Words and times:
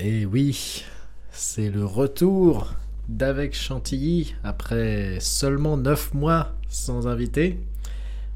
Et 0.00 0.24
oui, 0.24 0.84
c'est 1.32 1.68
le 1.68 1.84
retour 1.84 2.74
d'Avec 3.08 3.54
Chantilly 3.54 4.34
après 4.44 5.18
seulement 5.20 5.76
9 5.76 6.14
mois 6.14 6.52
sans 6.68 7.08
invité. 7.08 7.58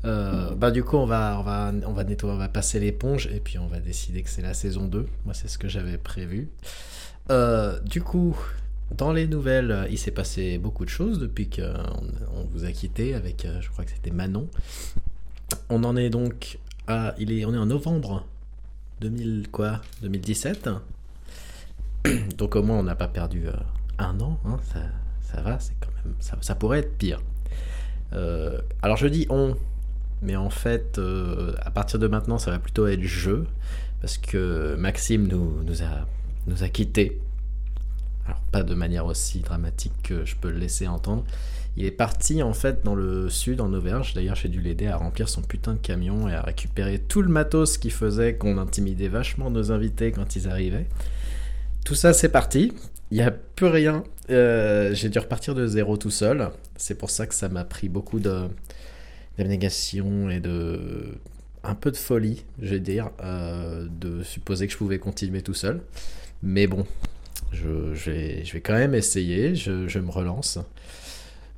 Euh, 0.04 0.54
bah 0.54 0.70
du 0.70 0.82
coup 0.82 0.96
on 0.96 1.04
va 1.04 1.44
passer 2.52 2.80
l'éponge 2.80 3.26
et 3.26 3.38
puis 3.38 3.58
on 3.58 3.66
va 3.66 3.78
décider 3.78 4.22
que 4.22 4.30
c'est 4.30 4.42
la 4.42 4.54
saison 4.54 4.86
2. 4.86 5.06
Moi 5.24 5.34
c'est 5.34 5.48
ce 5.48 5.58
que 5.58 5.68
j'avais 5.68 5.98
prévu. 5.98 6.48
Euh, 7.30 7.78
du 7.80 8.02
coup, 8.02 8.36
dans 8.90 9.12
les 9.12 9.28
nouvelles, 9.28 9.86
il 9.90 9.98
s'est 9.98 10.10
passé 10.10 10.58
beaucoup 10.58 10.84
de 10.84 10.90
choses 10.90 11.20
depuis 11.20 11.48
qu'on 11.48 11.62
on 12.34 12.44
vous 12.52 12.64
a 12.64 12.72
quitté 12.72 13.14
avec, 13.14 13.44
euh, 13.44 13.60
je 13.60 13.70
crois 13.70 13.84
que 13.84 13.92
c'était 13.92 14.10
Manon. 14.10 14.48
On 15.68 15.84
en 15.84 15.96
est 15.96 16.10
donc 16.10 16.58
à, 16.90 17.14
il 17.18 17.32
est, 17.32 17.44
on 17.44 17.54
est 17.54 17.58
en 17.58 17.66
novembre 17.66 18.26
2000 19.00 19.48
quoi, 19.50 19.80
2017. 20.02 20.68
Donc 22.36 22.56
au 22.56 22.62
moins 22.62 22.78
on 22.78 22.82
n'a 22.82 22.94
pas 22.94 23.08
perdu 23.08 23.46
euh, 23.48 23.52
un 23.98 24.18
an, 24.20 24.38
hein, 24.44 24.58
ça, 25.22 25.40
va, 25.40 25.58
c'est 25.58 25.74
quand 25.80 25.90
même, 26.04 26.14
ça, 26.20 26.54
pourrait 26.54 26.80
être 26.80 26.96
pire. 26.98 27.20
Euh, 28.12 28.60
alors 28.82 28.96
je 28.96 29.06
dis 29.06 29.26
on, 29.30 29.56
mais 30.22 30.36
en 30.36 30.50
fait 30.50 30.98
euh, 30.98 31.54
à 31.62 31.70
partir 31.70 31.98
de 31.98 32.08
maintenant 32.08 32.38
ça 32.38 32.50
va 32.50 32.58
plutôt 32.58 32.86
être 32.86 33.02
je, 33.02 33.44
parce 34.00 34.18
que 34.18 34.74
Maxime 34.76 35.28
nous, 35.28 35.62
nous 35.62 35.82
a 35.82 36.06
nous 36.46 36.62
a 36.62 36.68
quittés. 36.68 37.20
Alors 38.30 38.42
pas 38.52 38.62
de 38.62 38.74
manière 38.74 39.06
aussi 39.06 39.40
dramatique 39.40 39.92
que 40.04 40.24
je 40.24 40.36
peux 40.36 40.50
le 40.50 40.58
laisser 40.58 40.86
entendre. 40.86 41.24
Il 41.76 41.84
est 41.84 41.90
parti 41.90 42.44
en 42.44 42.52
fait 42.52 42.84
dans 42.84 42.94
le 42.94 43.28
sud, 43.28 43.60
en 43.60 43.72
Auvergne. 43.72 44.04
D'ailleurs, 44.14 44.36
j'ai 44.36 44.48
dû 44.48 44.60
l'aider 44.60 44.86
à 44.86 44.96
remplir 44.96 45.28
son 45.28 45.42
putain 45.42 45.72
de 45.72 45.78
camion 45.78 46.28
et 46.28 46.34
à 46.34 46.42
récupérer 46.42 47.00
tout 47.00 47.22
le 47.22 47.28
matos 47.28 47.76
qui 47.76 47.90
faisait 47.90 48.34
qu'on 48.34 48.56
intimidait 48.56 49.08
vachement 49.08 49.50
nos 49.50 49.72
invités 49.72 50.12
quand 50.12 50.36
ils 50.36 50.46
arrivaient. 50.46 50.86
Tout 51.84 51.96
ça, 51.96 52.12
c'est 52.12 52.28
parti. 52.28 52.72
Il 53.10 53.16
n'y 53.16 53.24
a 53.24 53.32
plus 53.32 53.66
rien. 53.66 54.04
Euh, 54.30 54.94
j'ai 54.94 55.08
dû 55.08 55.18
repartir 55.18 55.56
de 55.56 55.66
zéro 55.66 55.96
tout 55.96 56.10
seul. 56.10 56.50
C'est 56.76 56.94
pour 56.94 57.10
ça 57.10 57.26
que 57.26 57.34
ça 57.34 57.48
m'a 57.48 57.64
pris 57.64 57.88
beaucoup 57.88 58.20
de 58.20 58.46
d'abnégation 59.38 60.30
et 60.30 60.38
de 60.38 61.18
un 61.64 61.74
peu 61.74 61.90
de 61.90 61.96
folie, 61.96 62.44
je 62.62 62.74
vais 62.74 62.80
dire, 62.80 63.10
euh, 63.24 63.88
de 63.90 64.22
supposer 64.22 64.68
que 64.68 64.72
je 64.72 64.78
pouvais 64.78 65.00
continuer 65.00 65.42
tout 65.42 65.54
seul. 65.54 65.80
Mais 66.44 66.68
bon, 66.68 66.86
je, 67.52 67.68
vais, 68.10 68.44
je 68.44 68.52
vais, 68.52 68.60
quand 68.60 68.74
même 68.74 68.94
essayer, 68.94 69.54
je, 69.54 69.98
me 69.98 70.10
relance. 70.10 70.58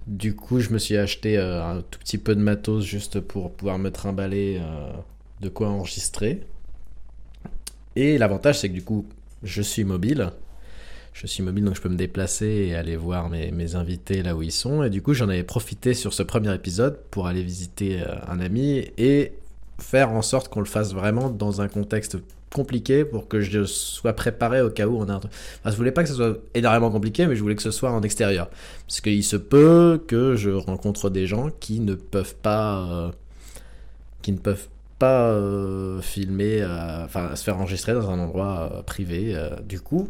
Du 0.06 0.34
coup, 0.34 0.60
je 0.60 0.70
me 0.70 0.78
suis 0.78 0.96
acheté 0.96 1.38
euh, 1.38 1.64
un 1.64 1.82
tout 1.82 1.98
petit 1.98 2.18
peu 2.18 2.34
de 2.34 2.40
matos 2.40 2.84
juste 2.84 3.20
pour 3.20 3.52
pouvoir 3.52 3.78
me 3.78 3.90
trimballer 3.90 4.58
euh, 4.60 4.92
de 5.40 5.48
quoi 5.48 5.68
enregistrer. 5.68 6.40
Et 7.94 8.18
l'avantage, 8.18 8.58
c'est 8.60 8.68
que 8.68 8.74
du 8.74 8.82
coup, 8.82 9.06
je 9.42 9.62
suis 9.62 9.84
mobile. 9.84 10.32
Je 11.12 11.26
suis 11.26 11.42
mobile, 11.42 11.64
donc 11.64 11.76
je 11.76 11.82
peux 11.82 11.90
me 11.90 11.96
déplacer 11.96 12.46
et 12.46 12.74
aller 12.74 12.96
voir 12.96 13.28
mes, 13.28 13.50
mes 13.50 13.74
invités 13.74 14.22
là 14.22 14.34
où 14.34 14.42
ils 14.42 14.50
sont. 14.50 14.82
Et 14.82 14.90
du 14.90 15.02
coup, 15.02 15.12
j'en 15.12 15.28
avais 15.28 15.44
profité 15.44 15.92
sur 15.92 16.14
ce 16.14 16.22
premier 16.22 16.54
épisode 16.54 16.98
pour 17.10 17.26
aller 17.26 17.42
visiter 17.42 18.00
euh, 18.00 18.14
un 18.26 18.40
ami 18.40 18.90
et 18.96 19.32
faire 19.78 20.10
en 20.10 20.22
sorte 20.22 20.48
qu'on 20.48 20.60
le 20.60 20.66
fasse 20.66 20.94
vraiment 20.94 21.28
dans 21.28 21.60
un 21.60 21.68
contexte 21.68 22.16
compliqué 22.52 23.04
pour 23.04 23.28
que 23.28 23.40
je 23.40 23.64
sois 23.64 24.12
préparé 24.12 24.60
au 24.60 24.70
cas 24.70 24.86
où 24.86 24.98
on 24.98 25.08
a 25.08 25.14
un 25.14 25.18
truc. 25.18 25.32
Enfin, 25.60 25.70
je 25.70 25.76
voulais 25.76 25.92
pas 25.92 26.02
que 26.02 26.08
ce 26.08 26.14
soit 26.14 26.36
énormément 26.54 26.90
compliqué, 26.90 27.26
mais 27.26 27.34
je 27.34 27.42
voulais 27.42 27.56
que 27.56 27.62
ce 27.62 27.70
soit 27.70 27.90
en 27.90 28.02
extérieur. 28.02 28.48
Parce 28.86 29.00
qu'il 29.00 29.24
se 29.24 29.36
peut 29.36 30.02
que 30.06 30.36
je 30.36 30.50
rencontre 30.50 31.10
des 31.10 31.26
gens 31.26 31.50
qui 31.60 31.80
ne 31.80 31.94
peuvent 31.94 32.36
pas. 32.36 32.86
Euh, 32.90 33.10
qui 34.22 34.32
ne 34.32 34.38
peuvent 34.38 34.68
pas 34.98 35.30
euh, 35.30 36.00
filmer, 36.00 36.62
euh, 36.62 37.04
enfin 37.04 37.34
se 37.34 37.42
faire 37.42 37.58
enregistrer 37.58 37.92
dans 37.92 38.08
un 38.08 38.20
endroit 38.20 38.84
privé. 38.86 39.36
du 39.68 39.80
coup, 39.80 40.08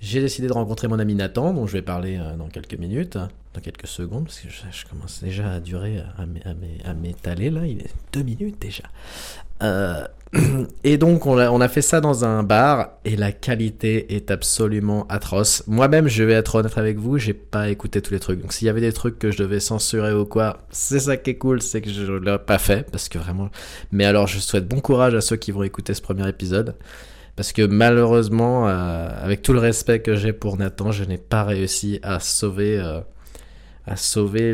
j'ai 0.00 0.20
décidé 0.20 0.48
de 0.48 0.52
rencontrer 0.52 0.88
mon 0.88 0.98
ami 0.98 1.14
Nathan, 1.14 1.54
dont 1.54 1.66
je 1.66 1.72
vais 1.72 1.82
parler 1.82 2.20
dans 2.36 2.48
quelques 2.48 2.74
minutes, 2.74 3.16
dans 3.16 3.60
quelques 3.62 3.86
secondes, 3.86 4.24
parce 4.24 4.40
que 4.40 4.50
je, 4.50 4.62
je 4.70 4.84
commence 4.86 5.22
déjà 5.22 5.52
à 5.52 5.60
durer, 5.60 6.02
à 6.84 6.92
m'étaler 6.92 7.48
là, 7.48 7.66
il 7.66 7.80
est 7.80 7.94
deux 8.12 8.22
minutes 8.22 8.60
déjà. 8.60 8.84
Euh, 9.62 10.06
et 10.84 10.96
donc 10.96 11.26
on 11.26 11.36
a, 11.36 11.68
fait 11.68 11.82
ça 11.82 12.00
dans 12.00 12.24
un 12.24 12.42
bar 12.42 12.92
et 13.04 13.16
la 13.16 13.32
qualité 13.32 14.14
est 14.14 14.30
absolument 14.30 15.06
atroce. 15.08 15.62
Moi-même, 15.66 16.08
je 16.08 16.24
vais 16.24 16.32
être 16.32 16.54
honnête 16.54 16.78
avec 16.78 16.98
vous, 16.98 17.18
j'ai 17.18 17.34
pas 17.34 17.68
écouté 17.68 18.00
tous 18.00 18.14
les 18.14 18.20
trucs. 18.20 18.40
Donc 18.40 18.52
s'il 18.52 18.66
y 18.66 18.70
avait 18.70 18.80
des 18.80 18.92
trucs 18.92 19.18
que 19.18 19.30
je 19.30 19.38
devais 19.38 19.60
censurer 19.60 20.14
ou 20.14 20.24
quoi, 20.24 20.58
c'est 20.70 21.00
ça 21.00 21.16
qui 21.16 21.30
est 21.30 21.36
cool, 21.36 21.60
c'est 21.60 21.82
que 21.82 21.90
je 21.90 22.12
l'ai 22.12 22.38
pas 22.38 22.58
fait 22.58 22.90
parce 22.90 23.08
que 23.08 23.18
vraiment. 23.18 23.50
Mais 23.90 24.04
alors, 24.04 24.26
je 24.26 24.38
souhaite 24.38 24.66
bon 24.66 24.80
courage 24.80 25.14
à 25.14 25.20
ceux 25.20 25.36
qui 25.36 25.52
vont 25.52 25.64
écouter 25.64 25.92
ce 25.92 26.00
premier 26.00 26.26
épisode 26.28 26.76
parce 27.36 27.52
que 27.52 27.62
malheureusement, 27.62 28.68
euh, 28.68 29.08
avec 29.22 29.42
tout 29.42 29.52
le 29.52 29.58
respect 29.58 30.00
que 30.00 30.16
j'ai 30.16 30.32
pour 30.32 30.56
Nathan, 30.56 30.92
je 30.92 31.04
n'ai 31.04 31.18
pas 31.18 31.44
réussi 31.44 31.98
à 32.02 32.20
sauver. 32.20 32.78
Euh, 32.78 33.00
à 33.86 33.96
sauver 33.96 34.52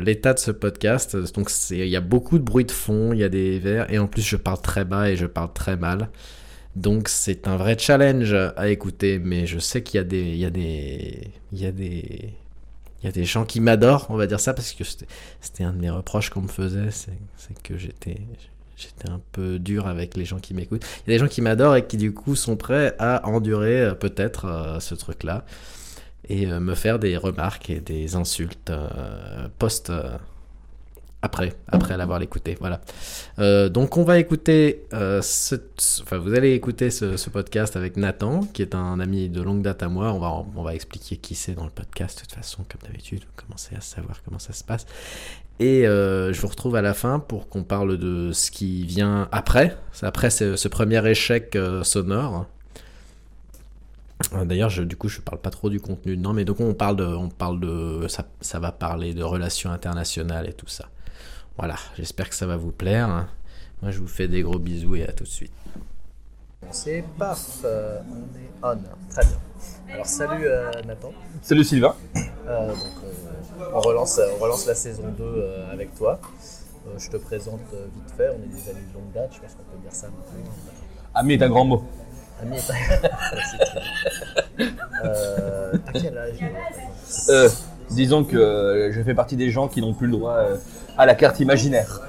l'état 0.00 0.34
de 0.34 0.38
ce 0.38 0.50
podcast. 0.50 1.16
Donc 1.34 1.50
il 1.70 1.88
y 1.88 1.96
a 1.96 2.00
beaucoup 2.00 2.38
de 2.38 2.44
bruit 2.44 2.64
de 2.64 2.72
fond, 2.72 3.12
il 3.12 3.18
y 3.18 3.24
a 3.24 3.28
des 3.28 3.58
verres, 3.58 3.92
et 3.92 3.98
en 3.98 4.06
plus 4.06 4.22
je 4.22 4.36
parle 4.36 4.60
très 4.60 4.84
bas 4.84 5.10
et 5.10 5.16
je 5.16 5.26
parle 5.26 5.52
très 5.52 5.76
mal. 5.76 6.08
Donc 6.76 7.08
c'est 7.08 7.48
un 7.48 7.56
vrai 7.56 7.76
challenge 7.78 8.32
à 8.32 8.68
écouter, 8.68 9.18
mais 9.18 9.46
je 9.46 9.58
sais 9.58 9.82
qu'il 9.82 9.98
y 9.98 10.00
a 10.00 10.04
des, 10.04 10.22
il 10.22 10.38
y 10.38 10.44
a 10.44 10.50
des, 10.50 11.30
il 11.52 11.60
y 11.60 11.66
a 11.66 11.72
des, 11.72 12.32
il 13.02 13.06
y 13.06 13.08
a 13.08 13.12
des 13.12 13.24
gens 13.24 13.44
qui 13.44 13.60
m'adorent, 13.60 14.06
on 14.10 14.16
va 14.16 14.26
dire 14.26 14.40
ça, 14.40 14.54
parce 14.54 14.72
que 14.72 14.84
c'était 15.40 15.64
un 15.64 15.72
de 15.72 15.78
mes 15.80 15.90
reproches 15.90 16.30
qu'on 16.30 16.42
me 16.42 16.48
faisait, 16.48 16.90
c'est 16.90 17.62
que 17.62 17.76
j'étais, 17.76 18.18
j'étais 18.76 19.08
un 19.08 19.20
peu 19.32 19.58
dur 19.58 19.86
avec 19.86 20.16
les 20.16 20.24
gens 20.24 20.38
qui 20.38 20.54
m'écoutent. 20.54 20.84
Il 20.84 21.10
y 21.10 21.14
a 21.14 21.16
des 21.16 21.18
gens 21.18 21.28
qui 21.28 21.40
m'adorent 21.40 21.76
et 21.76 21.86
qui 21.86 21.96
du 21.96 22.12
coup 22.12 22.36
sont 22.36 22.56
prêts 22.56 22.94
à 22.98 23.26
endurer 23.26 23.80
euh, 23.80 23.94
peut-être 23.94 24.44
euh, 24.44 24.80
ce 24.80 24.94
truc-là 24.94 25.44
et 26.30 26.46
euh, 26.46 26.60
me 26.60 26.74
faire 26.74 26.98
des 26.98 27.16
remarques 27.16 27.68
et 27.68 27.80
des 27.80 28.14
insultes 28.14 28.70
euh, 28.70 29.48
post 29.58 29.90
euh, 29.90 30.16
après, 31.22 31.52
après 31.68 31.98
l'avoir 31.98 32.22
écouté. 32.22 32.56
Voilà. 32.60 32.80
Donc 33.68 33.98
on 33.98 34.04
va 34.04 34.18
écouter, 34.18 34.86
enfin 34.90 36.16
vous 36.16 36.32
allez 36.32 36.54
écouter 36.54 36.88
ce, 36.88 37.28
podcast 37.28 37.76
avec 37.76 37.98
Nathan, 37.98 38.40
qui 38.54 38.62
est 38.62 38.74
un 38.74 39.00
ami 39.00 39.28
de 39.28 39.42
longue 39.42 39.60
date 39.60 39.82
à 39.82 39.90
moi. 39.90 40.14
On 40.14 40.18
va, 40.18 40.46
on 40.56 40.62
va 40.62 40.74
expliquer 40.74 41.18
qui 41.18 41.34
c'est 41.34 41.52
dans 41.52 41.64
le 41.64 41.70
podcast 41.70 42.16
de 42.16 42.22
toute 42.22 42.32
façon, 42.32 42.64
comme 42.66 42.80
d'habitude. 42.88 43.20
Vous 43.20 43.44
commencez 43.44 43.76
à 43.76 43.82
savoir 43.82 44.22
comment 44.24 44.38
ça 44.38 44.54
se 44.54 44.64
passe. 44.64 44.86
Et 45.58 45.82
je 45.82 46.40
vous 46.40 46.48
retrouve 46.48 46.76
à 46.76 46.80
la 46.80 46.94
fin 46.94 47.18
pour 47.18 47.50
qu'on 47.50 47.64
parle 47.64 47.98
de 47.98 48.32
ce 48.32 48.50
qui 48.50 48.86
vient 48.86 49.28
après. 49.30 49.76
Après 50.00 50.30
ce 50.30 50.68
premier 50.68 51.06
échec 51.06 51.54
sonore. 51.82 52.46
D'ailleurs, 54.44 54.70
je, 54.70 54.82
du 54.82 54.96
coup, 54.96 55.08
je 55.08 55.20
parle 55.20 55.40
pas 55.40 55.50
trop 55.50 55.70
du 55.70 55.80
contenu. 55.80 56.16
Non, 56.16 56.32
mais 56.32 56.44
donc 56.44 56.60
on 56.60 56.74
parle 56.74 56.96
de, 56.96 57.04
on 57.04 57.28
parle 57.28 57.60
de, 57.60 58.06
ça, 58.08 58.26
ça 58.40 58.58
va 58.58 58.70
parler 58.70 59.14
de 59.14 59.22
relations 59.22 59.70
internationales 59.70 60.48
et 60.48 60.52
tout 60.52 60.68
ça. 60.68 60.86
Voilà, 61.56 61.76
j'espère 61.96 62.28
que 62.28 62.34
ça 62.34 62.46
va 62.46 62.56
vous 62.56 62.72
plaire. 62.72 63.28
Moi, 63.82 63.90
je 63.90 63.98
vous 63.98 64.08
fais 64.08 64.28
des 64.28 64.42
gros 64.42 64.58
bisous 64.58 64.96
et 64.96 65.06
à 65.06 65.12
tout 65.12 65.24
de 65.24 65.28
suite. 65.28 65.52
C'est 66.70 67.02
paf, 67.18 67.60
euh, 67.64 67.98
on 68.10 68.16
est 68.38 68.50
on. 68.62 69.10
Très 69.10 69.24
bien. 69.24 69.38
Alors, 69.94 70.06
salut 70.06 70.46
euh, 70.46 70.70
Nathan. 70.86 71.12
Salut 71.42 71.64
Sylvain. 71.64 71.94
Euh, 72.46 72.68
donc, 72.68 72.78
on, 73.74 73.80
relance, 73.80 74.20
on 74.36 74.42
relance 74.42 74.66
la 74.66 74.74
saison 74.74 75.04
2 75.16 75.44
avec 75.72 75.94
toi. 75.94 76.20
je 76.98 77.08
te 77.08 77.16
présente 77.16 77.60
vite 77.72 78.16
fait. 78.16 78.28
On 78.28 78.42
est 78.42 78.54
des 78.54 78.70
amis 78.70 78.86
de 78.86 78.94
longue 78.94 79.12
date, 79.14 79.32
je 79.34 79.40
pense 79.40 79.54
qu'on 79.54 79.64
peut 79.64 79.82
dire 79.82 79.92
ça 79.92 80.08
maintenant. 80.08 80.52
Ami 81.14 81.34
est 81.34 81.42
un 81.42 81.48
grand 81.48 81.64
mot. 81.64 81.84
Euh, 85.04 85.72
T'as 85.86 85.92
quel 86.00 86.18
âge 86.18 86.34
euh, 87.30 87.48
Disons 87.90 88.24
que 88.24 88.36
euh, 88.36 88.92
je 88.92 89.02
fais 89.02 89.14
partie 89.14 89.36
des 89.36 89.50
gens 89.50 89.68
qui 89.68 89.80
n'ont 89.80 89.94
plus 89.94 90.06
le 90.06 90.12
droit 90.12 90.36
à 90.98 91.06
la 91.06 91.14
carte 91.14 91.40
imaginaire. 91.40 92.02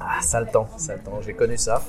Ah, 0.00 0.18
ça 0.22 0.40
le 0.40 0.46
temps, 0.46 0.68
ça 0.76 0.94
le 0.94 1.00
temps. 1.00 1.20
J'ai 1.24 1.34
connu 1.34 1.56
ça. 1.56 1.82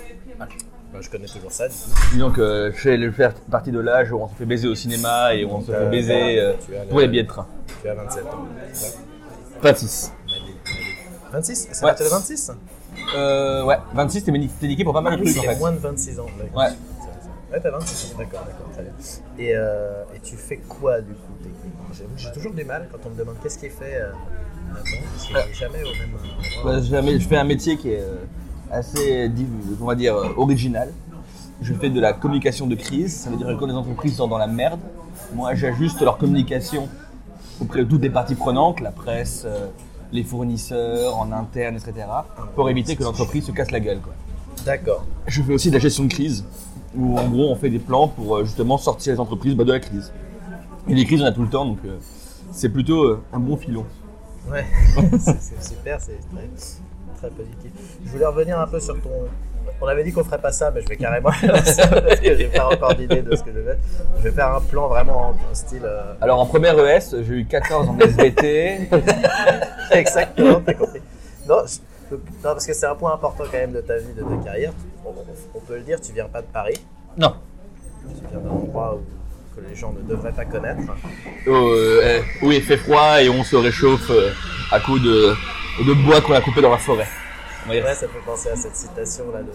Je 1.00 1.10
connais 1.10 1.26
toujours 1.28 1.52
ça. 1.52 1.68
Du 1.68 1.74
coup. 1.74 1.80
Disons 2.14 2.32
que 2.32 2.72
je 2.76 3.12
fais 3.12 3.30
partie 3.50 3.72
de 3.72 3.80
l'âge 3.80 4.12
où 4.12 4.20
on 4.22 4.28
se 4.30 4.36
fait 4.36 4.46
baiser 4.46 4.68
au 4.68 4.76
cinéma 4.76 5.34
et 5.34 5.44
où 5.44 5.50
on 5.52 5.62
se 5.62 5.72
fait 5.72 5.90
baiser 5.90 6.54
pour 6.90 7.00
les 7.00 7.08
billets 7.08 7.24
de 7.24 7.28
train. 7.28 7.48
Tu 7.82 7.90
as 7.90 7.96
27 7.96 8.24
ans. 8.26 8.46
26. 9.64 10.14
26 11.32 11.68
C'est 11.72 11.84
Ouais. 11.84 11.90
partir 11.90 12.06
de 12.06 12.12
26 12.12 12.52
Euh, 13.16 13.64
ouais, 13.64 13.78
26, 13.94 14.24
t'es 14.24 14.32
niqué 14.68 14.84
pour 14.84 14.94
pas 14.94 15.02
mal 15.02 15.14
de 15.18 15.20
Ah 15.20 15.24
oui, 15.26 15.34
trucs 15.34 15.48
en 15.48 15.52
fait. 15.52 15.58
moins 15.60 15.72
de 15.72 15.78
26 15.80 16.20
ans. 16.20 16.26
Ouais. 16.56 16.68
Ouais, 17.52 17.60
t'as 17.62 17.72
26 17.72 18.14
ans, 18.14 18.18
d'accord, 18.18 18.42
d'accord, 18.46 18.70
très 18.74 18.84
bien. 18.84 18.92
Et, 19.40 19.56
euh, 19.56 20.04
et 20.16 20.20
tu 20.20 20.36
fais 20.36 20.58
quoi 20.58 21.00
du 21.00 21.14
coup 21.14 21.32
techniquement? 21.42 21.86
J'avoue 21.94 22.14
que 22.16 22.20
J'ai 22.22 22.32
toujours 22.34 22.54
du 22.54 22.66
mal 22.66 22.90
quand 22.92 22.98
on 23.06 23.10
me 23.12 23.16
demande 23.18 23.36
qu'est-ce 23.42 23.58
qui 23.58 23.68
est 23.68 23.70
fait 23.70 23.96
euh, 23.96 24.12
parce 24.74 24.84
que 25.28 25.34
j'ai 25.48 25.54
jamais 25.54 25.82
au 25.84 25.94
même 25.98 26.12
endroit. 26.62 26.74
Ouais, 26.76 26.84
jamais- 26.84 27.20
je 27.20 27.28
fais 27.28 27.38
un 27.38 27.46
métier 27.46 27.78
qui 27.78 27.92
est 27.92 28.02
euh, 28.02 28.26
assez, 28.70 29.32
on 29.82 29.86
va 29.86 29.96
dire, 29.96 30.16
euh, 30.16 30.34
original. 30.36 30.92
Je 31.62 31.74
fais 31.74 31.90
de 31.90 32.00
la 32.02 32.14
communication 32.14 32.68
de 32.68 32.76
crise, 32.76 33.16
ça 33.22 33.30
veut 33.30 33.38
dire 33.38 33.48
que 33.48 33.54
quand 33.54 33.66
les 33.66 33.74
entreprises 33.74 34.18
sont 34.18 34.28
dans 34.28 34.38
la 34.38 34.48
merde, 34.48 34.80
moi 35.34 35.56
j'ajuste 35.56 36.02
leur 36.02 36.18
communication 36.18 36.88
auprès 37.62 37.80
de 37.80 37.86
toutes 37.86 38.02
les 38.04 38.10
parties 38.12 38.36
prenantes, 38.36 38.80
la 38.82 38.92
presse, 38.92 39.48
les 40.12 40.24
fournisseurs 40.24 41.18
en 41.18 41.32
interne, 41.32 41.76
etc. 41.76 42.06
pour 42.56 42.70
éviter 42.70 42.96
que 42.96 43.04
l'entreprise 43.04 43.46
se 43.46 43.52
casse 43.52 43.72
la 43.72 43.80
gueule. 43.80 44.00
D'accord. 44.66 45.04
Je 45.26 45.42
fais 45.42 45.54
aussi 45.54 45.70
de 45.70 45.76
la 45.76 45.80
gestion 45.80 46.04
de 46.04 46.10
crise, 46.14 46.46
où 46.96 47.18
en 47.18 47.28
gros 47.28 47.50
on 47.52 47.56
fait 47.56 47.70
des 47.70 47.80
plans 47.80 48.08
pour 48.08 48.38
euh, 48.38 48.44
justement 48.46 48.78
sortir 48.78 49.14
les 49.14 49.20
entreprises 49.20 49.56
bah, 49.56 49.64
de 49.64 49.74
la 49.74 49.80
crise. 49.80 50.12
Et 50.88 50.94
les 50.94 51.06
crises 51.06 51.22
on 51.22 51.26
a 51.26 51.32
tout 51.32 51.42
le 51.44 51.50
temps, 51.50 51.66
donc 51.66 51.80
euh, 51.86 51.98
c'est 52.52 52.70
plutôt 52.70 53.04
euh, 53.04 53.22
un 53.34 53.40
bon 53.40 53.58
filon. 53.58 53.86
Ouais, 54.50 54.66
c'est 55.20 55.64
super, 55.64 56.00
c'est 56.00 56.20
très, 56.32 56.48
très 57.18 57.30
positif. 57.30 57.72
Je 58.06 58.10
voulais 58.12 58.26
revenir 58.26 58.60
un 58.60 58.68
peu 58.68 58.80
sur 58.80 59.00
ton. 59.02 59.10
On 59.82 59.86
avait 59.86 60.04
dit 60.06 60.14
qu'on 60.14 60.24
ferait 60.24 60.40
pas 60.40 60.54
ça, 60.54 60.72
mais 60.72 60.82
je 60.82 60.88
vais 60.88 60.96
carrément 60.96 61.30
faire 61.34 61.68
ça 61.68 61.88
parce 61.88 62.20
que 62.22 62.36
j'ai 62.38 62.48
pas 62.48 62.68
encore 62.74 62.96
d'idée 62.96 63.22
de 63.22 63.36
ce 63.36 63.44
que 63.44 63.52
je 63.54 63.60
vais. 63.60 63.78
Je 64.18 64.24
vais 64.24 64.32
faire 64.32 64.56
un 64.56 64.62
plan 64.62 64.88
vraiment 64.88 65.30
en 65.32 65.54
style. 65.54 65.82
euh, 65.84 66.14
Alors 66.22 66.40
en 66.40 66.46
première 66.46 66.80
ES, 66.80 67.02
j'ai 67.28 67.34
eu 67.34 67.46
14 67.46 67.90
en 67.90 68.00
SVT. 68.00 68.90
Exactement, 69.92 70.62
t'as 70.66 70.74
compris. 70.74 71.02
Non, 71.48 71.58
non, 72.12 72.18
parce 72.44 72.66
que 72.66 72.74
c'est 72.74 72.86
un 72.86 72.96
point 72.96 73.14
important 73.14 73.44
quand 73.46 73.58
même 73.58 73.74
de 73.74 73.82
ta 73.82 73.98
vie, 73.98 74.14
de 74.14 74.22
ta 74.24 74.44
carrière. 74.44 74.72
On, 75.06 75.60
peut 75.60 75.76
le 75.76 75.82
dire, 75.82 76.00
tu 76.02 76.12
viens 76.14 76.26
pas 76.26 76.42
de 76.42 76.48
Paris, 76.48 76.80
non. 77.18 77.34
tu 78.08 78.22
viens 78.32 78.40
d'un 78.40 78.50
endroit 78.50 78.96
où, 78.96 79.56
que 79.56 79.68
les 79.68 79.76
gens 79.76 79.94
ne 79.94 80.02
devraient 80.08 80.32
pas 80.34 80.46
connaître. 80.46 80.82
Euh, 81.48 82.22
eh, 82.42 82.46
où 82.46 82.52
il 82.52 82.62
fait 82.62 82.78
froid 82.78 83.22
et 83.22 83.30
on 83.30 83.44
se 83.44 83.56
réchauffe 83.56 84.10
euh, 84.12 84.32
à 84.72 84.80
coups 84.80 85.02
de, 85.02 85.34
de 85.86 85.94
bois 86.06 86.22
qu'on 86.22 86.34
a 86.34 86.42
coupé 86.42 86.62
dans 86.62 86.72
la 86.72 86.78
forêt. 86.78 87.08
Ouais, 87.68 87.82
ça 87.82 88.08
fait 88.08 88.20
penser 88.26 88.50
à 88.50 88.56
cette 88.56 88.76
citation 88.76 89.26
là 89.34 89.42
de, 89.42 89.52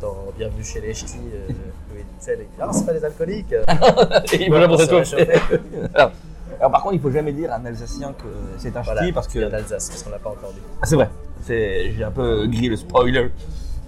dans 0.00 0.32
Bienvenue 0.36 0.62
chez 0.64 0.80
les 0.80 0.92
Ch'tis. 0.94 1.16
euh, 1.32 1.48
où 1.92 1.96
il 1.98 2.04
disait, 2.18 2.36
les- 2.36 2.48
Ah, 2.60 2.68
c'est 2.72 2.84
pas 2.86 2.92
les 2.92 3.04
alcooliques. 3.04 3.52
Et 3.52 4.36
il 4.46 4.52
veut 4.52 4.66
pour 4.66 4.78
se 4.80 4.86
se 4.86 4.94
réchauffer. 4.94 5.40
alors, 6.58 6.70
par 6.70 6.82
contre, 6.82 6.94
il 6.94 7.00
faut 7.00 7.10
jamais 7.10 7.32
dire 7.32 7.52
à 7.52 7.56
un 7.56 7.64
Alsacien 7.64 8.12
que 8.12 8.26
c'est 8.58 8.76
un 8.76 8.82
Voilà, 8.82 9.02
ch'ti 9.02 9.12
parce 9.12 9.28
que 9.28 9.38
d'Alsace, 9.48 9.88
parce 9.88 10.02
qu'on 10.02 10.10
l'a 10.10 10.18
pas 10.18 10.30
encore 10.30 10.52
dit. 10.52 10.60
Ah, 10.82 10.86
c'est 10.86 10.96
vrai. 10.96 11.08
C'est 11.42 11.92
j'ai 11.92 12.04
un 12.04 12.10
peu 12.10 12.46
grillé 12.46 12.68
le 12.68 12.76
spoiler, 12.76 13.30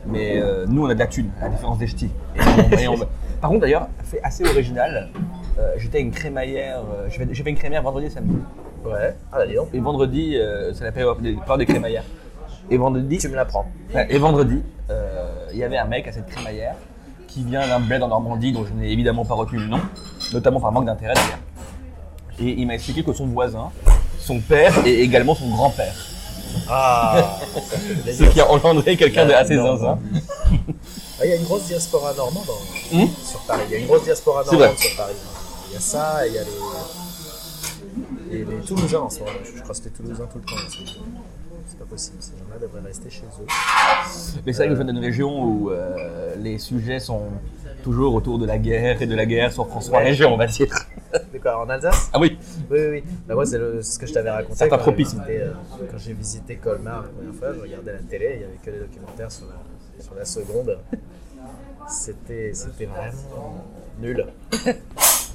mais 0.06 0.40
euh, 0.40 0.64
nous 0.68 0.84
on 0.86 0.88
a 0.90 0.94
de 0.94 0.98
la 0.98 1.06
thune 1.06 1.30
à 1.40 1.44
la 1.44 1.50
différence 1.50 1.78
des 1.78 1.86
ch'tis. 1.86 2.10
Et 2.36 2.40
on- 2.40 2.78
et 2.78 2.88
on- 2.88 2.96
Par 3.40 3.50
contre 3.50 3.62
d'ailleurs, 3.62 3.88
fait 4.02 4.20
assez 4.22 4.44
original. 4.44 5.10
euh, 5.58 5.74
J'étais 5.78 5.98
à 5.98 6.00
une 6.00 6.10
crémaillère. 6.10 6.80
euh, 6.80 7.06
j'ai 7.08 7.18
fait, 7.18 7.28
j'ai 7.30 7.42
fait 7.44 7.50
une 7.50 7.56
crémaillère 7.56 7.82
vendredi 7.84 8.06
et 8.06 8.10
samedi. 8.10 8.36
Ouais, 8.84 9.16
ah, 9.32 9.46
dis 9.46 9.54
donc. 9.54 9.68
Et 9.72 9.78
vendredi, 9.80 10.36
euh, 10.36 10.72
c'est 10.74 10.84
la 10.84 10.92
période 10.92 11.20
des, 11.20 11.34
période 11.34 11.58
des 11.58 11.66
crémaillères. 11.66 12.04
Et 12.70 12.76
vendredi, 12.76 13.18
Tu 13.18 13.28
me 13.28 13.36
l'apprends. 13.36 13.66
Et 14.10 14.18
vendredi, 14.18 14.62
il 15.52 15.58
y 15.58 15.64
avait 15.64 15.78
un 15.78 15.86
mec 15.86 16.06
à 16.08 16.12
cette 16.12 16.26
crémaillère 16.26 16.74
qui 17.26 17.42
vient 17.44 17.66
d'un 17.66 17.80
bled 17.80 18.02
en 18.02 18.08
Normandie 18.08 18.52
dont 18.52 18.64
je 18.64 18.72
n'ai 18.74 18.90
évidemment 18.92 19.24
pas 19.24 19.34
retenu 19.34 19.58
le 19.60 19.66
nom, 19.66 19.80
notamment 20.32 20.60
par 20.60 20.72
manque 20.72 20.86
d'intérêt 20.86 21.14
d'ailleurs. 21.14 21.38
Et 22.40 22.50
il 22.58 22.66
m'a 22.66 22.74
expliqué 22.74 23.02
que 23.02 23.12
son 23.12 23.26
voisin, 23.26 23.70
son 24.20 24.40
père 24.40 24.86
et 24.86 25.00
également 25.00 25.34
son 25.34 25.48
grand-père. 25.48 25.94
Ah 26.68 27.38
Ce 28.06 28.24
qui 28.24 28.40
a 28.40 28.50
engendré 28.50 28.96
quelqu'un 28.96 29.26
de 29.26 29.32
assez 29.32 29.56
zinzin. 29.56 29.98
Ah, 31.20 31.24
Il 31.24 31.30
y 31.30 31.32
a 31.32 31.36
une 31.36 31.44
grosse 31.44 31.64
diaspora 31.64 32.14
normande 32.14 32.44
en- 32.48 32.96
Hmm 32.96 33.08
sur 33.24 33.40
Paris. 33.40 33.62
Il 33.68 33.72
y 33.72 33.76
a 33.76 33.78
une 33.80 33.86
grosse 33.86 34.04
diaspora 34.04 34.44
normande 34.44 34.78
sur 34.78 34.96
Paris. 34.96 35.14
Il 35.70 35.74
y 35.74 35.76
a 35.76 35.80
ça 35.80 36.26
et 36.26 36.30
il 36.30 36.34
y 36.34 36.38
a 36.38 36.42
les, 38.30 38.38
et 38.38 38.44
les 38.44 38.64
Toulousains 38.66 39.00
en 39.00 39.10
ce 39.10 39.18
moment. 39.20 39.30
Je 39.44 39.50
crois 39.60 39.68
que 39.70 39.76
c'était 39.76 39.90
Toulousains 39.90 40.26
tout 40.32 40.38
le 40.38 40.44
temps. 40.44 40.54
aussi. 40.66 40.84
C'est 41.68 41.78
pas 41.78 41.84
possible. 41.84 42.16
Ces 42.20 42.30
gens-là 42.38 42.58
devraient 42.60 42.86
rester 42.86 43.10
chez 43.10 43.22
eux. 43.40 43.46
Mais 44.46 44.52
c'est 44.52 44.58
vrai 44.58 44.68
que 44.68 44.74
je 44.76 44.82
viens 44.82 44.92
d'une 44.92 45.02
région 45.04 45.42
où 45.44 45.70
euh, 45.70 46.34
les 46.40 46.58
sujets 46.58 47.00
sont 47.00 47.22
toujours 47.82 48.14
autour 48.14 48.38
de 48.38 48.46
la 48.46 48.58
guerre 48.58 49.02
et 49.02 49.06
de 49.06 49.14
la 49.14 49.26
guerre 49.26 49.52
sur 49.52 49.66
François 49.68 49.98
Ouais. 49.98 50.04
Région, 50.04 50.32
on 50.32 50.36
va 50.38 50.46
dire. 50.46 50.66
De 51.32 51.38
quoi 51.38 51.58
En 51.58 51.68
Alsace 51.68 52.10
Ah 52.12 52.18
oui, 52.20 52.38
Oui, 52.70 52.78
oui, 52.80 52.86
oui. 52.90 53.04
Bah, 53.26 53.34
moi, 53.34 53.46
c'est 53.46 53.58
ce 53.82 53.98
que 53.98 54.06
je 54.06 54.12
t'avais 54.12 54.30
raconté. 54.30 54.56
Certain 54.56 54.76
quand 54.76 54.82
j'ai 54.84 54.90
tropisme. 54.90 55.24
euh, 55.28 55.52
Quand 55.90 55.98
j'ai 55.98 56.12
visité 56.12 56.56
Colmar 56.56 57.02
la 57.02 57.08
première 57.08 57.34
fois, 57.34 57.52
je 57.54 57.60
regardais 57.60 57.92
la 57.92 57.98
télé, 58.00 58.30
il 58.34 58.38
n'y 58.38 58.44
avait 58.44 58.58
que 58.64 58.70
des 58.70 58.78
documentaires 58.80 59.30
sur 59.32 59.46
la, 59.46 60.02
sur 60.04 60.14
la 60.14 60.24
seconde. 60.24 60.78
C'était 61.88 62.52
vraiment 62.86 63.64
nul. 64.00 64.26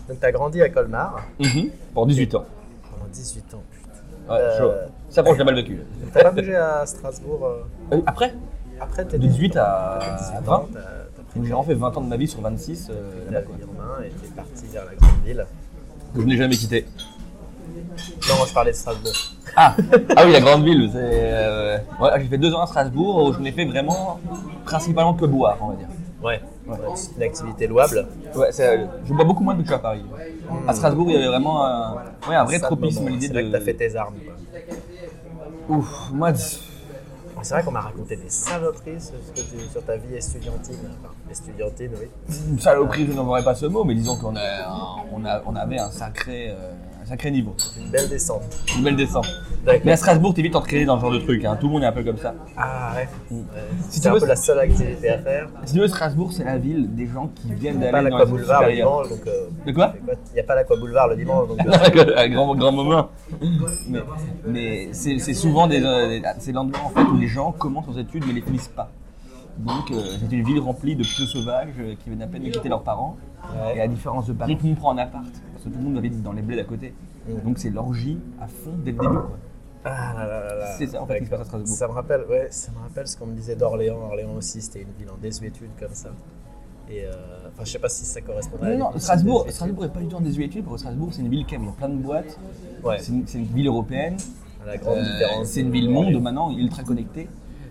Donc, 0.08 0.20
tu 0.20 0.26
as 0.26 0.32
grandi 0.32 0.62
à 0.62 0.70
Colmar 0.70 1.26
Mhm. 1.40 1.70
pour 1.94 2.06
18 2.06 2.36
ans. 2.36 2.46
pendant 2.92 3.10
18 3.12 3.54
ans. 3.54 3.64
putain. 3.72 4.34
Ouais, 4.34 4.40
Euh, 4.40 4.58
chaud. 4.60 4.72
Ça, 5.10 5.22
bon, 5.24 5.34
je 5.34 5.40
l'ai 5.40 5.44
mal 5.46 5.56
vécu. 5.56 5.80
T'as 6.14 6.24
pas 6.24 6.32
bougé 6.32 6.56
à 6.56 6.86
Strasbourg 6.86 7.46
euh, 7.46 7.64
Euh, 7.96 8.02
Après, 8.06 8.34
après 8.80 9.06
tes 9.06 9.18
de 9.18 9.28
18 9.28 9.56
à 9.58 10.00
18 10.20 10.46
20, 10.46 10.54
ans 10.56 10.68
T'as 10.74 10.80
t'as 10.80 11.24
pris 11.24 11.40
donc 11.40 11.44
j'ai 11.46 11.50
vraiment 11.52 11.64
fait 11.64 11.74
20 11.76 11.98
ans 11.98 12.02
de 12.02 12.08
ma 12.10 12.18
vie 12.18 12.28
sur 12.28 12.42
26 12.42 12.90
euh, 12.90 13.26
la 13.28 13.40
là-bas, 13.40 13.48
quoi. 13.48 13.56
en 14.00 14.04
et 14.04 14.10
t'es 14.10 14.28
parti 14.36 14.66
vers 14.72 14.86
la 14.86 14.96
grande 14.96 15.24
ville. 15.26 15.46
Que 16.14 16.22
je 16.22 16.26
n'ai 16.26 16.38
jamais 16.38 16.56
quitté. 16.56 16.86
Non, 18.30 18.36
moi, 18.38 18.46
je 18.48 18.54
parlais 18.54 18.72
de 18.72 18.76
Strasbourg. 18.76 19.12
Ah, 19.56 19.76
ah 20.16 20.24
oui, 20.26 20.32
la 20.32 20.42
grande 20.42 20.64
ville. 20.64 20.90
euh, 20.96 21.78
ouais, 22.00 22.10
j'ai 22.22 22.26
fait 22.28 22.38
deux 22.38 22.54
ans 22.54 22.62
à 22.64 22.68
Strasbourg 22.68 23.26
où 23.28 23.34
je 23.34 23.40
n'ai 23.40 23.52
fait 23.52 23.66
vraiment 23.66 24.20
principalement 24.66 25.14
que 25.14 25.26
boire, 25.26 25.58
on 25.62 25.68
va 25.70 25.76
dire. 25.76 25.88
Ouais. 26.24 26.42
Ouais, 26.66 26.78
c'est 26.96 27.12
une 27.18 27.24
activité 27.24 27.68
louable. 27.68 28.08
Ouais, 28.36 28.52
c'est- 28.52 28.88
je 29.06 29.14
bois 29.14 29.26
beaucoup 29.26 29.44
moins 29.44 29.54
depuis 29.54 29.68
que 29.70 29.74
à 29.74 29.80
Paris. 29.80 30.02
À 30.68 30.74
Strasbourg, 30.74 31.08
il 31.10 31.14
y 31.14 31.18
avait 31.18 31.28
vraiment 31.28 31.66
un, 31.66 31.94
ouais, 32.30 32.36
un 32.36 32.46
vrai 32.46 32.60
tropisme, 32.60 33.08
l'idée 33.10 33.28
C'est 33.28 33.34
de. 33.34 33.40
là 33.40 33.44
que 33.44 33.52
t'as 33.52 33.60
fait 33.60 33.74
tes 33.74 33.96
armes. 33.96 34.16
Ouf, 35.70 36.10
moi, 36.14 36.32
C'est 37.44 37.56
vrai 37.56 37.64
qu'on 37.64 37.72
m'a 37.72 37.82
raconté 37.82 38.16
des 38.16 38.30
saloperies 38.30 39.02
sur, 39.02 39.86
ta 39.86 39.98
vie 39.98 40.16
estudiantine. 40.16 40.80
Enfin, 41.02 41.14
estudiantine, 41.30 41.92
oui. 42.00 42.60
saloperie, 42.60 43.06
je 43.06 43.12
n'envoierai 43.12 43.44
pas 43.44 43.54
ce 43.54 43.66
mot, 43.66 43.84
mais 43.84 43.96
disons 43.96 44.16
qu'on 44.16 44.34
on 44.36 45.24
on 45.46 45.56
avait 45.56 45.80
un 45.80 45.92
sacré, 45.92 46.50
euh, 46.50 46.72
un 47.04 47.06
sacré 47.06 47.32
niveau. 47.32 47.54
Une 47.78 47.90
belle 47.92 48.08
descente. 48.08 48.44
Une 48.78 48.84
belle 48.84 48.96
descente. 48.96 49.28
Mais 49.84 49.92
à 49.92 49.98
Strasbourg, 49.98 50.34
t'es 50.34 50.42
vite 50.42 50.56
entraîné 50.56 50.86
dans 50.86 50.96
ce 50.98 51.02
genre 51.02 51.12
de 51.12 51.20
truc. 51.20 51.44
Hein. 51.44 51.58
Tout 51.60 51.68
le 51.68 51.74
monde 51.74 51.84
est 51.84 51.88
un 51.88 51.92
peu 51.92 52.04
comme 52.04 52.18
ça. 52.18 52.34
Ah 52.58 52.94
ouais. 52.96 53.08
Mm. 53.30 53.36
Ouais. 53.40 53.44
Si 53.90 53.96
C'est 53.96 54.02
tu 54.02 54.08
un 54.08 54.14
veux, 54.14 54.20
peu 54.20 54.26
la 54.28 54.36
seule 54.36 54.60
activité 54.60 55.10
à 55.10 55.18
faire. 55.20 55.50
Si 55.66 55.74
tu 55.74 55.80
veux, 55.80 55.88
Strasbourg, 55.88 56.32
c'est 56.32 56.44
la 56.46 56.58
ville 56.58 56.94
des 56.96 57.08
gens 57.08 57.30
qui 57.36 57.54
viennent 57.54 57.76
Il 57.76 57.80
n'y 57.82 57.88
a 57.88 57.92
d'aller 57.92 58.10
pas 58.10 58.18
dans 58.18 58.24
études 58.24 58.32
Boulevard 58.36 58.64
le 58.68 58.74
dimanche, 58.76 59.10
donc. 59.10 59.28
euh, 59.28 59.48
De 59.66 59.72
quoi 59.74 59.94
Il 60.06 60.34
n'y 60.34 60.40
a 60.40 60.44
pas 60.44 60.56
l'Aqua 60.56 60.76
Boulevard 60.78 61.08
le 61.10 61.16
dimanche, 61.18 61.48
donc. 61.50 61.58
euh, 61.96 62.14
un 62.18 62.30
grand, 62.30 62.56
grand 62.56 62.72
moment. 62.72 63.10
Mais, 63.88 64.00
mais 64.48 64.90
c'est 64.94 65.20
souvent 65.34 65.68
des, 65.68 65.84
euh, 65.84 66.20
c'est 66.40 66.52
l'endroit 66.52 66.86
en 66.86 66.90
fait 66.90 67.04
où 67.04 67.18
les 67.18 67.28
gens 67.28 67.52
commencent 67.52 67.88
leurs 67.88 68.00
études 68.00 68.24
mais 68.28 68.34
les 68.34 68.42
finissent 68.42 68.68
pas. 68.70 68.90
Donc 69.58 69.92
euh, 69.92 70.02
c'est 70.20 70.36
une 70.36 70.44
ville 70.44 70.60
remplie 70.60 70.96
de 70.96 71.04
petits 71.04 71.28
sauvages 71.28 71.68
euh, 71.80 71.94
qui 72.04 72.10
viennent 72.10 72.24
à 72.24 72.28
peine 72.28 72.44
de 72.44 72.50
quitter 72.50 72.70
leurs 72.70 72.82
parents. 72.84 73.18
Ouais. 73.54 73.78
Et 73.78 73.82
à 73.82 73.88
différence 73.88 74.26
de 74.26 74.34
Paris, 74.34 74.56
tout 74.58 74.64
le 74.64 74.70
monde 74.70 74.80
prend 74.80 74.92
un 74.94 74.98
appart 74.98 75.26
que 75.64 75.70
tout 75.70 75.78
le 75.78 75.84
monde 75.84 75.98
habite 75.98 76.22
dans 76.22 76.34
les 76.34 76.42
bleds 76.42 76.60
à 76.62 76.66
côté. 76.66 76.94
Donc 77.44 77.58
c'est 77.58 77.70
l'orgie 77.70 78.20
à 78.40 78.48
fond 78.48 78.74
dès 78.84 78.92
le 78.92 78.98
début. 78.98 79.14
Quoi. 79.14 79.38
Ah 79.86 80.14
là 80.16 80.26
là 80.28 80.56
là. 80.56 80.76
C'est 80.78 80.88
ça, 80.88 81.02
en 81.02 81.06
fait, 81.06 81.20
qui 81.20 81.26
se 81.26 81.30
passe 81.30 81.42
à 81.42 81.46
Strasbourg. 81.46 81.76
Ça 81.76 81.88
me 81.88 81.94
rappelle, 81.94 82.24
ouais, 82.30 82.48
ça 82.52 82.72
me 82.72 82.80
rappelle 82.80 83.08
ce 83.08 83.18
qu'on 83.18 83.26
me 83.26 83.34
disait 83.36 83.56
d'Orléans. 83.56 83.98
Orléans 83.98 84.36
aussi, 84.38 84.62
c'était 84.62 84.82
une 84.82 84.94
ville 84.98 85.10
en 85.10 85.18
désuétude 85.18 85.72
comme 85.80 85.94
ça. 85.94 86.10
Et 86.90 87.06
euh, 87.06 87.12
enfin, 87.48 87.64
je 87.66 87.72
sais 87.72 87.80
pas 87.80 87.90
si 87.90 88.06
ça 88.06 88.22
correspondrait. 88.22 88.74
à 88.74 88.78
Non, 88.78 88.92
non, 88.92 89.00
Strasbourg. 89.00 89.46
Strasbourg 89.50 89.84
n'est 89.84 89.90
pas 89.90 90.00
du 90.00 90.08
tout 90.08 90.16
en 90.16 90.22
désuétude 90.22 90.64
parce 90.64 90.76
que 90.76 90.80
Strasbourg 90.82 91.10
c'est 91.12 91.22
une 91.22 91.30
ville 91.30 91.46
il 91.50 91.54
y 91.54 91.68
a 91.68 91.72
plein 91.72 91.90
de 91.90 91.96
boîtes. 91.96 92.38
Ouais. 92.84 92.98
C'est 93.00 93.38
une, 93.38 93.46
ville 93.46 93.68
européenne. 93.68 94.18
La 94.66 94.78
grande 94.78 94.98
Euh, 95.00 95.04
différence. 95.04 95.48
c'est 95.48 95.62
une 95.62 95.72
ville 95.72 95.90
monde 95.90 96.22
maintenant, 96.22 96.52
ultra 96.56 96.84
connectée. 96.84 97.28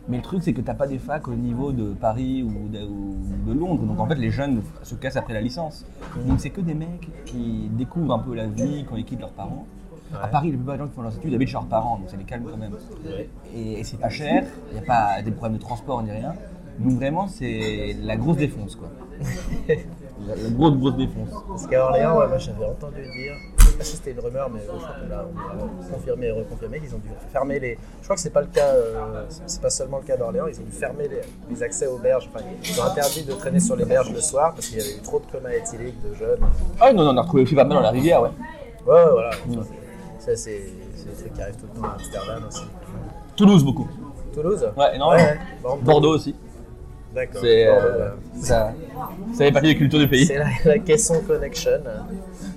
Mais 0.08 0.16
le 0.16 0.22
truc, 0.22 0.42
c'est 0.42 0.52
que 0.52 0.60
t'as 0.60 0.74
pas 0.74 0.86
des 0.88 0.98
facs 0.98 1.28
au 1.28 1.34
niveau 1.34 1.70
de 1.72 1.92
Paris 1.92 2.42
ou 2.42 2.68
de, 2.68 2.80
ou 2.84 3.16
de 3.46 3.52
Londres. 3.58 3.84
Donc 3.84 4.00
en 4.00 4.06
fait, 4.06 4.16
les 4.16 4.30
jeunes 4.30 4.62
se 4.82 4.94
cassent 4.96 5.16
après 5.16 5.32
la 5.34 5.40
licence. 5.40 5.84
Donc 6.26 6.40
c'est 6.40 6.50
que 6.50 6.60
des 6.60 6.74
mecs 6.74 7.08
qui 7.24 7.68
découvrent 7.72 8.14
un 8.14 8.18
peu 8.18 8.34
la 8.34 8.46
vie 8.46 8.84
quand 8.88 8.96
ils 8.96 9.04
quittent 9.04 9.20
leurs 9.20 9.30
parents. 9.30 9.66
À 10.14 10.24
Ouais. 10.24 10.30
Paris, 10.30 10.50
la 10.50 10.56
plupart 10.58 10.74
des 10.74 10.80
gens 10.80 10.88
qui 10.88 10.94
font 10.94 11.02
leurs 11.02 11.16
études 11.16 11.32
habitent 11.34 11.48
chez 11.48 11.54
leurs 11.54 11.64
parents, 11.64 11.96
donc 11.98 12.10
ça 12.10 12.18
les 12.18 12.24
calme 12.24 12.44
quand 12.50 12.58
même. 12.58 12.72
Et, 13.54 13.80
et 13.80 13.84
c'est 13.84 13.96
pas 13.98 14.10
cher, 14.10 14.44
il 14.70 14.74
n'y 14.74 14.80
a 14.80 14.86
pas 14.86 15.22
des 15.22 15.30
problèmes 15.30 15.56
de 15.56 15.62
transport 15.62 16.02
ni 16.02 16.10
rien. 16.10 16.34
Donc 16.78 16.92
vraiment, 16.98 17.28
c'est 17.28 17.96
la 18.02 18.16
grosse 18.16 18.36
défonce 18.36 18.76
quoi. 18.76 18.88
la, 19.68 20.34
la 20.36 20.50
grosse, 20.50 20.76
grosse 20.76 20.96
défonce. 20.96 21.30
Parce 21.48 21.66
qu'à 21.66 21.84
Orléans, 21.86 22.18
ouais, 22.18 22.28
moi 22.28 22.36
j'avais 22.38 22.64
entendu 22.66 23.00
dire, 23.00 23.32
pas 23.78 23.84
si 23.84 23.96
c'était 23.96 24.12
une 24.12 24.20
rumeur, 24.20 24.50
mais 24.50 24.60
je 24.60 25.08
l'a 25.08 25.24
on 25.26 25.56
l'a 25.56 25.64
confirmé 25.92 26.26
et 26.26 26.30
reconfirmé 26.32 26.80
qu'ils 26.80 26.94
ont 26.94 26.98
dû 26.98 27.08
fermer 27.32 27.58
les. 27.60 27.78
Je 28.00 28.04
crois 28.04 28.16
que 28.16 28.22
c'est 28.22 28.30
pas 28.30 28.40
le 28.40 28.46
cas, 28.48 28.66
euh, 28.68 29.24
c'est 29.46 29.60
pas 29.60 29.70
seulement 29.70 29.98
le 29.98 30.04
cas 30.04 30.16
d'Orléans, 30.16 30.46
ils 30.48 30.58
ont 30.60 30.64
dû 30.64 30.72
fermer 30.72 31.08
les, 31.08 31.20
les 31.50 31.62
accès 31.62 31.86
aux 31.86 31.98
berges. 31.98 32.28
Enfin, 32.32 32.44
ils 32.64 32.80
ont 32.80 32.84
interdit 32.84 33.24
de 33.24 33.32
traîner 33.32 33.60
sur 33.60 33.76
les 33.76 33.84
berges 33.84 34.12
le 34.12 34.20
soir 34.20 34.52
parce 34.54 34.68
qu'il 34.68 34.78
y 34.78 34.80
avait 34.80 34.94
eu 34.96 35.00
trop 35.02 35.20
de 35.20 35.26
coma 35.30 35.54
éthylique 35.54 36.00
de 36.02 36.14
jeunes. 36.14 36.40
Ah 36.80 36.92
non, 36.92 37.04
non, 37.04 37.12
on 37.14 37.16
a 37.18 37.22
retrouvé 37.22 37.42
aussi 37.44 37.54
pas 37.54 37.64
mal 37.64 37.76
dans 37.78 37.82
la 37.82 37.90
rivière, 37.90 38.22
ouais. 38.22 38.30
Ouais, 38.86 39.04
voilà. 39.10 39.30
Ça, 40.18 40.36
c'est 40.36 40.50
des 41.06 41.12
trucs 41.18 41.32
qui 41.34 41.42
arrivent 41.42 41.56
tout 41.56 41.66
le 41.74 41.80
temps 41.80 41.88
à 41.88 41.92
Amsterdam 41.94 42.44
aussi. 42.48 42.64
Toulouse 43.36 43.64
beaucoup. 43.64 43.88
Toulouse? 44.34 44.66
Ouais, 44.76 44.98
non, 44.98 45.10
Ouais. 45.10 45.38
Bordeaux 45.82 46.14
aussi. 46.14 46.34
D'accord. 47.14 47.42
C'est 47.42 47.66
euh, 47.66 48.10
ça, 48.40 48.72
ça 49.32 49.38
fait 49.38 49.52
partie 49.52 49.68
des 49.68 49.76
cultures 49.76 49.98
du 49.98 50.08
pays. 50.08 50.24
C'est 50.24 50.38
la, 50.38 50.46
la 50.64 50.78
caisson 50.78 51.20
connection. 51.20 51.72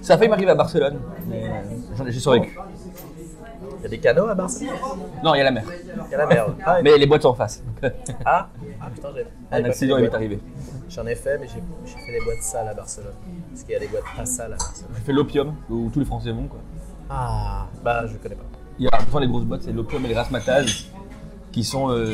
Ça 0.05 0.13
a 0.13 0.17
failli 0.19 0.29
m'arriver 0.29 0.51
à 0.51 0.55
Barcelone, 0.55 0.99
mais 1.27 1.45
euh, 1.49 2.05
j'ai 2.11 2.19
survécu. 2.19 2.55
Il 3.79 3.81
y 3.81 3.85
a 3.87 3.89
des 3.89 3.97
canaux 3.97 4.27
à 4.27 4.35
Barcelone 4.35 4.75
Non, 5.23 5.33
il 5.33 5.39
y 5.39 5.41
a 5.41 5.45
la 5.45 5.51
mer. 5.51 5.63
Il 6.05 6.11
y 6.11 6.13
a 6.13 6.17
la 6.19 6.27
mer. 6.27 6.45
Ah, 6.63 6.79
Mais 6.83 6.95
les 6.95 7.07
boîtes 7.07 7.23
sont 7.23 7.29
en 7.29 7.33
face. 7.33 7.63
ah, 8.23 8.47
ah, 8.79 8.89
putain, 8.93 9.09
j'ai. 9.15 9.25
ah, 9.51 9.55
Un 9.57 9.63
accident 9.63 9.97
est 9.97 10.01
les 10.03 10.13
arrivé. 10.13 10.39
J'en 10.89 11.07
ai 11.07 11.15
fait, 11.15 11.39
mais 11.39 11.47
j'ai 11.47 11.91
fait 11.91 12.19
des 12.19 12.23
boîtes 12.23 12.43
sales 12.43 12.67
à 12.67 12.75
Barcelone. 12.75 13.15
Parce 13.49 13.63
qu'il 13.63 13.73
y 13.73 13.77
a 13.77 13.79
des 13.79 13.87
boîtes 13.87 14.03
pas 14.15 14.27
sales 14.27 14.53
à 14.53 14.57
Barcelone. 14.57 14.91
J'ai 14.95 15.01
fait 15.01 15.11
l'opium, 15.11 15.55
où 15.71 15.89
tous 15.91 15.99
les 15.99 16.05
Français 16.05 16.31
vont. 16.31 16.45
Quoi. 16.45 16.59
Ah, 17.09 17.65
bah 17.83 18.05
je 18.05 18.15
connais 18.17 18.35
pas. 18.35 18.43
Il 18.77 18.85
y 18.85 18.87
a 18.87 19.03
devant 19.03 19.17
les 19.19 19.27
grosses 19.27 19.45
boîtes, 19.45 19.63
c'est 19.63 19.71
l'opium 19.73 20.05
et 20.05 20.09
le 20.09 20.15
rasmataz 20.15 20.85
qui 21.51 21.63
sont 21.63 21.89
euh, 21.89 22.13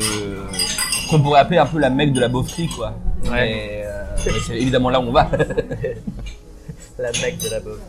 qu'on 1.10 1.20
pourrait 1.20 1.40
appeler 1.40 1.58
un 1.58 1.66
peu 1.66 1.78
la 1.78 1.90
mecque 1.90 2.14
de 2.14 2.20
la 2.20 2.28
beaufrie, 2.28 2.68
quoi. 2.68 2.94
Ouais. 3.24 3.30
Mais, 3.32 3.82
euh, 3.84 4.04
mais 4.24 4.32
c'est 4.46 4.56
évidemment 4.56 4.88
là 4.88 4.98
où 4.98 5.04
on 5.04 5.12
va. 5.12 5.28
La 7.02 7.10
mec 7.20 7.38
de 7.38 7.48
la 7.50 7.60
bouffe. 7.60 7.80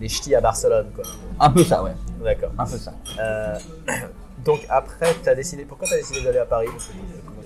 Les 0.00 0.08
ch'tis 0.08 0.34
à 0.34 0.40
Barcelone, 0.40 0.86
quoi. 0.94 1.04
un 1.40 1.50
peu 1.50 1.62
ça, 1.64 1.82
ouais. 1.82 1.92
D'accord. 2.22 2.50
Un 2.58 2.64
peu 2.64 2.76
ça. 2.78 2.92
Euh, 3.20 3.56
donc 4.44 4.60
après, 4.68 5.14
tu 5.22 5.28
as 5.28 5.34
décidé. 5.34 5.64
Pourquoi 5.64 5.86
tu 5.88 5.94
as 5.94 5.98
décidé 5.98 6.20
d'aller 6.22 6.38
à 6.38 6.46
Paris? 6.46 6.68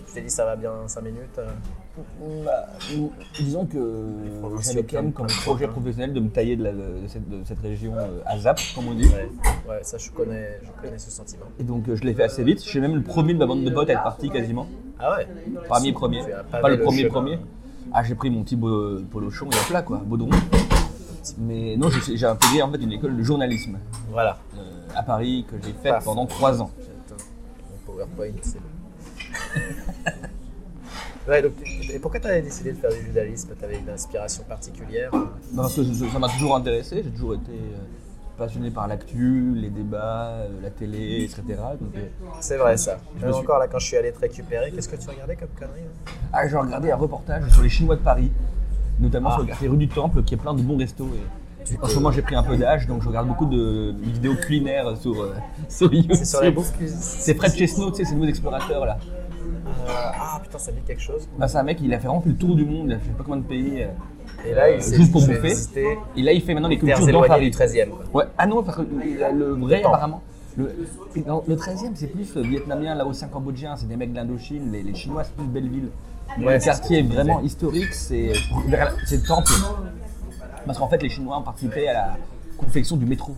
Tu 0.06 0.14
t'es 0.14 0.20
dit 0.22 0.30
ça 0.30 0.44
va 0.46 0.56
bien 0.56 0.72
5 0.86 1.02
minutes 1.02 1.38
euh? 1.38 1.46
Bah, 2.44 2.66
disons 3.38 3.66
que 3.66 3.78
j'avais 4.62 4.82
quand 4.84 5.02
même 5.02 5.12
comme 5.12 5.26
projet 5.26 5.42
prochain. 5.66 5.68
professionnel 5.68 6.12
de 6.14 6.20
me 6.20 6.28
tailler 6.30 6.56
de, 6.56 6.64
la- 6.64 6.72
de 6.72 7.06
cette, 7.08 7.28
de 7.28 7.44
cette 7.44 7.58
région 7.60 7.92
euh, 7.96 8.20
à 8.24 8.38
Zap, 8.38 8.58
comme 8.74 8.88
on 8.88 8.94
dit. 8.94 9.04
ouais. 9.06 9.28
ouais, 9.68 9.80
ça 9.82 9.98
je 9.98 10.10
connais, 10.10 10.60
je 10.62 10.70
connais 10.80 10.98
ce 10.98 11.10
sentiment. 11.10 11.44
Et 11.58 11.64
donc 11.64 11.88
euh, 11.88 11.96
je 11.96 12.04
l'ai 12.04 12.14
fait 12.14 12.22
assez 12.22 12.44
vite. 12.44 12.62
Je 12.64 12.68
suis 12.68 12.80
même 12.80 12.94
le 12.94 13.02
premier 13.02 13.34
de 13.34 13.38
ma 13.38 13.46
bande 13.46 13.64
de 13.64 13.70
potes 13.70 13.90
à 13.90 13.94
être 13.94 14.02
parti 14.04 14.30
quasiment. 14.30 14.66
Ah 14.98 15.16
ouais? 15.16 15.26
Parmi 15.68 15.88
les 15.88 15.92
premiers. 15.92 16.22
Pas 16.50 16.68
le 16.68 16.80
premier 16.80 17.04
premier. 17.06 17.38
Ah, 17.92 18.02
j'ai 18.04 18.14
pris 18.14 18.30
mon 18.30 18.42
petit 18.42 18.56
bo- 18.56 19.00
polochon 19.10 19.46
et 19.46 19.54
hop 19.56 19.70
là, 19.72 19.82
quoi, 19.82 19.98
baudron. 20.04 20.30
Mais 21.38 21.76
non, 21.76 21.88
j'ai 21.90 22.24
intégré 22.26 22.62
en 22.62 22.70
fait 22.70 22.78
une 22.78 22.92
école 22.92 23.16
de 23.16 23.22
journalisme 23.22 23.78
Voilà. 24.10 24.38
euh, 24.56 24.60
à 24.94 25.02
Paris 25.02 25.44
que 25.50 25.56
j'ai 25.62 25.72
faite 25.72 26.02
pendant 26.04 26.26
trois 26.26 26.60
ans. 26.62 26.70
Attends, 27.06 27.22
Mon 27.70 27.92
PowerPoint, 27.92 28.32
c'est 28.42 28.58
bon. 28.58 29.60
ouais, 31.28 31.42
donc, 31.42 31.52
et 31.92 31.98
pourquoi 31.98 32.20
tu 32.20 32.26
avais 32.28 32.42
décidé 32.42 32.72
de 32.72 32.78
faire 32.78 32.90
du 32.90 33.04
journalisme? 33.04 33.50
Tu 33.58 33.64
avais 33.64 33.78
une 33.78 33.88
inspiration 33.90 34.42
particulière? 34.44 35.10
Non, 35.12 35.28
parce 35.62 35.74
que 35.74 35.82
je- 35.84 36.06
ça 36.06 36.18
m'a 36.18 36.28
toujours 36.28 36.56
intéressé, 36.56 37.02
j'ai 37.04 37.10
toujours 37.10 37.34
été 37.34 37.52
euh, 37.52 37.76
passionné 38.38 38.70
par 38.70 38.86
l'actu, 38.86 39.52
les 39.54 39.68
débats, 39.70 40.28
euh, 40.30 40.48
la 40.62 40.70
télé, 40.70 41.24
etc. 41.24 41.42
Euh, 41.50 42.06
C'est 42.40 42.56
vrai 42.56 42.76
ça. 42.76 42.98
Je 43.20 43.26
me 43.26 43.32
suis- 43.32 43.42
encore 43.42 43.58
là, 43.58 43.66
quand 43.68 43.78
je 43.78 43.86
suis 43.86 43.96
allé 43.96 44.12
te 44.12 44.20
récupérer, 44.20 44.70
qu'est-ce 44.70 44.88
que 44.88 44.96
tu 44.96 45.08
regardais 45.10 45.36
comme 45.36 45.48
connerie 45.58 45.80
hein 45.86 46.12
Ah, 46.32 46.46
j'ai 46.48 46.56
regardé 46.56 46.90
un 46.90 46.96
reportage 46.96 47.50
sur 47.50 47.62
les 47.62 47.68
Chinois 47.68 47.96
de 47.96 48.00
Paris, 48.02 48.30
notamment 49.00 49.30
Ah. 49.30 49.34
sur 49.34 49.42
le 49.42 49.48
quartier 49.48 49.68
rue 49.68 49.76
du 49.76 49.88
Temple, 49.88 50.22
qui 50.22 50.34
est 50.34 50.38
plein 50.38 50.54
de 50.54 50.62
bons 50.62 50.78
restos. 50.78 51.08
Et 51.70 51.76
en 51.82 51.86
ce 51.86 51.96
moment, 51.96 52.10
j'ai 52.12 52.22
pris 52.22 52.34
un 52.34 52.42
peu 52.42 52.56
d'âge, 52.56 52.86
donc 52.86 53.02
je 53.02 53.08
regarde 53.08 53.28
beaucoup 53.28 53.44
de 53.44 53.94
vidéos 54.00 54.34
culinaires 54.36 54.96
sur, 54.96 55.20
euh, 55.20 55.34
sur 55.68 55.92
YouTube. 55.92 56.14
C'est 56.14 56.54
cuisine. 56.76 56.98
C'est 56.98 57.34
Fred 57.34 57.52
Chesneau, 57.54 57.90
tu 57.90 57.96
sais, 57.98 58.04
c'est 58.04 58.10
le 58.12 58.16
nouveau 58.20 58.30
explorateur 58.30 58.86
là. 58.86 58.98
Euh, 59.80 59.90
ah 59.90 60.40
putain, 60.42 60.58
ça 60.58 60.72
me 60.72 60.76
dit 60.76 60.82
quelque 60.86 61.02
chose. 61.02 61.28
Bah, 61.38 61.48
c'est 61.48 61.58
un 61.58 61.62
mec, 61.62 61.78
il 61.82 61.92
a 61.94 61.98
fait 61.98 62.06
vraiment 62.06 62.20
fait 62.20 62.30
le 62.30 62.36
tour 62.36 62.54
du 62.56 62.64
monde, 62.64 62.86
il 62.88 62.92
a 62.94 62.98
fait 62.98 63.10
pas 63.10 63.24
combien 63.24 63.40
de 63.40 63.46
pays. 63.46 63.82
euh. 63.82 63.88
Et 64.46 64.54
là, 64.54 64.64
Euh, 64.66 64.76
il 64.76 64.82
s'est 64.82 64.96
juste 64.96 65.12
pour 65.12 65.20
bouffer. 65.26 65.54
Et 66.16 66.22
là, 66.22 66.32
il 66.32 66.42
fait 66.42 66.54
maintenant 66.54 66.68
les 66.68 66.78
cultures 66.78 67.06
dans 67.06 67.22
Paris. 67.22 67.46
du 67.46 67.50
13 67.50 67.74
e 67.76 67.86
quoi. 67.86 68.04
Ouais. 68.22 68.24
Ah 68.36 68.46
non, 68.46 68.62
parce 68.62 68.78
que 68.78 68.82
le, 68.82 69.54
vrai, 69.54 69.82
apparemment. 69.82 70.22
Le, 70.56 70.74
non, 71.26 71.42
le 71.46 71.54
13e, 71.56 71.92
c'est 71.94 72.08
plus 72.08 72.36
euh, 72.36 72.42
vietnamien, 72.42 72.94
laotien, 72.94 73.28
cambodgien, 73.28 73.76
c'est 73.76 73.86
des 73.86 73.96
mecs 73.96 74.10
de 74.10 74.16
l'Indochine. 74.16 74.70
Les, 74.72 74.82
les 74.82 74.94
Chinois, 74.94 75.24
c'est 75.24 75.34
plus 75.34 75.46
Belleville. 75.46 75.90
Ouais, 76.40 76.54
le 76.58 76.64
quartier 76.64 76.98
est 76.98 77.02
vraiment 77.02 77.40
historique, 77.40 77.92
c'est 77.94 78.32
le 78.66 79.26
temple. 79.26 79.52
Parce 80.66 80.78
qu'en 80.78 80.88
fait, 80.88 81.02
les 81.02 81.08
Chinois 81.08 81.38
ont 81.38 81.42
participé 81.42 81.88
à 81.88 81.92
la 81.94 82.16
confection 82.58 82.96
du 82.96 83.06
métro. 83.06 83.34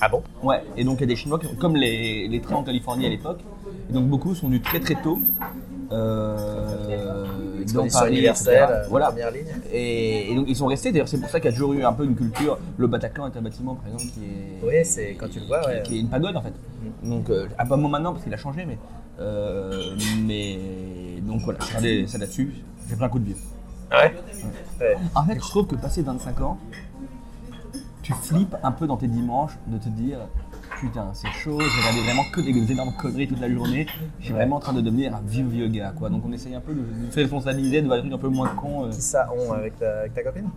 Ah 0.00 0.08
bon? 0.08 0.22
Ouais, 0.42 0.62
et 0.76 0.84
donc 0.84 0.98
il 0.98 1.00
y 1.00 1.04
a 1.04 1.06
des 1.06 1.16
Chinois, 1.16 1.38
qui- 1.38 1.54
comme 1.56 1.76
les, 1.76 2.28
les 2.28 2.40
trains 2.40 2.56
en 2.56 2.62
Californie 2.62 3.06
à 3.06 3.08
l'époque, 3.08 3.40
et 3.88 3.92
donc 3.92 4.06
beaucoup 4.06 4.34
sont 4.34 4.48
venus 4.48 4.62
très 4.62 4.80
très 4.80 4.94
tôt. 4.96 5.18
Euh, 5.92 7.24
dans 7.74 7.86
Paris, 7.88 8.12
universelle, 8.12 8.54
etc. 8.54 8.66
euh, 8.70 8.86
Voilà. 8.88 9.06
première 9.06 9.30
ligne. 9.30 9.46
Et, 9.72 10.32
et 10.32 10.34
donc 10.34 10.46
ils 10.48 10.56
sont 10.56 10.66
restés, 10.66 10.90
d'ailleurs 10.92 11.08
c'est 11.08 11.18
pour 11.20 11.30
ça 11.30 11.38
qu'il 11.40 11.50
y 11.50 11.52
a 11.52 11.56
toujours 11.56 11.72
eu 11.74 11.84
un 11.84 11.92
peu 11.92 12.04
une 12.04 12.16
culture. 12.16 12.58
Le 12.76 12.86
Bataclan 12.86 13.26
est 13.28 13.36
un 13.36 13.40
bâtiment 13.42 13.74
par 13.76 13.86
exemple 13.86 14.04
qui 14.12 14.24
est, 14.24 14.66
Oui, 14.66 14.84
c'est 14.84 15.14
quand 15.14 15.28
tu 15.28 15.40
le 15.40 15.46
vois, 15.46 15.64
ouais. 15.66 15.82
qui 15.84 15.96
est 15.96 16.00
une 16.00 16.08
pagode 16.08 16.36
en 16.36 16.42
fait. 16.42 16.52
Donc, 17.02 17.30
euh, 17.30 17.46
à 17.58 17.64
pas 17.66 17.76
moment 17.76 17.88
maintenant 17.88 18.12
parce 18.12 18.24
qu'il 18.24 18.34
a 18.34 18.36
changé, 18.36 18.64
mais. 18.66 18.78
euh, 19.20 19.94
mais 20.24 20.58
donc 21.22 21.40
voilà, 21.42 21.58
j'ai 21.60 21.68
regardé 21.68 22.06
ça 22.06 22.18
là-dessus, 22.18 22.52
j'ai 22.88 22.96
pris 22.96 23.04
un 23.04 23.08
coup 23.08 23.18
de 23.18 23.24
vieux. 23.26 23.36
Ouais? 23.92 24.14
Ouais. 24.80 24.96
En 25.14 25.24
fait, 25.24 25.34
je 25.34 25.40
trouve 25.40 25.66
que 25.66 25.76
passé 25.76 26.02
25 26.02 26.40
ans, 26.40 26.58
tu 28.06 28.12
flippes 28.12 28.56
un 28.62 28.70
peu 28.70 28.86
dans 28.86 28.96
tes 28.96 29.08
dimanches 29.08 29.58
de 29.66 29.78
te 29.78 29.88
dire 29.88 30.18
putain, 30.80 31.08
c'est 31.12 31.26
chaud, 31.28 31.58
j'ai 31.58 31.80
regardé 31.80 32.02
vraiment 32.04 32.22
que 32.32 32.40
des 32.40 32.70
énormes 32.72 32.92
conneries 32.92 33.26
toute 33.26 33.40
la 33.40 33.50
journée, 33.50 33.86
je 34.20 34.24
suis 34.26 34.32
Ouais. 34.32 34.40
vraiment 34.40 34.56
en 34.56 34.60
train 34.60 34.72
de 34.74 34.80
devenir 34.80 35.14
un 35.16 35.20
vieux 35.26 35.44
vieux 35.46 35.66
gars 35.68 35.92
quoi. 35.96 36.08
Donc 36.08 36.22
on 36.24 36.32
essaye 36.32 36.54
un 36.54 36.60
peu 36.60 36.72
de, 36.72 36.80
de 36.80 37.10
se 37.10 37.18
responsabiliser, 37.18 37.80
de 37.82 37.86
voir 37.86 37.96
des 37.98 38.02
trucs 38.08 38.14
un 38.14 38.18
peu 38.22 38.28
moins 38.28 38.48
cons. 38.48 38.84
euh. 38.84 38.90
Qui 38.90 39.00
ça, 39.02 39.28
on, 39.36 39.52
avec 39.54 39.76
ta, 39.78 40.00
avec 40.00 40.14
ta 40.14 40.22
copine? 40.22 40.48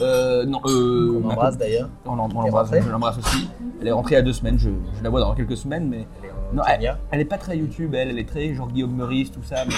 Euh, 0.00 0.44
non, 0.46 0.60
euh, 0.66 1.20
On 1.22 1.26
ma 1.26 1.32
embrasse 1.34 1.54
copine- 1.56 1.58
d'ailleurs. 1.58 1.88
On 2.06 2.14
l'embrasse, 2.14 2.70
je 2.72 2.90
l'embrasse 2.90 3.18
aussi. 3.18 3.48
Elle 3.80 3.88
est 3.88 3.92
rentrée 3.92 4.14
il 4.14 4.18
y 4.18 4.20
a 4.20 4.22
deux 4.22 4.32
semaines, 4.32 4.58
je, 4.58 4.70
je 4.96 5.02
la 5.02 5.10
vois 5.10 5.20
dans 5.20 5.34
quelques 5.34 5.56
semaines, 5.56 5.88
mais. 5.88 6.06
Elle 6.22 6.28
est 6.28 6.32
en 6.32 6.54
Non, 6.56 6.62
elle, 6.68 6.96
elle 7.10 7.20
est 7.20 7.24
pas 7.24 7.38
très 7.38 7.58
YouTube, 7.58 7.94
elle, 7.94 8.10
elle 8.10 8.18
est 8.18 8.28
très 8.28 8.54
genre 8.54 8.68
Guillaume 8.68 8.94
Meurice, 8.94 9.32
tout 9.32 9.42
ça, 9.42 9.64
mais. 9.66 9.74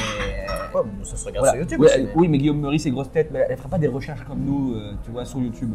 Ouais, 0.74 0.82
ça 1.04 1.16
se 1.16 1.24
regarde 1.24 1.46
Voilà. 1.46 1.52
sur 1.52 1.60
YouTube 1.62 1.80
Ouais, 1.80 1.86
aussi. 1.86 2.02
mais- 2.02 2.08
Oui, 2.16 2.28
mais 2.28 2.38
Guillaume 2.38 2.60
Meurice 2.60 2.84
et 2.86 2.90
Grosse 2.90 3.10
Tête, 3.10 3.30
mais 3.32 3.46
elle 3.48 3.56
fera 3.56 3.68
pas 3.68 3.78
des 3.78 3.88
recherches 3.88 4.24
comme 4.24 4.40
nous, 4.40 4.74
euh, 4.74 4.92
tu 5.04 5.10
vois, 5.10 5.24
sur 5.24 5.38
YouTube. 5.38 5.72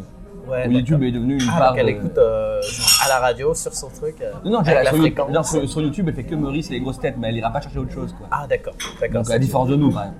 Ouais, 0.48 0.69
YouTube 0.69 1.00
d'accord. 1.00 1.07
est 1.07 1.12
devenu 1.12 1.33
une 1.36 1.50
Ah, 1.53 1.57
part. 1.60 1.69
donc 1.69 1.79
elle 1.79 1.86
de- 1.86 1.91
écoute 1.91 2.17
euh, 2.17 2.62
à 3.05 3.10
la 3.10 3.19
radio 3.19 3.53
sur 3.53 3.74
son 3.74 3.89
truc. 3.89 4.15
euh, 4.21 4.31
Non, 4.43 4.51
non, 4.51 4.62
la 4.62 4.86
sur, 4.86 4.98
fréquence. 4.98 5.29
non, 5.31 5.43
sur- 5.43 5.69
sur 5.69 5.81
YouTube, 5.81 6.07
elle 6.10 6.15
fait 6.15 6.24
que 6.24 6.36
Meurice 6.36 6.69
et 6.69 6.74
les 6.74 6.79
grosses 6.81 7.00
têtes, 7.00 7.15
mais 7.17 7.29
elle 7.29 7.38
ira 7.38 7.51
pas 7.51 7.62
chercher 7.62 7.79
autre 7.79 7.93
chose, 7.93 8.13
quoi. 8.17 8.27
Ah, 8.31 8.45
d'accord. 8.48 8.74
D'accord. 9.00 9.21
Donc, 9.21 9.29
à 9.29 9.33
c'est- 9.33 9.39
différence 9.39 9.69
de 9.69 9.75
nous, 9.75 9.91
quand 9.91 10.00
même. 10.00 10.13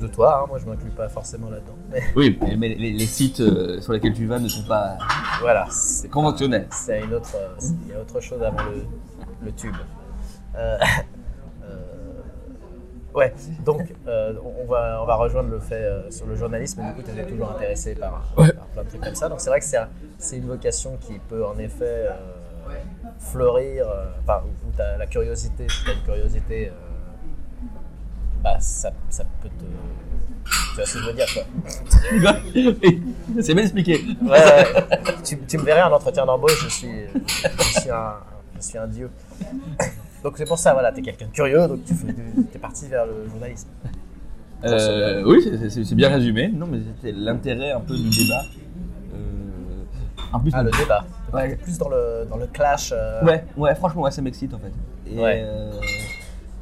De, 0.00 0.06
toi, 0.08 0.40
hein, 0.42 0.46
moi 0.48 0.58
je 0.58 0.66
m'inclus 0.66 0.90
pas 0.90 1.08
forcément 1.08 1.48
là-dedans. 1.50 1.74
Mais 1.92 2.00
Oui, 2.16 2.36
mais 2.58 2.68
les, 2.68 2.92
les 2.92 3.06
sites 3.06 3.40
euh, 3.40 3.80
sur 3.80 3.92
lesquels 3.92 4.14
tu 4.14 4.26
vas 4.26 4.38
ne 4.40 4.48
sont 4.48 4.64
pas 4.66 4.96
voilà, 5.40 5.66
conventionnels. 6.10 6.66
c'est 6.70 7.02
une 7.04 7.14
autre, 7.14 7.30
euh, 7.36 7.48
il 7.86 7.92
y 7.92 7.94
a 7.94 8.00
autre 8.00 8.20
chose 8.20 8.42
avant 8.42 8.58
le, 8.64 8.84
le 9.44 9.52
tube. 9.52 9.76
Ouais, 13.14 13.34
donc 13.64 13.92
euh, 14.06 14.34
on, 14.62 14.66
va, 14.66 15.00
on 15.02 15.06
va 15.06 15.14
rejoindre 15.16 15.50
le 15.50 15.58
fait 15.58 15.74
euh, 15.82 16.10
sur 16.10 16.26
le 16.26 16.36
journalisme. 16.36 16.82
Du 16.82 16.92
coup, 16.94 17.02
tu 17.02 17.10
étais 17.10 17.28
toujours 17.28 17.50
intéressé 17.50 17.94
par, 17.94 18.22
Ouais. 18.36 18.52
par 18.52 18.66
plein 18.66 18.84
de 18.84 18.88
trucs 18.88 19.02
comme 19.02 19.14
ça. 19.14 19.28
Donc 19.28 19.40
c'est 19.40 19.50
vrai 19.50 19.58
que 19.60 19.66
c'est 19.66 19.78
un- 19.78 19.88
c'est 20.18 20.36
une 20.36 20.46
vocation 20.46 20.96
qui 21.00 21.18
peut 21.18 21.44
en 21.44 21.58
effet 21.58 22.06
euh, 22.08 22.12
fleurir, 23.18 23.86
enfin, 24.22 24.42
où, 24.44 24.68
où 24.68 24.72
t'as 24.76 24.96
la 24.96 25.06
curiosité, 25.06 25.66
si 25.68 25.84
tu 25.84 25.90
as 25.90 25.94
une 25.94 26.02
curiosité, 26.02 26.70
bah 28.42 28.56
ça, 28.60 28.90
ça 29.08 29.24
peut 29.42 29.48
te. 29.48 29.64
Tu 30.44 30.76
vois 30.76 30.86
ce 30.86 30.94
que 30.94 31.00
je 31.00 31.06
veux 31.06 31.12
dire, 31.12 31.26
quoi. 31.34 31.44
C'est 33.42 33.54
bien 33.54 33.62
expliqué. 33.64 34.00
Ouais, 34.22 34.30
ouais. 34.30 34.86
tu, 35.24 35.38
tu 35.38 35.58
me 35.58 35.62
verrais 35.64 35.82
en 35.82 35.92
entretien 35.92 36.24
d'embauche, 36.26 36.62
je 36.64 36.68
suis, 36.68 37.06
je 37.14 37.80
suis, 37.80 37.90
un, 37.90 38.14
je 38.56 38.62
suis 38.62 38.78
un 38.78 38.86
dieu. 38.86 39.10
Donc 40.22 40.34
c'est 40.36 40.44
pour 40.46 40.58
ça, 40.58 40.72
voilà, 40.74 40.92
t'es 40.92 41.02
quelqu'un 41.02 41.26
de 41.26 41.32
curieux, 41.32 41.66
donc 41.66 41.80
tu 41.84 41.94
es 42.54 42.58
parti 42.58 42.86
vers 42.88 43.06
le 43.06 43.28
journalisme. 43.28 43.68
Euh, 44.64 45.22
oui, 45.24 45.42
c'est- 45.70 45.94
bien 45.94 46.10
résumé. 46.10 46.48
Non, 46.54 46.66
mais 46.66 46.78
c'était 47.00 47.16
l'intérêt 47.18 47.72
un 47.72 47.80
peu 47.80 47.96
du 47.96 48.10
débat. 48.10 48.42
Euh, 49.14 49.82
en 50.34 50.40
plus, 50.40 50.50
Ah, 50.54 50.62
le 50.62 50.70
débat. 50.70 51.04
Ouais. 51.32 51.56
Plus 51.56 51.78
dans 51.78 51.88
le, 51.88 52.26
dans 52.28 52.36
le 52.36 52.46
clash. 52.46 52.92
euh, 52.94 53.24
Ouais, 53.24 53.44
ouais, 53.56 53.74
franchement, 53.74 54.02
ouais, 54.02 54.10
ça 54.10 54.20
m'excite 54.20 54.52
en 54.52 54.58
fait. 54.58 54.72
Et, 55.10 55.18
Ouais. 55.18 55.46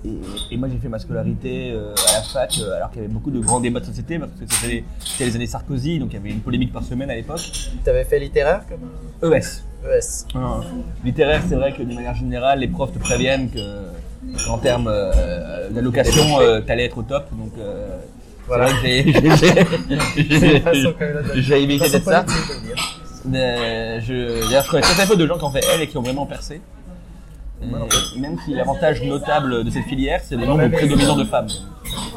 et, 0.04 0.16
et 0.52 0.56
moi, 0.56 0.68
j'ai 0.68 0.78
fait 0.78 0.88
ma 0.88 1.00
scolarité 1.00 1.72
à 1.72 2.12
la 2.18 2.22
fac, 2.22 2.56
alors 2.76 2.90
qu'il 2.90 3.02
y 3.02 3.04
avait 3.04 3.12
beaucoup 3.12 3.32
de 3.32 3.40
grands 3.40 3.58
débats 3.58 3.80
de 3.80 3.86
société, 3.86 4.20
parce 4.20 4.30
que 4.30 4.44
c'était 4.48 4.72
les, 4.72 4.84
c'était 5.00 5.24
les 5.26 5.34
années 5.34 5.46
Sarkozy, 5.48 5.98
donc 5.98 6.10
il 6.12 6.14
y 6.14 6.18
avait 6.18 6.30
une 6.30 6.40
polémique 6.40 6.72
par 6.72 6.84
semaine 6.84 7.10
à 7.10 7.16
l'époque. 7.16 7.40
T'avais 7.84 8.04
fait 8.04 8.20
littéraire 8.20 8.62
comme 8.68 9.32
ES. 9.32 9.64
ES. 9.84 10.26
Littéraire, 11.04 11.42
c'est 11.48 11.54
vrai 11.54 11.72
que 11.72 11.82
d'une 11.82 11.94
manière 11.96 12.14
générale, 12.14 12.58
les 12.60 12.68
profs 12.68 12.92
te 12.92 12.98
préviennent 12.98 13.50
que, 13.50 14.48
en 14.50 14.58
termes 14.58 14.88
euh, 14.88 15.70
d'allocation, 15.70 16.40
euh, 16.40 16.60
t'allais 16.60 16.84
être 16.86 16.98
au 16.98 17.02
top. 17.02 17.26
Donc, 17.32 17.52
euh, 17.58 17.96
Voilà. 18.46 18.68
j'ai- 18.82 19.04
de- 19.04 19.10
évité 21.56 21.88
d'être 21.90 22.04
ça. 22.04 22.24
de. 23.24 23.36
Euh, 23.36 24.00
je, 24.00 24.44
d'ailleurs, 24.48 24.64
je 24.64 24.70
connais 24.70 24.82
très 24.82 25.06
peu 25.06 25.16
de 25.16 25.26
gens 25.26 25.38
qui 25.38 25.44
ont 25.44 25.50
fait 25.50 25.64
L 25.74 25.82
et 25.82 25.86
qui 25.88 25.96
ont 25.98 26.02
vraiment 26.02 26.26
percé. 26.26 26.60
Et 27.60 27.66
même 28.20 28.36
si 28.44 28.54
l'avantage 28.54 29.02
notable 29.02 29.64
de 29.64 29.70
cette 29.70 29.82
filière, 29.84 30.20
c'est 30.24 30.36
le 30.36 30.46
nombre 30.46 30.68
prédominant 30.68 31.16
de 31.16 31.24
femmes. 31.24 31.48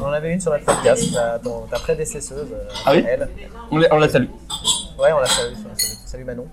On 0.00 0.04
en 0.06 0.12
avait 0.12 0.32
une 0.32 0.40
sur 0.40 0.52
notre 0.52 0.64
podcast, 0.64 1.12
ta, 1.12 1.40
prédécesseuse, 1.80 2.46
euh, 2.52 2.68
Ah 2.86 2.92
oui 2.94 3.04
elle. 3.08 3.28
On 3.70 3.78
la, 3.78 3.88
on 3.92 3.98
la 3.98 4.08
salue. 4.08 4.26
Ouais, 4.98 5.12
on 5.12 5.18
la 5.18 5.26
salue. 5.26 5.54
on 5.64 5.68
la 5.68 5.74
salue. 5.76 5.96
Salut 6.06 6.24
Manon, 6.24 6.46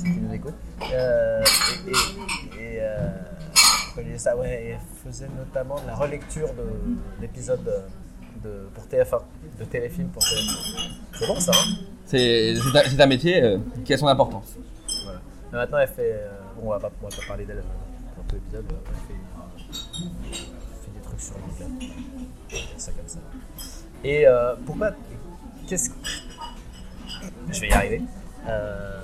si 0.00 0.14
tu 0.14 0.20
nous 0.20 0.34
écoutes. 0.34 0.54
Euh, 0.92 1.42
et 1.86 1.90
et, 2.60 2.76
et 2.76 2.80
euh, 2.82 4.18
ça, 4.18 4.36
ouais, 4.36 4.64
et 4.64 4.68
elle 4.70 4.78
faisait 5.04 5.28
notamment 5.36 5.80
de 5.80 5.86
la 5.86 5.94
relecture 5.94 6.48
de- 6.54 7.20
d'épisodes 7.20 7.62
de, 7.64 8.48
de- 8.48 8.68
pour 8.74 8.84
TF1, 8.86 9.20
de 9.58 9.64
téléfilms 9.64 10.08
pour 10.08 10.22
TF1. 10.22 10.90
C'est 11.18 11.26
bon 11.26 11.40
ça, 11.40 11.52
hein 11.54 11.76
C'est 12.06 12.54
c'est 12.88 13.00
un, 13.00 13.06
métier 13.06 13.42
euh, 13.42 13.58
qui 13.84 13.92
a 13.94 13.98
son 13.98 14.06
importance. 14.08 14.56
voilà. 15.04 15.20
Mais 15.52 15.58
maintenant, 15.58 15.78
elle 15.78 15.88
fait. 15.88 16.12
euh, 16.12 16.28
bon, 16.56 16.66
on 16.66 16.70
va 16.70 16.78
pas, 16.80 16.90
on 17.02 17.08
va 17.08 17.16
pas 17.16 17.22
parler 17.28 17.44
d'elle 17.44 17.58
euh, 17.58 17.62
dans 18.16 18.22
tout 18.24 18.34
l'épisode, 18.36 18.64
elle 18.68 18.94
fait, 19.08 19.20
elle 20.28 20.34
fait 20.34 20.90
des 20.94 21.00
trucs 21.02 21.20
sur 21.20 21.34
dire 22.48 22.68
ça 22.78 22.92
comme 22.92 23.08
ça. 23.08 23.18
Et 24.04 24.26
euh, 24.26 24.54
pourquoi. 24.66 24.90
Qu'est-ce 25.68 25.90
Je 27.50 27.60
vais 27.60 27.68
y 27.68 27.72
arriver. 27.72 28.02
Euh, 28.48 29.00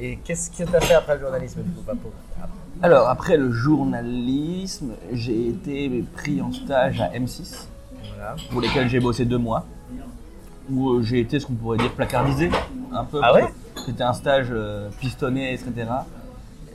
Et 0.00 0.18
qu'est-ce 0.24 0.50
que 0.50 0.68
tu 0.68 0.76
as 0.76 0.80
fait 0.80 0.94
après 0.94 1.14
le 1.16 1.20
journalisme 1.22 1.62
du 1.62 1.70
coup 1.72 1.82
Papo 1.82 2.12
Alors, 2.82 3.08
après 3.08 3.36
le 3.36 3.50
journalisme, 3.50 4.92
j'ai 5.12 5.48
été 5.48 6.04
pris 6.16 6.40
en 6.40 6.52
stage 6.52 7.00
à 7.00 7.08
M6, 7.10 7.66
Voilà. 8.14 8.36
pour 8.50 8.60
lesquels 8.60 8.88
j'ai 8.88 9.00
bossé 9.00 9.24
deux 9.24 9.38
mois, 9.38 9.64
où 10.70 10.90
euh, 10.90 11.02
j'ai 11.02 11.20
été 11.20 11.40
ce 11.40 11.46
qu'on 11.46 11.54
pourrait 11.54 11.78
dire 11.78 11.92
placardisé, 11.92 12.50
un 12.92 13.04
peu. 13.04 13.20
Ah 13.22 13.34
ouais 13.34 13.46
C'était 13.86 14.04
un 14.04 14.12
stage 14.12 14.48
euh, 14.50 14.88
pistonné, 15.00 15.52
etc. 15.54 15.72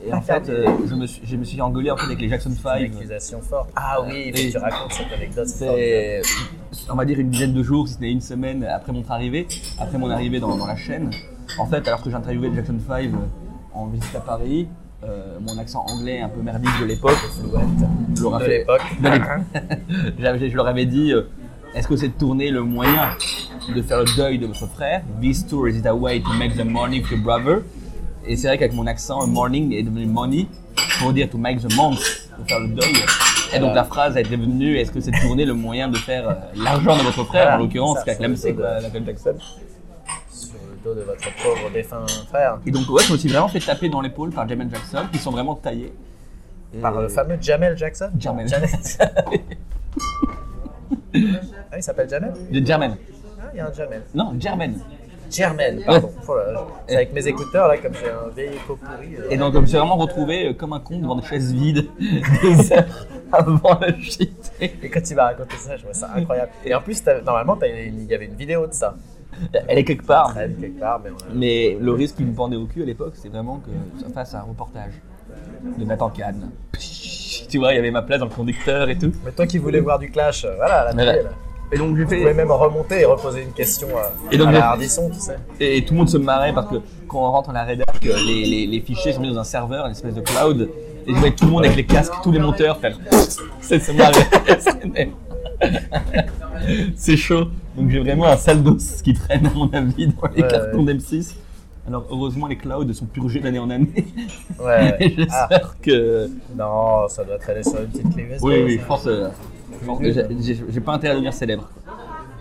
Et 0.06 0.14
en 0.14 0.22
fait, 0.22 0.50
euh, 0.50 0.68
je, 0.86 0.96
me 0.96 1.08
suis, 1.08 1.22
je 1.26 1.38
me 1.38 1.46
suis 1.46 1.62
engueulé 1.62 1.90
en 1.90 1.96
fait, 1.96 2.04
avec 2.08 2.20
les 2.20 2.28
Jackson 2.28 2.50
Une 2.50 2.56
5. 2.58 2.82
accusation 2.82 3.40
forte. 3.42 3.70
Ah 3.74 4.02
oui, 4.06 4.24
il 4.28 4.34
faut 4.34 4.42
Et- 4.42 4.48
que 4.48 4.52
tu 4.52 4.58
racontes 4.58 4.92
cette 4.92 5.14
anecdote. 5.14 5.48
c'est 5.48 6.22
on 6.90 6.96
va 6.96 7.06
dire, 7.06 7.20
une 7.20 7.30
dizaine 7.30 7.54
de 7.54 7.64
jours, 7.64 7.88
si 7.88 7.94
ce 7.94 8.00
n'est 8.02 8.12
une 8.12 8.20
semaine 8.20 8.66
après 8.66 8.92
notre 8.92 9.12
arrivée, 9.12 9.48
après 9.80 9.98
mon 9.98 10.10
arrivée 10.10 10.42
dans, 10.42 10.58
dans 10.58 10.66
la 10.68 10.76
chaîne. 10.76 11.10
En 11.60 11.66
fait, 11.68 11.88
alors 11.88 12.02
que 12.02 12.10
j'interviewais 12.10 12.50
les 12.50 12.56
Jackson 12.56 12.78
5 12.88 13.10
en 13.74 13.88
visite 13.88 14.16
à 14.16 14.20
Paris, 14.20 14.68
euh, 15.04 15.38
mon 15.42 15.58
accent 15.58 15.86
anglais 15.90 16.22
un 16.22 16.30
peu 16.30 16.42
merdique 16.42 16.80
de 16.80 16.86
l'époque, 16.86 17.18
je 18.16 18.22
leur, 18.24 18.40
De 18.40 18.48
l'époque. 18.48 18.82
je 20.20 20.60
avais 20.60 20.86
dit 20.86 21.12
euh, 21.12 21.24
est-ce 21.76 21.88
que 21.88 21.96
cette 21.98 22.18
tournée 22.18 22.48
est 22.48 22.52
le 22.52 22.62
moyen 22.64 23.10
de 23.76 23.82
faire 23.82 24.00
le 24.00 24.16
deuil 24.18 24.38
de 24.40 24.46
votre 24.48 24.68
frère? 24.68 25.02
This 25.22 25.46
tour 25.48 25.68
is 25.68 25.78
it 25.78 25.86
a 25.86 25.96
way 25.96 26.22
to 26.22 26.32
make 26.34 26.56
the 26.56 26.66
morning 26.66 27.02
of 27.04 27.12
your 27.12 27.22
brother 27.22 27.62
Et 28.26 28.36
c'est 28.38 28.48
vrai 28.48 28.58
qu'avec 28.58 28.74
mon 28.74 28.88
accent, 28.88 29.26
morning 29.28 29.74
est 29.74 29.84
devenu 29.84 30.06
money 30.06 30.48
pour 31.00 31.12
dire 31.14 31.30
to 31.30 31.38
make 31.38 31.60
the 31.60 31.76
month, 31.76 32.00
de 32.40 32.48
faire 32.48 32.60
le 32.60 32.68
deuil. 32.70 32.94
Et 33.54 33.60
donc 33.60 33.76
la 33.76 33.84
phrase 33.84 34.16
été 34.18 34.38
devenue 34.38 34.78
est-ce 34.78 34.92
que 34.92 35.00
cette 35.02 35.20
tournée 35.22 35.44
est 35.44 35.48
le 35.48 35.54
moyen 35.54 35.88
de 35.90 35.98
faire 35.98 36.30
euh, 36.30 36.34
l'argent 36.56 36.96
de 36.98 37.02
votre 37.04 37.24
frère 37.26 37.56
En 37.56 37.58
l'occurrence, 37.58 37.98
c'est 38.06 38.16
c'est 38.36 38.54
dos 38.54 38.62
de- 38.62 38.82
Michael 38.84 39.06
Jackson. 39.06 39.36
Dos 40.84 40.94
de 40.96 41.02
votre 41.02 41.24
pauvre 41.42 41.70
défunt 41.74 42.06
frère. 42.30 42.60
Et 42.66 42.72
donc, 42.72 42.90
ouais, 42.90 43.04
je 43.04 43.14
me 43.14 43.18
suis 43.18 43.30
vraiment 43.30 43.48
fait 43.48 43.60
taper 43.60 43.90
dans 43.90 44.02
l'épaule 44.02 44.32
par 44.32 44.48
Jamel 44.48 44.70
Jackson, 44.70 45.08
qui 45.12 45.18
sont 45.18 45.32
vraiment 45.32 45.56
taillés. 45.56 45.94
Et- 46.74 46.80
Par 46.80 47.00
le 47.00 47.08
fameux 47.08 47.38
Jamel 47.40 47.78
Jackson? 47.78 48.10
Jamel. 48.20 48.48
Ah, 51.72 51.78
il 51.78 51.84
s'appelle 51.84 52.10
Jamel? 52.10 52.34
De 52.52 52.66
Jermaine. 52.66 52.96
Ah, 53.40 53.50
il 53.54 53.58
y 53.58 53.60
a 53.60 53.68
un 53.68 53.74
Jamel. 53.74 54.02
Non, 54.14 54.34
Jermaine. 54.40 54.80
Germaine, 55.32 55.82
pardon. 55.86 56.12
Là, 56.28 56.66
C'est 56.88 56.96
avec 56.96 57.14
mes 57.14 57.28
écouteurs, 57.28 57.68
là, 57.68 57.78
comme 57.78 57.94
j'ai 57.96 58.10
un 58.10 58.30
vieil 58.36 58.56
écho 58.56 58.76
pourri. 58.76 59.16
euh, 59.16 59.30
Et 59.32 59.38
donc, 59.38 59.54
je 59.56 59.60
me 59.60 59.66
suis 59.66 59.78
vraiment 59.78 59.96
retrouvé 59.96 60.50
euh, 60.50 60.54
comme 60.54 60.74
un 60.74 60.80
con 60.80 61.00
devant 61.00 61.16
des 61.16 61.26
chaises 61.26 61.52
vides 61.52 61.88
des 62.00 62.72
heures 62.74 63.08
avant 63.32 63.80
le 63.82 64.00
shit. 64.02 64.52
Et 64.62 64.90
quand 64.90 65.10
il 65.10 65.16
m'a 65.16 65.24
raconté 65.26 65.56
ça, 65.58 65.76
je 65.76 65.82
trouvais 65.82 65.94
ça 65.96 66.12
incroyable. 66.16 66.52
Et 66.66 66.76
en 66.76 66.82
plus, 66.82 67.04
t'as- 67.04 67.22
normalement, 67.22 67.56
t'as 67.56 67.68
il 67.68 68.04
y 68.06 68.14
avait 68.14 68.26
une 68.26 68.36
vidéo 68.36 68.68
de 68.68 68.74
ça. 68.74 68.96
Elle 69.68 69.78
est 69.80 69.84
quelque 69.84 70.06
part. 70.06 70.36
Elle, 70.38 70.56
quelque 70.56 70.80
part, 70.80 71.02
mais 71.04 71.10
on 71.12 71.32
a- 71.32 71.36
Mais 71.36 71.78
le 71.80 71.92
risque 71.92 72.16
qui 72.18 72.24
me 72.24 72.34
pendait 72.34 72.56
au 72.58 72.66
cul 72.66 72.82
à 72.84 72.86
l'époque, 72.86 73.14
c'est 73.16 73.30
vraiment 73.30 73.58
que 73.66 73.72
ça 74.02 74.10
fasse 74.14 74.34
un 74.36 74.42
reportage 74.42 74.94
de 75.78 75.86
Nathan 75.86 76.10
Cannes. 76.10 76.50
Tu 77.50 77.58
vois, 77.60 77.74
il 77.74 77.76
y 77.76 77.80
avait 77.80 77.92
ma 77.92 78.02
place 78.02 78.20
dans 78.20 78.26
le 78.28 78.32
conducteur 78.32 78.90
et 78.90 78.98
tout. 78.98 79.12
Mais 79.26 79.32
toi 79.32 79.46
qui 79.48 79.58
voulais 79.60 79.80
voir 79.80 79.98
du 80.00 80.10
clash, 80.10 80.44
euh, 80.46 80.56
voilà, 80.56 80.82
à 80.82 80.86
la 80.86 80.92
télé, 80.94 81.24
là-. 81.24 81.30
Et 81.72 81.78
donc 81.78 81.96
j'ai 81.98 82.04
Tu 82.04 82.16
pouvais 82.18 82.26
fait. 82.30 82.34
même 82.34 82.52
remonter 82.52 83.02
et 83.02 83.06
reposer 83.06 83.42
une 83.44 83.52
question 83.54 83.88
à, 83.98 84.12
Et 84.32 84.38
donc, 84.38 84.48
à 84.50 84.52
la 84.52 84.70
Hardisson, 84.70 85.10
tu 85.12 85.20
sais. 85.20 85.36
Et 85.60 85.84
tout 85.84 85.94
le 85.94 86.00
monde 86.00 86.10
se 86.10 86.18
marrait 86.18 86.54
parce 86.54 86.68
que 86.70 86.76
quand 87.08 87.20
on 87.28 87.32
rentre 87.32 87.48
dans 87.50 87.54
la 87.54 87.64
rédac, 87.64 87.88
les, 88.04 88.46
les, 88.46 88.68
les 88.68 88.82
fichiers 88.82 89.14
sont 89.14 89.22
mis 89.22 89.32
dans 89.34 89.40
un 89.40 89.44
serveur, 89.44 89.86
une 89.86 89.92
espèce 89.92 90.14
de 90.16 90.22
cloud. 90.22 90.70
Et 91.08 91.14
je 91.14 91.18
voyais 91.20 91.34
tout 91.36 91.46
le 91.46 91.52
monde 91.52 91.66
avec 91.66 91.76
les 91.78 91.86
casques, 91.86 92.14
tous 92.24 92.32
les 92.32 92.40
monteurs 92.40 92.78
faire. 92.78 92.98
C'est 93.62 93.80
se 93.80 93.92
marrer. 93.92 94.14
C'est 96.96 97.18
chaud. 97.18 97.46
Donc 97.78 97.90
j'ai 97.90 98.00
vraiment 98.00 98.26
un 98.26 98.38
sale 98.38 98.64
dos 98.64 98.78
qui 99.04 99.14
traîne 99.14 99.46
à 99.48 99.50
mon 99.52 99.70
avis 99.74 100.08
dans 100.08 100.28
les 100.36 100.42
Ouais, 100.44 100.48
cartons 100.48 100.86
ouais. 100.86 100.94
d'M6. 100.94 101.34
Alors 101.88 102.06
heureusement 102.10 102.48
les 102.48 102.56
clouds 102.56 102.94
sont 102.94 103.06
purgés 103.06 103.40
d'année 103.42 103.60
en 103.60 103.70
année. 103.70 104.06
Ouais. 104.64 104.96
Et 105.02 105.16
Ah, 105.30 105.48
J'espère 105.50 105.76
que. 105.82 106.30
non, 106.56 107.08
ça 107.10 107.24
doit 107.26 107.38
traîner 107.38 107.64
sur 107.64 107.80
une 107.82 107.88
petite 107.88 108.14
clé. 108.14 108.28
Oui, 108.42 108.64
oui, 108.66 108.80
je 108.82 108.86
pense. 108.86 109.06
euh, 109.08 109.28
j'ai 110.40 110.80
pas 110.82 110.94
intérêt 110.94 111.12
à 111.12 111.16
devenir 111.16 111.34
célèbre. 111.34 111.70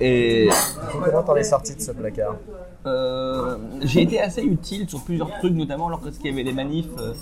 Et 0.00 0.48
Comment 0.92 1.22
t'en 1.22 1.36
es 1.36 1.42
sorti 1.44 1.74
de 1.74 1.80
ce 1.80 1.92
placard? 1.92 2.36
Euh, 2.86 3.56
j'ai 3.82 4.02
été 4.02 4.20
assez 4.20 4.42
utile 4.42 4.88
sur 4.88 5.02
plusieurs 5.04 5.30
trucs, 5.38 5.52
notamment 5.54 5.88
lorsqu'il 5.88 6.26
y 6.26 6.32
avait 6.32 6.42
les 6.42 6.52
manifs 6.52 6.86
euh, 6.98 7.12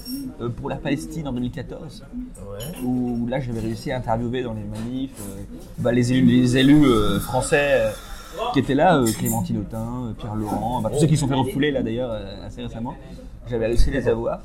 euh, 0.40 0.48
pour 0.48 0.68
la 0.70 0.76
Palestine 0.76 1.28
en 1.28 1.32
2014, 1.32 2.04
Ouais. 2.50 2.58
où 2.84 3.26
là 3.28 3.40
j'avais 3.40 3.60
réussi 3.60 3.90
à 3.92 3.96
interviewer 3.98 4.42
dans 4.42 4.54
les 4.54 4.64
manifs 4.64 5.10
euh, 5.20 5.42
bah, 5.78 5.92
les 5.92 6.12
élus, 6.12 6.26
les 6.26 6.56
élus 6.56 6.86
français 7.20 7.92
qui 8.52 8.58
étaient 8.60 8.74
là, 8.74 9.02
Clémentine 9.18 9.58
Autain, 9.58 10.14
Pierre 10.18 10.34
Laurent, 10.34 10.80
bah, 10.80 10.90
tous 10.92 11.00
ceux 11.00 11.06
qui 11.06 11.16
se 11.16 11.20
sont 11.20 11.28
fait 11.28 11.34
refouler 11.34 11.70
là 11.70 11.82
d'ailleurs 11.82 12.12
assez 12.44 12.62
récemment. 12.62 12.94
J'avais 13.48 13.66
réussi 13.66 13.90
à 13.90 13.92
les 13.92 14.08
avoir. 14.08 14.40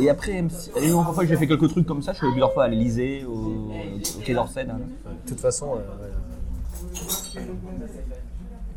Et 0.00 0.10
après, 0.10 0.32
une 0.38 0.92
autre 0.94 1.12
fois 1.12 1.22
que 1.22 1.28
j'ai 1.28 1.36
fait 1.36 1.46
quelques 1.46 1.68
trucs 1.68 1.86
comme 1.86 2.02
ça, 2.02 2.12
je 2.12 2.16
suis 2.18 2.26
allé 2.26 2.32
plusieurs 2.32 2.52
fois 2.52 2.64
à 2.64 2.68
l'Elysée, 2.68 3.24
au, 3.24 3.68
au 3.68 4.20
Quai 4.24 4.34
d'Orsay. 4.34 4.64
De 4.64 4.70
toute 5.28 5.38
façon. 5.40 5.78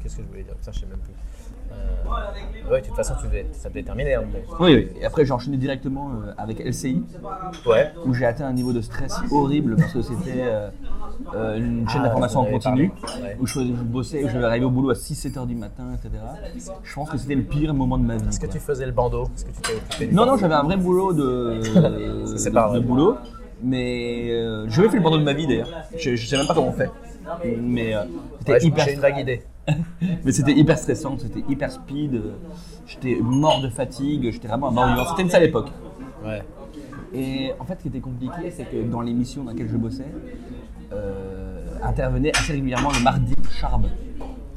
Qu'est-ce 0.03 0.17
que 0.17 0.21
je 0.23 0.27
voulais 0.27 0.43
dire 0.43 0.53
Ça, 0.61 0.71
je 0.71 0.81
sais 0.81 0.85
même 0.85 0.99
plus. 0.99 1.13
Euh, 1.71 2.71
ouais, 2.71 2.81
de 2.81 2.85
toute 2.85 2.95
façon, 2.95 3.13
tu 3.19 3.25
devais, 3.25 3.47
ça 3.53 3.69
devait 3.69 3.81
terminer 3.83 4.15
moment. 4.17 4.27
Oui, 4.59 4.75
oui. 4.75 4.87
Et 5.01 5.05
après, 5.05 5.25
j'ai 5.25 5.31
enchaîné 5.31 5.57
directement 5.57 6.11
euh, 6.11 6.33
avec 6.37 6.59
LCI, 6.59 7.03
Ouais. 7.65 7.91
où 8.05 8.13
j'ai 8.13 8.25
atteint 8.25 8.45
un 8.45 8.53
niveau 8.53 8.73
de 8.73 8.81
stress 8.81 9.15
horrible 9.31 9.75
parce 9.77 9.93
que 9.93 10.01
c'était 10.03 10.41
euh, 10.43 10.69
euh, 11.35 11.57
une 11.57 11.87
chaîne 11.89 12.01
Ah, 12.03 12.07
d'information 12.09 12.41
en 12.41 12.45
continu. 12.45 12.91
Ouais. 13.23 13.37
où 13.39 13.47
je, 13.47 13.53
faisais- 13.53 13.65
je 13.75 13.83
bossais, 13.83 14.23
où 14.23 14.27
je 14.29 14.33
devais 14.35 14.45
arriver 14.45 14.65
au 14.65 14.69
boulot 14.69 14.91
à 14.91 14.95
6-7 14.95 15.37
heures 15.37 15.47
du 15.47 15.55
matin, 15.55 15.85
etc. 15.95 16.21
Je 16.83 16.93
pense 16.93 17.09
que 17.09 17.17
c'était 17.17 17.35
le 17.35 17.43
pire 17.43 17.73
moment 17.73 17.97
de 17.97 18.03
ma 18.03 18.17
vie. 18.17 18.27
Est-ce 18.27 18.39
que 18.39 18.47
tu 18.47 18.59
faisais 18.59 18.85
le 18.85 18.91
bandeau? 18.91 19.23
Est-ce 19.35 19.45
que 19.45 19.51
tu 19.51 19.61
t'es 19.61 19.73
occupé 19.75 20.07
Non, 20.13 20.25
non, 20.27 20.37
j'avais 20.37 20.55
un 20.55 20.63
vrai 20.63 20.77
boulot 20.77 21.13
de, 21.13 21.21
de- 21.75 22.49
pas 22.53 22.65
de 22.65 22.69
vrai. 22.69 22.79
boulot, 22.81 23.15
mais 23.63 24.29
euh, 24.31 24.65
j'ai 24.67 24.75
jamais 24.75 24.89
fait 24.89 24.97
le 24.97 25.03
bandeau 25.03 25.17
de 25.17 25.23
ma 25.23 25.33
vie 25.33 25.47
d'ailleurs. 25.47 25.69
Je, 25.97 26.15
je 26.15 26.27
sais 26.27 26.37
même 26.37 26.45
pas 26.45 26.53
comment 26.53 26.67
on 26.67 26.73
fait. 26.73 26.91
Mais 27.57 27.95
euh, 27.95 28.03
c'était 28.39 28.51
Ouais, 28.53 28.63
hyper 28.63 28.85
J'ai 28.85 28.93
une 28.93 28.99
vague 28.99 29.17
idée. 29.17 29.41
Mais 30.25 30.31
c'était 30.31 30.51
hyper 30.53 30.77
stressant, 30.77 31.17
c'était 31.17 31.43
hyper 31.47 31.71
speed. 31.71 32.15
euh, 32.15 32.33
J'étais 32.85 33.17
mort 33.21 33.61
de 33.61 33.69
fatigue, 33.69 34.29
j'étais 34.31 34.47
vraiment 34.47 34.67
un 34.67 34.71
mort 34.71 34.87
vivant. 34.87 35.05
C'était 35.09 35.21
une 35.21 35.29
sale 35.29 35.43
époque. 35.43 35.69
Ouais. 36.25 36.43
Et 37.13 37.51
en 37.59 37.65
fait, 37.65 37.75
ce 37.77 37.81
qui 37.83 37.87
était 37.89 37.99
compliqué, 37.99 38.51
c'est 38.51 38.65
que 38.65 38.81
dans 38.83 39.01
l'émission 39.01 39.43
dans 39.43 39.51
laquelle 39.51 39.69
je 39.69 39.77
bossais, 39.77 40.05
euh, 40.91 41.61
intervenait 41.83 42.35
assez 42.35 42.53
régulièrement 42.53 42.91
le 42.91 42.99
mardi 43.03 43.33
Charme. 43.59 43.89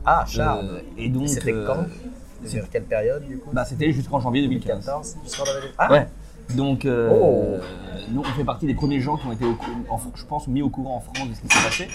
Ah, 0.05 0.25
Charles. 0.27 0.67
Euh, 0.67 0.81
et 0.97 1.09
donc, 1.09 1.29
C'était 1.29 1.53
euh, 1.53 1.67
quand 1.67 1.77
c'est- 2.45 2.57
Vers 2.59 2.71
quelle 2.71 2.85
période, 2.85 3.25
du 3.27 3.39
coup? 3.39 3.51
Bah, 3.53 3.65
C'était 3.65 3.91
jusqu'en 3.93 4.21
janvier 4.21 4.43
2015. 4.43 4.85
2014 4.87 5.17
Jusqu'en 5.25 5.45
2014 5.45 5.75
Ah, 5.79 5.93
Ouais. 5.93 6.07
Donc, 6.55 6.85
euh, 6.85 7.11
Oh. 7.13 7.57
nous, 8.11 8.21
on 8.21 8.25
fait 8.25 8.45
partie 8.45 8.67
des 8.67 8.75
premiers 8.75 9.01
gens 9.01 9.17
qui 9.17 9.27
ont 9.27 9.33
été, 9.33 9.45
au 9.45 9.57
en 9.91 9.99
je 10.15 10.25
pense, 10.25 10.47
mis 10.49 10.63
au 10.63 10.69
courant 10.71 10.97
en 10.97 11.01
France 11.01 11.29
de 11.29 11.35
ce 11.35 11.41
qui 11.41 11.49
s'est 11.49 11.65
passé. 11.65 11.89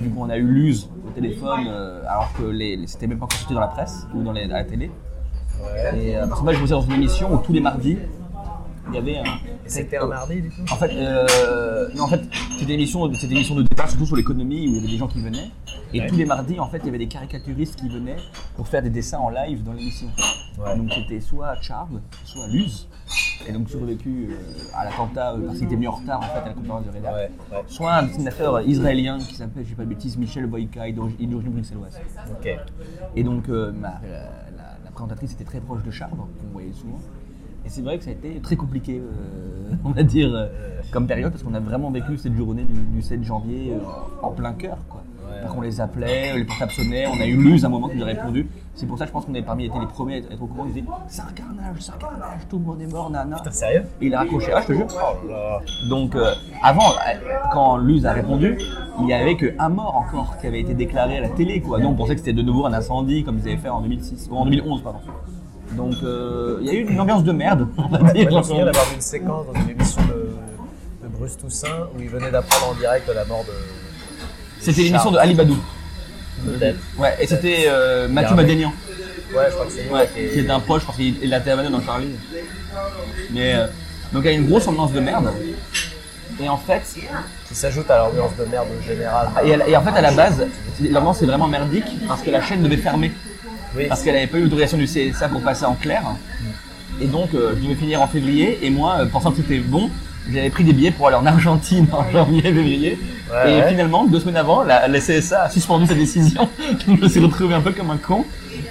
Du 0.00 0.08
coup, 0.10 0.20
on 0.20 0.30
a 0.30 0.36
eu 0.36 0.46
l'use 0.46 0.88
au 1.06 1.10
téléphone, 1.10 1.66
euh, 1.68 2.02
alors 2.08 2.32
que 2.38 2.44
les, 2.44 2.76
les- 2.76 2.86
c'était 2.86 3.06
même 3.08 3.18
pas 3.18 3.26
consulté 3.26 3.54
dans 3.54 3.60
la 3.60 3.66
presse 3.68 4.06
ou 4.14 4.22
dans 4.22 4.32
les- 4.32 4.44
à 4.44 4.48
la 4.48 4.64
télé. 4.64 4.90
ouais. 5.60 5.98
Et 6.06 6.16
euh, 6.16 6.26
parce 6.28 6.40
que 6.40 6.44
moi, 6.44 6.52
je 6.52 6.60
bossais 6.60 6.72
dans 6.74 6.82
une 6.82 6.92
émission 6.92 7.32
où 7.34 7.38
tous 7.38 7.52
les 7.52 7.60
mardis, 7.60 7.98
il 8.90 8.94
y 8.94 8.98
avait 8.98 9.18
un. 9.18 9.24
C'était 9.66 9.98
un 9.98 10.06
mardi, 10.06 10.40
du 10.40 10.48
coup 10.48 10.62
En 10.70 10.76
fait, 10.76 10.90
euh, 10.94 11.88
non, 11.94 12.04
en 12.04 12.08
fait, 12.08 12.22
c'était 12.52 12.72
une 12.72 12.78
émission, 12.80 13.06
une 13.06 13.32
émission 13.32 13.54
de 13.56 13.62
départ, 13.62 13.88
surtout 13.90 14.06
sur 14.06 14.16
l'économie, 14.16 14.66
où 14.66 14.70
il 14.70 14.74
y 14.76 14.78
avait 14.78 14.86
des 14.88 14.96
gens 14.96 15.08
qui 15.08 15.20
venaient. 15.20 15.50
Et 15.92 16.00
Ouais. 16.00 16.06
tous 16.06 16.16
les 16.16 16.24
mardis, 16.24 16.58
en 16.60 16.68
fait, 16.68 16.78
il 16.78 16.86
y 16.86 16.88
avait 16.88 16.98
des 16.98 17.08
caricaturistes 17.08 17.76
qui 17.76 17.88
venaient 17.88 18.16
pour 18.56 18.66
faire 18.68 18.82
des 18.82 18.88
dessins 18.90 19.18
en 19.18 19.28
live 19.30 19.62
dans 19.64 19.72
l'émission. 19.72 20.06
Ouais. 20.58 20.76
Donc 20.76 20.90
c'était 20.92 21.20
soit 21.20 21.54
Charles, 21.60 22.00
soit 22.24 22.46
Luz. 22.48 22.88
Et 23.48 23.52
donc 23.52 23.68
survécu 23.70 24.28
euh, 24.30 24.34
à 24.74 24.84
l'attentat 24.84 25.32
euh, 25.32 25.46
parce 25.46 25.56
qu'il 25.58 25.66
était 25.66 25.76
venu 25.76 25.88
en 25.88 25.92
retard 25.92 26.18
en 26.18 26.22
fait 26.22 26.40
à 26.40 26.46
la 26.48 26.52
conférence 26.54 26.84
de. 26.84 26.90
Ouais, 26.90 26.98
ouais. 27.52 27.64
Soit 27.66 27.94
un 27.94 28.02
dessinateur 28.04 28.60
israélien 28.62 29.18
qui 29.18 29.34
s'appelle, 29.34 29.64
je 29.64 29.70
sais 29.70 29.74
pas 29.76 29.84
de 29.84 29.88
bêtises, 29.88 30.16
Michel 30.18 30.46
Boyka, 30.46 30.90
d'origine 30.92 31.30
bruxelloise. 31.50 31.98
Et 33.16 33.24
donc, 33.24 33.48
euh, 33.48 33.72
ma- 33.72 34.00
la, 34.02 34.08
la- 34.56 34.78
la 34.84 34.90
présentatrice 34.92 35.32
était 35.32 35.44
très 35.44 35.60
proche 35.60 35.82
de 35.82 35.90
Charles, 35.90 36.12
qu'on 36.16 36.52
voyait 36.52 36.72
souvent. 36.72 36.98
Et 37.64 37.70
c'est 37.70 37.82
vrai 37.82 37.98
que 37.98 38.04
ça 38.04 38.10
a 38.10 38.12
été 38.14 38.40
très 38.40 38.56
compliqué, 38.56 38.98
euh, 39.00 39.74
on 39.84 39.90
va 39.90 40.02
dire, 40.02 40.30
euh, 40.34 40.48
comme 40.90 41.06
période, 41.06 41.30
parce 41.32 41.42
qu'on 41.42 41.54
a 41.54 41.60
vraiment 41.60 41.90
vécu 41.90 42.18
cette 42.18 42.34
journée 42.36 42.64
du, 42.64 42.74
du 42.80 43.02
7 43.02 43.22
janvier 43.24 43.72
euh, 43.74 43.78
en 44.22 44.30
plein 44.30 44.52
cœur. 44.52 44.78
Quoi. 44.88 45.02
Ouais. 45.40 45.48
Donc 45.48 45.56
on 45.56 45.60
les 45.60 45.80
appelait, 45.80 46.36
les 46.36 46.44
portables 46.44 46.72
sonnaient, 46.72 47.06
on 47.06 47.20
a 47.20 47.26
eu 47.26 47.36
Luz 47.36 47.64
à 47.64 47.68
un 47.68 47.70
moment 47.70 47.88
qui 47.88 47.96
nous 47.96 48.02
a 48.02 48.06
répondu. 48.06 48.48
C'est 48.74 48.86
pour 48.86 48.96
ça, 48.98 49.06
je 49.06 49.10
pense 49.10 49.24
qu'on 49.24 49.34
est 49.34 49.42
parmi 49.42 49.66
été 49.66 49.78
les 49.78 49.86
premiers 49.86 50.14
à 50.14 50.18
être, 50.18 50.40
au 50.42 50.46
courant. 50.46 50.66
Ils 50.66 50.72
disaient 50.74 50.86
C'est 51.08 51.22
un 51.22 51.32
carnage, 51.34 51.76
c'est 51.80 51.92
un 51.92 51.96
carnage, 51.96 52.40
tout 52.48 52.58
le 52.58 52.64
monde 52.64 52.80
est 52.80 52.86
mort, 52.86 53.10
nana. 53.10 53.36
Putain, 53.36 53.50
sérieux? 53.50 53.82
Et 54.00 54.06
il 54.06 54.14
a 54.14 54.20
raccroché, 54.20 54.52
ah, 54.54 54.60
je 54.62 54.66
te 54.68 54.72
jure. 54.72 54.86
Oh 54.92 55.28
là 55.28 55.60
Donc, 55.88 56.14
euh, 56.14 56.32
avant, 56.62 56.90
euh, 56.90 57.18
quand 57.52 57.76
Luz 57.76 58.06
a 58.06 58.12
répondu, 58.12 58.56
il 59.00 59.04
n'y 59.06 59.12
avait 59.14 59.36
qu'un 59.36 59.68
mort 59.68 59.96
encore 59.96 60.36
qui 60.40 60.46
avait 60.46 60.60
été 60.60 60.74
déclaré 60.74 61.18
à 61.18 61.20
la 61.22 61.28
télé. 61.28 61.60
Quoi. 61.60 61.80
Donc, 61.80 61.92
on 61.92 61.96
pensait 61.96 62.14
que 62.14 62.20
c'était 62.20 62.32
de 62.32 62.42
nouveau 62.42 62.66
un 62.66 62.72
incendie 62.72 63.24
comme 63.24 63.38
ils 63.38 63.48
avaient 63.48 63.56
fait 63.56 63.68
en 63.68 63.80
2006, 63.80 64.28
ou 64.30 64.36
en 64.36 64.44
2011, 64.44 64.82
pardon. 64.82 65.00
Donc, 65.76 65.94
euh, 66.04 66.58
il 66.60 66.66
y 66.66 66.70
a 66.70 66.74
eu 66.74 66.88
une 66.88 67.00
ambiance 67.00 67.24
de 67.24 67.32
merde, 67.32 67.68
on 67.76 67.88
va 67.88 67.98
Moi, 67.98 68.12
dire. 68.12 68.30
je 68.30 68.52
me 68.52 68.64
d'avoir 68.64 68.84
vu 68.86 68.94
une 68.94 69.00
séquence 69.00 69.46
dans 69.46 69.60
une 69.60 69.70
émission 69.70 70.02
de, 70.02 70.30
de 71.02 71.08
Bruce 71.12 71.36
Toussaint 71.36 71.88
où 71.96 72.00
il 72.00 72.08
venait 72.08 72.30
d'apprendre 72.30 72.72
en 72.72 72.78
direct 72.78 73.08
la 73.12 73.24
mort 73.24 73.44
de. 73.44 73.87
C'était 74.60 74.82
l'émission 74.82 75.10
de 75.10 75.18
Ali 75.18 75.34
Badou. 75.34 75.56
Peut-être. 76.44 76.78
Ouais, 76.98 77.16
et 77.20 77.26
c'était 77.26 77.64
euh, 77.68 78.08
Mathieu 78.08 78.34
Madénian. 78.36 78.72
Ouais, 79.34 79.44
je 79.48 79.52
crois 79.54 79.66
que 79.66 79.72
c'est 79.72 79.82
lui 79.82 79.90
Ouais, 79.90 80.08
qui 80.32 80.38
est 80.38 80.50
un 80.50 80.60
poche, 80.60 80.82
je 80.82 80.86
pense 80.86 80.96
qu'il 80.96 81.16
il 81.22 81.34
a 81.34 81.38
été 81.38 81.50
amené 81.50 81.68
dans 81.70 81.82
Charlie. 81.82 82.10
Mais 83.30 83.54
euh, 83.54 83.66
donc 84.12 84.22
il 84.24 84.30
y 84.30 84.34
a 84.34 84.36
une 84.36 84.46
grosse 84.48 84.66
ambiance 84.68 84.92
de 84.92 85.00
merde. 85.00 85.30
Et 86.40 86.48
en 86.48 86.56
fait, 86.56 86.82
qui 87.48 87.54
s'ajoute 87.54 87.90
à 87.90 87.98
l'ambiance 87.98 88.36
de 88.38 88.44
merde 88.44 88.68
générale. 88.86 89.28
et, 89.44 89.70
et 89.70 89.76
en 89.76 89.82
fait 89.82 89.90
à 89.90 90.00
la 90.00 90.12
base, 90.12 90.46
l'ambiance 90.80 91.20
est 91.22 91.26
vraiment 91.26 91.48
merdique 91.48 91.86
parce 92.06 92.22
que 92.22 92.30
la 92.30 92.40
chaîne 92.40 92.62
devait 92.62 92.76
fermer. 92.76 93.12
Oui, 93.76 93.86
Parce 93.86 94.02
qu'elle 94.02 94.14
n'avait 94.14 94.28
pas 94.28 94.38
eu 94.38 94.42
l'autorisation 94.44 94.78
du 94.78 94.86
CSA 94.86 95.28
pour 95.28 95.42
passer 95.42 95.64
en 95.66 95.74
clair. 95.74 96.02
Et 97.00 97.06
donc 97.06 97.34
euh, 97.34 97.54
je 97.56 97.62
devais 97.64 97.74
finir 97.74 98.00
en 98.00 98.06
février. 98.06 98.58
Et 98.62 98.70
moi, 98.70 98.98
euh, 99.00 99.06
pensant 99.06 99.30
que 99.30 99.38
c'était 99.38 99.58
bon, 99.58 99.90
j'avais 100.32 100.50
pris 100.50 100.64
des 100.64 100.72
billets 100.72 100.90
pour 100.90 101.06
aller 101.08 101.16
en 101.16 101.26
Argentine 101.26 101.86
en 101.92 102.08
janvier, 102.10 102.42
février. 102.42 102.98
Ouais, 103.30 103.52
et 103.52 103.60
ouais. 103.60 103.68
finalement, 103.70 104.06
deux 104.06 104.20
semaines 104.20 104.36
avant, 104.36 104.62
la, 104.62 104.88
la 104.88 105.00
CSA 105.00 105.42
a 105.44 105.50
suspendu 105.50 105.86
sa 105.86 105.94
décision. 105.94 106.48
Donc 106.86 106.96
je 106.98 107.02
me 107.04 107.08
suis 107.08 107.20
retrouvé 107.20 107.54
un 107.54 107.60
peu 107.60 107.72
comme 107.72 107.90
un 107.90 107.96
con. 107.98 108.24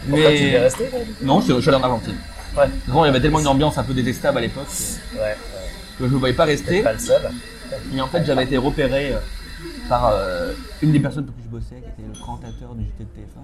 pourquoi 0.09 0.29
tu 0.29 0.35
es 0.37 0.51
Mais 0.51 0.59
resté 0.59 0.89
non, 1.21 1.39
je 1.39 1.45
suis 1.45 1.53
je 1.55 1.59
suis 1.61 1.69
allé 1.69 1.77
en 1.77 1.83
Argentine. 1.83 2.15
Ouais, 2.57 2.65
il 2.87 2.93
y 2.93 3.07
avait 3.09 3.21
tellement 3.21 3.39
une 3.39 3.47
ambiance 3.47 3.77
un 3.77 3.83
peu 3.83 3.93
détestable 3.93 4.39
à 4.39 4.41
l'époque 4.41 4.65
ouais, 5.13 5.19
ouais. 5.19 5.35
que 5.99 6.07
je 6.07 6.13
ne 6.13 6.17
voyais 6.17 6.33
pas 6.35 6.45
rester. 6.45 6.81
pas 6.81 6.93
le 6.93 6.99
seul. 6.99 7.21
Et 7.95 8.01
en 8.01 8.07
fait, 8.07 8.25
j'avais 8.25 8.43
été 8.45 8.57
repéré 8.57 9.13
euh, 9.13 9.19
par 9.89 10.09
euh, 10.13 10.53
une 10.81 10.91
des 10.91 10.99
personnes 10.99 11.25
pour 11.25 11.35
qui 11.35 11.43
je 11.43 11.49
bossais, 11.49 11.75
qui 11.75 12.01
était 12.01 12.07
le 12.07 12.13
présentateur 12.19 12.73
du 12.75 12.83
JT 12.85 13.03
de 13.03 13.09
TF1, 13.21 13.43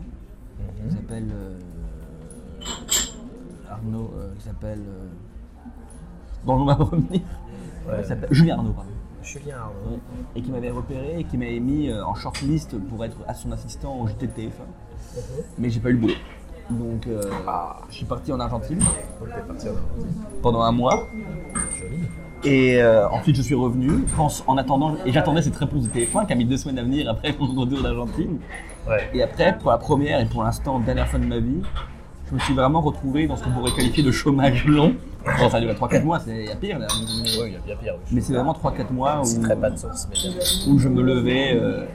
Mhm. 0.59 0.89
qui 0.89 0.95
s'appelle 0.95 1.27
euh, 1.31 1.57
Arnaud, 3.71 4.13
euh, 4.17 4.33
qui 4.37 4.45
s'appelle. 4.45 4.79
On 6.45 6.65
va 6.65 6.73
revenir. 6.73 7.21
Ouais. 7.87 7.95
Il 7.99 8.05
s'appelle 8.05 8.29
Julien 8.31 8.57
Arnaud, 8.57 8.71
pardon. 8.71 8.89
Julien 9.21 9.55
Arnaud. 9.57 9.99
Et 10.35 10.41
qui 10.41 10.51
m'avait 10.51 10.69
repéré 10.71 11.15
et 11.19 11.23
qui 11.23 11.37
m'avait 11.37 11.59
mis 11.59 11.89
euh, 11.89 12.05
en 12.05 12.15
shortlist 12.15 12.77
pour 12.89 13.03
être 13.03 13.17
à 13.27 13.33
son 13.33 13.51
assistant 13.51 13.99
au 13.99 14.07
JT 14.07 14.27
de 14.27 14.31
TF1. 14.31 15.21
Mais 15.57 15.69
j'ai 15.69 15.79
pas 15.79 15.89
eu 15.89 15.93
le 15.93 15.99
boulot. 15.99 16.13
Donc, 16.69 17.07
euh, 17.07 17.21
je 17.89 17.95
suis 17.95 18.05
parti 18.05 18.31
en 18.31 18.39
Argentine 18.39 18.79
Donc 18.79 19.29
t'es 19.35 19.41
parti 19.41 19.67
en 19.67 19.71
Argentine. 19.71 20.13
pendant 20.41 20.61
un 20.61 20.71
mois. 20.71 21.07
Joli. 21.77 21.99
Et 22.45 22.81
euh, 22.81 23.07
ensuite, 23.09 23.35
je 23.37 23.41
suis 23.41 23.55
revenu. 23.55 24.03
Je 24.07 24.15
pense, 24.15 24.43
en 24.47 24.57
attendant, 24.57 24.95
et 25.05 25.11
j'attendais 25.11 25.41
cette 25.41 25.55
réponse 25.55 25.83
de 25.83 25.89
TF1 25.89 26.25
qui 26.25 26.33
a 26.33 26.35
mis 26.35 26.45
deux 26.45 26.57
semaines 26.57 26.79
à 26.79 26.83
venir 26.83 27.09
après 27.09 27.33
mon 27.39 27.47
retour 27.47 27.81
d'Argentine. 27.81 28.39
Ouais. 28.87 29.09
Et 29.13 29.23
après, 29.23 29.57
pour 29.57 29.71
la 29.71 29.77
première 29.77 30.19
et 30.19 30.25
pour 30.25 30.43
l'instant 30.43 30.79
dernière 30.79 31.07
fois 31.07 31.19
de 31.19 31.25
ma 31.25 31.39
vie, 31.39 31.61
je 32.29 32.35
me 32.35 32.39
suis 32.39 32.53
vraiment 32.53 32.81
retrouvé 32.81 33.27
dans 33.27 33.35
ce 33.35 33.43
qu'on 33.43 33.51
pourrait 33.51 33.71
qualifier 33.71 34.03
de 34.03 34.11
chômage 34.11 34.65
long. 34.65 34.95
Bon, 35.39 35.49
ça 35.49 35.57
a 35.57 35.61
duré 35.61 35.73
3-4 35.73 36.03
mois, 36.03 36.19
c'est 36.19 36.35
il 36.43 36.45
y 36.47 36.51
a 36.51 36.55
pire 36.55 36.79
là. 36.79 36.87
Oui, 36.91 37.03
il 37.47 37.53
y 37.53 37.55
a 37.55 37.59
bien 37.59 37.75
pire. 37.75 37.93
oui. 37.97 38.03
Mais 38.11 38.21
c'est 38.21 38.33
vraiment 38.33 38.53
3-4 38.53 38.91
mois 38.91 39.21
où, 39.21 39.25
citerai 39.25 39.55
pas 39.55 39.69
de 39.69 39.77
source, 39.77 40.07
mais 40.09 40.15
bien 40.31 40.41
sûr. 40.41 40.71
où 40.73 40.79
je 40.79 40.89
me 40.89 41.01
levais 41.01 41.53
euh, 41.55 41.85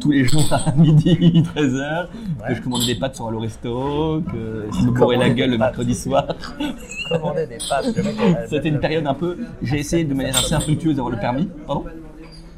tous 0.00 0.10
les 0.12 0.24
jours 0.24 0.44
à 0.52 0.70
midi, 0.76 1.42
13h, 1.56 2.06
Ouais. 2.42 2.48
que 2.48 2.54
je 2.54 2.62
commandais 2.62 2.86
des 2.86 2.94
pâtes 2.96 3.16
sur 3.16 3.28
Resto, 3.40 4.22
que 4.30 4.66
je 4.72 4.84
me 4.86 4.90
bourrais 4.92 5.16
la 5.16 5.30
gueule 5.30 5.50
le 5.50 5.58
mercredi 5.58 5.94
soir. 5.94 6.26
Commander 7.08 7.46
des 7.46 7.58
pâtes. 7.68 7.86
C'était 8.48 8.68
une 8.68 8.78
période 8.78 9.06
un 9.06 9.14
peu. 9.14 9.38
J'ai 9.62 9.78
essayé 9.78 10.04
de 10.04 10.14
manière 10.14 10.36
assez 10.36 10.54
infructueuse 10.54 10.96
d'avoir 10.96 11.12
le 11.14 11.18
permis. 11.20 11.48
Pardon 11.66 11.84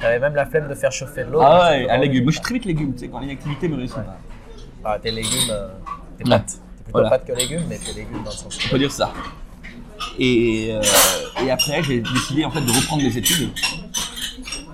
T'avais 0.01 0.19
même 0.21 0.35
la 0.35 0.47
flemme 0.47 0.69
de 0.69 0.75
faire 0.75 0.93
chauffer 0.93 1.25
de 1.25 1.31
l'eau. 1.33 1.41
Ah 1.43 1.71
ouais, 1.71 1.89
à 1.89 1.97
commandais 1.97 1.99
légumes. 1.99 2.25
Moi 2.25 2.31
je 2.33 2.37
suis 2.37 2.43
très 2.45 2.55
vite 2.55 2.65
légumes, 2.67 2.93
tu 2.93 3.01
sais, 3.01 3.09
quand 3.09 3.19
l'inactivité 3.21 3.69
me 3.69 3.77
réussit 3.77 3.97
pas. 3.97 4.17
Ah, 4.85 4.99
tes 5.03 5.11
légumes, 5.11 5.51
euh, 5.51 5.69
tes 6.19 6.25
pâtes. 6.25 6.61
Plutôt 6.89 7.01
Voilà. 7.01 7.11
pâtes 7.11 7.27
que 7.27 7.33
légumes, 7.33 7.65
mais 7.69 7.77
tes 7.79 7.93
légumes 7.93 8.23
dans 8.25 8.31
le 8.31 8.37
sens. 8.37 8.59
On 8.67 8.69
peut 8.71 8.79
dire 8.79 8.91
ça. 8.93 9.13
Et, 10.19 10.69
euh, 10.73 10.83
et 11.45 11.51
après, 11.51 11.83
j'ai 11.83 12.01
décidé 12.01 12.45
en 12.45 12.51
fait 12.51 12.61
de 12.63 12.71
reprendre 12.73 13.03
mes 13.03 13.17
études. 13.17 13.51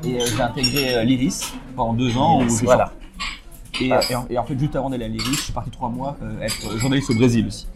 Et 0.05 0.21
euh, 0.21 0.27
j'ai 0.27 0.41
intégré 0.43 0.95
euh, 0.97 1.03
l'IRIS 1.05 1.53
pendant 1.75 1.93
deux 1.95 2.17
ans. 2.17 2.43
où 2.43 2.49
Voilà. 2.63 2.93
sorti- 3.73 3.85
Et, 3.85 3.89
et 4.13 4.15
en, 4.15 4.27
et 4.31 4.39
en 4.39 4.45
fait, 4.45 4.59
juste 4.59 4.77
avant 4.77 4.91
d'aller 4.91 5.07
à 5.07 5.09
l'IRIS, 5.09 5.35
je 5.37 5.41
suis 5.41 5.53
parti 5.53 5.71
trois 5.71 5.89
mois 5.89 6.17
être 6.41 6.79
journaliste 6.79 7.11
au 7.11 7.15
Brésil 7.15 7.47
aussi. 7.49 7.67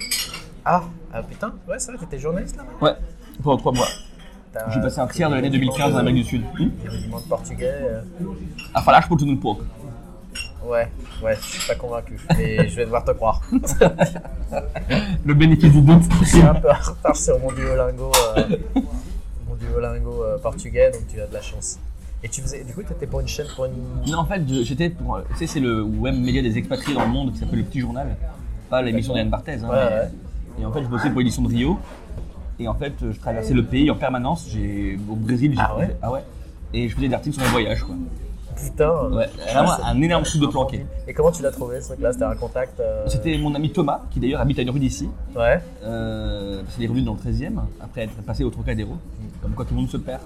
Ah, 0.64 0.84
ah 1.12 1.22
putain, 1.22 1.52
ouais, 1.68 1.78
c'est 1.78 1.90
vrai, 1.92 1.98
t'étais 2.04 2.20
journaliste 2.20 2.56
là-bas? 2.56 2.70
Ouais, 2.80 2.96
pendant 3.42 3.56
trois 3.56 3.72
mois. 3.72 3.88
J'ai 4.72 4.80
passé 4.80 4.98
un 5.00 5.06
tiers 5.06 5.30
de 5.30 5.34
l'année 5.36 5.50
2015 5.50 5.94
en 5.94 5.98
Amérique 5.98 6.24
du 6.24 6.28
Sud. 6.28 6.42
Hum 6.58 6.70
portugais. 7.28 7.72
Ah, 8.74 8.82
falar 8.82 9.06
tout 9.08 9.16
le 9.16 9.26
monde. 9.32 9.58
Ouais, 10.68 10.86
ouais, 11.24 11.34
je 11.36 11.46
suis 11.46 11.66
pas 11.68 11.74
convaincu, 11.76 12.18
mais 12.36 12.68
je 12.68 12.76
vais 12.76 12.84
devoir 12.84 13.02
te 13.04 13.12
croire. 13.12 13.40
Le 15.24 15.34
bénéfice 15.34 15.72
du 15.72 15.80
doute. 15.80 16.02
Je 16.20 16.24
suis 16.26 16.42
un 16.42 16.54
peu 16.54 16.68
en 16.70 16.74
retard 16.74 17.16
sur 17.16 17.38
mon 17.40 17.50
Duolingo, 17.52 18.12
euh, 18.36 18.56
mon 19.48 19.54
Duolingo 19.56 20.24
euh, 20.24 20.38
portugais, 20.38 20.90
donc 20.90 21.02
tu 21.08 21.20
as 21.20 21.26
de 21.26 21.32
la 21.34 21.40
chance. 21.40 21.78
Et 22.22 22.28
tu 22.28 22.40
faisais, 22.42 22.64
du 22.64 22.72
coup, 22.74 22.82
t'étais 22.82 23.06
pour 23.06 23.20
une 23.20 23.28
chaîne, 23.28 23.46
pour 23.54 23.64
une. 23.66 23.72
Non, 24.10 24.18
en 24.18 24.24
fait, 24.26 24.42
j'étais 24.64 24.90
pour. 24.90 25.20
Tu 25.30 25.36
sais, 25.38 25.46
c'est 25.46 25.60
le 25.60 25.82
web 25.82 26.14
média 26.16 26.42
des 26.42 26.58
expatriés 26.58 26.94
dans 26.94 27.04
le 27.04 27.10
monde 27.12 27.32
qui 27.32 27.38
s'appelle 27.38 27.58
Le 27.60 27.64
Petit 27.64 27.80
Journal. 27.80 28.16
Pas 28.68 28.82
l'émission 28.82 29.14
d'Yann 29.14 29.30
Barthez. 29.30 29.52
Hein, 29.62 29.68
Ouais, 29.70 29.76
mais- 29.90 29.96
ouais. 29.96 30.10
Et 30.60 30.66
en 30.66 30.72
fait, 30.72 30.82
je 30.82 30.88
bossais 30.88 31.08
pour 31.10 31.20
l'édition 31.20 31.42
de 31.42 31.48
Rio. 31.48 31.78
Et 32.58 32.66
en 32.68 32.74
fait, 32.74 32.92
je 33.00 33.18
traversais 33.18 33.54
le 33.54 33.64
pays 33.64 33.90
en 33.90 33.94
permanence. 33.94 34.46
J'ai 34.50 34.98
au 35.08 35.14
Brésil. 35.14 35.52
j'ai- 35.54 35.60
Ah 35.64 35.76
ouais? 35.78 35.96
Ah 36.02 36.10
ouais. 36.12 36.24
Et 36.74 36.88
je 36.88 36.94
faisais 36.96 37.08
des 37.08 37.14
articles 37.14 37.36
sur 37.36 37.44
mes 37.44 37.50
voyages, 37.52 37.82
quoi. 37.84 37.94
Putain. 38.64 39.08
Ouais, 39.10 39.26
vraiment 39.52 39.76
c'est- 39.76 39.82
un 39.82 40.00
énorme 40.02 40.24
truc 40.24 40.40
de 40.42 40.46
planqué. 40.46 40.86
Et 41.06 41.14
comment 41.14 41.30
tu 41.32 41.42
l'as 41.42 41.50
trouvé 41.50 41.80
ce 41.80 41.88
truc-là? 41.88 42.12
C'était 42.12 42.24
un 42.24 42.34
contact 42.34 42.80
euh, 42.80 43.04
C'était 43.08 43.36
mon 43.38 43.54
ami 43.54 43.70
Thomas, 43.72 44.02
qui 44.10 44.20
d'ailleurs 44.20 44.40
habite 44.40 44.58
à 44.58 44.62
une 44.62 44.70
rue 44.70 44.80
d'ici. 44.80 45.08
Ouais. 45.36 45.60
Euh, 45.84 46.62
parce 46.62 46.74
qu'il 46.74 46.84
est 46.84 46.88
revenu 46.88 47.02
dans 47.02 47.14
le 47.14 47.18
13e, 47.18 47.60
après 47.80 48.02
être 48.02 48.14
passé 48.22 48.44
au 48.44 48.50
Trocadéro. 48.50 48.94
Comme 49.42 49.52
quoi 49.52 49.64
tout 49.64 49.74
le 49.74 49.80
monde 49.80 49.90
se 49.90 49.96
perd. 49.96 50.20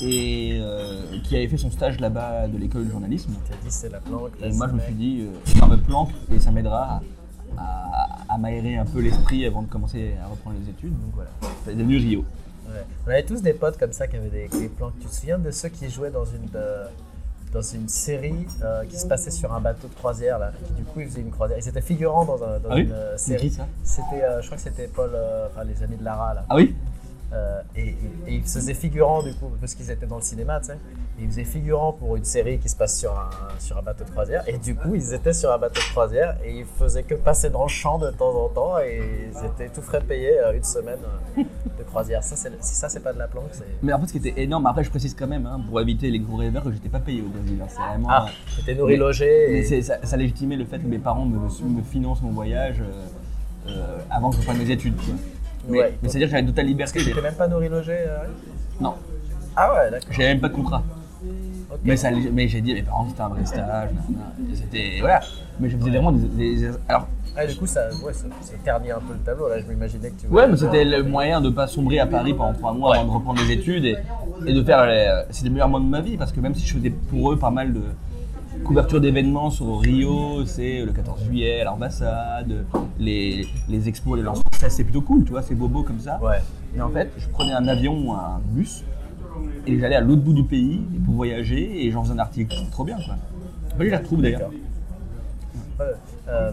Et 0.00 0.58
euh, 0.60 1.02
qui 1.24 1.36
avait 1.36 1.48
fait 1.48 1.56
son 1.56 1.70
stage 1.70 1.98
là-bas 1.98 2.46
de 2.46 2.56
l'école 2.56 2.86
de 2.86 2.90
journalisme. 2.90 3.32
Tu 3.46 3.52
as 3.52 3.56
dit 3.56 3.66
c'est 3.70 3.88
la 3.90 3.98
planque. 3.98 4.30
Et 4.42 4.52
moi, 4.52 4.68
je 4.68 4.74
me 4.74 4.80
suis 4.80 4.94
dit, 4.94 5.22
euh, 5.22 5.58
ça 5.58 5.66
me 5.66 5.76
planque 5.76 6.10
et 6.32 6.38
ça 6.38 6.52
m'aidera 6.52 7.00
à, 7.56 7.62
à- 7.62 8.34
à 8.34 8.38
m'aérer 8.38 8.76
un 8.76 8.84
peu 8.84 9.00
l'esprit 9.00 9.44
avant 9.46 9.62
de 9.62 9.68
commencer 9.68 10.14
à 10.22 10.28
reprendre 10.28 10.56
les 10.62 10.70
études. 10.70 10.92
Donc 10.92 11.10
voilà, 11.14 11.30
c'est 11.64 11.74
devenu 11.76 11.96
Rio. 11.96 12.20
Ouais. 12.68 12.84
On 13.06 13.10
avait 13.10 13.24
tous 13.24 13.42
des 13.42 13.54
potes 13.54 13.76
comme 13.78 13.92
ça 13.92 14.06
qui 14.06 14.16
avaient 14.16 14.28
des, 14.28 14.48
des 14.48 14.68
planques. 14.68 14.92
Tu 15.00 15.06
te 15.08 15.14
souviens 15.14 15.38
de 15.38 15.50
ceux 15.50 15.68
qui 15.70 15.88
jouaient 15.90 16.10
dans 16.10 16.26
une, 16.26 16.48
euh, 16.54 16.86
dans 17.52 17.62
une 17.62 17.88
série 17.88 18.46
euh, 18.62 18.84
qui 18.84 18.96
se 18.98 19.06
passait 19.06 19.30
sur 19.30 19.52
un 19.54 19.60
bateau 19.60 19.88
de 19.88 19.94
croisière 19.94 20.38
là, 20.38 20.52
du 20.76 20.84
coup 20.84 21.00
ils 21.00 21.08
faisaient 21.08 21.20
une 21.22 21.30
croisière. 21.30 21.58
Ils 21.58 21.68
étaient 21.68 21.80
figurants 21.80 22.24
dans, 22.24 22.42
un, 22.42 22.58
dans 22.58 22.68
Ah 22.70 22.78
une 22.78 22.92
euh, 22.92 23.14
C'est 23.16 23.38
série. 23.38 23.56
C'était, 23.84 24.22
euh, 24.22 24.40
je 24.42 24.46
crois 24.46 24.56
que 24.56 24.62
c'était 24.62 24.86
Paul, 24.88 25.10
euh, 25.14 25.46
enfin 25.50 25.64
les 25.64 25.82
amis 25.82 25.96
de 25.96 26.04
Lara 26.04 26.34
là. 26.34 26.44
Ah 26.48 26.56
oui 26.56 26.74
et, 27.76 27.80
et- 27.88 27.94
et 28.26 28.34
ils 28.36 28.48
se 28.48 28.58
faisaient 28.58 28.74
figurants 28.74 29.22
du 29.22 29.34
coup 29.34 29.50
parce 29.60 29.74
qu'ils 29.74 29.90
étaient 29.90 30.06
dans 30.06 30.16
le 30.16 30.22
cinéma, 30.22 30.60
tu 30.60 30.66
sais. 30.66 30.78
Ils 31.20 31.26
faisaient 31.28 31.44
figurants 31.44 31.92
pour 31.92 32.14
une 32.16 32.24
série 32.24 32.58
qui 32.58 32.68
se 32.68 32.76
passe 32.76 32.96
sur 32.96 33.10
un, 33.10 33.28
sur 33.58 33.76
un 33.76 33.82
bateau 33.82 34.04
de 34.04 34.10
croisière. 34.10 34.44
Et 34.46 34.56
du 34.56 34.76
coup, 34.76 34.94
ils 34.94 35.12
étaient 35.14 35.32
sur 35.32 35.50
un 35.52 35.58
bateau 35.58 35.80
de 35.80 35.86
croisière 35.90 36.36
et 36.44 36.58
ils 36.58 36.64
faisaient 36.64 37.02
que 37.02 37.16
passer 37.16 37.50
dans 37.50 37.64
le 37.64 37.68
champ 37.68 37.98
de 37.98 38.10
temps 38.10 38.30
en 38.44 38.48
temps 38.48 38.78
et 38.78 39.02
ils 39.32 39.44
étaient 39.44 39.68
tout 39.68 39.82
frais 39.82 40.00
payés 40.00 40.38
euh, 40.38 40.52
une 40.56 40.62
semaine 40.62 41.00
euh, 41.38 41.42
de 41.78 41.82
croisière. 41.82 42.22
Ça, 42.22 42.36
c'est, 42.36 42.52
si 42.62 42.74
ça, 42.76 42.88
c'est 42.88 43.00
pas 43.00 43.12
de 43.12 43.18
la 43.18 43.26
planque, 43.26 43.48
c'est. 43.50 43.64
Mais 43.82 43.92
en 43.92 43.98
fait, 44.00 44.06
ce 44.06 44.12
qui 44.12 44.18
était 44.28 44.40
énorme, 44.42 44.66
après 44.66 44.84
je 44.84 44.90
précise 44.90 45.14
quand 45.18 45.26
même, 45.26 45.44
hein, 45.46 45.60
pour 45.68 45.80
éviter 45.80 46.08
les 46.10 46.20
gros 46.20 46.36
rêveurs, 46.36 46.62
que 46.62 46.70
j'étais 46.72 46.88
pas 46.88 47.00
payé 47.00 47.20
au 47.22 47.28
Brésil. 47.28 47.58
hein. 47.60 47.66
C'est 47.68 47.82
vraiment. 47.82 48.08
Ah, 48.10 48.26
t'étais 48.56 48.74
nourri, 48.76 48.92
Mais- 48.92 48.98
logé. 49.00 49.46
Mais 49.50 49.58
Et... 49.58 49.64
c'est- 49.64 49.82
ça, 49.82 49.98
ça 50.04 50.16
légitimait 50.16 50.56
le 50.56 50.66
fait 50.66 50.78
que 50.78 50.86
mes 50.86 50.98
parents 50.98 51.24
me, 51.24 51.38
me 51.38 51.82
financent 51.82 52.22
mon 52.22 52.30
voyage 52.30 52.76
euh, 52.80 53.70
euh, 53.70 53.98
avant 54.08 54.30
que 54.30 54.36
je 54.36 54.40
reprenne 54.42 54.58
mes 54.58 54.70
études. 54.70 54.94
quoi. 54.96 55.14
Mais, 55.68 55.78
Ouais. 55.80 55.94
mais 56.00 56.08
c'est-à-dire 56.08 56.28
que 56.28 56.30
j'avais 56.30 56.42
une 56.42 56.48
totale 56.48 56.66
liberté. 56.66 57.04
T'étais 57.04 57.20
même 57.20 57.34
pas 57.34 57.48
nourri, 57.48 57.68
logé 57.68 57.96
euh, 57.98 58.18
Non, 58.80 58.94
Ah 59.56 59.74
ouais, 59.74 59.90
d'accord. 59.90 60.08
j'avais 60.12 60.28
même 60.28 60.40
pas 60.40 60.48
de 60.48 60.54
contrat. 60.54 60.82
Mais, 61.84 61.96
ça, 61.96 62.08
mais 62.32 62.48
j'ai 62.48 62.60
dit 62.60 62.72
à 62.72 62.74
mes 62.74 62.82
parents 62.82 63.06
c'était 63.08 63.20
un 63.22 63.28
vrai 63.28 63.44
stage. 63.44 63.90
C'était. 64.54 64.96
Voilà. 65.00 65.20
Mais 65.60 65.68
je 65.68 65.76
faisais 65.76 65.90
vraiment 65.90 66.12
des. 66.12 66.26
des- 66.56 66.68
alors, 66.88 67.06
Ah, 67.36 67.46
du 67.46 67.54
coup, 67.56 67.66
ça, 67.66 67.88
ouais, 68.04 68.12
ça, 68.12 68.24
ça 68.40 68.52
ternit 68.64 68.90
un 68.90 68.98
peu 69.00 69.12
le 69.12 69.18
tableau. 69.20 69.48
Là, 69.48 69.56
je 69.60 69.66
m'imaginais 69.66 70.10
que 70.10 70.20
tu. 70.22 70.26
Ouais, 70.28 70.48
mais 70.48 70.56
c'était 70.56 70.84
le 70.84 71.02
moyen 71.02 71.40
de 71.40 71.50
pas 71.50 71.66
sombrer 71.66 71.98
à 71.98 72.06
Paris 72.06 72.32
pendant 72.34 72.54
trois 72.54 72.72
mois 72.72 72.96
avant 72.96 73.04
de 73.06 73.10
reprendre 73.10 73.40
les 73.42 73.52
études 73.52 73.84
et, 73.84 73.96
et 74.46 74.52
de 74.52 74.62
faire. 74.64 74.86
les- 74.86 75.22
C'était 75.30 75.48
le 75.48 75.52
meilleur 75.54 75.68
mois 75.68 75.80
de 75.80 75.84
ma 75.84 76.00
vie 76.00 76.16
parce 76.16 76.32
que 76.32 76.40
même 76.40 76.54
si 76.54 76.66
je 76.66 76.74
faisais 76.74 76.90
pour 76.90 77.32
eux 77.32 77.38
pas 77.38 77.50
mal 77.50 77.72
de 77.72 77.82
couverture 78.64 79.00
d'événements 79.00 79.50
sur 79.50 79.78
Rio, 79.80 80.44
c'est 80.46 80.80
le 80.84 80.92
14 80.92 81.22
juillet, 81.24 81.62
l'ambassade, 81.64 82.64
les, 82.98 83.46
les 83.68 83.88
expos, 83.88 84.16
les 84.18 84.24
françaises, 84.24 84.42
c'est 84.68 84.84
plutôt 84.84 85.02
cool, 85.02 85.24
tu 85.24 85.30
vois, 85.30 85.42
c'est 85.42 85.54
bobo 85.54 85.82
comme 85.84 86.00
ça. 86.00 86.18
Ouais. 86.22 86.38
Mais 86.74 86.80
en 86.82 86.88
fait, 86.90 87.10
je 87.18 87.28
prenais 87.28 87.52
un 87.52 87.68
avion 87.68 87.96
ou 88.04 88.12
un 88.12 88.40
bus 88.46 88.82
et 89.68 89.78
j'allais 89.78 89.96
à 89.96 90.00
l'autre 90.00 90.22
bout 90.22 90.32
du 90.32 90.44
pays 90.44 90.80
pour 91.04 91.14
voyager 91.14 91.84
et 91.86 91.90
j'en 91.90 92.02
faisais 92.02 92.14
un 92.14 92.18
article. 92.18 92.54
Trop 92.70 92.84
bien, 92.84 92.96
quoi. 92.96 93.14
Bah, 93.78 93.84
je 93.84 93.90
la 93.90 93.98
retrouve 93.98 94.22
d'ailleurs. 94.22 94.50
Ouais, 95.78 95.84
euh, 96.28 96.50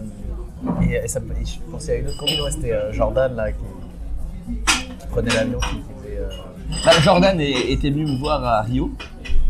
et, 0.82 1.04
et 1.04 1.08
ça, 1.08 1.20
et 1.20 1.44
je 1.44 1.58
pensais 1.70 1.92
à 1.92 1.96
une 1.96 2.06
autre 2.08 2.18
combine, 2.18 2.40
ouais, 2.42 2.50
c'était 2.50 2.72
euh, 2.72 2.92
Jordan 2.92 3.34
là 3.34 3.50
qui, 3.50 3.58
qui 4.98 5.06
prenait 5.10 5.34
l'avion, 5.34 5.58
qui, 5.58 5.66
faisait, 6.02 6.18
euh, 6.18 6.28
Bah, 6.84 6.92
Jordan 7.00 7.40
est- 7.40 7.72
était 7.72 7.90
venu 7.90 8.04
me 8.04 8.18
voir 8.18 8.44
à 8.44 8.62
Rio. 8.62 8.90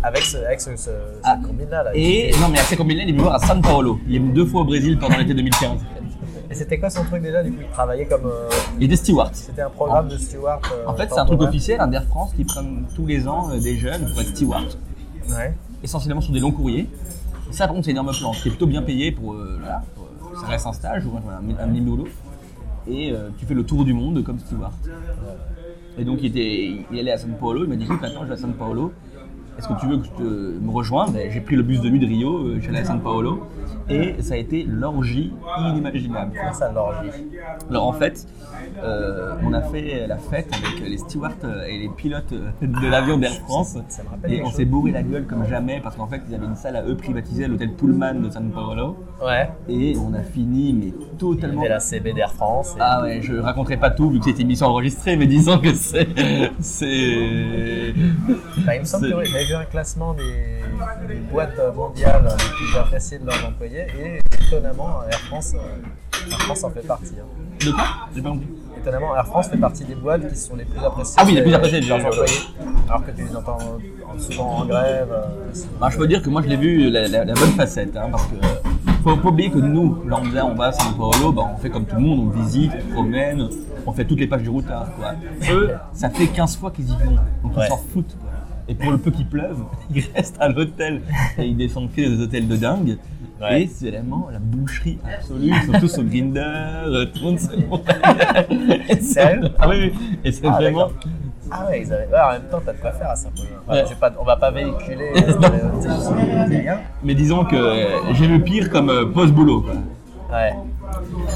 avec 0.03 0.23
ce, 0.23 0.39
avec 0.39 0.61
ce, 0.61 0.75
ce, 0.77 0.91
Ah, 1.23 1.37
cette 1.37 1.47
combine 1.47 1.69
là. 1.69 1.83
là, 1.85 1.91
Et 1.95 2.31
qui- 2.33 2.41
non, 2.41 2.49
mais 2.49 2.59
à 2.59 2.63
ces 2.63 2.77
combines-là, 2.77 3.03
il 3.03 3.09
est 3.09 3.13
venu 3.13 3.19
me 3.19 3.25
voir 3.25 3.35
à 3.43 3.47
San 3.47 3.61
Paolo. 3.61 3.99
Il 4.09 4.17
est 4.17 4.19
venu 4.19 4.33
deux 4.33 4.47
fois 4.47 4.63
au 4.63 4.65
Brésil 4.65 4.97
pendant 4.99 5.19
l'été 5.19 5.35
2015. 5.35 5.81
Et 6.57 6.61
c'était 6.61 6.79
quoi 6.79 6.89
son 6.89 7.05
truc 7.05 7.23
déjà 7.23 7.43
Du 7.43 7.53
coup, 7.53 7.59
il 7.63 7.69
travaillait 7.69 8.07
comme. 8.07 8.25
euh, 8.27 8.49
Il 8.81 8.85
était 8.87 8.97
steward. 8.97 9.35
c'était 9.35 9.61
un 9.61 9.69
programme 9.69 10.09
de 10.09 10.17
steward. 10.17 10.63
euh, 10.73 10.87
En 10.87 10.95
fait, 10.95 11.09
c'est 11.13 11.19
un 11.21 11.27
truc 11.27 11.43
officiel, 11.43 11.81
un 11.81 11.87
d'Air 11.87 12.05
France 12.05 12.33
qui 12.35 12.45
prennent 12.45 12.85
tous 12.95 13.05
les 13.07 13.29
ans 13.29 13.51
euh, 13.51 13.61
des 13.61 13.77
jeunes 13.77 14.07
pour 14.11 14.21
être 14.23 14.29
steward, 14.29 14.65
Ouais. 15.37 15.55
essentiellement 15.83 16.23
sur 16.23 16.33
des 16.33 16.41
longs 16.41 16.53
courriers. 16.53 16.89
Et 17.51 17.53
ça, 17.53 17.67
par 17.67 17.75
contre, 17.75 17.85
c'est 17.85 17.91
énorme 17.91 18.11
plan, 18.19 18.33
est 18.33 18.41
plutôt 18.49 18.67
bien 18.67 18.81
payé 18.83 19.13
pour, 19.13 19.35
euh, 19.35 19.57
voilà, 19.61 19.83
pour, 19.95 20.05
euh, 20.33 20.41
ça 20.41 20.47
reste 20.47 20.67
un 20.67 20.73
stage 20.73 21.05
ou 21.05 21.11
un, 21.17 21.63
un 21.63 21.67
mini 21.67 21.81
boulot. 21.83 22.09
Et 22.89 23.13
tu 23.39 23.45
fais 23.47 23.55
le 23.55 23.65
tour 23.65 23.85
du 23.85 23.93
monde 23.93 24.23
comme 24.25 24.39
steward. 24.39 24.73
Et 25.99 26.05
donc 26.05 26.19
il, 26.23 26.27
était, 26.27 26.85
il 26.91 26.99
allait 26.99 27.13
à 27.13 27.19
San 27.19 27.33
Paulo, 27.39 27.65
il 27.65 27.69
m'a 27.69 27.77
dit 27.77 27.85
écoute 27.85 28.01
maintenant 28.01 28.21
je 28.23 28.29
vais 28.29 28.35
à 28.35 28.37
San 28.37 28.53
Paulo, 28.55 28.93
est-ce 29.59 29.69
que 29.69 29.81
tu 29.81 29.87
veux 29.87 29.99
que 29.99 30.05
je 30.05 30.11
te, 30.11 30.23
me 30.23 30.71
rejoigne 30.71 31.17
Et 31.17 31.31
J'ai 31.31 31.41
pris 31.41 31.57
le 31.57 31.63
bus 31.63 31.81
de 31.81 31.89
nuit 31.89 31.99
de 31.99 32.07
Rio, 32.07 32.49
euh, 32.49 32.61
suis 32.61 32.69
allé 32.69 32.81
à 32.81 32.85
San 32.85 33.01
Paulo, 33.01 33.47
et 33.89 34.21
ça 34.21 34.35
a 34.35 34.37
été 34.37 34.65
l'orgie 34.65 35.33
inimaginable. 35.59 36.33
Comment 36.39 36.53
ça, 36.53 36.71
l'orgie 36.73 37.11
Alors 37.71 37.87
en 37.87 37.93
fait, 37.93 38.27
euh, 38.83 39.35
on 39.45 39.53
a 39.53 39.63
fait 39.63 40.07
la 40.07 40.17
fête 40.19 40.49
avec 40.53 40.81
les 40.89 40.99
stewards 40.99 41.33
euh, 41.45 41.65
et 41.67 41.79
les 41.79 41.89
pilotes 41.89 42.33
euh, 42.33 42.51
de 42.63 42.87
l'avion 42.89 43.17
d'Air 43.19 43.33
France. 43.33 43.77
Ça 43.89 44.03
Et 44.29 44.43
on 44.43 44.51
s'est 44.51 44.65
bourré 44.65 44.91
la 44.93 45.03
gueule 45.03 45.27
comme 45.27 45.47
jamais 45.47 45.81
parce 45.83 45.97
qu'en 45.97 46.07
fait 46.07 46.21
ils 46.29 46.35
avaient 46.35 46.47
une 46.47 46.57
salle 46.57 46.77
à 46.77 46.85
eux 46.85 46.97
privatisée 46.97 47.45
à 47.45 47.49
l'hôtel 47.49 47.73
Pullman 47.73 48.15
de 48.15 48.31
San 48.31 48.51
Paulo. 48.51 48.97
Ouais. 49.25 49.51
Et 49.69 49.97
on 49.97 50.13
a 50.15 50.23
fini 50.23 50.73
mais 50.73 50.93
totalement... 51.19 51.63
C'était 51.63 51.73
la 51.75 51.81
CB 51.81 52.13
d'Air 52.13 52.33
France. 52.33 52.75
et- 52.77 52.81
Ah 52.81 53.03
ouais, 53.03 53.21
je 53.23 53.37
raconterai 53.37 53.77
pas 53.77 53.91
tout 53.91 54.11
vu 54.11 54.19
que 54.19 54.25
c'était 54.27 54.43
une 54.43 54.49
émission 54.49 54.67
enregistrée, 54.67 55.17
mais 55.17 55.27
disons 55.27 55.59
que 55.59 55.73
c'est... 55.75 56.09
c'est... 56.61 57.95
Bah, 58.65 58.75
il 58.77 58.81
me 58.81 58.85
semble 58.85 59.11
que 59.11 59.25
j'avais 59.25 59.45
vu 59.45 59.55
un 59.55 59.65
classement 59.65 60.15
des, 60.15 60.25
des 61.15 61.21
boîtes 61.31 61.59
mondiales 61.75 62.25
les 62.25 62.55
plus 62.67 62.79
appréciées 62.79 63.19
de 63.19 63.27
leurs 63.27 63.47
employés 63.47 63.87
et 63.99 64.21
étonnamment 64.47 65.03
Air 65.11 65.19
France, 65.21 65.55
Air 66.31 66.39
France 66.41 66.65
en 66.65 66.71
fait 66.71 66.87
partie. 66.87 67.15
hein. 67.21 67.27
De 67.65 67.71
quoi? 67.73 67.85
J'ai 68.15 68.23
pas 68.23 68.29
compris. 68.31 68.47
Étonnamment 68.79 69.17
Air 69.17 69.27
France 69.27 69.49
fait 69.49 69.57
partie 69.57 69.85
des 69.85 69.95
boîtes 69.95 70.29
qui 70.29 70.37
sont 70.39 70.55
les 70.57 70.65
plus 70.65 70.79
appréciées. 70.85 71.15
Ah 71.19 71.25
oui, 71.27 71.35
les 71.35 71.43
plus 71.43 71.55
appréciées 71.55 71.81
de 71.81 71.87
des 71.87 71.93
employés. 71.93 72.33
Alors 72.89 73.05
que 73.05 73.11
tu 73.11 73.23
les 73.23 73.37
entends 73.37 73.59
souvent 74.19 74.59
en 74.59 74.65
grève. 74.67 75.09
euh, 75.13 75.53
Bah, 75.81 75.89
je 75.91 75.97
peux 75.99 76.07
dire 76.07 76.23
que 76.23 76.31
moi 76.31 76.43
je 76.43 76.49
l'ai 76.49 76.57
vu 76.57 76.91
la, 76.91 77.09
la- 77.09 77.25
la 77.25 77.35
bonne 77.35 77.51
facette, 77.53 77.97
hein, 77.97 78.09
parce 78.11 78.27
que 78.27 78.35
euh, 78.37 78.93
faut 79.03 79.17
pas 79.17 79.29
oublier 79.29 79.51
que 79.51 79.59
nous, 79.59 80.03
lambda, 80.07 80.45
on 80.47 80.55
va 80.55 80.67
à 80.67 80.73
San 80.73 80.95
Paulo, 80.95 81.33
bah, 81.33 81.51
on 81.55 81.57
fait 81.59 81.71
comme 81.71 81.85
tout 81.87 81.97
le 81.97 82.03
monde, 82.03 82.21
on 82.35 82.39
visite, 82.43 82.73
on 82.91 82.93
promène, 82.95 83.49
on 83.87 83.93
fait 83.93 84.05
toutes 84.05 84.21
les 84.21 84.27
pages 84.27 84.43
du 84.43 84.49
routard. 84.51 84.87
Quoi. 84.99 85.13
Eux, 85.53 85.71
ça 85.93 86.11
fait 86.11 86.27
15 86.27 86.57
fois 86.57 86.71
qu'ils 86.71 86.87
y 86.87 86.93
vont, 86.93 87.17
donc 87.43 87.57
Ouais. 87.57 87.65
ils 87.67 87.69
s'en 87.69 87.77
foutent. 87.79 88.17
Quoi. 88.21 88.31
Et 88.69 88.75
pour 88.75 88.91
le 88.91 88.99
peu 88.99 89.11
qu'il 89.13 89.27
pleuve, 89.27 89.59
ils 89.95 90.05
restent 90.15 90.37
à 90.41 90.49
l'hôtel 90.49 91.03
et 91.39 91.45
ils 91.47 91.57
descendent 91.57 91.91
que 91.93 92.01
des 92.01 92.21
hôtels 92.21 92.49
de 92.49 92.57
dingue. 92.57 92.99
Ouais. 93.41 93.63
Et 93.63 93.67
c'est 93.67 93.91
vraiment 93.91 94.29
la 94.33 94.39
boucherie 94.39 94.99
absolue, 95.19 95.53
tous 95.79 95.89
sur 95.89 96.05
Grinder, 96.05 96.41
euh, 96.87 97.05
tout 97.07 97.19
le 97.21 97.25
monde 97.25 97.39
se 97.39 97.51
Et 98.93 98.95
c'est- 98.97 99.03
Sérieux 99.03 99.51
Ah 99.59 99.69
oui, 99.69 99.77
oui. 99.93 100.19
Et 100.25 100.33
c'est 100.33 100.47
Ah, 100.47 100.53
vraiment. 100.53 100.89
Ah 101.51 101.67
ouais, 101.69 101.83
ils 101.83 101.93
avaient... 101.93 102.07
ouais, 102.07 102.19
en 102.21 102.33
même 102.33 102.43
temps, 102.51 102.61
t'as 102.65 102.73
de 102.73 102.79
quoi 102.79 102.93
faire 102.93 103.11
à 103.11 103.15
Saint-Paul. 103.17 103.47
Ouais. 103.75 103.85
pas... 104.01 104.11
On 104.19 104.25
va 104.25 104.37
pas 104.37 104.51
véhiculer 104.51 105.11
euh, 105.17 106.47
rien. 106.49 106.81
Mais 107.05 107.15
disons 107.15 107.45
que 107.45 107.57
j'ai 108.15 108.27
le 108.27 108.41
pire 108.43 108.71
comme 108.71 108.89
euh, 108.91 109.05
post-boulot. 109.07 109.67
Ouais. 110.33 110.55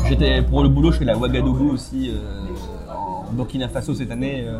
J'étais 0.09 0.43
pour 0.43 0.63
le 0.63 0.69
boulot, 0.69 0.93
je 0.93 0.99
fais 0.99 1.05
la 1.05 1.17
Ouagadougou 1.17 1.71
aussi 1.73 2.11
euh, 2.11 2.91
en 3.29 3.33
Burkina 3.33 3.69
Faso 3.69 3.95
cette 3.95 4.11
année 4.11 4.45
euh, 4.47 4.59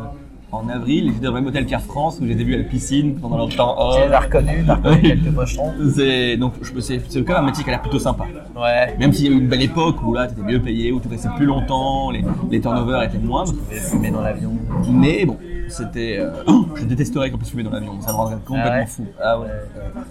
en 0.51 0.67
avril. 0.69 1.07
J'étais 1.13 1.25
dans 1.25 1.29
le 1.31 1.35
même 1.39 1.47
hôtel 1.47 1.65
qu'Air 1.65 1.81
France 1.81 2.19
où 2.21 2.27
j'étais 2.27 2.43
vu 2.43 2.53
à 2.55 2.57
la 2.57 2.63
piscine 2.63 3.15
pendant 3.19 3.37
leur 3.37 3.49
temps 3.49 3.75
hors. 3.77 3.95
Tu 4.01 4.07
les 4.07 4.13
as 4.13 4.19
reconnus, 4.19 4.63
t'as 4.67 4.75
reconnu 4.75 5.01
quelques 5.01 5.31
pocherons. 5.33 5.73
C'est 5.95 6.37
donc 6.37 6.53
je 6.61 6.73
me- 6.73 6.81
c'est 6.81 7.01
c'est 7.07 7.23
quand 7.23 7.33
même 7.33 7.43
un 7.43 7.47
métier 7.47 7.63
qui 7.63 7.69
a 7.69 7.73
l'air 7.73 7.81
plutôt 7.81 7.99
sympa. 7.99 8.25
Ouais. 8.55 8.95
Même 8.99 9.13
s'il 9.13 9.25
y 9.25 9.29
a 9.29 9.31
eu 9.31 9.39
une 9.39 9.47
belle 9.47 9.61
époque 9.63 9.97
où 10.03 10.13
là 10.13 10.27
t'étais 10.27 10.41
mieux 10.41 10.61
payé, 10.61 10.91
où 10.91 10.99
tu 10.99 11.07
restais 11.07 11.29
plus 11.37 11.45
longtemps, 11.45 12.11
les, 12.11 12.23
les 12.49 12.59
turnovers 12.61 13.03
étaient 13.03 13.17
moindres. 13.17 13.53
Tu 13.69 13.75
fumer 13.79 14.11
dans 14.11 14.21
l'avion. 14.21 14.51
Mais 14.89 15.25
bon, 15.25 15.37
c'était. 15.69 16.17
euh, 16.19 16.31
oh, 16.47 16.65
je 16.75 16.85
détesterais 16.85 17.31
qu'on 17.31 17.37
puisse 17.37 17.51
fumer 17.51 17.63
dans 17.63 17.71
l'avion, 17.71 17.99
ça 18.01 18.11
me 18.11 18.17
rendrait 18.17 18.35
complètement 18.45 18.71
Ah 18.73 18.79
ouais 18.79 18.85
fou. 18.85 19.05
Ah 19.21 19.39
ouais. 19.39 19.47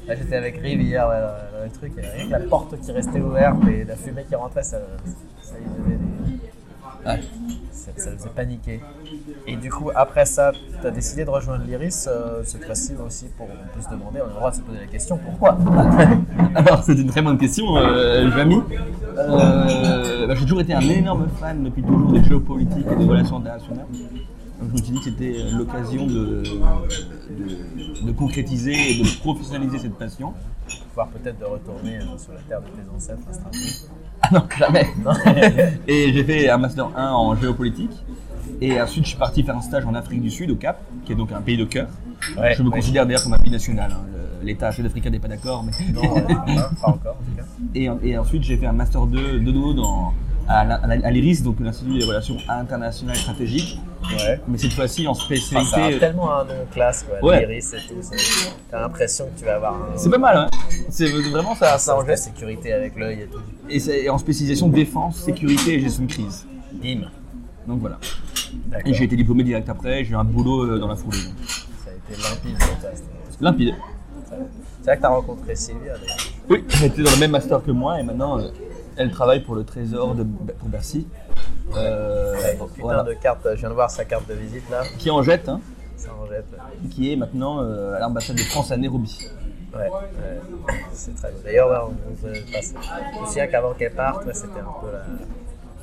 Là, 0.08 0.14
j'étais 0.16 0.36
avec 0.36 0.56
Rive 0.62 0.80
hier 0.80 1.06
ouais, 1.06 1.20
dans, 1.20 1.64
le 1.64 1.70
truc, 1.70 1.92
et 1.98 2.00
rien 2.16 2.26
que 2.26 2.30
la 2.32 2.38
porte 2.48 2.80
qui 2.80 2.90
restait 2.92 3.20
ouverte 3.20 3.56
et 3.68 3.84
la 3.84 3.94
fumée 3.96 4.24
qui 4.28 4.34
rentrait, 4.34 4.62
ça, 4.62 4.78
ça 5.42 5.54
donnait 5.84 5.96
des... 5.98 5.99
Ouais. 7.06 7.20
Ça, 7.72 7.90
ça 7.96 8.10
faisait 8.12 8.28
paniquer. 8.28 8.80
Et 9.46 9.56
du 9.56 9.70
coup, 9.70 9.90
après 9.94 10.26
ça, 10.26 10.52
tu 10.80 10.86
as 10.86 10.90
décidé 10.90 11.24
de 11.24 11.30
rejoindre 11.30 11.64
l'Iris, 11.64 12.06
euh, 12.08 12.42
cette 12.44 12.64
fois-ci 12.64 12.92
aussi 13.04 13.26
pour 13.36 13.46
on 13.46 13.74
peut 13.76 13.82
se 13.82 13.88
demander, 13.90 14.20
on 14.20 14.24
a 14.24 14.28
le 14.28 14.34
droit 14.34 14.50
de 14.50 14.56
se 14.56 14.60
poser 14.60 14.80
la 14.80 14.86
question, 14.86 15.18
pourquoi 15.18 15.56
Alors, 16.54 16.82
c'est 16.82 16.94
une 16.94 17.08
très 17.08 17.22
bonne 17.22 17.38
question, 17.38 17.76
euh, 17.76 18.30
Jamy. 18.32 18.56
Euh, 19.16 20.26
bah, 20.26 20.34
j'ai 20.34 20.42
toujours 20.44 20.60
été 20.60 20.74
un 20.74 20.80
énorme 20.80 21.28
fan 21.40 21.64
depuis 21.64 21.82
toujours 21.82 22.12
des 22.12 22.22
géopolitiques 22.22 22.86
et 22.90 22.96
des 22.96 23.04
relations 23.04 23.38
internationales. 23.38 23.86
Donc, 24.60 24.68
je 24.68 24.72
me 24.72 24.76
suis 24.84 24.92
dit 24.92 24.98
que 24.98 25.04
c'était 25.04 25.36
euh, 25.40 25.56
l'occasion 25.56 26.06
de, 26.06 26.42
de, 26.42 28.06
de 28.06 28.12
concrétiser 28.12 28.72
et 28.72 29.02
de 29.02 29.20
professionnaliser 29.20 29.78
cette 29.78 29.94
passion. 29.94 30.34
Voire 30.94 31.08
peut-être 31.08 31.38
de 31.38 31.44
retourner 31.46 31.96
euh, 31.96 32.18
sur 32.18 32.32
la 32.34 32.40
terre 32.40 32.60
de 32.60 32.66
tes 32.66 32.88
ancêtres 32.94 33.22
à 33.28 33.32
Strasbourg. 33.32 33.90
Ah 34.22 34.28
non, 34.32 34.42
jamais 34.58 34.86
Et 35.88 36.12
j'ai 36.12 36.24
fait 36.24 36.48
un 36.50 36.58
Master 36.58 36.88
1 36.96 37.10
en 37.12 37.34
géopolitique. 37.36 37.92
Et 38.60 38.80
ensuite, 38.80 39.04
je 39.04 39.10
suis 39.10 39.18
parti 39.18 39.42
faire 39.42 39.56
un 39.56 39.62
stage 39.62 39.86
en 39.86 39.94
Afrique 39.94 40.20
du 40.20 40.30
Sud, 40.30 40.50
au 40.50 40.56
Cap, 40.56 40.80
qui 41.04 41.12
est 41.12 41.14
donc 41.14 41.32
un 41.32 41.40
pays 41.40 41.56
de 41.56 41.64
cœur. 41.64 41.88
Ouais, 42.36 42.54
je 42.54 42.62
me 42.62 42.68
ouais. 42.68 42.76
considère 42.76 43.06
d'ailleurs 43.06 43.22
comme 43.22 43.32
un 43.32 43.38
pays 43.38 43.50
national. 43.52 43.90
hein. 43.92 44.04
L'État 44.42 44.72
sud-africain 44.72 45.10
n'est 45.10 45.18
pas 45.18 45.28
d'accord, 45.28 45.64
mais. 45.64 45.72
Non, 45.92 46.14
ouais, 46.14 46.22
pas 46.22 46.88
encore 46.88 47.16
en 47.20 47.24
tout 47.24 47.36
cas. 47.36 47.44
Et, 47.74 47.88
et 48.02 48.18
ensuite, 48.18 48.42
j'ai 48.42 48.56
fait 48.56 48.66
un 48.66 48.72
Master 48.72 49.06
2 49.06 49.40
de 49.40 49.50
dos 49.52 49.74
dans, 49.74 50.12
à, 50.50 51.10
l'IRIS, 51.10 51.42
donc 51.42 51.60
l'Institut 51.60 51.98
des 51.98 52.04
relations 52.04 52.36
internationales 52.48 53.16
et 53.16 53.20
stratégiques. 53.20 53.78
Ouais. 54.02 54.40
Mais 54.48 54.58
cette 54.58 54.72
fois-ci 54.72 55.06
en 55.06 55.12
Enfin, 55.12 55.36
ça 55.36 55.58
a 55.58 55.62
spécialité. 55.64 55.98
tellement 56.00 56.32
un 56.34 56.44
nom 56.44 56.66
classe, 56.72 57.04
quoi. 57.08 57.28
Ouais. 57.28 57.46
L'Iris 57.46 57.72
et 57.74 57.76
tout. 57.88 58.00
T'as 58.70 58.80
l'impression 58.80 59.26
que 59.26 59.38
tu 59.38 59.44
vas 59.44 59.56
avoir 59.56 59.74
un, 59.74 59.96
c'est 59.96 60.10
pas 60.10 60.18
mal, 60.18 60.36
hein 60.38 60.46
C'est 60.88 61.06
vraiment 61.30 61.54
ça. 61.54 61.78
ça 61.78 61.96
de 62.02 62.14
sécurité 62.16 62.72
avec 62.72 62.96
l'œil 62.96 63.20
et 63.22 63.26
tout. 63.26 63.40
et 64.02 64.10
en 64.10 64.18
spécialisation 64.18 64.68
défense, 64.68 65.16
sécurité 65.18 65.74
et 65.74 65.80
gestion 65.80 66.04
de 66.04 66.10
crise. 66.10 66.46
Bim. 66.72 67.02
Donc 67.68 67.80
voilà. 67.80 67.98
Et 68.86 68.94
j'ai 68.94 69.04
été 69.04 69.16
diplômé 69.16 69.44
direct 69.44 69.68
après, 69.68 70.04
j'ai 70.04 70.12
eu 70.12 70.16
un 70.16 70.24
boulot 70.24 70.64
euh, 70.64 70.78
dans 70.78 70.88
la 70.88 70.96
foulée. 70.96 71.18
Ça 71.84 71.90
a 71.90 72.12
été 72.12 72.20
limpide 72.22 72.56
c'était- 72.60 73.44
Limpide. 73.44 73.74
C'est 74.80 74.86
vrai 74.86 74.96
que 74.96 75.02
t'as 75.02 75.08
rencontré 75.08 75.54
Sylvia 75.54 75.92
d'ailleurs. 75.92 76.16
Oui, 76.48 76.64
elle 76.80 76.86
était 76.86 77.02
dans 77.02 77.10
le 77.10 77.18
même 77.18 77.30
master 77.32 77.62
que 77.62 77.70
moi 77.70 78.00
et 78.00 78.02
maintenant 78.02 78.38
euh, 78.38 78.48
elle 79.00 79.10
travaille 79.10 79.40
pour 79.40 79.54
le 79.54 79.64
trésor 79.64 80.14
de 80.14 80.24
pour 80.58 80.68
Bercy. 80.68 81.06
Euh, 81.76 82.34
Ouais, 82.34 82.52
putain 82.52 82.82
voilà. 82.82 83.02
de 83.02 83.12
carte, 83.14 83.46
je 83.54 83.60
viens 83.60 83.68
de 83.68 83.74
voir 83.74 83.90
sa 83.90 84.04
carte 84.04 84.28
de 84.28 84.34
visite 84.34 84.68
là. 84.70 84.82
Qui 84.98 85.10
en 85.10 85.22
jette, 85.22 85.48
hein, 85.48 85.60
Ça 85.96 86.08
en 86.20 86.26
jette. 86.26 86.46
qui 86.90 87.12
est 87.12 87.16
maintenant 87.16 87.60
euh, 87.62 87.94
à 87.94 88.00
l'ambassade 88.00 88.36
de 88.36 88.42
France 88.42 88.70
à 88.72 88.76
Nairobi. 88.76 89.18
Ouais, 89.74 89.80
ouais. 89.88 90.40
c'est 90.92 91.14
très 91.14 91.28
beau. 91.30 91.38
D'ailleurs, 91.44 91.68
ouais, 91.70 91.76
on, 92.08 92.12
on 92.12 92.34
se 92.34 92.52
passe. 92.52 92.74
Je 93.14 93.20
me 93.20 93.26
souviens 93.26 93.46
qu'avant 93.46 93.72
qu'elle 93.74 93.92
parte, 93.94 94.26
ouais, 94.26 94.34
c'était 94.34 94.58
un 94.60 94.80
peu 94.80 94.90
la. 94.92 95.02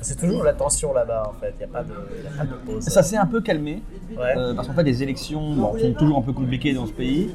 C'est 0.00 0.16
toujours 0.16 0.44
la 0.44 0.52
tension 0.52 0.92
là-bas 0.92 1.32
en 1.34 1.40
fait, 1.40 1.52
il 1.58 1.58
n'y 1.58 1.64
a, 1.64 1.76
pas 1.76 1.82
de- 1.82 1.90
y 1.90 2.26
a 2.28 2.38
pas 2.38 2.44
de 2.44 2.54
pause. 2.64 2.84
Ça 2.84 3.02
s'est 3.02 3.16
un 3.16 3.26
peu 3.26 3.40
calmé 3.40 3.82
euh, 4.16 4.54
parce 4.54 4.68
qu'en 4.68 4.74
fait 4.74 4.84
les 4.84 5.02
élections 5.02 5.54
bon, 5.56 5.76
sont 5.76 5.92
toujours 5.94 6.18
un 6.18 6.22
peu 6.22 6.32
compliquées 6.32 6.72
dans 6.72 6.86
ce 6.86 6.92
pays. 6.92 7.34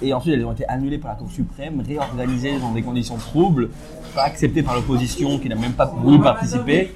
Et 0.00 0.14
ensuite, 0.14 0.32
elles 0.32 0.46
ont 0.46 0.52
été 0.52 0.64
annulées 0.66 0.96
par 0.96 1.10
la 1.10 1.18
Cour 1.18 1.30
suprême, 1.30 1.82
réorganisées 1.86 2.58
dans 2.58 2.72
des 2.72 2.80
conditions 2.80 3.18
troubles, 3.18 3.68
pas 4.14 4.24
acceptées 4.24 4.62
par 4.62 4.74
l'opposition 4.74 5.38
qui 5.38 5.48
n'a 5.48 5.54
même 5.54 5.72
pas 5.72 5.86
voulu 5.86 6.20
participer. 6.20 6.94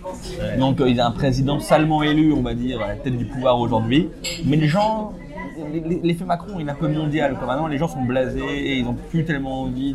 Donc, 0.59 0.81
euh, 0.81 0.89
il 0.89 0.97
y 0.97 1.01
a 1.01 1.07
un 1.07 1.11
président 1.11 1.61
salement 1.61 2.03
élu, 2.03 2.33
on 2.33 2.43
va 2.43 2.55
dire, 2.55 2.81
à 2.81 2.89
la 2.89 2.97
tête 2.97 3.17
du 3.17 3.25
pouvoir 3.25 3.59
aujourd'hui. 3.59 4.09
Mais 4.45 4.57
les 4.57 4.69
gens, 4.69 5.13
l'effet 6.03 6.25
Macron, 6.25 6.57
il 6.59 6.67
est 6.67 6.71
un 6.71 6.75
peu 6.75 6.89
mondial. 6.89 7.37
Maintenant, 7.47 7.67
les 7.67 7.79
gens 7.79 7.89
sont 7.89 8.03
blasés 8.03 8.41
et 8.41 8.79
ils 8.79 8.85
n'ont 8.85 8.97
plus 9.11 9.25
tellement 9.25 9.63
envie 9.63 9.95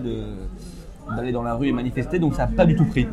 d'aller 1.15 1.31
dans 1.31 1.43
la 1.43 1.55
rue 1.55 1.67
et 1.67 1.71
manifester, 1.71 2.19
donc 2.19 2.35
ça 2.35 2.45
n'a 2.45 2.51
pas 2.51 2.65
du 2.65 2.75
tout 2.75 2.85
pris. 2.85 3.07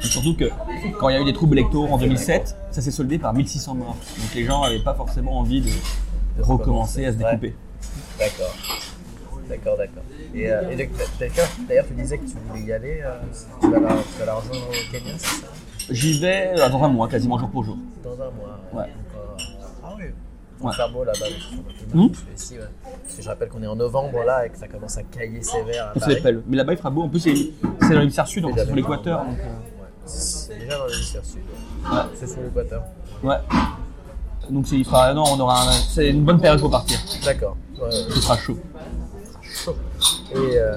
Surtout 0.00 0.34
que 0.34 0.50
quand 0.98 1.08
il 1.08 1.14
y 1.14 1.18
a 1.18 1.20
eu 1.20 1.24
des 1.24 1.32
troubles 1.32 1.58
électoraux 1.58 1.88
en 1.88 1.98
2007, 1.98 2.56
ça 2.70 2.80
s'est 2.80 2.90
soldé 2.90 3.18
par 3.18 3.34
1600 3.34 3.74
morts. 3.74 3.96
Donc 4.18 4.34
les 4.34 4.44
gens 4.44 4.62
n'avaient 4.62 4.82
pas 4.82 4.94
forcément 4.94 5.38
envie 5.38 5.60
de 5.60 6.42
recommencer 6.42 7.04
à 7.06 7.12
se 7.12 7.18
découper. 7.18 7.54
D'accord. 8.18 8.54
D'accord, 9.56 9.76
d'accord. 9.76 10.02
Et, 10.34 10.50
euh, 10.50 10.70
et 10.70 10.76
d'ailleurs, 10.76 11.48
d'ailleurs, 11.68 11.84
tu 11.86 11.94
disais 11.94 12.18
que 12.18 12.24
tu 12.24 12.34
voulais 12.48 12.62
y 12.62 12.72
aller, 12.72 13.00
euh, 13.04 13.14
tu, 13.60 13.70
vas 13.70 13.78
la, 13.80 13.88
tu 13.88 14.18
vas 14.20 14.24
la 14.26 14.34
rejoindre 14.34 14.68
au 14.68 14.92
Kenya, 14.92 15.12
c'est 15.18 15.26
ça? 15.26 15.46
J'y 15.90 16.18
vais 16.18 16.52
euh, 16.58 16.68
dans 16.70 16.82
un 16.82 16.88
mois, 16.88 17.08
quasiment 17.08 17.38
jour 17.38 17.50
pour 17.50 17.64
jour. 17.64 17.76
Dans 18.02 18.12
un 18.14 18.30
mois. 18.30 18.58
Ouais. 18.72 18.88
Donc, 18.88 18.88
euh, 19.16 19.44
ah 19.84 19.94
oui. 19.98 20.04
Il 20.60 20.66
Ouais. 20.66 20.72
faire 20.72 20.90
beau 20.90 21.04
là-bas. 21.04 21.18
sur. 21.26 21.58
Hmm 21.98 22.08
ici, 22.34 22.54
ouais. 22.54 22.60
Parce 23.02 23.16
que 23.16 23.22
je 23.22 23.28
rappelle 23.28 23.48
qu'on 23.48 23.62
est 23.62 23.66
en 23.66 23.76
novembre 23.76 24.22
là 24.24 24.46
et 24.46 24.50
que 24.50 24.56
ça 24.56 24.66
commence 24.68 24.96
à 24.96 25.02
cailler 25.02 25.42
sévère 25.42 25.92
à 25.94 25.98
Paris. 25.98 26.16
Mais 26.46 26.56
là-bas, 26.56 26.72
il 26.72 26.78
fera 26.78 26.90
beau. 26.90 27.02
En 27.02 27.08
plus, 27.08 27.20
c'est 27.20 27.34
dans 27.92 27.98
l'hémisphère 28.00 28.26
sud, 28.26 28.42
donc 28.44 28.54
c'est 28.56 28.64
sur 28.64 28.74
l'équateur. 28.74 29.24
C'est 30.06 30.58
déjà 30.58 30.78
dans 30.78 30.86
l'hémisphère 30.86 31.24
sud. 31.24 31.40
C'est 32.14 32.26
sous 32.28 32.40
l'équateur. 32.40 32.82
Ouais. 33.22 33.36
Donc 34.50 34.70
il 34.72 34.84
fera. 34.84 35.12
Non, 35.12 35.24
on 35.32 35.40
aura. 35.40 35.62
un- 35.68 35.72
C'est 35.72 36.08
une 36.10 36.24
bonne 36.24 36.40
période 36.40 36.60
pour 36.60 36.70
partir. 36.70 36.98
D'accord. 37.24 37.56
Ouais, 37.76 37.82
ouais. 37.88 37.90
Il 38.16 38.22
fera 38.22 38.36
chaud. 38.38 38.58
Et, 40.32 40.36
euh, 40.58 40.76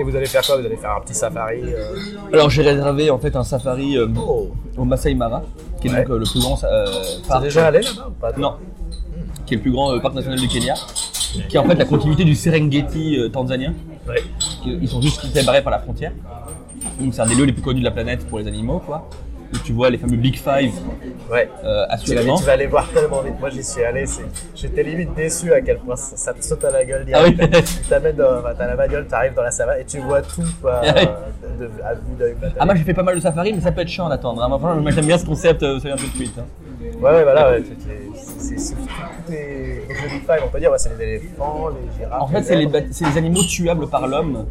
et 0.00 0.02
vous 0.02 0.16
allez 0.16 0.26
faire 0.26 0.42
quoi? 0.42 0.56
Vous 0.58 0.66
allez 0.66 0.76
faire 0.76 0.92
un 0.96 1.00
petit 1.00 1.14
safari 1.14 1.60
euh, 1.64 1.94
Alors 2.32 2.50
j'ai 2.50 2.62
réservé 2.62 3.10
en 3.10 3.18
fait 3.18 3.34
un 3.36 3.44
safari 3.44 3.96
euh, 3.96 4.06
Oh 4.16 4.50
au 4.76 4.84
Masai 4.84 5.14
Mara, 5.14 5.42
qui 5.80 5.88
est 5.88 5.90
Ouais. 5.90 6.04
donc 6.04 6.18
le 6.18 6.24
plus 6.30 6.40
grand 6.40 6.58
parc. 7.28 7.42
déjà 7.42 7.66
allé 7.66 7.80
là-bas 7.80 8.08
ou 8.08 8.12
pas? 8.20 8.32
Non. 8.36 8.54
Qui 9.46 9.54
est 9.54 9.56
le 9.58 9.62
plus 9.62 9.70
grand 9.72 9.98
parc 10.00 10.14
national 10.14 10.38
du 10.40 10.48
Kenya, 10.48 10.74
qui 11.48 11.56
est 11.56 11.58
en 11.58 11.64
fait 11.64 11.74
la 11.76 11.84
continuité 11.84 12.24
du 12.24 12.34
Serengeti 12.34 13.18
tanzanien. 13.32 13.72
Ouais. 14.08 14.22
Ils 14.66 14.88
sont 14.88 15.00
juste 15.00 15.24
séparés 15.32 15.62
par 15.62 15.70
la 15.70 15.78
frontière. 15.78 16.12
Donc, 17.00 17.14
C'est 17.14 17.20
un 17.22 17.26
des 17.26 17.34
lieux 17.34 17.44
les 17.44 17.52
plus 17.52 17.62
connus 17.62 17.80
de 17.80 17.84
la 17.84 17.90
planète 17.90 18.26
pour 18.26 18.38
les 18.38 18.46
animaux, 18.46 18.80
quoi. 18.84 19.08
Où 19.54 19.58
tu 19.64 19.72
vois 19.72 19.90
les 19.90 19.98
fameux 19.98 20.16
Big 20.16 20.36
Five 20.36 20.72
Ouais. 21.30 21.48
euh, 21.64 21.84
Tu 21.84 21.88
vas, 21.88 21.94
actuellement. 21.94 22.36
tu 22.36 22.44
vas 22.44 22.52
aller 22.52 22.66
voir 22.66 22.88
tellement 22.92 23.20
vite. 23.22 23.34
Moi, 23.40 23.50
j'y 23.50 23.62
suis 23.62 23.82
allé. 23.84 24.04
J'étais 24.54 24.82
limite 24.82 25.14
déçu 25.14 25.52
à 25.52 25.60
quel 25.60 25.78
point 25.78 25.96
ça, 25.96 26.16
ça 26.16 26.32
te 26.34 26.44
saute 26.44 26.64
à 26.64 26.70
la 26.70 26.84
gueule 26.84 27.06
Ah 27.12 27.22
oui. 27.24 27.36
Tu 27.36 27.88
t'amènes 27.88 28.16
dans 28.16 28.38
enfin, 28.38 28.54
t'as 28.56 28.66
la 28.66 28.76
bagnole, 28.76 29.06
t'arrives 29.06 29.34
dans 29.34 29.42
la 29.42 29.50
savane 29.50 29.80
et 29.80 29.84
tu 29.84 29.98
vois 30.00 30.22
tout 30.22 30.42
Ah 30.68 30.82
euh, 30.84 31.04
de, 31.60 31.70
à 31.84 31.94
vue 31.94 32.00
d'œil. 32.18 32.34
Ah, 32.58 32.64
moi 32.66 32.74
j'ai 32.74 32.84
fait 32.84 32.94
pas 32.94 33.02
mal 33.02 33.14
de 33.16 33.20
safari, 33.20 33.52
mais 33.52 33.60
ça 33.60 33.72
peut 33.72 33.80
être 33.82 33.88
chiant 33.88 34.08
d'attendre. 34.08 34.42
hein. 34.42 34.48
Moi, 34.48 34.58
franchement, 34.58 34.82
moi, 34.82 34.90
j'aime 34.90 35.06
bien 35.06 35.18
ce 35.18 35.26
concept, 35.26 35.62
euh, 35.62 35.78
ça 35.80 35.88
vient 35.88 35.96
tout 35.96 36.06
de 36.08 36.14
suite. 36.16 36.34
hein. 36.38 36.44
Ouais, 37.00 37.10
ouais, 37.10 37.22
voilà. 37.24 37.50
Ouais, 37.50 37.62
c'est- 37.64 38.38
c'est- 38.38 38.58
c'est- 38.58 38.74
tout 38.74 39.32
est- 39.32 39.88
Donc, 39.88 39.96
le 40.02 40.08
Big 40.10 40.20
Five, 40.22 40.40
on 40.44 40.48
peut 40.48 40.58
dire, 40.60 40.70
ouais, 40.70 40.78
c'est 40.78 40.96
les 40.98 41.04
éléphants, 41.04 41.68
les 41.68 41.98
girafes. 42.04 42.22
En 42.22 42.26
fait, 42.28 42.42
c'est 42.42 42.56
les, 42.56 42.66
les 42.66 43.18
animaux 43.18 43.42
tuables 43.42 43.86
par 43.88 44.06
l'homme, 44.06 44.46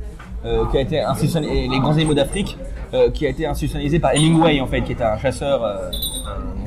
qui 0.71 0.77
a 0.77 0.81
été 0.81 0.99
institutionnalisé, 1.01 1.67
les 1.67 1.79
grands 1.79 1.91
animaux 1.93 2.13
d'Afrique, 2.13 2.57
euh, 2.93 3.09
qui 3.11 3.25
a 3.25 3.29
été 3.29 3.45
institutionnalisé 3.45 3.99
par 3.99 4.13
Hemingway, 4.13 4.59
en 4.61 4.67
fait, 4.67 4.81
qui 4.81 4.91
était 4.93 5.03
un 5.03 5.17
chasseur, 5.17 5.63
euh, 5.63 5.89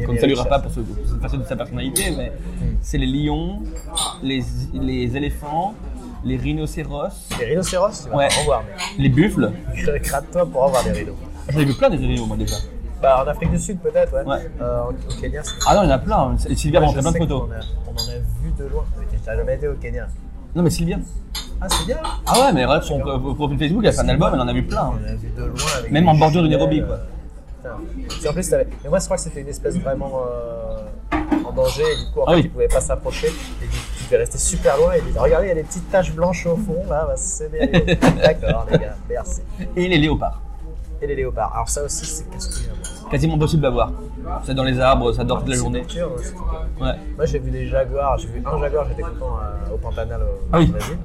qu'on 0.05 0.13
ne 0.13 0.19
saluera 0.19 0.45
pas 0.45 0.59
pour, 0.59 0.71
ce, 0.71 0.81
pour 0.81 0.97
cette 1.07 1.21
façon 1.23 1.37
de 1.39 1.45
sa 1.45 1.57
personnalité, 1.57 2.03
mais 2.17 2.33
c'est 2.81 2.99
les 2.99 3.07
lions, 3.07 3.61
les, 4.23 4.43
les 4.75 5.17
éléphants, 5.17 5.75
les 6.25 6.37
rhinocéros, 6.37 7.29
Les 7.39 7.47
rhinocéros, 7.47 8.03
tu 8.05 8.11
vas 8.11 8.17
Ouais. 8.17 8.29
en 8.41 8.45
voir, 8.45 8.63
mais 8.97 9.03
les 9.05 9.09
buffles. 9.09 9.51
gratte-toi 10.03 10.47
pour 10.47 10.63
en 10.65 10.69
voir 10.69 10.83
des 10.85 10.93
rhinos. 10.93 11.15
J'en 11.51 11.61
ai 11.61 11.65
vu 11.65 11.75
plein 11.75 11.91
des 11.91 11.97
rhinos, 11.97 12.27
moi 12.27 12.37
déjà. 12.37 12.57
Bah, 13.01 13.23
en 13.25 13.29
Afrique 13.29 13.51
du 13.53 13.59
Sud, 13.59 13.79
peut-être, 13.79 14.13
ouais. 14.13 14.25
Ouais. 14.25 14.51
Euh, 14.61 14.81
au 14.91 15.21
Kenya. 15.21 15.41
Ah 15.69 15.77
non, 15.77 15.83
il 15.85 15.87
y 15.87 15.93
en 15.93 15.95
a 15.95 15.99
plein. 15.99 16.37
Sylvia 16.57 16.81
Ouais, 16.81 16.87
je 16.89 16.95
montré 16.97 17.01
plein 17.01 17.13
de 17.13 17.19
photos. 17.19 17.49
a- 17.53 17.61
On 17.87 17.93
en 17.93 18.09
a 18.09 18.19
vu 18.19 18.53
de 18.59 18.65
loin. 18.65 18.85
J'ai 19.13 19.37
jamais 19.37 19.55
été 19.55 19.69
au 19.69 19.75
Kenya. 19.75 20.09
Non, 20.55 20.63
mais 20.63 20.71
Sylvia. 20.71 20.99
Ah, 21.61 21.67
c'est 21.69 21.87
bien. 21.87 21.99
Ah 22.27 22.41
ouais, 22.41 22.53
mais 22.53 22.65
regarde 22.65 22.85
son 22.85 22.99
pro- 23.01 23.35
profil 23.35 23.59
Facebook, 23.59 23.83
elle 23.83 23.89
a 23.91 23.93
fait 23.93 24.01
un 24.01 24.09
album, 24.09 24.31
elle 24.35 24.41
en 24.41 24.49
a 24.49 24.53
vu 24.53 24.65
plein. 24.65 24.93
On 24.93 25.09
a 25.09 25.15
vu 25.15 25.29
de 25.37 25.45
loin. 25.45 25.55
Avec 25.79 25.91
Même 25.91 26.05
des 26.05 26.11
en 26.11 26.15
bordure 26.15 26.43
du 26.43 26.49
jumelles, 26.49 26.69
Nairobi, 26.69 26.83
quoi. 26.87 26.99
putain. 27.57 27.77
Puis 28.09 28.29
en 28.29 28.33
plus, 28.33 28.49
t'avais- 28.49 28.69
mais 28.85 28.91
moi, 28.91 28.99
je 28.99 29.05
crois 29.05 29.17
que 29.17 29.23
c'était 29.23 29.41
une 29.41 29.49
espèce 29.49 29.77
vraiment 29.77 30.23
euh, 30.27 31.17
en 31.45 31.53
danger. 31.53 31.83
Et 31.83 32.05
du 32.07 32.13
coup, 32.13 32.21
en 32.21 32.25
Ah 32.27 32.31
fait, 32.31 32.37
oui. 32.37 32.43
ils 32.45 32.51
pouvaient 32.51 32.69
pas 32.69 32.81
s'approcher. 32.81 33.27
Et 33.27 33.65
du 33.67 33.71
coup, 33.71 33.77
tu 33.99 34.05
devais 34.05 34.17
rester 34.19 34.39
super 34.39 34.77
loin. 34.79 34.93
Et 34.95 35.01
dire, 35.03 35.21
regardez, 35.21 35.47
il 35.47 35.49
y 35.49 35.53
a 35.53 35.57
des 35.57 35.65
petites 35.65 35.91
taches 35.91 36.13
blanches 36.13 36.47
au 36.47 36.57
fond. 36.57 36.85
Là, 36.89 37.05
bah, 37.09 37.15
c'est 37.17 37.51
des. 37.51 37.67
D'accord, 38.23 38.67
les 38.71 38.79
gars. 38.79 38.95
Merci. 39.11 39.41
Et 39.77 39.89
les 39.89 39.99
léopards. 39.99 40.41
Et 41.03 41.07
les 41.09 41.17
léopards. 41.17 41.53
Alors, 41.55 41.69
ça 41.69 41.83
aussi, 41.83 42.07
c'est 42.07 42.29
casse-couille. 42.31 42.69
hein. 42.71 42.78
Quasiment 43.11 43.35
impossible 43.35 43.65
à 43.67 43.71
voir. 43.71 43.93
C'est 44.45 44.55
dans 44.55 44.65
les 44.65 44.79
arbres, 44.81 45.13
ça 45.13 45.25
dort 45.25 45.41
toute 45.41 45.49
la 45.49 45.57
journée. 45.57 45.83
hein, 45.99 46.07
Ouais. 46.81 46.93
Moi, 47.17 47.27
j'ai 47.27 47.39
vu 47.39 47.51
des 47.51 47.67
jaguars. 47.67 48.19
J'ai 48.19 48.29
vu 48.29 48.43
un 48.45 48.59
jaguar, 48.61 48.87
j'étais 48.89 49.03
content 49.03 49.37
euh, 49.43 49.75
au 49.75 49.79
Pantanal 49.79 50.21
au 50.23 50.47
Ah 50.53 50.59
oui. 50.59 50.67
Brésil. 50.67 50.99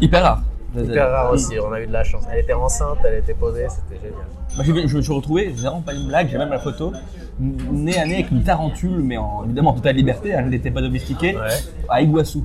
Hyper 0.00 0.22
rare. 0.22 0.42
Hyper 0.76 1.10
rare 1.10 1.30
aussi, 1.32 1.54
on 1.60 1.72
a 1.72 1.80
eu 1.80 1.86
de 1.86 1.92
la 1.92 2.02
chance. 2.04 2.24
Elle 2.32 2.38
était 2.40 2.52
enceinte, 2.54 2.98
elle 3.04 3.18
était 3.18 3.34
posée, 3.34 3.66
c'était 3.68 4.00
génial. 4.00 4.24
Moi, 4.56 4.64
je 4.86 4.96
me 4.96 5.02
suis 5.02 5.12
retrouvé, 5.12 5.52
c'est 5.54 5.62
vraiment 5.66 5.82
pas 5.82 5.92
une 5.92 6.06
blague, 6.08 6.28
j'ai 6.30 6.38
même 6.38 6.48
la 6.50 6.58
photo, 6.58 6.92
nez 7.40 7.98
à 7.98 8.06
nez 8.06 8.14
avec 8.14 8.30
une 8.30 8.42
tarentule, 8.42 9.02
mais 9.02 9.16
en, 9.18 9.44
évidemment 9.44 9.70
en 9.70 9.74
totale 9.74 9.96
liberté, 9.96 10.30
elle 10.30 10.48
n'était 10.48 10.70
pas 10.70 10.80
domestiquée, 10.80 11.36
Ouais. 11.36 11.48
à 11.90 12.00
Iguassou. 12.00 12.44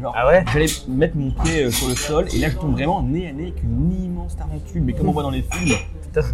Genre, 0.00 0.14
Ah 0.16 0.26
ouais 0.26 0.42
j'allais 0.52 0.66
mettre 0.88 1.16
mon 1.16 1.30
pied 1.30 1.64
euh, 1.64 1.70
sur 1.70 1.88
le 1.88 1.94
sol, 1.94 2.26
et 2.34 2.38
là 2.38 2.48
je 2.48 2.56
tombe 2.56 2.72
vraiment 2.72 3.02
nez 3.02 3.28
à 3.28 3.32
nez 3.32 3.42
avec 3.42 3.62
une 3.62 3.92
immense 4.04 4.34
tarentule, 4.36 4.80
mais 4.82 4.94
comme 4.94 5.08
on 5.08 5.12
voit 5.12 5.22
dans 5.22 5.30
les 5.30 5.42
films. 5.42 5.76
Putain, 6.02 6.26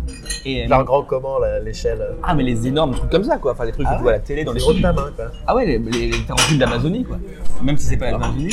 Et, 0.45 0.65
euh, 0.65 0.69
genre 0.69 0.85
grand 0.85 1.03
comment 1.03 1.41
là, 1.41 1.59
l'échelle 1.59 2.01
euh, 2.01 2.13
ah, 2.23 2.35
mais 2.37 2.45
les 2.45 2.69
énormes 2.69 2.95
trucs 2.95 3.11
comme 3.11 3.25
ça, 3.25 3.37
quoi. 3.39 3.53
Enfin, 3.53 3.65
les 3.65 3.73
trucs 3.73 3.87
Ah 3.89 3.95
que 3.95 3.97
tu 3.99 4.03
vois 4.03 4.13
à 4.13 4.15
la 4.15 4.19
ouais 4.21 4.25
télé, 4.25 4.45
dans 4.45 4.53
les 4.53 4.61
films. 4.61 4.81
ta 4.81 4.93
main 4.93 5.11
quoi. 5.15 5.25
Ah 5.47 5.57
ouais, 5.57 5.67
les, 5.67 5.79
les, 5.79 6.11
les 6.13 6.25
tarentules 6.25 6.59
d'Amazonie, 6.59 7.05
quoi. 7.05 7.19
Même 7.63 7.77
si 7.77 7.87
c'est 7.87 7.97
pas 7.97 8.13
l'Amazonie. 8.13 8.51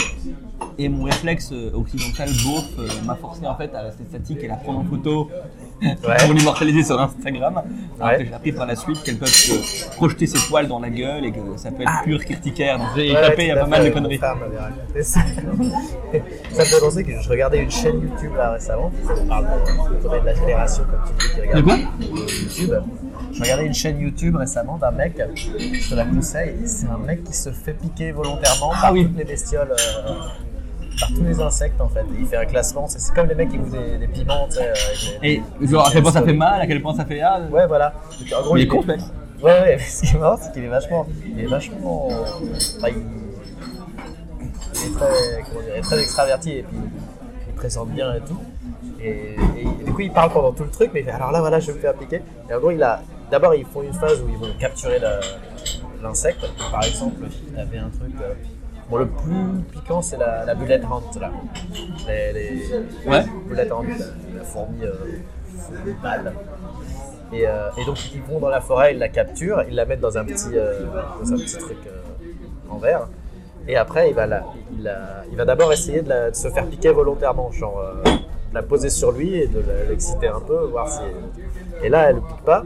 Et 0.78 0.90
mon 0.90 1.04
réflexe 1.04 1.52
euh, 1.54 1.72
occidental 1.74 2.30
beauf 2.44 2.66
euh, 2.80 2.88
m'a 3.06 3.16
forcé 3.16 3.46
en 3.48 3.56
fait 3.56 3.74
à 3.76 3.82
rester 3.84 4.04
statique 4.10 4.40
et 4.44 4.48
la 4.48 4.56
prendre 4.56 4.80
en 4.80 4.84
photo 4.84 5.30
pour 6.26 6.34
l'immortaliser 6.34 6.84
sur 6.84 7.00
Instagram. 7.00 7.62
Alors 8.00 8.10
Ouais. 8.12 8.18
que 8.20 8.26
j'ai 8.26 8.34
appris 8.34 8.52
par 8.52 8.66
la 8.66 8.76
suite 8.76 9.02
qu'elles 9.04 9.18
peuvent 9.18 9.28
se 9.30 9.86
projeter 9.96 10.28
ses 10.28 10.40
poils 10.50 10.68
dans 10.68 10.80
la 10.80 10.90
gueule 10.90 11.26
et 11.26 11.32
que 11.32 11.40
ça 11.58 11.72
peut 11.72 11.84
être 11.84 12.04
pur 12.04 12.20
urticaire. 12.30 12.78
Donc 12.78 12.88
j'ai 12.96 13.12
Ouais, 13.14 13.22
échappé 13.22 13.48
tout 13.48 13.58
à 13.58 13.62
pas 13.62 13.68
mal 13.68 13.86
de 13.86 13.90
conneries. 13.90 14.18
ça. 15.02 15.20
me 15.56 15.64
fait 16.64 16.80
penser 16.80 17.04
que 17.04 17.22
je 17.22 17.30
regardais 17.30 17.62
une 17.64 17.72
chaîne 17.72 18.02
YouTube 18.02 18.32
là 18.38 18.52
récemment. 18.52 18.92
Ça 19.06 19.14
parle 19.28 19.46
de, 19.46 20.08
de 20.22 20.26
la 20.26 20.34
génération 20.36 20.84
comme 20.84 21.00
tu 21.20 21.26
dis 21.28 21.34
qui 21.34 21.42
regarde 21.42 21.80
YouTube. 22.02 22.74
Je 23.36 23.42
regardais 23.44 23.66
une 23.66 23.74
chaîne 23.74 24.00
YouTube 24.00 24.36
récemment 24.38 24.78
d'un 24.78 24.92
mec, 24.92 25.22
je 25.36 25.90
te 25.90 25.96
la 25.96 26.06
conseille, 26.06 26.56
c'est 26.66 26.88
un 26.88 26.98
mec 26.98 27.24
qui 27.26 27.34
se 27.34 27.52
fait 27.52 27.74
piquer 27.74 28.12
volontairement 28.14 28.70
par 28.70 28.86
Ah 28.86 28.94
oui. 28.94 29.06
toutes 29.08 29.18
les 29.18 29.26
bestioles, 29.26 29.72
euh, 29.72 30.14
par 31.00 31.10
tous 31.10 31.24
les 31.24 31.42
insectes 31.42 31.82
en 31.82 31.90
fait. 31.90 32.00
Et 32.02 32.22
il 32.22 32.26
fait 32.26 32.38
un 32.38 32.46
classement, 32.46 32.88
c'est 32.88 33.14
comme 33.14 33.28
les 33.28 33.36
mecs 33.36 33.50
qui 33.50 33.58
goûtent 33.58 33.72
des, 33.72 33.98
des 33.98 34.08
piments, 34.08 34.48
tu 34.50 34.56
sais. 34.58 34.72
les- 35.22 35.44
Et 35.62 35.68
genre 35.68 35.86
à 35.88 35.92
quel 35.92 36.02
point 36.02 36.12
ça 36.14 36.22
fait 36.24 36.34
mal, 36.34 36.62
à 36.62 36.68
quel 36.68 36.82
point 36.82 36.96
ça 36.96 37.04
fait 37.06 37.20
ah. 37.22 37.42
Ouais, 37.52 37.68
voilà. 37.68 37.94
Donc, 38.20 38.40
en 38.40 38.44
gros, 38.44 38.56
Il 38.58 38.64
est 38.64 38.68
con, 38.68 38.84
mec. 38.84 39.02
Ouais, 39.44 39.52
ouais, 39.52 39.76
mais 39.78 39.80
ce 39.80 40.02
qui 40.04 40.16
est 40.16 40.20
marrant, 40.20 40.38
c'est 40.42 40.54
qu'il 40.54 40.64
est 40.64 40.68
vachement. 40.70 41.06
Il 41.26 41.40
est 41.42 41.48
vachement. 41.48 42.08
Enfin, 42.08 42.88
il, 42.88 42.96
il 44.76 44.88
est 44.88 44.94
très, 44.96 45.44
comment 45.50 45.62
dire, 45.62 45.74
il 45.76 45.80
est 45.80 45.82
très 45.82 46.02
extraverti 46.02 46.52
et 46.52 46.64
puis 46.64 46.78
il 47.50 47.54
présente 47.56 47.90
bien 47.90 48.14
et 48.16 48.22
tout. 48.22 48.40
Et, 49.02 49.36
et 49.60 49.84
du 49.86 49.92
coup, 49.92 50.02
il 50.02 50.12
parle 50.12 50.32
pendant 50.32 50.54
tout 50.54 50.64
le 50.64 50.70
truc, 50.72 50.92
mais 50.94 51.02
il 51.02 51.06
fait 51.06 51.12
alors 51.12 51.32
là, 51.34 51.42
voilà, 51.42 51.60
je 51.60 51.68
vais 51.68 51.74
me 51.74 51.80
faire 51.80 51.94
piquer. 51.96 52.22
Et 52.50 52.54
en 52.54 52.60
gros, 52.60 52.72
il 52.72 52.82
a. 52.82 53.02
D'abord, 53.32 53.56
ils 53.56 53.66
font 53.66 53.82
une 53.82 53.94
phase 53.94 54.22
où 54.22 54.30
ils 54.30 54.38
vont 54.38 54.54
capturer 54.60 55.00
l'insecte. 56.02 56.46
Par 56.72 56.84
exemple, 56.84 57.24
il 57.52 57.60
avait 57.60 57.78
un 57.78 57.90
truc. 57.90 58.14
euh, 58.22 58.34
Bon, 58.90 58.98
le 58.98 59.08
plus 59.08 59.64
piquant, 59.72 60.02
c'est 60.04 60.18
la, 60.18 60.46
la 60.46 60.54
bullet 60.54 60.80
hunt, 60.84 61.20
là. 61.20 61.32
Les, 62.08 62.34
les 62.34 62.62
Ouais. 63.08 63.24
bullet 63.48 63.72
hunt, 63.72 63.82
la, 63.84 64.38
la 64.38 64.44
fourmi, 64.44 64.84
euh, 64.84 64.94
fourmi. 65.58 65.96
Et, 67.34 67.48
euh, 67.48 67.70
et 67.80 67.86
donc 67.86 68.14
ils 68.14 68.22
vont 68.22 68.40
dans 68.40 68.50
la 68.50 68.62
forêt, 68.62 68.94
ils 68.94 69.00
la 69.00 69.10
capturent, 69.10 69.64
ils 69.68 69.74
la 69.74 69.86
mettent 69.86 70.02
dans 70.02 70.16
un 70.20 70.24
petit, 70.24 70.52
dans 70.52 71.34
un 71.34 71.38
petit 71.38 71.58
truc 71.58 71.78
en 72.70 72.78
verre. 72.78 73.08
Et 73.68 73.76
après, 73.76 74.10
il 74.10 74.14
va, 74.16 74.28
la, 74.28 74.44
il, 74.72 74.84
la- 74.84 75.24
il 75.32 75.36
va 75.36 75.46
d'abord 75.46 75.74
essayer 75.74 76.04
de, 76.04 76.10
la- 76.10 76.30
de 76.30 76.36
se 76.36 76.50
faire 76.50 76.68
piquer 76.68 76.92
volontairement, 76.92 77.52
genre 77.52 77.82
de 78.06 78.54
la 78.54 78.62
poser 78.62 78.92
sur 78.92 79.12
lui 79.12 79.34
et 79.36 79.48
de 79.48 79.64
l'exciter 79.90 80.28
un 80.28 80.40
peu, 80.42 80.66
voir 80.66 80.88
si. 80.88 81.00
Et 81.84 81.90
là, 81.90 82.10
elle 82.12 82.18
ne 82.18 82.22
pique 82.22 82.46
pas. 82.46 82.64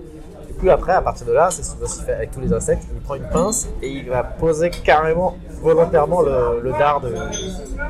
Puis 0.59 0.69
après, 0.69 0.91
à 0.93 1.01
partir 1.01 1.25
de 1.25 1.31
là, 1.31 1.49
c'est 1.51 1.63
ce 1.63 1.73
qu'il 1.75 2.05
fait 2.05 2.13
avec 2.13 2.31
tous 2.31 2.41
les 2.41 2.51
insectes. 2.53 2.83
Il 2.93 2.99
prend 3.01 3.15
une 3.15 3.27
pince 3.29 3.67
et 3.81 3.89
il 3.89 4.09
va 4.09 4.23
poser 4.23 4.69
carrément, 4.69 5.37
volontairement, 5.61 6.21
le, 6.21 6.59
le 6.61 6.71
dard 6.71 6.99
de, 7.01 7.09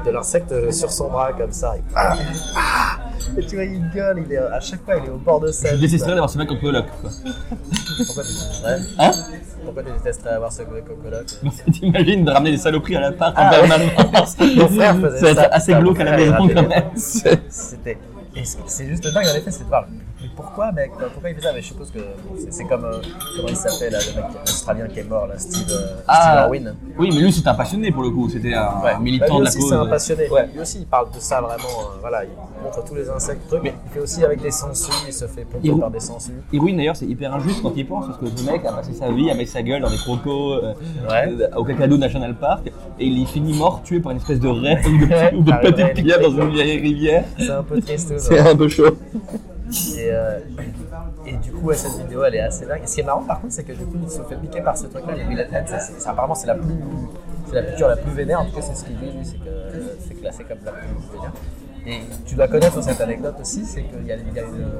de 0.05 0.11
l'insecte 0.11 0.71
sur 0.71 0.91
son 0.91 1.09
bras, 1.09 1.33
comme 1.33 1.51
ça. 1.51 1.75
Et, 1.77 1.81
ah, 1.95 2.13
ah 2.55 2.97
et 3.37 3.45
tu 3.45 3.55
vois, 3.55 3.65
il 3.65 3.89
gueule, 3.93 4.23
il 4.25 4.31
est, 4.33 4.37
à 4.37 4.59
chaque 4.59 4.83
fois, 4.85 4.95
il 4.97 5.05
est 5.05 5.09
au 5.09 5.17
bord 5.17 5.39
de 5.39 5.47
Je 5.47 5.51
scène. 5.53 5.79
détesterais 5.79 6.11
d'avoir 6.11 6.29
ce 6.29 6.37
mec 6.37 6.51
en 6.51 6.57
coloc. 6.57 6.85
Quoi. 7.01 7.09
Pourquoi 8.05 8.23
tu 8.23 8.29
détesterais 8.33 8.79
Hein 8.99 9.11
Pourquoi 9.65 9.83
tu 9.83 9.91
détesterais 9.91 10.29
avoir 10.31 10.51
ce 10.51 10.61
cocoloc 10.63 11.25
T'imagines 11.73 12.23
de 12.25 12.31
ramener 12.31 12.51
des 12.51 12.57
saloperies 12.57 12.95
à 12.97 13.01
l'appart 13.01 13.35
en 13.37 13.41
Ah, 13.41 13.61
ouais. 13.61 13.67
permanence 13.67 14.37
Mon 14.39 14.67
frère 14.67 14.95
faisait 14.99 15.19
Ça 15.19 15.25
va 15.25 15.35
ça. 15.35 15.45
être 15.47 15.53
assez 15.55 15.73
glauque 15.73 15.99
à 15.99 16.03
la 16.03 16.17
maison 16.17 16.47
quand 16.47 16.67
même. 16.67 16.83
C'était. 16.95 17.97
C'est 18.67 18.85
juste 18.87 19.03
dingue 19.11 19.25
en 19.25 19.35
effet, 19.37 19.51
c'est 19.51 19.63
de 19.63 19.69
voir. 19.69 19.85
Mais 20.21 20.29
pourquoi, 20.35 20.71
mec 20.73 20.91
Pourquoi 21.13 21.29
il 21.29 21.35
fait 21.35 21.41
ça 21.41 21.53
Mais 21.53 21.61
je 21.61 21.67
suppose 21.67 21.91
que 21.91 21.99
c'est- 22.49 22.65
comme. 22.65 22.83
euh, 22.85 23.01
comment 23.37 23.47
il 23.47 23.55
s'appelle, 23.55 23.93
le 23.93 24.21
mec 24.21 24.25
australien 24.43 24.87
qui 24.87 24.99
est 24.99 25.03
mort, 25.03 25.27
là, 25.27 25.37
Steve, 25.37 25.67
euh, 25.71 25.95
Ah. 26.07 26.47
Steve 26.47 26.57
Irwin. 26.59 26.75
Oui, 26.97 27.09
mais 27.13 27.21
lui 27.21 27.31
c'était 27.31 27.47
un 27.49 27.53
passionné 27.55 27.91
pour 27.91 28.03
le 28.03 28.09
coup, 28.11 28.29
c'était 28.29 28.53
un 28.53 28.81
Ouais. 28.83 28.99
militant 28.99 29.25
Bah, 29.25 29.31
lui 29.33 29.39
de 29.39 29.43
la 29.45 29.49
aussi, 29.49 29.59
cause. 29.59 29.69
c'est 29.69 29.75
un 29.75 29.85
passionné. 29.85 30.29
Ouais. 30.29 30.49
Lui 30.53 30.59
aussi, 30.61 30.79
il 30.79 30.85
parle 30.87 31.11
de 31.11 31.19
ça 31.19 31.39
vraiment. 31.41 31.63
euh, 31.63 31.97
voilà, 32.01 32.23
il 32.25 32.29
montre 32.63 32.83
tous 32.83 32.95
les 32.95 33.09
insectes, 33.09 33.47
trucs. 33.47 33.63
Mais 33.63 33.73
il 33.85 33.91
fait 33.93 33.99
aussi 34.01 34.23
avec 34.25 34.41
des 34.41 34.51
sangsues, 34.51 34.91
il 35.07 35.13
se 35.13 35.25
fait 35.25 35.45
pomper 35.45 35.71
par 35.79 35.89
des 35.91 35.99
sangsues. 36.01 36.33
Irwin 36.51 36.75
d'ailleurs 36.75 36.95
c'est 36.97 37.05
hyper 37.05 37.33
injuste 37.33 37.61
quand 37.61 37.73
il 37.75 37.87
pense 37.87 38.05
parce 38.07 38.17
que 38.17 38.25
ce 38.35 38.45
mec 38.51 38.65
a 38.65 38.73
passé 38.73 38.93
sa 38.93 39.09
vie 39.11 39.29
à 39.31 39.35
mettre 39.35 39.51
sa 39.51 39.61
gueule 39.61 39.81
dans 39.81 39.89
des 39.89 39.97
crocos 39.97 40.53
euh, 40.63 40.73
Ouais. 41.09 41.47
au 41.55 41.63
Kakadu 41.63 41.97
National 41.97 42.35
Park 42.35 42.67
et 42.99 43.05
il 43.05 43.21
est 43.21 43.25
fini 43.25 43.53
mort 43.57 43.81
tué 43.83 43.99
par 44.01 44.11
une 44.11 44.17
espèce 44.17 44.39
de 44.39 44.47
raie 44.49 44.81
ou 44.85 44.89
de, 44.97 45.37
ou 45.37 45.43
de 45.43 45.93
petite 45.93 46.21
dans 46.21 46.31
une 46.31 46.49
vieille 46.49 46.79
rivière. 46.79 47.23
C'est 47.37 47.49
un 47.51 47.63
peu 47.63 47.79
triste. 47.81 48.13
C'est 48.19 48.39
un 48.39 48.55
peu 48.55 48.67
chaud. 48.67 48.97
Et, 49.69 50.09
euh, 50.11 50.39
et 51.25 51.37
du 51.37 51.51
coup, 51.51 51.71
cette 51.73 51.97
vidéo, 51.97 52.23
elle 52.23 52.35
est 52.35 52.39
assez 52.39 52.65
dingue. 52.65 52.81
Ce 52.85 52.95
qui 52.95 53.01
est 53.01 53.03
marrant, 53.03 53.23
par 53.23 53.39
contre, 53.39 53.53
c'est 53.53 53.63
que 53.63 53.73
du 53.73 53.85
coup, 53.85 53.97
il 54.01 54.09
se 54.09 54.21
fait 54.23 54.35
piquer 54.35 54.61
par 54.61 54.77
ce 54.77 54.87
truc-là, 54.87 55.13
les 55.15 56.07
apparemment, 56.07 56.35
c'est 56.35 56.47
la 56.47 56.55
plus, 56.55 56.73
c'est 57.47 57.55
la 57.55 57.63
piqûre 57.63 57.87
la 57.87 57.97
plus 57.97 58.11
vénère. 58.11 58.41
En 58.41 58.45
tout 58.45 58.55
cas, 58.55 58.61
c'est 58.61 58.75
ce 58.75 58.85
qu'il 58.85 58.97
dit, 58.97 59.11
lui, 59.11 59.23
c'est 59.25 59.37
que 59.37 59.97
c'est 60.07 60.15
classé 60.15 60.43
comme 60.43 60.57
la 60.65 60.71
plus 60.71 60.87
vénère. 61.13 61.33
Et 61.85 62.01
tu 62.25 62.35
dois 62.35 62.47
connaître 62.47 62.81
cette 62.83 63.01
anecdote 63.01 63.35
aussi, 63.39 63.63
c'est 63.65 63.83
qu'il 63.83 64.05
y 64.05 64.11
a, 64.11 64.15
il 64.15 64.33
y 64.33 64.39
a 64.39 64.43
une, 64.43 64.71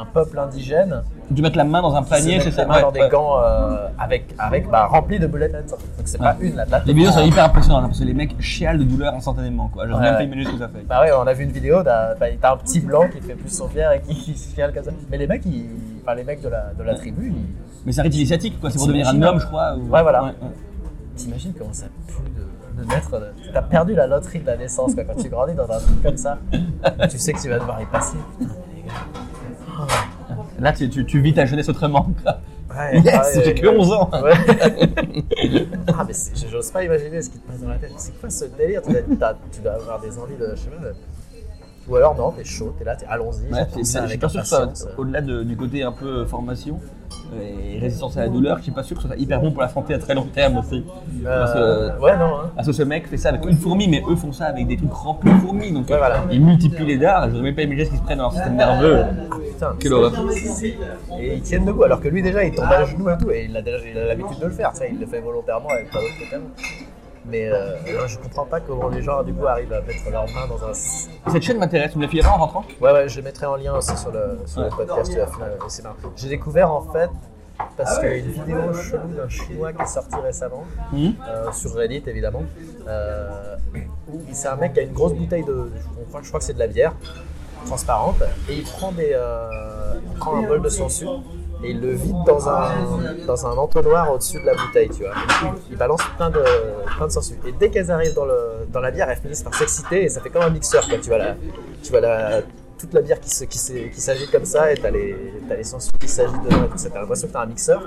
un 0.00 0.04
peuple 0.04 0.38
indigène 0.38 1.02
Tu 1.34 1.42
mettre 1.42 1.56
la 1.56 1.64
main 1.64 1.82
dans 1.82 1.94
un 1.94 2.02
panier, 2.02 2.40
c'est 2.40 2.50
ça 2.50 2.64
mains 2.66 2.76
ouais, 2.76 2.82
dans 2.82 2.92
des 2.92 3.08
gants 3.08 3.40
euh, 3.42 3.88
avec, 3.98 4.34
avec 4.38 4.68
bah, 4.70 4.86
remplis 4.86 5.18
de 5.18 5.26
bullet 5.26 5.46
heads. 5.46 5.70
Donc 5.70 5.78
c'est 6.06 6.18
pas 6.18 6.36
une 6.40 6.56
là. 6.56 6.64
là 6.66 6.82
Les 6.86 6.92
vidéos 6.92 7.10
sont 7.12 7.24
hyper 7.24 7.44
impressionnantes 7.44 7.84
hein, 7.84 7.88
parce 7.88 8.00
que 8.00 8.04
les 8.04 8.14
mecs 8.14 8.40
chialent 8.40 8.78
de 8.78 8.84
douleur 8.84 9.14
instantanément 9.14 9.68
quoi. 9.68 9.84
Ouais, 9.86 9.98
même 10.00 10.14
pas 10.14 10.22
imaginer 10.22 10.46
ce 10.46 10.50
que 10.52 10.58
ça 10.58 10.68
fait. 10.68 10.84
Bah 10.88 11.00
ouais, 11.02 11.10
on 11.12 11.26
a 11.26 11.32
vu 11.32 11.44
une 11.44 11.52
vidéo, 11.52 11.82
t'as 11.82 12.14
bah, 12.14 12.26
t'as 12.40 12.52
un 12.54 12.56
petit 12.56 12.80
blanc 12.80 13.08
qui 13.12 13.20
fait 13.20 13.34
plus 13.34 13.50
son 13.50 13.68
fier 13.68 13.90
et 13.92 14.00
qui, 14.00 14.14
qui 14.14 14.34
se 14.36 14.54
fiale 14.54 14.72
comme 14.72 14.84
ça. 14.84 14.90
Mais 15.10 15.18
les 15.18 15.26
mecs, 15.26 15.44
ils, 15.46 15.66
enfin, 16.02 16.14
les 16.14 16.24
mecs 16.24 16.40
de 16.42 16.48
la, 16.48 16.72
de 16.78 16.82
la 16.82 16.94
tribu, 16.94 17.32
ils, 17.34 17.46
Mais 17.86 17.92
c'est 17.92 18.00
un 18.00 18.04
rite 18.04 18.14
initiatique 18.16 18.60
quoi, 18.60 18.70
c'est 18.70 18.78
pour 18.78 18.86
devenir 18.86 19.08
un 19.08 19.22
homme 19.22 19.40
je 19.40 19.46
crois. 19.46 19.74
ou- 19.76 19.90
Ouais, 19.90 20.02
voilà. 20.02 20.32
T'imagines 21.16 21.52
comment 21.58 21.72
ça 21.72 21.86
pue 22.06 22.22
de, 22.30 22.82
de 22.82 22.88
naître 22.88 23.10
de- 23.10 23.32
T'as 23.52 23.62
perdu 23.62 23.94
la 23.94 24.06
loterie 24.06 24.38
de 24.38 24.46
la 24.46 24.56
naissance 24.56 24.94
quoi, 24.94 25.02
quand 25.04 25.20
tu 25.20 25.28
grandis 25.28 25.54
dans 25.54 25.64
un 25.70 25.78
truc 25.80 26.00
comme 26.02 26.16
ça. 26.16 26.38
tu 27.10 27.18
sais 27.18 27.32
que 27.32 27.40
tu 27.42 27.48
vas 27.48 27.58
devoir 27.58 27.80
y 27.82 27.86
passer. 27.86 28.16
Putain, 28.38 28.52
les 28.76 28.82
gars. 28.82 28.94
Là, 30.58 30.72
tu, 30.72 30.88
tu, 30.88 31.04
tu 31.06 31.20
vis 31.20 31.34
ta 31.34 31.46
jeunesse 31.46 31.68
autrement. 31.68 32.08
Ouais, 32.70 33.00
Yes, 33.00 33.36
ouais, 33.36 33.42
j'ai 33.44 33.54
que 33.54 33.66
ouais. 33.66 33.76
11 33.78 33.92
ans. 33.92 34.10
Ouais. 34.22 34.32
ah, 35.96 36.04
mais 36.06 36.12
j'ose 36.50 36.70
pas 36.70 36.84
imaginer 36.84 37.22
ce 37.22 37.30
qui 37.30 37.38
te 37.38 37.48
passe 37.50 37.60
dans 37.60 37.68
la 37.68 37.76
tête. 37.78 37.92
C'est 37.96 38.18
quoi 38.20 38.28
ce 38.28 38.44
délire? 38.44 38.82
Tu 38.82 38.92
dois, 39.16 39.34
tu 39.52 39.60
dois 39.60 39.72
avoir 39.72 40.00
des 40.00 40.18
envies 40.18 40.36
de. 40.36 40.50
Je 40.54 40.60
sais 40.60 40.68
pas. 40.70 40.84
de- 40.84 40.94
Ou 41.88 41.96
alors, 41.96 42.14
non, 42.14 42.30
t'es 42.32 42.44
chaud, 42.44 42.74
t'es 42.78 42.84
là, 42.84 42.94
t'es 42.96 43.06
allons-y. 43.08 43.50
Ouais, 43.52 43.66
je 43.76 43.82
suis 44.08 44.18
pas 44.18 44.28
sûr 44.28 44.42
que 44.42 44.46
ça, 44.46 44.68
au-delà 44.98 45.22
de- 45.22 45.42
du 45.42 45.56
côté 45.56 45.82
un 45.82 45.92
peu 45.92 46.24
formation 46.26 46.78
et 47.40 47.78
résistance 47.78 48.16
à 48.16 48.20
la 48.22 48.28
douleur, 48.28 48.56
je 48.58 48.62
suis 48.64 48.72
pas 48.72 48.82
sûr 48.82 48.96
que 48.96 49.02
ce 49.02 49.08
soit 49.08 49.16
hyper 49.16 49.40
bon 49.40 49.50
pour 49.52 49.60
la 49.62 49.68
santé 49.68 49.94
à 49.94 49.98
très 49.98 50.14
long 50.14 50.26
terme 50.32 50.56
aussi. 50.58 50.84
Parce 51.24 51.52
Euh, 51.56 51.90
que- 51.90 52.02
Ouais, 52.02 52.16
non. 52.16 52.24
Hein. 52.40 52.50
Parce 52.56 52.66
que 52.66 52.72
ce 52.72 52.82
mec 52.82 53.06
fait 53.06 53.16
ça 53.16 53.28
avec 53.30 53.44
une 53.44 53.56
fourmi, 53.56 53.86
mais 53.88 54.02
eux 54.08 54.16
font 54.16 54.32
ça 54.32 54.46
avec 54.46 54.66
des 54.66 54.76
trucs 54.76 54.92
remplis 54.92 55.30
de 55.32 55.38
fourmis. 55.38 55.72
Donc 55.72 55.88
Ouais, 55.90 55.98
voilà. 55.98 56.24
ils 56.30 56.40
multiplient 56.40 56.86
les 56.86 56.98
dards. 56.98 57.30
Je 57.30 57.36
ne 57.36 57.42
même 57.42 57.54
pas 57.54 57.62
imaginer 57.62 57.84
ce 57.86 57.90
qui 57.90 57.96
se 57.98 58.02
prennent 58.02 58.18
dans 58.18 58.24
leur 58.24 58.32
système 58.32 58.56
nerveux. 58.56 59.04
Putain, 59.52 59.74
Quelle 59.78 59.92
horreur. 59.92 60.12
Et 61.20 61.34
ils 61.34 61.42
tiennent 61.42 61.64
debout, 61.64 61.84
alors 61.84 62.00
que 62.00 62.08
lui 62.08 62.22
déjà 62.22 62.42
il 62.44 62.54
tombe 62.54 62.66
à 62.66 62.84
genoux 62.84 63.08
et 63.10 63.18
tout, 63.18 63.30
et 63.30 63.46
il 63.48 63.56
a 63.56 63.62
l'habitude 64.06 64.38
de 64.38 64.46
le 64.46 64.52
faire, 64.52 64.72
sais, 64.78 64.90
il 64.92 64.98
le 65.00 65.06
fait 65.06 65.20
volontairement 65.20 65.68
avec 65.68 65.90
pas 65.90 65.98
d'autre 65.98 66.14
trucs 66.20 66.32
avant. 66.32 66.44
Mais 67.28 67.46
euh, 67.52 67.76
je 68.06 68.18
comprends 68.18 68.46
pas 68.46 68.60
comment 68.60 68.88
les 68.88 69.02
gens 69.02 69.22
du 69.22 69.34
coup 69.34 69.46
arrivent 69.46 69.72
à 69.72 69.80
mettre 69.82 70.10
leurs 70.10 70.24
mains 70.32 70.46
dans 70.48 70.64
un. 70.64 70.72
Cette 70.72 71.42
chaîne 71.42 71.58
m'intéresse. 71.58 71.92
Tu 71.92 71.98
me 71.98 72.04
la 72.04 72.08
fileras 72.08 72.30
en 72.34 72.38
rentrant 72.38 72.64
Ouais, 72.80 72.92
ouais, 72.92 73.08
je 73.08 73.18
le 73.18 73.22
mettrai 73.24 73.46
en 73.46 73.56
lien 73.56 73.74
aussi 73.74 73.96
sur 73.96 74.10
le, 74.10 74.38
sur 74.46 74.60
le 74.62 74.68
Ouais. 74.68 74.72
podcast. 74.76 75.10
finir, 75.10 75.24
et 75.24 75.58
c'est 75.68 75.82
marrant. 75.82 75.96
J'ai 76.16 76.28
découvert 76.28 76.72
en 76.72 76.80
fait, 76.90 77.10
parce 77.76 77.98
qu'il 77.98 78.08
y 78.08 78.12
a 78.12 78.16
une 78.16 78.30
vidéo 78.30 78.72
chelou 78.72 79.08
d'un 79.14 79.28
chinois 79.28 79.72
qui 79.74 79.82
est 79.82 79.86
sorti 79.86 80.16
récemment, 80.16 80.64
Mhm. 80.92 81.14
euh, 81.28 81.52
sur 81.52 81.74
Reddit 81.74 82.02
évidemment, 82.06 82.44
euh, 82.86 83.56
où 84.10 84.20
c'est 84.32 84.48
un 84.48 84.56
mec 84.56 84.72
qui 84.72 84.80
a 84.80 84.82
une 84.84 84.92
grosse 84.94 85.12
bouteille 85.12 85.44
de. 85.44 85.70
Je 86.00 86.04
crois, 86.08 86.20
je 86.22 86.28
crois 86.28 86.40
que 86.40 86.46
c'est 86.46 86.54
de 86.54 86.58
la 86.58 86.66
bière 86.68 86.94
transparente, 87.66 88.22
et 88.48 88.54
il 88.54 88.62
prend, 88.62 88.92
des, 88.92 89.10
euh, 89.12 89.48
il 90.12 90.18
prend 90.18 90.36
un 90.36 90.46
bol 90.48 90.62
de 90.62 90.68
sangsue. 90.70 91.04
Et 91.62 91.70
il 91.70 91.80
le 91.80 91.92
vide 91.92 92.16
dans 92.24 92.48
un, 92.48 92.70
dans 93.26 93.46
un 93.46 93.56
entonnoir 93.56 94.12
au-dessus 94.12 94.40
de 94.40 94.46
la 94.46 94.54
bouteille, 94.54 94.88
tu 94.90 95.02
vois. 95.02 95.14
Il 95.70 95.76
balance 95.76 96.00
plein 96.16 96.30
de, 96.30 96.42
plein 96.96 97.06
de. 97.06 97.48
Et 97.48 97.52
dès 97.52 97.68
qu'elles 97.68 97.90
arrivent 97.90 98.14
dans, 98.14 98.26
le, 98.26 98.66
dans 98.72 98.80
la 98.80 98.90
bière, 98.92 99.10
elles 99.10 99.18
finissent 99.18 99.42
par 99.42 99.54
s'exciter 99.54 100.04
et 100.04 100.08
ça 100.08 100.20
fait 100.20 100.30
comme 100.30 100.42
un 100.42 100.50
mixeur, 100.50 100.86
quoi. 100.88 100.98
Tu 100.98 101.08
vois, 101.08 101.18
la, 101.18 101.34
tu 101.82 101.90
vois 101.90 102.00
la, 102.00 102.42
toute 102.78 102.94
la 102.94 103.02
bière 103.02 103.20
qui, 103.20 103.28
s'agite 103.28 104.30
comme 104.30 104.44
ça 104.44 104.72
et 104.72 104.76
t'as 104.76 104.90
les, 104.90 105.16
t'as 105.48 105.56
les 105.56 105.64
sangsues 105.64 105.90
qui 106.00 106.08
s'agitent 106.08 106.42
dedans 106.44 106.64
et 106.64 106.68
tout 106.68 106.78
ça. 106.78 106.90
T'as 106.90 107.00
l'impression 107.00 107.26
que 107.26 107.32
t'as 107.32 107.42
un 107.42 107.46
mixeur, 107.46 107.82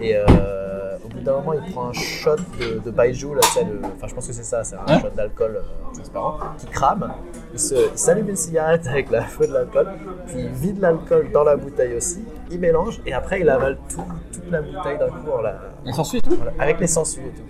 euh, 0.00 0.67
au 1.10 1.14
bout 1.16 1.20
d'un 1.24 1.36
moment, 1.36 1.52
il 1.54 1.72
prend 1.72 1.88
un 1.88 1.92
shot 1.92 2.36
de, 2.60 2.78
de 2.84 2.90
Baiju, 2.90 3.34
là, 3.34 3.40
le- 3.62 3.80
enfin, 3.96 4.06
je 4.06 4.14
pense 4.14 4.26
que 4.26 4.32
c'est 4.32 4.42
ça, 4.42 4.64
c'est 4.64 4.76
un 4.76 5.00
shot 5.00 5.10
d'alcool 5.16 5.56
euh, 5.56 5.92
transparent, 5.94 6.38
qui 6.58 6.66
crame. 6.66 7.12
Il, 7.52 7.58
se, 7.58 7.74
il 7.92 7.98
s'allume 7.98 8.28
une 8.28 8.36
cigarette 8.36 8.86
avec 8.90 9.10
la 9.10 9.22
feu 9.22 9.46
de 9.46 9.52
l'alcool, 9.52 9.88
puis 10.26 10.40
il 10.40 10.48
vide 10.50 10.80
l'alcool 10.80 11.30
dans 11.32 11.44
la 11.44 11.56
bouteille 11.56 11.94
aussi, 11.94 12.24
il 12.50 12.60
mélange, 12.60 13.00
et 13.06 13.12
après, 13.12 13.40
il 13.40 13.48
avale 13.48 13.78
tout, 13.88 14.04
toute 14.32 14.50
la 14.50 14.60
bouteille 14.60 14.98
d'un 14.98 15.08
coup, 15.08 15.30
en 15.30 15.40
la, 15.40 16.04
suit 16.04 16.18
et 16.18 16.20
tout 16.20 16.36
voilà, 16.36 16.52
avec 16.58 16.80
les 16.80 16.86
sangsues 16.86 17.20
et 17.20 17.36
tout. 17.36 17.42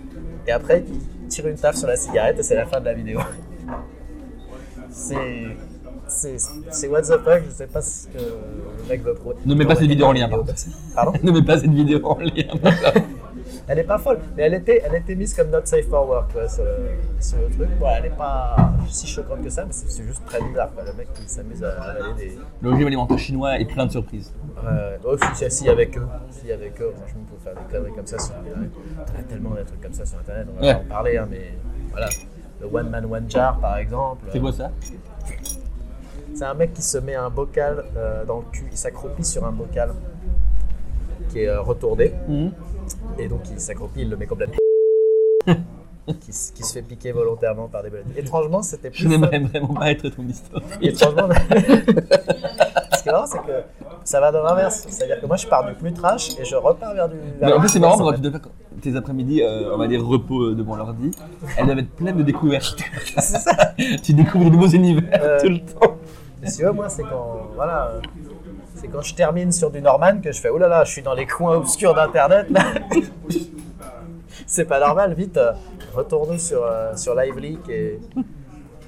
Et 0.47 0.51
après, 0.51 0.83
il 0.87 1.27
tire 1.27 1.47
une 1.47 1.57
taf 1.57 1.75
sur 1.75 1.87
la 1.87 1.95
cigarette 1.95 2.39
et 2.39 2.43
c'est 2.43 2.55
la 2.55 2.65
fin 2.65 2.79
de 2.79 2.85
la 2.85 2.93
vidéo. 2.93 3.19
C'est. 4.89 5.57
C'est 6.07 6.37
c'est 6.71 6.87
what 6.87 7.03
the 7.03 7.19
fuck, 7.23 7.43
je 7.45 7.51
sais 7.51 7.67
pas 7.67 7.83
ce 7.83 8.07
que 8.07 8.17
le 8.17 8.89
mec 8.89 9.03
veut 9.03 9.13
prouver. 9.13 9.35
Ne 9.45 9.53
mets 9.53 9.65
pas 9.65 9.75
cette 9.75 9.87
vidéo 9.87 10.07
en 10.07 10.13
lien, 10.13 10.27
par 10.27 10.39
Pardon 10.95 11.13
Ne 11.23 11.31
mets 11.31 11.43
pas 11.43 11.59
cette 11.59 11.69
vidéo 11.69 11.99
en 12.03 12.17
lien. 12.17 12.47
Elle 13.71 13.77
est 13.77 13.83
pas 13.83 13.99
folle, 13.99 14.17
mais 14.35 14.43
elle 14.43 14.55
était, 14.55 14.81
elle 14.83 14.95
était 14.95 15.13
mise 15.13 15.31
comme 15.35 15.51
not 15.51 15.63
safe 15.65 15.87
for 15.87 16.09
work 16.09 16.33
quoi, 16.33 16.49
sur, 16.49 16.63
le, 16.63 16.89
sur 17.19 17.37
le 17.37 17.49
truc. 17.55 17.69
Bon, 17.79 17.85
elle 17.95 18.05
est 18.07 18.17
pas 18.17 18.55
si 18.87 19.05
choquante 19.05 19.43
que 19.43 19.49
ça, 19.51 19.63
mais 19.63 19.71
c'est 19.71 20.03
juste 20.03 20.25
très 20.25 20.41
bizarre. 20.41 20.71
Quoi. 20.73 20.83
Le 20.85 20.93
mec 20.93 21.13
qui 21.13 21.29
s'amuse 21.29 21.63
à 21.63 21.79
avaler 21.79 22.13
des. 22.17 22.39
Le 22.61 22.69
régime 22.71 22.87
alimentaire 22.87 23.19
chinois 23.19 23.59
est 23.59 23.65
plein 23.65 23.85
de 23.85 23.91
surprises. 23.91 24.33
Ouais, 24.57 24.97
oh, 25.05 25.15
si, 25.35 25.51
si, 25.51 25.69
avec 25.69 25.95
eux, 25.99 26.07
si 26.31 26.51
avec 26.51 26.81
eux, 26.81 26.91
franchement, 26.97 27.21
peut 27.29 27.37
faire 27.43 27.53
des 27.53 27.71
conneries 27.71 27.93
comme 27.95 28.07
ça 28.07 28.17
sur 28.17 28.33
Internet. 28.37 28.71
On 28.97 29.19
a 29.19 29.23
tellement 29.23 29.49
de 29.51 29.61
trucs 29.61 29.81
comme 29.81 29.93
ça 29.93 30.05
sur 30.05 30.17
Internet, 30.17 30.47
on 30.51 30.59
va 30.59 30.67
Ouais. 30.67 30.73
pas 30.73 30.79
en 30.81 30.85
parler, 30.85 31.17
hein, 31.17 31.27
mais 31.29 31.53
voilà. 31.91 32.09
Le 32.61 32.67
One 32.73 32.89
Man 32.89 33.05
One 33.05 33.29
Jar, 33.29 33.59
par 33.59 33.77
exemple. 33.77 34.25
C'est 34.31 34.39
quoi 34.39 34.51
ça 34.51 34.71
C'est 36.33 36.43
un 36.45 36.53
mec 36.55 36.73
qui 36.73 36.81
se 36.81 36.97
met 36.97 37.13
un 37.15 37.29
bocal 37.29 37.83
euh, 37.95 38.25
dans 38.25 38.37
le 38.37 38.45
cul, 38.51 38.65
il 38.71 38.77
s'accroupit 38.77 39.23
sur 39.23 39.45
un 39.45 39.51
bocal 39.51 39.91
qui 41.29 41.41
est 41.41 41.49
euh, 41.49 41.61
retourné, 41.61 42.13
Mhm. 42.27 42.51
Et 43.17 43.27
donc 43.27 43.41
il 43.51 43.59
s'accroupit, 43.59 44.01
il 44.01 44.09
le 44.09 44.17
met 44.17 44.27
complètement. 44.27 44.55
qui, 46.19 46.33
se 46.33 46.73
fait 46.73 46.81
piquer 46.81 47.11
volontairement 47.11 47.67
par 47.67 47.83
des 47.83 47.89
belettes. 47.89 48.07
Étrangement, 48.17 48.61
c'était 48.61 48.89
plus. 48.89 49.03
Je 49.03 49.07
n'aimerais 49.07 49.39
vraiment 49.39 49.73
pas 49.73 49.91
être 49.91 50.09
ton 50.09 50.23
histoire. 50.27 50.61
Étrangement. 50.81 51.29
Ce 52.97 53.03
qui 53.03 53.09
est 53.09 53.11
marrant, 53.11 53.27
c'est 53.27 53.39
que 53.39 53.63
ça 54.03 54.19
va 54.19 54.31
dans 54.31 54.43
l'inverse. 54.43 54.85
C'est-à-dire 54.89 55.21
que 55.21 55.25
moi, 55.25 55.37
je 55.37 55.47
pars 55.47 55.65
du 55.65 55.73
plus 55.73 55.93
trash 55.93 56.37
et 56.39 56.45
je 56.45 56.55
repars 56.55 56.93
vers 56.93 57.07
du. 57.07 57.15
Mais 57.41 57.53
en 57.53 57.59
plus, 57.59 57.69
c'est 57.69 57.79
marrant 57.79 58.11
tu 58.13 58.21
dois 58.21 58.31
faire 58.31 58.41
tes 58.81 58.95
après-midi, 58.95 59.41
euh, 59.41 59.73
on 59.73 59.77
va 59.77 59.87
dire 59.87 60.05
repos 60.05 60.41
euh, 60.41 60.55
devant 60.55 60.75
l'ordi, 60.75 61.11
elles 61.57 61.65
doivent 61.65 61.79
être 61.79 61.91
pleines 61.91 62.17
de 62.17 62.23
découvertes. 62.23 62.77
tu 64.03 64.13
découvres 64.13 64.45
de 64.45 64.49
nouveaux 64.51 64.67
univers 64.67 65.03
Euh, 65.21 65.39
tout 65.39 65.49
le 65.49 65.59
temps. 65.59 65.97
Mais 66.41 66.49
si 66.49 66.63
moi, 66.63 66.87
c'est 66.89 67.03
quand. 67.03 67.49
Voilà. 67.55 67.91
euh, 67.93 68.01
C'est 68.79 68.87
quand 68.87 69.01
je 69.01 69.13
termine 69.13 69.51
sur 69.51 69.71
du 69.71 69.81
Norman 69.81 70.21
que 70.21 70.31
je 70.31 70.39
fais 70.39 70.49
Oh 70.49 70.57
là 70.57 70.67
là, 70.67 70.83
je 70.83 70.91
suis 70.91 71.01
dans 71.01 71.13
les 71.13 71.25
coins 71.25 71.57
obscurs 71.57 71.93
d'Internet 71.93 72.47
là. 72.49 72.61
c'est 74.47 74.65
pas 74.65 74.79
normal, 74.79 75.13
vite, 75.13 75.37
euh, 75.37 75.51
retournons 75.93 76.37
sur, 76.37 76.63
euh, 76.63 76.95
sur 76.95 77.13
LiveLeak 77.13 77.67
et, 77.69 77.99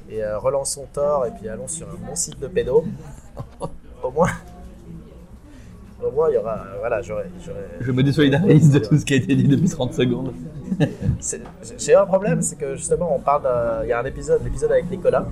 et 0.10 0.24
euh, 0.24 0.38
relançons 0.40 0.86
Tor 0.94 1.26
et 1.26 1.32
puis 1.32 1.50
allons 1.50 1.68
sur 1.68 1.88
un 1.88 2.08
bon 2.08 2.16
site 2.16 2.40
de 2.40 2.48
pédo. 2.48 2.86
Au 4.04 4.10
moins. 4.12 4.30
Au 6.04 6.10
moins, 6.10 6.30
il 6.30 6.34
y 6.34 6.38
aura. 6.38 6.58
Voilà, 6.80 7.02
j'aurais. 7.04 7.28
j'aurais- 7.46 7.70
Je 7.80 7.92
me 7.92 8.02
désolidarise 8.02 8.72
de 8.72 8.80
tout 8.80 8.98
ce 8.98 9.06
qui 9.06 9.14
a 9.14 9.18
été 9.18 9.36
dit 9.36 9.48
depuis 9.48 9.70
30 9.70 9.94
secondes. 9.94 10.34
C'est- 11.20 11.42
J'ai 11.78 11.94
un 11.94 12.08
problème, 12.08 12.42
c'est 12.42 12.56
que 12.56 12.76
justement, 12.76 13.16
on 13.16 13.20
parle 13.20 13.44
d'un- 13.44 13.84
Il 13.84 13.90
y 13.90 13.94
a 13.94 14.00
un 14.00 14.06
épisode, 14.06 14.44
l'épisode 14.44 14.72
avec 14.72 14.90
Nicolas, 14.90 15.28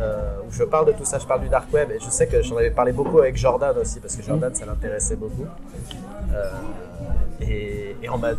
euh, 0.00 0.38
où 0.46 0.52
je 0.52 0.64
parle 0.64 0.86
de 0.86 0.92
tout 0.92 1.04
ça, 1.04 1.18
je 1.18 1.26
parle 1.26 1.42
du 1.42 1.48
dark 1.48 1.72
web, 1.72 1.90
et 1.90 1.98
je 2.00 2.10
sais 2.10 2.26
que 2.26 2.42
j'en 2.42 2.56
avais 2.56 2.70
parlé 2.70 2.92
beaucoup 2.92 3.20
avec 3.20 3.36
Jordan 3.36 3.76
aussi, 3.78 4.00
parce 4.00 4.16
que 4.16 4.22
Jordan, 4.22 4.54
ça 4.54 4.66
l'intéressait 4.66 5.16
beaucoup. 5.16 5.46
Euh, 6.34 6.50
et, 7.40 7.96
et 8.02 8.08
on 8.08 8.18
m'a, 8.18 8.30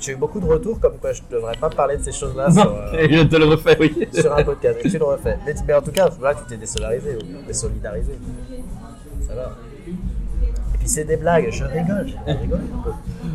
j'ai 0.00 0.12
eu 0.12 0.16
beaucoup 0.16 0.40
de 0.40 0.46
retours 0.46 0.78
comme 0.80 0.96
quoi 0.98 1.12
je 1.12 1.22
ne 1.28 1.36
devrais 1.36 1.56
pas 1.56 1.70
parler 1.70 1.96
de 1.96 2.02
ces 2.02 2.12
choses-là 2.12 2.50
sur, 2.50 2.70
euh, 2.70 3.06
je 3.10 3.22
te 3.22 3.36
le 3.36 3.44
refais, 3.46 3.76
oui. 3.80 4.08
sur 4.12 4.34
un 4.34 4.44
podcast. 4.44 4.78
Et 4.84 4.90
tu 4.90 4.98
le 4.98 5.04
refais. 5.04 5.38
Mais, 5.44 5.54
mais 5.66 5.74
en 5.74 5.82
tout 5.82 5.92
cas, 5.92 6.08
voilà, 6.18 6.34
tu 6.36 6.44
t'es 6.48 6.56
désolidarisé, 6.56 7.16
ou 7.16 7.46
désolidarisé. 7.46 8.18
Ça 9.26 9.34
va. 9.34 9.56
C'est 10.88 11.04
des 11.04 11.16
blagues, 11.18 11.48
je 11.50 11.64
rigole, 11.64 12.06
je 12.08 12.32
rigole 12.32 12.60
un 12.74 12.82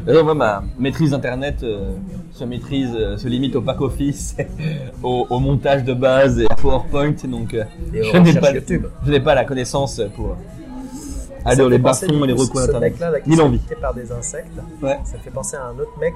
peu. 0.06 0.12
Non, 0.14 0.24
moi, 0.24 0.34
ma 0.34 0.64
maîtrise 0.80 1.12
d'internet 1.12 1.62
euh, 1.64 1.92
se 2.32 2.44
maîtrise, 2.46 2.92
euh, 2.96 3.16
se 3.16 3.28
limite 3.28 3.56
au 3.56 3.62
pack 3.62 3.80
office, 3.82 4.36
au, 5.04 5.28
au 5.30 5.40
montage 5.40 5.84
de 5.84 5.94
base 5.94 6.40
et 6.40 6.48
à 6.50 6.56
PowerPoint. 6.56 7.14
Donc, 7.26 7.54
euh, 7.54 7.64
Et 7.94 8.04
je 8.04 8.18
n'ai 8.18 8.34
pas, 8.40 8.52
YouTube. 8.52 8.88
je 9.06 9.12
n'ai 9.12 9.20
pas 9.20 9.36
la 9.36 9.46
connaissance 9.46 10.02
pour 10.16 10.36
aller 11.46 11.58
dans 11.58 11.70
les 11.70 11.78
bas-fonds 11.78 12.24
et 12.24 12.28
les 12.28 12.34
recoins 12.34 12.62
ce 12.64 12.68
d'internet. 12.72 12.94
mec-là, 12.94 13.12
là, 13.12 13.20
qui 13.22 13.30
piquer 13.60 13.76
par 13.76 13.94
des 13.94 14.12
insectes, 14.12 14.48
Ouais. 14.82 15.00
ça 15.04 15.18
me 15.18 15.22
fait 15.22 15.30
penser 15.30 15.56
à 15.56 15.66
un 15.68 15.74
autre 15.80 15.98
mec 16.02 16.14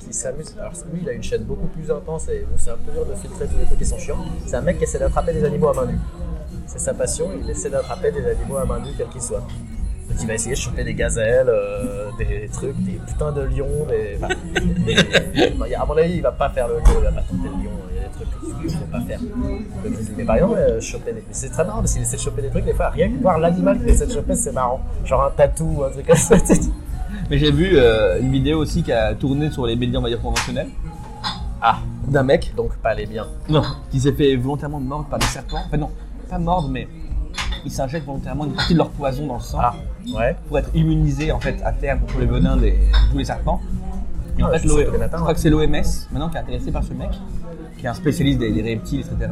qui, 0.00 0.06
qui 0.06 0.12
s'amuse. 0.12 0.54
Alors 0.58 0.72
lui, 0.92 1.00
il 1.02 1.08
a 1.08 1.12
une 1.12 1.22
chaîne 1.22 1.44
beaucoup 1.44 1.68
plus 1.68 1.88
intense 1.92 2.28
et 2.28 2.44
c'est 2.56 2.70
un 2.70 2.76
peu 2.84 2.90
dur 2.92 3.06
de 3.06 3.14
filtrer 3.14 3.46
tous 3.46 3.58
les 3.58 3.66
trucs 3.66 3.78
qui 3.78 3.86
sont 3.86 3.98
chiants. 3.98 4.18
C'est 4.46 4.56
un 4.56 4.62
mec 4.62 4.78
qui 4.78 4.84
essaie 4.84 4.98
d'attraper 4.98 5.32
des 5.32 5.44
animaux 5.44 5.68
à 5.68 5.74
main 5.74 5.86
nue. 5.86 5.98
C'est 6.66 6.80
sa 6.80 6.92
passion, 6.92 7.26
il 7.40 7.48
essaie 7.48 7.70
d'attraper 7.70 8.10
des 8.10 8.26
animaux 8.26 8.56
à 8.56 8.64
main 8.64 8.80
nue, 8.80 8.90
quels 8.98 9.08
qu'ils 9.08 9.22
soient. 9.22 9.46
Donc 10.08 10.18
il 10.20 10.26
va 10.26 10.34
essayer 10.34 10.54
de 10.54 10.60
choper 10.60 10.84
des 10.84 10.94
gazelles, 10.94 11.48
euh, 11.48 12.10
des 12.18 12.48
trucs, 12.52 12.76
des 12.84 13.00
putains 13.06 13.32
de 13.32 13.42
lions, 13.42 13.86
des. 13.88 14.16
enfin, 14.22 14.28
des- 14.86 15.74
à 15.74 15.84
mon 15.86 15.96
avis, 15.96 16.14
il 16.16 16.22
va 16.22 16.32
pas 16.32 16.50
faire 16.50 16.68
le 16.68 16.74
lion, 16.74 16.82
il 16.98 17.04
va 17.04 17.12
pas 17.12 17.22
tenter 17.22 17.48
le 17.48 17.64
lion, 17.64 17.70
il 17.90 17.96
y 17.96 17.98
a 17.98 18.02
des 18.02 18.14
trucs 18.14 18.60
qu'il 18.60 18.70
faut 18.70 18.84
pas 18.86 19.00
faire. 19.00 19.18
Grizzly. 19.84 20.14
Mais 20.16 20.24
par 20.24 20.36
exemple, 20.36 20.56
euh, 20.58 20.80
choper 20.80 21.12
des. 21.14 21.24
C'est 21.30 21.48
très 21.50 21.64
marrant 21.64 21.80
parce 21.80 21.92
qu'il 21.94 22.02
essaie 22.02 22.16
de 22.16 22.20
choper 22.22 22.42
des 22.42 22.48
trucs, 22.50 22.64
des 22.64 22.74
fois, 22.74 22.90
rien 22.90 23.08
que 23.10 23.20
voir 23.20 23.38
l'animal 23.38 23.78
qu'il 23.78 23.88
essaie 23.88 24.06
de 24.06 24.12
choper, 24.12 24.34
c'est 24.34 24.52
marrant. 24.52 24.80
Genre 25.04 25.24
un 25.24 25.30
tatou 25.30 25.76
ou 25.78 25.84
un 25.84 25.90
truc 25.90 26.06
comme 26.06 26.16
ça. 26.16 26.36
Mais 27.30 27.38
j'ai 27.38 27.50
vu 27.50 27.70
euh, 27.78 28.20
une 28.20 28.30
vidéo 28.30 28.58
aussi 28.58 28.82
qui 28.82 28.92
a 28.92 29.14
tourné 29.14 29.50
sur 29.50 29.66
les 29.66 29.76
médias, 29.76 29.98
on 29.98 30.02
va 30.02 30.08
dire, 30.10 30.20
conventionnels. 30.20 30.68
Ah, 31.62 31.78
D'un 32.06 32.22
mec 32.22 32.52
donc 32.54 32.76
pas 32.76 32.92
les 32.94 33.06
biens. 33.06 33.26
Non. 33.48 33.62
Qui 33.90 33.98
s'est 34.00 34.12
fait 34.12 34.36
volontairement 34.36 34.78
mordre 34.80 35.06
par 35.08 35.18
des 35.18 35.24
serpents. 35.26 35.60
Enfin 35.66 35.78
non, 35.78 35.90
pas 36.28 36.38
mordre, 36.38 36.68
mais 36.68 36.86
ils 37.64 37.70
s'injectent 37.70 38.04
volontairement 38.04 38.44
une 38.44 38.52
partie 38.52 38.74
de 38.74 38.78
leur 38.78 38.90
poison 38.90 39.26
dans 39.26 39.36
le 39.36 39.40
sang 39.40 39.58
Ah, 39.62 39.74
ouais. 40.12 40.36
pour 40.48 40.58
être 40.58 40.70
immunisés 40.74 41.32
en 41.32 41.40
fait 41.40 41.56
à 41.64 41.72
terme 41.72 42.00
contre 42.00 42.18
les 42.20 42.26
venins 42.26 42.56
des 42.56 42.78
tous 43.10 43.18
les 43.18 43.24
serpents. 43.24 43.60
Et 44.38 44.42
en 44.42 44.48
Ah, 44.48 44.58
fait, 44.58 44.68
je 44.68 45.16
crois 45.16 45.34
que 45.34 45.40
c'est 45.40 45.50
l'OMS 45.50 45.66
maintenant 46.12 46.28
qui 46.28 46.36
est 46.36 46.40
intéressé 46.40 46.72
par 46.72 46.82
ce 46.82 46.92
mec, 46.92 47.10
qui 47.78 47.86
est 47.86 47.88
un 47.88 47.94
spécialiste 47.94 48.38
des, 48.40 48.50
des 48.52 48.62
reptiles, 48.62 49.00
etc. 49.00 49.30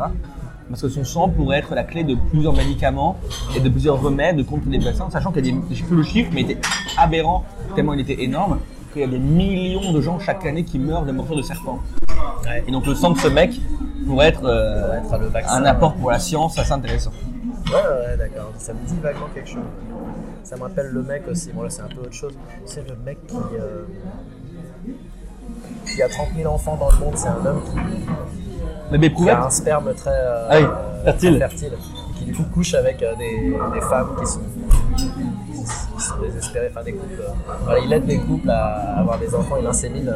Parce 0.71 0.81
que 0.83 0.89
son 0.89 1.05
sang 1.05 1.29
pourrait 1.29 1.59
être 1.59 1.75
la 1.75 1.83
clé 1.85 2.05
de 2.05 2.15
plusieurs 2.31 2.55
médicaments 2.55 3.17
et 3.57 3.61
de 3.61 3.69
plusieurs 3.69 4.01
remèdes 4.01 4.47
contre 4.47 4.69
les 4.69 4.79
vaccins, 4.79 5.11
sachant 5.11 5.33
qu'il 5.33 5.45
y 5.45 5.51
a 5.51 5.53
des, 5.53 5.61
je 5.71 5.81
sais 5.81 5.85
plus 5.87 5.97
le 5.97 6.03
chiffre, 6.05 6.31
mais 6.33 6.43
il 6.43 6.51
était 6.53 6.61
aberrant 6.97 7.45
tellement 7.75 7.95
il 7.95 8.01
était 8.01 8.23
énorme 8.23 8.59
qu'il 8.93 9.03
y 9.03 9.05
a 9.05 9.09
des 9.09 9.19
millions 9.19 9.93
de 9.93 10.01
gens 10.01 10.19
chaque 10.21 10.47
année 10.47 10.65
qui 10.65 10.79
meurent 10.79 11.05
de 11.05 11.13
morsures 11.13 11.37
de 11.37 11.43
serpents. 11.43 11.81
Ouais. 12.45 12.63
Et 12.67 12.71
donc 12.71 12.87
le 12.87 12.95
sang 12.95 13.11
de 13.11 13.19
ce 13.19 13.29
mec 13.29 13.61
pourrait 14.07 14.29
être, 14.29 14.45
euh, 14.45 14.83
Ça 14.83 14.87
va 14.89 14.97
être 15.17 15.19
le 15.21 15.27
vaccin. 15.29 15.57
un 15.57 15.65
apport 15.65 15.95
pour 15.95 16.11
la 16.11 16.19
science 16.19 16.59
assez 16.59 16.73
intéressant. 16.73 17.11
Ouais, 17.67 17.73
ouais, 17.75 18.17
d'accord. 18.19 18.53
Ça 18.57 18.73
me 18.73 18.79
dit 18.87 18.95
vaguement 19.03 19.27
quelque 19.35 19.49
chose. 19.49 19.63
Ça 20.45 20.57
me 20.57 20.63
rappelle 20.63 20.89
le 20.89 21.03
mec 21.03 21.23
aussi. 21.29 21.51
Bon, 21.53 21.63
là, 21.63 21.71
c'est 21.71 21.83
un 21.83 21.89
peu 21.89 22.01
autre 22.01 22.13
chose. 22.13 22.35
C'est 22.67 22.87
le 22.89 22.95
mec 23.05 23.19
qui. 23.27 23.37
euh, 23.37 23.83
qui 25.87 26.03
a 26.03 26.09
30 26.09 26.29
000 26.37 26.53
enfants 26.53 26.77
dans 26.77 26.91
le 26.91 26.97
monde. 26.99 27.15
C'est 27.17 27.29
un 27.29 27.45
homme 27.45 27.63
qui, 27.65 27.77
Mais 28.93 28.99
qui 29.09 29.11
Prouvette 29.11 29.35
a 29.35 29.47
un 29.47 29.51
sperme 29.51 29.93
très. 29.95 30.11
euh, 30.13 30.47
Ah 30.51 30.59
oui, 30.61 30.67
fertile. 31.05 31.39
très 31.39 31.49
fertile. 31.49 31.73
Qui, 32.19 32.25
du 32.27 32.35
coup, 32.35 32.45
couche 32.55 32.75
avec 32.75 33.03
euh, 33.03 33.15
des, 33.17 33.57
des 33.75 33.81
femmes 33.81 34.17
qui 34.19 34.27
sont. 34.27 34.41
désespérées, 36.23 36.69
enfin 36.71 36.83
des 36.85 36.93
couples. 36.93 37.21
euh, 37.21 37.53
voilà, 37.65 37.79
il 37.81 37.93
aide 37.93 38.07
des 38.07 38.19
couples 38.19 38.51
à 38.51 38.99
avoir 38.99 39.19
des 39.19 39.35
enfants, 39.35 39.57
il 39.61 39.67
insémine. 39.67 40.13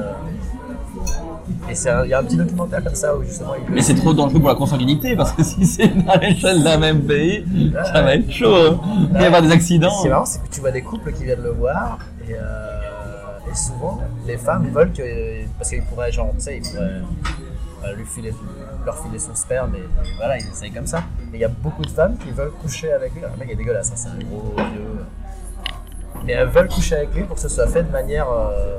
Et 1.70 1.74
c'est 1.74 1.90
il 2.04 2.10
y 2.10 2.14
a 2.14 2.18
un 2.18 2.24
petit 2.24 2.36
documentaire 2.36 2.82
comme 2.82 2.94
ça 2.94 3.16
où 3.16 3.22
justement 3.22 3.54
il 3.54 3.72
Mais 3.74 3.82
c'est 3.82 3.94
trop 3.94 4.12
dangereux 4.12 4.40
pour 4.40 4.48
la 4.48 4.54
consanguinité 4.54 5.14
parce 5.16 5.32
que 5.32 5.42
si 5.50 5.64
c'est 5.66 5.90
à 6.08 6.16
l'échelle 6.18 6.62
d'un 6.62 6.78
même 6.78 7.02
pays, 7.02 7.44
ça 7.92 8.02
va 8.02 8.14
être 8.14 8.30
chaud. 8.30 8.54
hein. 8.54 8.80
Il 9.10 9.12
va 9.14 9.22
y 9.22 9.26
avoir 9.26 9.42
des 9.42 9.48
Ce 9.48 9.54
accidents. 9.54 10.00
qui 10.00 10.06
est 10.06 10.10
marrant, 10.10 10.24
c'est 10.24 10.42
que 10.42 10.48
tu 10.52 10.60
vois 10.60 10.70
des 10.72 10.82
couples 10.82 11.12
qui 11.12 11.24
viennent 11.24 11.42
le 11.42 11.52
voir 11.52 11.98
et, 12.28 12.32
euh, 12.34 13.50
et 13.50 13.54
souvent 13.54 14.00
les 14.26 14.36
femmes 14.36 14.68
veulent 14.72 14.92
que. 14.92 15.02
Parce 15.58 15.70
qu'ils 15.70 15.82
pourraient, 15.82 16.10
genre, 16.12 16.30
tu 16.34 16.40
sais, 16.44 16.56
ils 16.58 16.62
pourraient 16.62 17.00
euh, 17.84 17.94
lui 17.96 18.04
filer, 18.04 18.34
leur 18.84 18.98
filer 19.04 19.18
son 19.18 19.34
sperme 19.34 19.74
et, 19.76 19.84
voilà, 20.18 20.38
ils 20.38 20.46
essayent 20.48 20.72
comme 20.72 20.86
ça. 20.86 20.98
Et 21.32 21.36
il 21.36 21.40
y 21.40 21.44
a 21.44 21.48
beaucoup 21.48 21.82
de 21.84 21.90
femmes 21.90 22.16
qui 22.18 22.30
veulent 22.30 22.50
coucher 22.62 22.92
avec 22.92 23.12
lui. 23.14 23.20
Alors, 23.20 23.32
le 23.34 23.40
mec 23.40 23.50
est 23.52 23.56
dégueulasse, 23.56 23.90
hein, 23.90 23.94
c'est 23.96 24.08
un 24.08 24.18
gros 24.28 24.54
vieux. 24.56 25.04
Mais 26.26 26.32
elles 26.32 26.48
veulent 26.48 26.68
coucher 26.68 26.96
avec 26.96 27.14
lui 27.14 27.22
pour 27.22 27.36
que 27.36 27.42
ce 27.42 27.48
soit 27.48 27.68
fait 27.68 27.84
de 27.84 27.90
manière, 27.90 28.28
euh, 28.30 28.78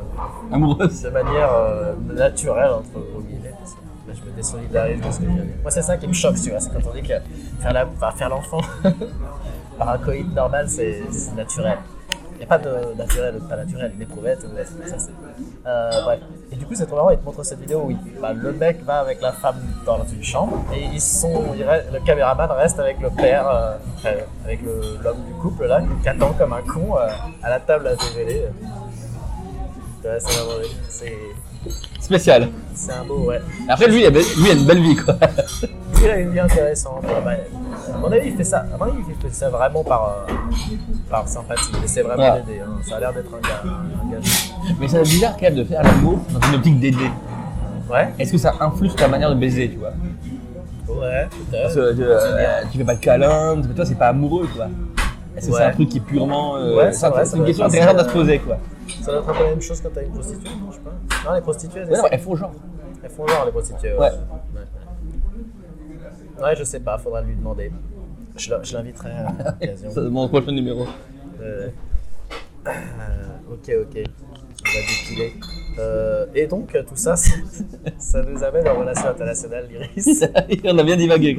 Amoureuse. 0.52 1.02
de 1.02 1.10
manière 1.10 1.54
euh, 1.54 1.94
naturelle, 2.14 2.72
entre 2.72 3.00
guillemets. 3.28 3.54
Là, 4.08 4.14
je 4.14 4.30
me 4.30 4.36
désolidarise 4.36 5.02
de 5.02 5.12
ce 5.12 5.20
que 5.20 5.26
je 5.26 5.30
viens 5.30 5.38
de 5.38 5.48
dire. 5.48 5.56
Moi, 5.62 5.72
c'est 5.72 5.82
ça 5.82 5.98
qui 5.98 6.08
me 6.08 6.14
choque, 6.14 6.36
tu 6.36 6.50
vois, 6.50 6.60
c'est 6.60 6.72
quand 6.72 6.90
on 6.90 6.94
dit 6.94 7.02
que 7.02 7.14
faire 7.60 8.30
l'enfant 8.30 8.62
par 9.78 9.90
un 9.90 9.98
coït 9.98 10.34
normal, 10.34 10.68
c'est 10.70 11.02
naturel. 11.36 11.78
N'y 12.38 12.44
a 12.44 12.48
pas 12.48 12.58
de 12.60 12.94
naturel 12.96 13.40
pas 13.50 13.56
naturel, 13.56 13.92
une 13.96 14.02
éprouvette, 14.04 14.40
ou 14.44 14.56
ça. 14.88 14.96
Euh, 15.66 15.90
bref. 16.04 16.20
Et 16.52 16.56
du 16.56 16.66
coup, 16.66 16.76
c'est 16.76 16.86
trop 16.86 16.96
marrant, 16.98 17.10
il 17.10 17.18
te 17.18 17.26
montre 17.26 17.44
cette 17.44 17.60
vidéo 17.60 17.82
où 17.90 17.94
bah, 18.22 18.32
le 18.34 18.52
mec 18.54 18.84
va 18.86 19.00
avec 19.00 19.22
la 19.22 19.32
femme 19.32 19.58
dans 19.86 20.04
une 20.06 20.24
chambre 20.24 20.64
et 20.74 20.84
ils 20.94 21.02
sont, 21.02 21.44
le 21.54 22.00
caméraman 22.06 22.50
reste 22.52 22.80
avec 22.80 23.00
le 23.02 23.10
père, 23.10 23.48
euh, 23.50 23.74
euh, 24.06 24.20
avec 24.46 24.60
l'homme 25.04 25.24
du 25.28 25.34
couple 25.42 25.66
là, 25.66 25.82
qui 26.02 26.08
attend 26.10 26.32
comme 26.34 26.54
un 26.54 26.62
con 26.62 26.96
euh, 26.98 27.08
à 27.44 27.50
la 27.50 27.60
table 27.60 27.88
à. 27.88 27.96
Ouais, 30.06 30.20
c'est 30.20 30.38
vraiment- 30.38 30.64
c'est- 30.90 31.14
Spécial. 32.00 32.50
c'est 32.74 32.92
un 32.94 33.04
beau, 33.04 33.26
ouais. 33.28 33.42
Après, 33.68 33.88
lui, 33.88 34.02
il 34.02 34.06
a, 34.06 34.12
be- 34.12 34.14
lui, 34.38 34.46
il 34.46 34.52
a 34.52 34.54
une 34.54 34.66
belle 34.66 34.82
vie, 34.82 34.96
quoi. 34.96 35.16
Lui, 35.62 35.70
il 36.04 36.10
a 36.10 36.18
une 36.18 36.32
vie 36.32 36.40
intéressante. 36.40 37.04
Ah 37.06 37.22
bah, 37.24 37.32
à 37.94 37.98
mon 37.98 38.12
avis, 38.12 38.30
il 38.30 38.36
fait 38.38 38.44
ça. 38.44 38.60
À 38.74 38.78
mon 38.78 38.86
avis, 38.86 39.00
il 39.10 39.16
fait 39.16 39.34
ça 39.34 39.50
vraiment 39.50 39.84
par, 39.84 40.26
euh, 40.30 40.32
par 41.10 41.28
sympathie. 41.28 41.72
Il 41.78 41.84
essaie 41.84 42.02
vraiment 42.04 42.36
d'aider. 42.36 42.60
hein. 42.62 42.70
Ça 42.88 42.98
a 42.98 43.00
l'air 43.00 43.14
d'être 43.14 43.30
un 43.34 43.42
gars. 43.48 43.62
Un 43.64 44.12
gars 44.12 44.18
Mais 44.80 44.88
c'est 44.88 45.02
bizarre 45.04 45.34
quand 45.36 45.42
même 45.44 45.56
de 45.56 45.64
faire 45.64 45.84
l'amour 45.84 46.20
dans 46.30 46.48
une 46.50 46.56
optique 46.56 46.80
d'aider. 46.80 47.10
Ouais, 47.90 48.10
Est-ce 48.20 48.34
que 48.34 48.38
ça 48.38 48.54
influe 48.60 48.88
sur 48.90 48.98
ta 48.98 49.08
manière 49.08 49.30
de 49.30 49.36
baiser, 49.40 49.70
tu 49.70 49.78
vois? 49.78 49.94
Ouais, 50.90 51.28
Parce 51.52 51.74
peut-être. 51.74 51.96
que 51.98 52.02
euh, 52.02 52.62
tu 52.72 52.78
fais 52.78 52.84
pas 52.84 52.96
de 52.96 53.00
câlin, 53.00 53.62
toi, 53.76 53.86
c'est 53.86 53.96
pas 53.96 54.08
amoureux, 54.08 54.48
quoi. 54.56 54.68
Est-ce 55.36 55.50
que 55.50 55.56
c'est 55.56 55.64
un 55.64 55.72
truc 55.72 55.90
qui 55.90 55.98
est 55.98 56.02
purement. 56.02 56.58
euh, 56.58 56.76
Ouais, 56.78 56.92
c'est 56.92 57.00
ça, 57.00 57.10
vrai, 57.10 57.24
c'est 57.26 57.34
une 57.34 57.40
doit 57.40 57.46
question 57.48 57.66
être 57.66 57.70
intéressante 57.72 57.98
à 57.98 58.02
assez, 58.02 58.10
se 58.10 58.14
poser, 58.14 58.40
quoi. 58.40 58.58
Ça 59.04 59.12
doit 59.12 59.22
être 59.22 59.30
un 59.30 59.34
peu 59.34 59.44
la 59.44 59.50
même 59.52 59.62
chose 59.62 59.80
quand 59.82 59.90
t'as 59.94 60.02
une 60.04 60.12
prostituée, 60.12 60.50
non, 60.50 60.72
je 60.72 60.76
sais 60.76 60.82
pas. 60.82 60.92
Non, 61.28 61.34
les 61.36 61.42
prostituées, 61.42 61.86
non, 61.86 62.04
elles 62.12 62.20
font 62.20 62.36
genre. 62.36 62.52
elles 63.04 63.10
font 63.10 63.28
genre, 63.28 63.46
les 63.46 63.52
prostituées. 63.52 63.94
Ouais. 63.94 64.00
Ouais. 64.00 64.12
Ouais, 66.40 66.44
Ouais, 66.44 66.56
je 66.56 66.64
sais 66.64 66.80
pas, 66.80 66.98
faudra 66.98 67.22
lui 67.22 67.36
demander. 67.36 67.72
Je 68.36 68.52
l'in- 68.52 68.62
je 68.64 68.78
l'inviterai 68.78 69.10
à 69.12 69.24
l'occasion. 69.62 69.90
C'est 69.94 70.02
mon 70.02 70.28
prochain 70.28 70.52
numéro? 70.52 70.86
Euh, 71.42 71.70
euh, 72.68 72.72
ok, 73.52 73.72
ok. 73.82 74.04
On 74.60 74.70
va 74.70 74.82
dépiler. 74.88 75.34
Euh, 75.80 76.26
et 76.36 76.48
donc, 76.48 76.72
tout 76.88 76.96
ça, 76.96 77.16
ça, 77.16 77.32
ça 77.98 78.22
nous 78.24 78.44
amène 78.44 78.68
en 78.68 78.76
relation 78.80 79.08
internationale, 79.10 79.68
l'Iris. 79.70 80.24
On 80.66 80.78
a 80.78 80.84
bien 80.84 80.98
divagué. 80.98 81.38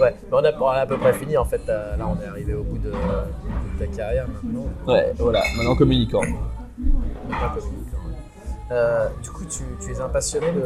Ouais, 0.00 0.14
mais 0.30 0.32
on 0.32 0.44
a, 0.44 0.52
on 0.60 0.66
a 0.68 0.72
à 0.80 0.86
peu 0.86 0.96
près 0.98 1.12
fini 1.14 1.36
en 1.36 1.44
fait. 1.44 1.60
euh, 1.68 1.96
Là, 1.96 2.06
on 2.08 2.22
est 2.22 2.26
arrivé 2.26 2.54
au 2.54 2.62
bout 2.62 2.78
de, 2.78 2.90
de 2.90 3.78
ta 3.78 3.86
carrière 3.86 4.26
maintenant. 4.28 4.66
Ouais, 4.86 5.12
voilà, 5.18 5.42
maintenant 5.56 5.74
communiquant. 5.74 6.20
Pas 6.20 6.26
communicant, 7.58 7.66
ouais. 7.66 7.87
Euh, 8.70 9.08
du 9.22 9.30
coup, 9.30 9.44
tu, 9.44 9.62
tu 9.84 9.92
es 9.92 10.00
un 10.00 10.08
passionné 10.08 10.46
de, 10.52 10.60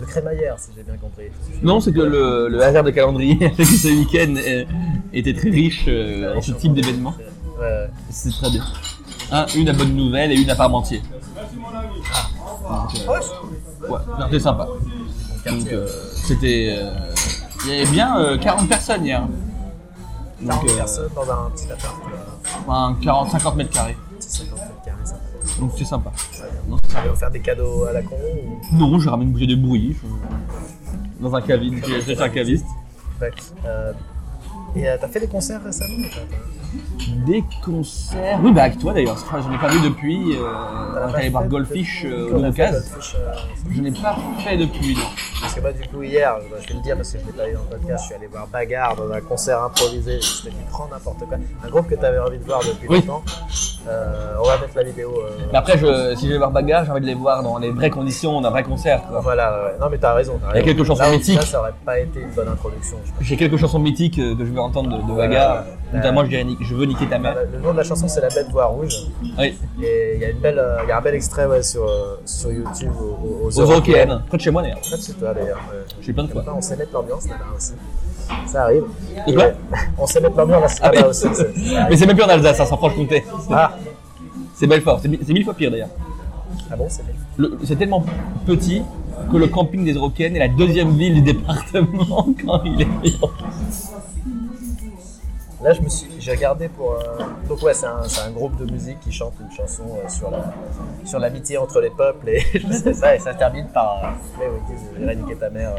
de 0.00 0.04
crémaillère, 0.04 0.58
si 0.58 0.70
j'ai 0.76 0.82
bien 0.82 0.96
compris. 0.96 1.26
Non, 1.62 1.80
c'est 1.80 1.92
que 1.92 2.00
le, 2.00 2.48
le 2.48 2.62
hasard 2.62 2.82
de 2.84 2.90
calendrier 2.90 3.36
a 3.46 3.50
fait 3.50 3.62
que 3.62 3.68
ce 3.68 3.88
week-end 3.88 4.34
euh, 4.36 4.64
était 5.12 5.34
très 5.34 5.50
riche 5.50 5.84
euh, 5.88 6.36
en 6.36 6.42
ce 6.42 6.52
type 6.52 6.72
d'événement. 6.74 7.14
Ouais. 7.60 7.88
C'est 8.10 8.30
très 8.30 8.50
bien. 8.50 8.64
Un, 9.30 9.46
une 9.56 9.68
à 9.68 9.72
bonne 9.72 9.94
nouvelle 9.94 10.32
et 10.32 10.36
une 10.40 10.50
à 10.50 10.54
Parmentier. 10.56 11.02
Ah. 12.12 12.86
Donc, 12.92 13.00
euh, 13.08 13.12
ouais, 13.92 13.98
c'était 14.24 14.40
sympa. 14.40 14.68
Donc, 15.46 15.68
euh, 15.72 15.86
c'était. 16.26 16.76
euh, 16.78 16.90
il 17.64 17.70
y 17.74 17.80
avait 17.80 17.90
bien 17.90 18.18
euh, 18.20 18.38
40 18.38 18.68
personnes 18.68 19.04
hier. 19.04 19.26
40 20.46 20.62
Donc, 20.62 20.70
euh, 20.70 20.76
personnes 20.76 21.08
dans 21.14 21.22
un 21.30 21.50
petit 21.50 21.70
appart. 21.70 21.94
euh, 22.06 22.60
enfin, 22.66 22.96
40, 23.02 23.30
50 23.30 23.56
mètres 23.56 23.70
carrés. 23.70 23.96
Donc 25.58 25.72
c'était 25.72 25.84
sympa. 25.84 26.12
Non, 26.68 26.76
Tu 26.78 26.94
vas 26.94 27.14
faire 27.16 27.30
des 27.30 27.40
cadeaux 27.40 27.84
à 27.84 27.92
la 27.92 28.02
con 28.02 28.16
ou... 28.16 28.76
Non, 28.76 28.98
j'ai 28.98 29.10
ramené 29.10 29.26
une 29.26 29.32
bouteille 29.32 29.48
de 29.48 29.54
je- 29.56 31.22
Dans 31.22 31.34
un 31.34 31.40
caviste. 31.40 31.84
J'ai 32.06 32.18
un 32.20 32.28
caviste. 32.28 32.66
Euh, 33.64 33.92
et 34.76 34.88
euh, 34.88 34.96
t'as 35.00 35.08
fait 35.08 35.20
des 35.20 35.26
concerts 35.28 35.62
récemment 35.62 35.94
Des 37.26 37.42
concerts. 37.64 38.38
Oui, 38.42 38.52
bah 38.52 38.64
avec 38.64 38.78
toi 38.78 38.92
d'ailleurs. 38.92 39.14
Enfin, 39.14 39.40
Je 39.42 39.48
n'ai 39.50 39.58
pas 39.58 39.68
vu 39.68 39.80
depuis. 39.80 40.36
T'as 40.36 41.06
on 41.06 41.14
est 41.14 41.16
allé 41.16 41.28
voir 41.30 41.46
Goldfish 41.46 42.04
euh, 42.04 42.34
au 42.34 42.42
Lucas. 42.42 42.72
Goldfish, 42.72 43.16
euh, 43.18 43.32
Je 43.70 43.80
n'ai 43.80 43.92
pas 43.92 44.16
fait 44.40 44.56
depuis, 44.56 44.94
non. 44.94 45.02
Parce 45.40 45.54
que 45.54 45.60
moi, 45.60 45.72
du 45.72 45.88
coup, 45.88 46.02
hier, 46.02 46.36
bah, 46.50 46.56
je 46.60 46.68
vais 46.68 46.74
le 46.74 46.80
dire 46.80 46.96
parce 46.96 47.12
que 47.12 47.18
je 47.18 47.26
l'ai 47.26 47.32
pas 47.32 47.48
eu 47.48 47.54
dans 47.54 47.60
le 47.62 47.76
podcast, 47.76 48.02
je 48.02 48.06
suis 48.06 48.14
allé 48.14 48.26
voir 48.26 48.46
Bagarre 48.48 48.96
dans 48.96 49.10
un 49.10 49.20
concert 49.20 49.62
improvisé. 49.62 50.18
C'était 50.20 50.50
du 50.50 50.64
grand 50.70 50.88
n'importe 50.88 51.20
quoi. 51.20 51.38
Un 51.64 51.68
groupe 51.68 51.88
que 51.88 51.94
tu 51.94 52.04
avais 52.04 52.18
envie 52.18 52.38
de 52.38 52.44
voir 52.44 52.60
depuis 52.60 52.88
longtemps. 52.88 53.22
On 53.86 54.46
va 54.46 54.58
mettre 54.58 54.76
la 54.76 54.82
vidéo. 54.82 55.22
Mais 55.50 55.58
après, 55.58 55.78
si 55.78 56.26
je 56.26 56.32
vais 56.32 56.38
voir 56.38 56.50
Bagarre, 56.50 56.84
j'ai 56.84 56.90
envie 56.90 57.00
de 57.00 57.06
les 57.06 57.14
voir 57.14 57.42
dans 57.42 57.58
les 57.58 57.70
vraies 57.70 57.90
conditions, 57.90 58.40
d'un 58.40 58.50
vrai 58.50 58.62
concert. 58.62 59.02
Voilà, 59.22 59.64
ouais. 59.64 59.78
non 59.80 59.88
mais 59.90 59.98
t'as 59.98 60.12
raison. 60.12 60.38
Il 60.52 60.56
y 60.56 60.60
a 60.60 60.62
quelques 60.62 60.84
chansons 60.84 61.10
mythiques. 61.10 61.40
Ça, 61.40 61.46
ça 61.46 61.60
aurait 61.60 61.74
pas 61.84 61.98
été 61.98 62.20
une 62.20 62.30
bonne 62.30 62.48
introduction. 62.48 62.98
J'ai 63.20 63.36
quelques 63.36 63.56
chansons 63.56 63.78
mythiques 63.78 64.16
que 64.16 64.44
je 64.44 64.50
entendre 64.62 64.96
de, 65.02 65.10
de 65.12 65.16
Bagarre. 65.16 65.64
Ouais. 65.64 65.96
Notamment, 65.98 66.22
je 66.24 66.28
dirais 66.28 66.44
Je 66.60 66.74
veux 66.74 66.84
niquer 66.84 67.06
ta 67.06 67.16
Ah, 67.16 67.18
mère. 67.18 67.36
Le 67.50 67.58
nom 67.60 67.72
de 67.72 67.78
la 67.78 67.82
chanson, 67.84 68.06
c'est 68.08 68.20
La 68.20 68.28
Bête 68.28 68.48
Voix 68.50 68.66
Rouge. 68.66 68.94
Oui, 69.38 69.56
Et 69.82 70.12
il 70.16 70.20
y 70.20 70.24
a, 70.26 70.30
une 70.30 70.38
belle, 70.38 70.58
euh, 70.58 70.78
il 70.84 70.88
y 70.88 70.92
a 70.92 70.98
un 70.98 71.00
bel 71.00 71.14
extrait 71.14 71.46
ouais, 71.46 71.62
sur, 71.62 71.82
euh, 71.84 72.20
sur 72.26 72.52
YouTube 72.52 72.92
aux, 73.00 73.46
aux, 73.46 73.46
aux 73.46 73.50
Européennes. 73.62 74.20
Près 74.28 74.36
de 74.36 74.42
chez 74.42 74.50
moi 74.50 74.60
d'ailleurs. 74.62 74.80
Près 74.80 74.98
de 74.98 75.02
chez 75.02 75.12
toi 75.14 75.32
d'ailleurs. 75.32 75.56
ouais. 75.72 75.78
J'ai 76.02 76.12
plein 76.12 76.24
de 76.24 76.28
fois. 76.30 76.44
Ça, 76.44 76.52
on 76.54 76.60
sait 76.60 76.76
mettre 76.76 76.92
l'ambiance 76.92 77.26
là-bas 77.28 77.44
aussi. 77.56 77.72
Ça 78.46 78.64
arrive. 78.64 78.84
Et, 79.26 79.32
quoi 79.34 79.44
euh, 79.44 79.52
On 79.96 80.06
sait 80.06 80.20
mettre 80.20 80.36
l'ambiance 80.36 80.76
Ah 80.82 80.90
là-bas 80.92 81.06
oui. 81.06 81.10
aussi. 81.10 81.34
ça 81.34 81.44
Mais 81.88 81.96
c'est 81.96 82.06
même 82.06 82.16
plus 82.16 82.24
en 82.24 82.28
Alsace, 82.28 82.60
hein, 82.60 82.66
sans 82.66 82.76
Franche-Comté. 82.76 83.24
Ah, 83.50 83.72
C'est 84.54 84.66
Belfort, 84.66 85.00
c'est 85.00 85.08
mi- 85.08 85.18
c'est 85.26 85.32
mille 85.32 85.44
fois 85.44 85.54
pire 85.54 85.70
d'ailleurs. 85.70 85.88
ah 86.70 86.76
bon, 86.76 86.86
c'est 87.64 87.76
tellement 87.76 88.04
petit 88.44 88.82
que 89.32 89.36
le 89.38 89.46
camping 89.46 89.84
des 89.84 89.94
Européennes 89.94 90.36
est 90.36 90.40
la 90.40 90.48
deuxième 90.48 90.90
ville 90.90 91.14
du 91.14 91.32
département 91.32 92.26
quand 92.44 92.60
il 92.64 92.80
est 92.82 92.84
mis 93.02 93.16
en 93.22 93.28
Là, 95.60 95.72
je 95.72 95.80
me 95.80 95.88
suis, 95.88 96.08
j'ai 96.20 96.30
regardé 96.32 96.68
pour. 96.68 96.92
euh, 96.92 97.24
Donc 97.48 97.60
ouais, 97.62 97.74
c'est 97.74 97.86
un, 97.86 98.02
un 98.26 98.30
groupe 98.30 98.56
de 98.56 98.70
musique 98.70 99.00
qui 99.00 99.10
chante 99.10 99.34
une 99.40 99.50
chanson 99.50 99.82
euh, 99.96 100.08
sur 100.08 100.30
la, 100.30 100.54
sur 101.04 101.18
l'amitié 101.18 101.58
entre 101.58 101.80
les 101.80 101.90
peuples 101.90 102.28
et 102.28 102.40
je 102.54 102.72
sais 102.72 102.94
ça, 102.94 103.16
et 103.16 103.18
ça 103.18 103.34
termine 103.34 103.66
par. 103.68 104.16
Euh, 104.40 105.34
ta 105.40 105.50
mère. 105.50 105.74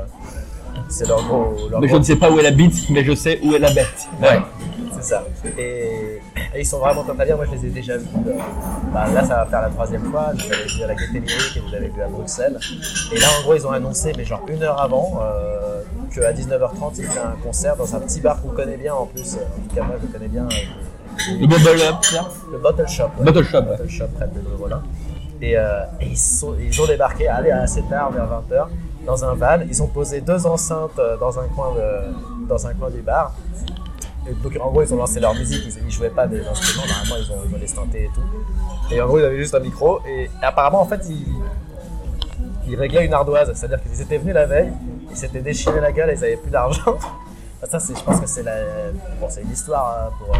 C'est 0.89 1.07
leur 1.07 1.23
gros. 1.23 1.53
Leur 1.69 1.81
Mais 1.81 1.87
je 1.87 1.95
ne 1.95 2.03
sais 2.03 2.15
pas 2.15 2.29
où 2.31 2.39
est 2.39 2.43
la 2.43 2.51
bite, 2.51 2.89
mais 2.89 3.03
je 3.03 3.13
sais 3.13 3.39
où 3.43 3.53
est 3.53 3.59
la 3.59 3.71
bête. 3.71 4.07
Ouais, 4.21 4.39
c'est 4.95 5.03
ça. 5.03 5.23
Et, 5.57 6.19
et 6.55 6.59
ils 6.59 6.65
sont 6.65 6.79
vraiment 6.79 7.03
top 7.03 7.19
à 7.19 7.25
dire. 7.25 7.35
Moi, 7.37 7.45
je 7.51 7.57
les 7.57 7.65
ai 7.67 7.69
déjà 7.69 7.97
vus. 7.97 8.05
euh, 8.27 8.31
bah, 8.93 9.05
là, 9.13 9.21
ça 9.21 9.35
va 9.35 9.45
faire 9.45 9.61
la 9.61 9.69
troisième 9.69 10.03
fois. 10.05 10.31
Je 10.35 10.45
les 10.47 10.51
avais 10.53 10.65
vus 10.65 10.83
à 10.83 10.87
la 10.87 10.95
Gaîté 10.95 11.13
Lyrique 11.19 11.57
et 11.57 11.61
je 11.65 11.71
les 11.71 11.77
avais 11.77 11.87
vus 11.89 12.01
à 12.01 12.07
Bruxelles. 12.07 12.59
Et 13.13 13.19
là, 13.19 13.27
en 13.39 13.43
gros, 13.43 13.55
ils 13.55 13.67
ont 13.67 13.71
annoncé, 13.71 14.13
mais 14.17 14.25
genre 14.25 14.41
une 14.47 14.63
heure 14.63 14.81
avant, 14.81 15.19
euh, 15.21 15.81
qu'à 16.13 16.33
19h30, 16.33 16.93
ils 16.97 17.03
feraient 17.05 17.19
un 17.25 17.37
concert 17.43 17.75
dans 17.75 17.95
un 17.95 17.99
petit 17.99 18.19
bar 18.21 18.41
qu'on 18.41 18.49
connaît 18.49 18.77
bien 18.77 18.93
en 18.95 19.05
plus. 19.05 19.35
Euh, 19.35 19.39
En 19.41 19.69
tout 19.69 19.75
cas, 19.75 19.83
moi, 19.83 19.95
je 20.01 20.07
connais 20.07 20.27
bien. 20.27 20.43
euh, 20.45 21.33
Le 21.39 21.47
Bottle 21.47 22.87
Shop. 22.87 23.03
ouais. 23.19 23.25
Bottle 23.25 23.43
Shop, 23.43 23.57
ouais. 23.59 23.65
Bottle 23.77 23.89
Shop 23.89 24.05
près 24.17 24.25
de. 24.27 24.33
Et, 25.41 25.57
euh, 25.57 25.83
et 26.01 26.07
ils, 26.07 26.17
sont, 26.17 26.53
ils 26.59 26.81
ont 26.81 26.85
débarqué, 26.85 27.27
allez, 27.29 27.51
assez 27.51 27.81
tard, 27.83 28.11
vers 28.11 28.25
20h, 28.25 28.67
dans 29.05 29.23
un 29.25 29.33
van. 29.33 29.59
Ils 29.67 29.81
ont 29.81 29.87
posé 29.87 30.21
deux 30.21 30.45
enceintes 30.45 30.97
euh, 30.99 31.17
dans 31.17 31.39
un 31.39 31.47
coin, 31.47 31.73
de- 31.75 32.47
dans 32.47 32.65
un 32.67 32.73
coin 32.73 32.89
du 32.89 33.01
bar. 33.01 33.33
Et 34.27 34.33
donc, 34.33 34.57
en 34.61 34.69
gros, 34.69 34.83
ils 34.83 34.93
ont 34.93 34.97
lancé 34.97 35.19
leur 35.19 35.33
musique. 35.33 35.63
Ils, 35.65 35.85
ils 35.85 35.91
jouaient 35.91 36.09
pas 36.09 36.27
des 36.27 36.45
instruments. 36.45 36.85
Normalement, 36.87 37.15
ils 37.17 37.31
ont, 37.31 37.37
ils 37.49 37.55
ont 37.55 37.59
des 37.59 37.67
synthés 37.67 38.03
et 38.05 38.09
tout. 38.13 38.93
Et 38.93 39.01
en 39.01 39.07
gros, 39.07 39.19
ils 39.19 39.25
avaient 39.25 39.37
juste 39.37 39.55
un 39.55 39.59
micro. 39.59 39.99
Et 40.07 40.29
apparemment, 40.41 40.81
en 40.81 40.85
fait, 40.85 41.01
ils, 41.09 41.25
ils 42.67 42.75
réglaient 42.75 43.05
une 43.05 43.13
ardoise. 43.13 43.51
C'est-à-dire 43.53 43.81
qu'ils 43.81 44.01
étaient 44.01 44.17
venus 44.17 44.33
la 44.35 44.45
veille, 44.45 44.71
ils 45.09 45.17
s'étaient 45.17 45.41
déchiré 45.41 45.79
la 45.79 45.91
gueule 45.91 46.11
ils 46.15 46.23
avaient 46.23 46.35
plus 46.37 46.51
d'argent. 46.51 46.95
Ça, 47.69 47.77
je 47.79 48.01
pense 48.03 48.21
que 48.21 48.25
c'est 48.27 48.43
bon, 49.19 49.27
histoire 49.51 50.07
hein, 50.07 50.13
pour. 50.17 50.35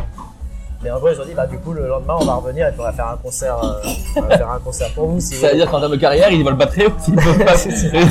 Mais 0.82 0.92
en 0.92 0.98
gros, 1.00 1.10
ils 1.10 1.20
ont 1.20 1.26
dit, 1.26 1.34
bah, 1.34 1.46
du 1.46 1.58
coup, 1.58 1.74
le 1.74 1.88
lendemain, 1.88 2.16
on 2.22 2.26
va 2.26 2.36
revenir 2.36 2.68
et 2.68 2.72
puis 2.72 2.80
on 2.80 2.84
va 2.84 2.94
faire 2.94 3.10
un 3.10 3.18
concert, 3.18 3.58
euh, 3.62 3.82
on 4.16 4.22
va 4.22 4.38
faire 4.38 4.50
un 4.50 4.60
concert 4.60 4.90
pour 4.94 5.08
vous. 5.08 5.20
Si 5.20 5.36
Ça 5.36 5.50
veut 5.50 5.56
dire 5.56 5.70
qu'en 5.70 5.82
termes 5.82 5.92
de 5.92 5.98
carrière, 5.98 6.32
ils 6.32 6.44
veulent 6.44 6.58
pas 6.58 6.68
très 6.68 6.86
haut 6.86 6.94
s'ils 7.00 7.16
peuvent 7.18 7.44
pas 7.44 7.56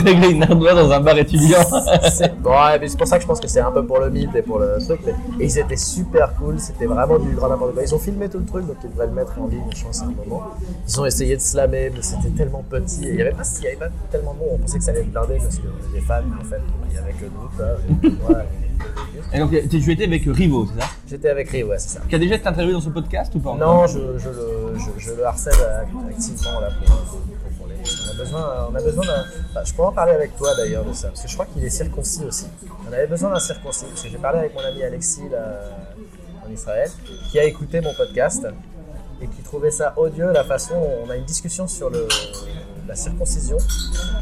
régler 0.04 0.28
une 0.30 0.42
ardoise 0.42 0.76
dans 0.76 0.92
un 0.92 1.00
bar 1.00 1.16
étudiant. 1.16 1.64
C'est 2.10 2.37
ouais, 2.44 2.78
mais 2.80 2.88
c'est 2.88 2.96
pour 2.98 3.06
ça 3.06 3.16
que 3.16 3.22
je 3.22 3.26
pense 3.26 3.40
que 3.40 3.48
c'est 3.48 3.60
un 3.60 3.70
peu 3.70 3.84
pour 3.84 3.98
le 3.98 4.10
mythe 4.10 4.34
et 4.34 4.42
pour 4.42 4.58
le 4.58 4.78
truc. 4.84 5.00
mais- 5.04 5.12
Et 5.40 5.46
ils 5.46 5.58
étaient 5.58 5.76
super 5.76 6.34
cool, 6.36 6.58
c'était 6.58 6.86
vraiment 6.86 7.18
du 7.18 7.30
grand 7.34 7.48
n'importe 7.48 7.74
quoi. 7.74 7.82
Ils 7.82 7.94
ont 7.94 7.98
filmé 7.98 8.28
tout 8.28 8.38
le 8.38 8.44
truc, 8.44 8.66
donc 8.66 8.76
ils 8.84 8.90
devraient 8.90 9.06
le 9.06 9.12
mettre 9.12 9.38
en 9.40 9.46
ligne, 9.46 9.62
je 9.74 9.84
pense, 9.84 10.00
à 10.02 10.04
un 10.04 10.10
moment. 10.12 10.42
Ils 10.88 11.00
ont 11.00 11.06
essayé 11.06 11.36
de 11.36 11.40
slammer, 11.40 11.90
mais 11.94 12.02
c'était 12.02 12.30
tellement 12.30 12.64
petit. 12.68 13.04
Et 13.06 13.08
il 13.10 13.14
n'y 13.16 13.22
avait, 13.22 13.32
pas- 13.32 13.42
il 13.58 13.64
y 13.64 13.66
avait 13.68 13.76
pas 13.76 13.88
tellement 14.10 14.34
de 14.34 14.38
monde. 14.38 14.48
On 14.54 14.58
pensait 14.58 14.78
que 14.78 14.84
ça 14.84 14.90
allait 14.90 15.00
être 15.00 15.10
blindé 15.12 15.36
parce 15.42 15.56
qu'on 15.58 15.68
est 15.68 15.92
des 15.94 16.00
fans, 16.00 16.14
en 16.40 16.44
fait, 16.44 16.60
il 16.90 16.94
y 16.94 16.98
avait 16.98 17.12
que 17.12 17.24
nous, 17.24 18.34
et 19.34 19.38
donc, 19.40 19.50
tu 19.50 19.92
étais 19.92 20.04
avec 20.04 20.22
Rivo, 20.24 20.66
c'est 20.66 20.80
ça? 20.80 20.86
J'étais 21.08 21.28
avec 21.30 21.50
Rio, 21.50 21.66
ouais, 21.68 21.78
c'est 21.78 21.98
ça. 21.98 22.00
Qui 22.08 22.14
a 22.14 22.18
déjà 22.18 22.36
été 22.36 22.46
interviewé 22.46 22.72
dans 22.74 22.80
ce 22.80 22.88
podcast 22.90 23.34
ou 23.34 23.40
pas 23.40 23.54
Non, 23.58 23.86
je, 23.86 23.98
je 24.18 24.28
le, 24.28 24.78
je, 24.78 24.90
je 25.04 25.14
le 25.14 25.26
harcèle 25.26 25.52
ac- 25.54 26.08
activement 26.10 26.60
là 26.60 26.68
pour, 26.70 26.86
les- 26.96 27.34
On 27.78 28.10
a 28.10 28.14
besoin, 28.14 28.68
on 28.70 28.74
a 28.74 28.82
besoin 28.82 29.06
d'un. 29.06 29.64
je 29.64 29.72
pourrais 29.72 29.88
en 29.88 29.92
parler 29.92 30.12
avec 30.12 30.36
toi 30.36 30.54
d'ailleurs 30.56 30.84
de 30.84 30.92
ça, 30.92 31.08
parce 31.08 31.22
que 31.22 31.28
je 31.28 31.34
crois 31.34 31.46
qu'il 31.46 31.64
est 31.64 31.70
circoncis 31.70 32.24
aussi. 32.24 32.46
On 32.88 32.92
avait 32.92 33.06
besoin 33.06 33.30
d'un 33.30 33.40
circoncis, 33.40 33.86
parce 33.86 34.02
que 34.02 34.08
j'ai 34.08 34.18
parlé 34.18 34.40
avec 34.40 34.54
mon 34.54 34.60
ami 34.60 34.82
Alexis 34.82 35.28
en 36.46 36.50
Israël, 36.50 36.90
qui 37.30 37.38
a 37.38 37.44
écouté 37.44 37.80
mon 37.80 37.94
podcast 37.94 38.46
et 39.20 39.26
qui 39.26 39.42
trouvait 39.42 39.70
ça 39.70 39.94
odieux 39.96 40.32
la 40.32 40.44
façon. 40.44 40.74
On 41.04 41.10
a 41.10 41.16
une 41.16 41.24
discussion 41.24 41.66
sur 41.66 41.90
le, 41.90 42.06
la 42.88 42.96
circoncision 42.96 43.58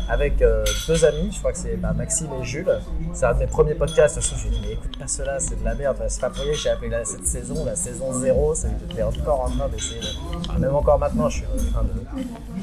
avec 0.08 0.42
euh, 0.42 0.64
deux 0.88 1.04
amis, 1.04 1.30
je 1.32 1.38
crois 1.38 1.52
que 1.52 1.58
c'est 1.58 1.76
bah, 1.76 1.92
Maxime 1.92 2.28
et 2.40 2.44
Jules. 2.44 2.78
C'est 3.14 3.24
un 3.26 3.34
de 3.34 3.38
mes 3.40 3.46
premiers 3.46 3.74
podcasts. 3.74 4.20
Je 4.20 4.34
me 4.34 4.38
suis 4.38 4.50
dit, 4.50 4.60
mais 4.62 4.72
écoute 4.72 4.98
pas 4.98 5.06
cela, 5.06 5.38
c'est 5.40 5.58
de 5.58 5.64
la 5.64 5.74
merde. 5.74 5.96
C'est 6.08 6.20
pas 6.20 6.30
pour 6.30 6.42
j'ai 6.52 6.68
appelé 6.70 6.90
cette 7.04 7.26
saison 7.26 7.64
la 7.64 7.76
saison 7.76 8.12
0. 8.12 8.54
C'est- 8.54 8.68
J'étais 8.88 9.02
encore 9.02 9.42
en 9.42 9.50
train 9.50 9.68
d'essayer, 9.68 10.00
de- 10.00 10.58
même 10.60 10.74
encore 10.74 10.98
maintenant, 10.98 11.28
je 11.28 11.38
suis 11.38 11.46
en 11.46 11.72
train 11.72 11.84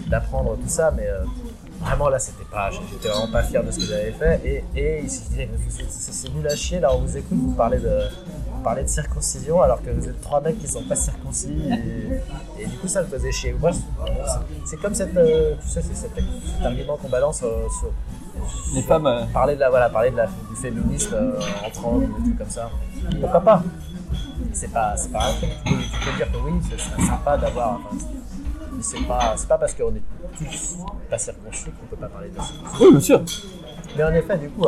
d'apprendre 0.08 0.56
tout 0.58 0.68
ça, 0.70 0.92
mais 0.96 1.08
euh, 1.08 1.24
vraiment 1.82 2.10
là, 2.10 2.20
c'était 2.20 2.46
pas, 2.52 2.70
j'étais 2.92 3.08
vraiment 3.10 3.32
pas 3.32 3.44
fier 3.44 3.64
de 3.64 3.72
ce 3.72 3.80
que 3.80 3.86
j'avais 3.86 4.12
fait. 4.12 4.42
Et, 4.46 4.64
et 4.76 5.02
il 5.04 5.10
s'est 5.10 5.24
dit, 5.30 5.48
c'est 5.90 6.34
nul 6.34 6.48
à 6.48 6.56
chier, 6.56 6.80
là, 6.80 6.94
on 6.96 7.00
vous 7.00 7.18
écoute, 7.18 7.38
vous 7.38 7.54
parlez 7.54 7.80
de. 7.80 8.00
Vous 8.64 8.70
parlez 8.70 8.84
de 8.84 8.88
circoncision 8.88 9.62
alors 9.62 9.82
que 9.84 9.90
vous 9.90 10.08
êtes 10.08 10.22
trois 10.22 10.40
mecs 10.40 10.58
qui 10.58 10.68
sont 10.70 10.84
pas 10.84 10.96
circoncis 10.96 11.52
et, 11.70 12.62
et 12.64 12.66
du 12.66 12.78
coup 12.78 12.88
ça 12.88 13.02
me 13.02 13.08
faisait 13.08 13.32
chier. 13.32 13.54
Moi, 13.60 13.72
c'est- 13.74 13.82
c'est 14.66 14.78
comme 14.82 14.96
cette, 14.96 15.16
euh, 15.18 15.56
tu 15.62 15.68
sais, 15.70 15.82
c'est 15.82 15.94
cet, 15.96 16.12
cet 16.16 16.66
argument 16.66 16.96
qu'on 16.98 17.10
balance 17.10 17.42
euh, 17.44 17.68
sur, 17.80 17.90
Les 18.74 18.82
femmes. 18.82 19.06
euh, 19.08 19.26
parler 19.34 19.56
de 19.56 19.60
la 19.60 19.70
voilà 19.70 19.90
parler 19.90 20.12
de 20.12 20.16
la, 20.18 20.28
du 20.28 20.56
féminisme 20.56 21.14
euh, 21.14 21.40
en 21.66 21.70
trans 21.72 21.98
des 22.00 22.08
trucs 22.08 22.38
comme 22.38 22.50
ça 22.50 22.70
pourquoi 23.20 23.42
pas? 23.42 23.64
C'est 24.54 24.72
pas 24.72 24.96
c'est 24.96 25.12
pas 25.12 25.26
un 25.30 25.34
truc 25.34 25.50
tu 25.66 25.74
peux, 25.74 25.82
tu 25.82 26.10
peux 26.10 26.16
dire 26.18 26.32
que 26.32 26.38
oui 26.38 26.54
ce 26.72 26.78
serait 26.78 27.02
sympa 27.06 27.38
d'avoir 27.38 27.80
enfin, 27.80 27.96
mais 28.72 28.82
c'est 28.84 29.02
pas 29.08 29.34
c'est 29.36 29.48
pas 29.48 29.58
parce 29.58 29.74
qu'on 29.74 29.94
est 29.96 30.02
tous 30.38 30.78
pas 31.10 31.18
circoncis 31.18 31.66
qu'on 31.66 31.86
peut 31.88 31.96
pas 31.98 32.08
parler 32.08 32.30
de 32.30 32.38
ça 32.38 32.44
Oui, 32.80 32.92
bien 32.92 33.00
sûr. 33.02 33.22
mais 33.98 34.04
en 34.04 34.14
effet 34.14 34.38
du 34.38 34.50
coup 34.50 34.66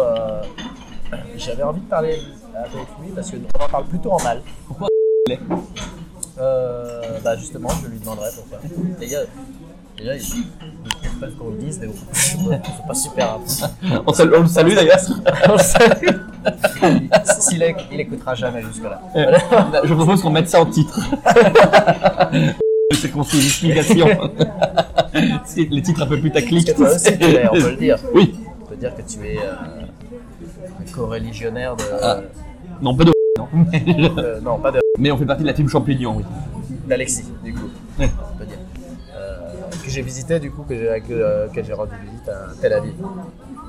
j'avais 1.38 1.64
envie 1.64 1.82
de 1.82 1.90
parler 1.90 2.20
avec 2.56 2.88
lui 3.02 3.10
parce 3.14 3.32
qu'on 3.32 3.64
en 3.64 3.70
parle 3.70 3.86
plutôt 3.86 4.12
en 4.12 4.24
mal 4.24 4.42
Pourquoi 4.68 4.88
euh, 6.38 7.20
bah 7.24 7.36
justement 7.38 7.70
je 7.82 7.88
lui 7.88 8.00
demanderai 8.00 8.30
pourquoi 8.36 8.60
déjà 9.00 9.20
déjà 9.98 10.16
il 10.16 10.22
faut 10.22 11.20
pas 11.20 11.28
qu'on 11.40 11.50
le 11.52 11.58
dise 11.58 11.80
mais 11.80 11.88
bon 11.88 11.94
c'est 12.14 12.88
pas 12.88 12.94
super 12.94 13.40
On, 14.06 14.42
le 14.42 14.48
salue 14.48 14.76
d'ailleurs. 14.76 15.00
On 15.50 15.54
le 15.54 15.58
salue. 15.58 16.08
Il 17.92 18.00
écoutera 18.00 18.36
jamais 18.36 18.62
jusque-là. 18.62 19.02
Je 19.84 19.94
propose 19.94 20.22
qu'on 20.22 20.30
mette 20.30 20.50
ça 20.50 20.62
en 20.62 20.66
titre. 20.66 21.00
C'est 22.92 23.10
qu'on 23.12 23.24
fait 23.24 23.38
une 23.38 23.44
explication. 23.44 24.08
Les 25.56 25.82
titres 25.82 26.04
un 26.04 26.08
peu 26.08 26.20
putaclic. 26.20 26.68
Que 26.68 26.72
toi 26.74 26.94
aussi, 26.94 27.18
tu 27.18 27.32
l'es, 27.32 27.48
on 27.48 27.54
peut 27.54 27.70
le 27.72 27.76
dire. 27.78 27.98
Oui. 28.14 28.36
On 28.62 28.66
peut 28.66 28.76
dire 28.76 28.94
que 28.96 29.02
tu 29.02 29.26
es 29.26 29.38
euh, 29.38 29.54
co-religionnaire 30.96 31.76
de. 31.76 31.84
Ah. 32.02 32.20
Non, 32.82 32.96
pas 32.96 33.04
de. 33.04 33.12
Non. 33.38 33.48
euh, 34.18 34.40
non, 34.42 34.58
pas 34.60 34.72
de- 34.72 34.80
Mais 34.98 35.12
on 35.12 35.18
fait 35.18 35.26
partie 35.26 35.44
de 35.44 35.48
la 35.48 35.54
team 35.54 35.68
champignon, 35.68 36.16
oui. 36.18 36.24
d'Alexis, 36.88 37.26
du 37.44 37.54
coup. 37.54 37.68
Ouais. 38.00 38.10
On 38.34 38.38
peut 38.38 38.46
dire. 38.46 38.58
Euh, 39.16 39.38
que 39.84 39.90
j'ai 39.90 40.02
visité, 40.02 40.40
du 40.40 40.52
coup, 40.52 40.64
que 40.64 40.74
j'ai 40.76 41.02
que, 41.02 41.14
euh, 41.14 41.48
que 41.50 41.62
j'ai 41.64 41.74
rendu 41.74 41.92
visite 42.04 42.30
à 42.30 42.48
Tel 42.62 42.74
Aviv. 42.74 42.94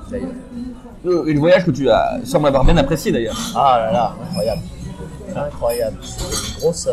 D'ailleurs. 0.09 0.29
Euh, 1.05 1.23
Le 1.25 1.39
voyage 1.39 1.65
que 1.65 1.71
tu 1.71 1.89
as 1.89 2.19
semble 2.23 2.47
avoir 2.47 2.63
bien 2.63 2.77
apprécié 2.77 3.11
d'ailleurs. 3.11 3.35
Ah 3.55 3.77
là 3.87 3.91
là, 3.91 4.15
incroyable. 4.23 4.61
Incroyable. 5.35 5.97
C'était 6.01 6.23
une 6.55 6.59
grosse, 6.61 6.87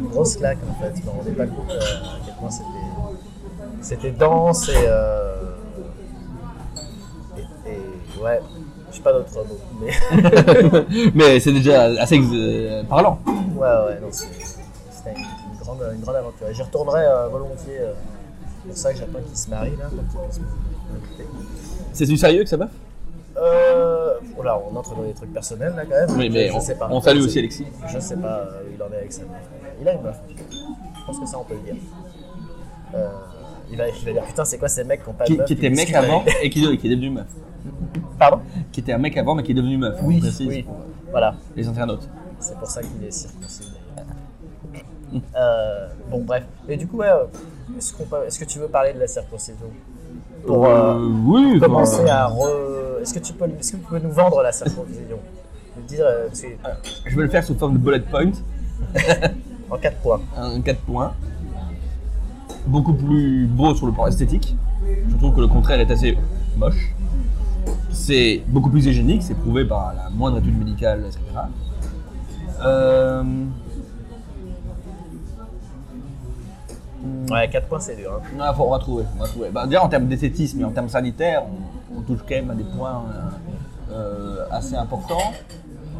une 0.00 0.08
grosse 0.08 0.36
claque 0.36 0.58
en 0.70 0.74
fait. 0.82 0.92
Je 1.00 1.06
me 1.06 1.10
rendais 1.10 1.30
pas 1.32 1.46
compte 1.46 1.70
à 1.70 1.84
quel 2.26 2.34
point 2.34 2.50
c'était, 2.50 2.84
c'était 3.80 4.10
dense 4.12 4.68
et, 4.68 4.84
et, 7.38 7.70
et- 7.70 8.22
ouais, 8.22 8.40
je 8.90 8.96
sais 8.96 9.02
pas 9.02 9.12
d'autres 9.12 9.34
mots, 9.34 9.58
mais 9.80 10.84
Mais 11.14 11.40
c'est 11.40 11.52
déjà 11.52 11.82
assez 12.00 12.18
euh, 12.20 12.82
parlant. 12.84 13.18
ouais 13.26 13.60
ouais 13.60 14.00
non 14.00 14.08
c'était 14.10 15.10
une, 15.14 15.20
une 15.52 15.58
grande, 15.60 15.82
une 15.94 16.00
grande 16.00 16.16
aventure. 16.16 16.48
Et 16.48 16.54
J'y 16.54 16.62
retournerai 16.62 17.04
euh, 17.04 17.28
volontiers. 17.28 17.78
euh, 17.80 17.92
c'est 18.62 18.68
pour 18.68 18.76
ça 18.78 18.92
que 18.92 18.98
j'attends 18.98 19.20
qu'il 19.26 19.36
se 19.36 19.48
marie 19.50 19.76
là. 19.78 19.86
C'est 21.92 22.06
du 22.06 22.16
sérieux 22.16 22.42
que 22.44 22.48
ça 22.48 22.56
va? 22.56 22.68
Euh, 23.36 24.14
oh 24.36 24.42
là, 24.42 24.60
on 24.70 24.74
entre 24.76 24.94
dans 24.96 25.02
des 25.02 25.12
trucs 25.12 25.32
personnels 25.32 25.72
là 25.76 25.84
quand 25.84 25.94
même. 26.06 26.18
Oui, 26.18 26.28
mais 26.28 26.48
je, 26.48 26.52
on, 26.54 26.60
je 26.60 26.64
sais 26.66 26.74
pas. 26.74 26.88
on 26.90 27.00
salue 27.00 27.20
aussi 27.20 27.38
Alexis. 27.38 27.66
Je 27.92 27.98
sais 28.00 28.16
pas 28.16 28.38
euh, 28.38 28.62
où 28.68 28.74
il 28.74 28.82
en 28.82 28.92
est 28.92 28.98
avec 28.98 29.12
sa 29.12 29.22
meuf. 29.22 29.30
Il 29.80 29.88
a 29.88 29.92
une 29.94 30.02
meuf. 30.02 30.16
Je 30.28 31.04
pense 31.06 31.18
que 31.20 31.26
ça, 31.26 31.38
on 31.38 31.44
peut 31.44 31.54
le 31.54 31.60
dire. 31.72 31.82
Euh, 32.94 33.08
il, 33.70 33.76
va, 33.76 33.88
il 33.88 34.04
va 34.04 34.12
dire 34.12 34.24
Putain, 34.24 34.44
c'est 34.44 34.58
quoi 34.58 34.68
ces 34.68 34.82
mecs 34.82 35.02
qui 35.04 35.08
ont 35.08 35.12
pas 35.12 35.24
de 35.24 35.28
Qui, 35.30 35.36
meuf 35.36 35.46
qui 35.46 35.52
était 35.52 35.66
Ils 35.66 35.70
mec 35.70 35.76
discutent 35.86 35.96
avant 35.96 36.24
et 36.42 36.50
qui, 36.50 36.78
qui 36.78 36.86
est 36.86 36.90
devenu 36.90 37.10
meuf. 37.10 37.26
Pardon 38.18 38.40
Qui 38.72 38.80
était 38.80 38.92
un 38.92 38.98
mec 38.98 39.16
avant 39.16 39.34
mais 39.34 39.42
qui 39.42 39.52
est 39.52 39.54
devenu 39.54 39.78
meuf. 39.78 39.98
oui. 40.02 40.62
pour 40.62 40.76
Voilà. 41.10 41.34
Les 41.56 41.66
internautes. 41.68 42.08
C'est 42.40 42.58
pour 42.58 42.68
ça 42.68 42.80
qu'il 42.82 43.04
est 43.04 43.10
circoncis 43.10 43.72
d'ailleurs. 43.72 45.22
Euh, 45.36 45.88
bon, 46.10 46.22
bref. 46.22 46.44
Et 46.68 46.76
du 46.76 46.86
coup, 46.86 46.98
ouais, 46.98 47.08
euh, 47.08 47.24
est-ce, 47.76 48.38
que 48.38 48.44
tu 48.44 48.58
veux 48.58 48.68
parler 48.68 48.92
de 48.92 48.98
la 48.98 49.06
circoncision 49.06 49.66
Pour 50.46 50.66
euh, 50.66 50.98
oui. 51.24 51.58
commencer 51.58 52.08
à 52.08 52.26
re... 52.26 53.00
Est-ce 53.00 53.14
que, 53.14 53.20
tu 53.20 53.32
peux, 53.32 53.46
est-ce 53.58 53.72
que 53.72 53.96
nous 53.98 54.10
vendre 54.10 54.42
la 54.42 54.52
circoncision 54.52 55.18
dire 55.86 56.06
Je 57.06 57.16
vais 57.16 57.22
le 57.22 57.28
faire 57.28 57.44
sous 57.44 57.54
forme 57.54 57.74
de 57.74 57.78
bullet 57.78 58.00
point. 58.00 58.32
en 59.70 59.78
quatre 59.78 59.96
points. 59.98 60.20
un 60.36 60.60
4 60.60 60.80
points. 60.80 61.14
Beaucoup 62.66 62.94
plus 62.94 63.46
beau 63.46 63.74
sur 63.74 63.86
le 63.86 63.92
plan 63.92 64.06
esthétique. 64.06 64.56
Je 65.08 65.16
trouve 65.16 65.34
que 65.34 65.40
le 65.40 65.48
contraire 65.48 65.80
est 65.80 65.90
assez 65.90 66.16
moche. 66.56 66.94
C'est 67.98 68.42
beaucoup 68.46 68.70
plus 68.70 68.86
hygiénique, 68.86 69.22
c'est 69.22 69.34
prouvé 69.34 69.64
par 69.64 69.92
la 69.94 70.08
moindre 70.10 70.38
étude 70.38 70.56
médicale, 70.58 71.00
etc. 71.06 71.20
Euh, 72.64 73.22
Ouais, 77.30 77.48
4 77.48 77.68
points, 77.68 77.78
c'est 77.80 77.96
dur. 77.96 78.20
Hein. 78.40 78.52
faut- 78.54 78.64
on 78.64 78.70
va 78.70 78.78
trouver. 78.78 79.04
On 79.16 79.20
va 79.20 79.26
trouver. 79.28 79.50
Bah, 79.50 79.66
déjà 79.66 79.84
en 79.84 79.88
termes 79.88 80.06
d'esthétisme 80.06 80.60
et 80.60 80.64
en 80.64 80.70
termes 80.70 80.88
sanitaires, 80.88 81.44
on, 81.92 81.98
on 81.98 82.00
touche 82.02 82.20
quand 82.26 82.34
même 82.34 82.50
à 82.50 82.54
des 82.54 82.64
points 82.64 83.04
euh, 83.90 83.92
euh, 83.92 84.44
assez 84.50 84.74
importants. 84.74 85.32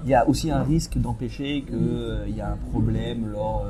Il 0.04 0.10
y 0.10 0.14
a 0.14 0.26
aussi 0.28 0.50
un 0.50 0.62
risque 0.62 0.96
d'empêcher 0.98 1.64
qu'il 1.66 2.34
y 2.36 2.40
a 2.40 2.48
un 2.52 2.56
problème 2.70 3.26
lors 3.32 3.64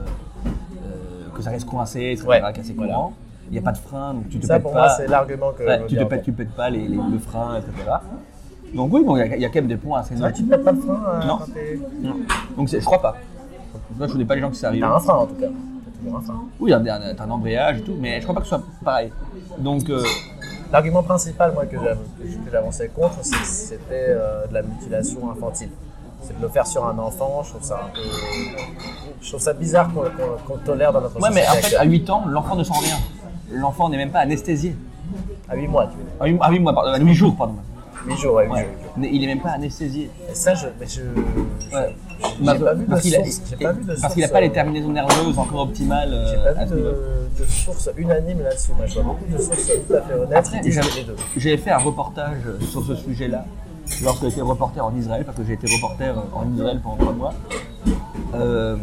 que 1.34 1.42
ça 1.42 1.50
reste 1.50 1.66
coincé, 1.66 2.12
etc. 2.12 2.26
Ouais, 2.28 2.40
assez 2.40 2.72
voilà. 2.72 3.10
Il 3.50 3.52
n'y 3.52 3.58
a 3.58 3.62
pas 3.62 3.72
de 3.72 3.78
frein, 3.78 4.14
donc 4.14 4.28
tu 4.28 4.38
te 4.38 4.46
Ça, 4.46 4.54
pètes 4.54 4.62
pour 4.62 4.72
pas. 4.72 4.78
moi, 4.86 4.88
c'est 4.90 5.06
l'argument 5.06 5.52
que. 5.52 5.62
Ouais, 5.64 5.86
tu 5.86 5.96
te 5.96 6.04
pètes, 6.04 6.22
tu 6.22 6.32
pètes 6.32 6.50
pas 6.52 6.68
les, 6.70 6.86
les- 6.86 6.96
le 6.96 7.18
frein, 7.18 7.56
etc. 7.58 7.72
Donc 8.74 8.92
oui, 8.92 9.02
bon, 9.04 9.16
il 9.16 9.20
y, 9.20 9.22
a- 9.22 9.36
il 9.36 9.40
y 9.42 9.44
a 9.44 9.48
quand 9.48 9.54
même 9.56 9.68
des 9.68 9.76
points 9.78 10.00
assez 10.00 10.14
nobles. 10.14 10.32
tu 10.34 10.42
ne 10.42 10.48
pètes 10.50 10.64
pas 10.64 10.72
le 10.72 10.80
frein 10.80 11.00
euh, 11.08 11.24
Non. 11.26 11.38
Non. 12.02 12.16
Donc 12.56 12.68
je 12.68 12.76
crois 12.84 13.00
pas. 13.00 13.16
Moi, 13.96 14.06
je 14.06 14.12
connais 14.12 14.24
pas 14.26 14.34
les 14.34 14.40
gens 14.42 14.50
qui 14.50 14.58
s'arrivent. 14.58 14.82
T'as 14.82 14.94
un 14.94 15.00
frein 15.00 15.14
en 15.14 15.26
tout 15.26 15.34
cas. 15.36 15.46
T'as 15.46 15.98
toujours 15.98 16.18
un 16.18 16.22
frein. 16.22 16.42
Oui, 16.60 16.70
y 16.70 16.74
a 16.74 16.78
un, 16.78 17.14
t'as 17.14 17.24
un 17.24 17.30
embrayage 17.30 17.78
et 17.78 17.82
tout, 17.82 17.96
mais 17.98 18.18
je 18.20 18.22
crois 18.24 18.34
pas 18.34 18.40
que 18.42 18.46
ce 18.46 18.54
soit 18.56 18.62
pareil. 18.84 19.10
Donc, 19.58 19.88
euh, 19.88 20.02
L'argument 20.70 21.02
principal, 21.02 21.52
moi, 21.54 21.64
que 21.64 21.76
j'av- 21.82 21.96
que 22.18 22.50
j'avançais 22.52 22.88
contre, 22.88 23.24
c'était 23.24 24.08
euh, 24.10 24.46
de 24.48 24.52
la 24.52 24.60
mutilation 24.62 25.30
infantile. 25.30 25.70
C'est 26.20 26.36
de 26.36 26.42
le 26.42 26.48
faire 26.48 26.66
sur 26.66 26.86
un 26.86 26.98
enfant, 26.98 27.42
je 27.44 27.50
trouve 27.50 27.62
ça 27.62 27.80
un 27.86 27.88
peu. 27.94 28.00
Je 29.22 29.28
trouve 29.30 29.40
ça 29.40 29.54
bizarre 29.54 29.88
qu'on 29.94 30.02
qu'on 30.46 30.58
tolère 30.58 30.92
dans 30.92 31.00
notre 31.00 31.18
ouais, 31.20 31.30
mais 31.32 31.42
société. 31.42 31.48
en 31.48 31.52
fait, 31.54 31.76
à 31.76 31.80
actuelle. 31.80 31.90
8 31.92 32.10
ans, 32.10 32.24
l'enfant 32.28 32.56
ne 32.56 32.64
sent 32.64 32.72
rien. 32.82 32.96
L'enfant 33.52 33.88
n'est 33.88 33.96
même 33.96 34.10
pas 34.10 34.20
anesthésié. 34.20 34.76
À 35.48 35.56
8 35.56 35.68
mois, 35.68 35.86
tu 35.86 35.96
veux 35.96 36.02
dire. 36.04 36.12
À 36.20 36.26
8, 36.26 36.38
à 36.40 36.50
huit 36.50 36.58
mois, 36.60 36.74
pardon, 36.74 36.90
à 36.92 36.98
8 36.98 37.14
jours, 37.14 37.34
pardon. 37.36 37.54
8 38.06 38.16
jours, 38.16 38.34
ouais, 38.34 38.44
8 38.46 38.50
Ouais. 38.52 38.58
jours. 38.60 38.68
Mais 38.96 39.08
il 39.12 39.24
est 39.24 39.26
même 39.26 39.40
pas 39.40 39.50
anesthésié. 39.50 40.10
Et 40.30 40.34
ça, 40.34 40.54
je. 40.54 40.66
Mais 40.78 40.86
je. 40.86 41.00
je- 41.00 41.74
Ouais. 41.76 41.96
J'ai 42.40 42.44
Parce- 42.44 42.58
pas 42.58 42.74
vu 42.74 42.84
de 42.84 42.90
parce 42.90 43.02
qu'il 43.02 43.14
a- 43.16 43.24
source. 43.24 43.42
J'ai 43.50 43.56
pas 43.64 43.72
vu 43.72 43.84
de 43.84 43.94
parce 44.00 44.12
qu'il 44.14 44.22
n'a 44.22 44.28
pas 44.28 44.40
les 44.40 44.48
euh, 44.48 44.52
terminaisons 44.52 44.88
nerveuses 44.90 45.38
encore 45.38 45.60
optimales. 45.62 46.10
euh, 46.12 46.26
J'ai 46.28 46.36
pas 46.54 46.60
à 46.60 46.64
vu 46.64 46.74
de, 46.74 46.94
de 47.40 47.44
source 47.48 47.90
unanime 47.96 48.42
là-dessus. 48.42 48.72
Moi, 48.76 48.86
je 48.86 48.94
vois 48.94 49.02
beaucoup 49.04 49.24
de 49.30 49.38
sources 49.40 49.70
tout 49.86 49.94
à 49.94 50.00
fait 50.02 50.14
honnêtes 50.14 50.50
les. 50.64 50.72
J'avais 51.36 51.56
fait 51.56 51.70
un 51.70 51.78
reportage 51.78 52.38
sur 52.70 52.84
ce 52.84 52.94
sujet-là 52.96 53.44
lorsque 54.02 54.24
j'étais 54.28 54.40
reporter 54.42 54.84
en 54.84 54.94
Israël, 54.96 55.24
parce 55.24 55.38
que 55.38 55.44
j'ai 55.44 55.52
été 55.54 55.66
reporter 55.72 56.12
en 56.34 56.52
Israël 56.54 56.80
pendant 56.82 56.96
trois 56.96 57.12
mois, 57.12 57.34
euh, 58.34 58.76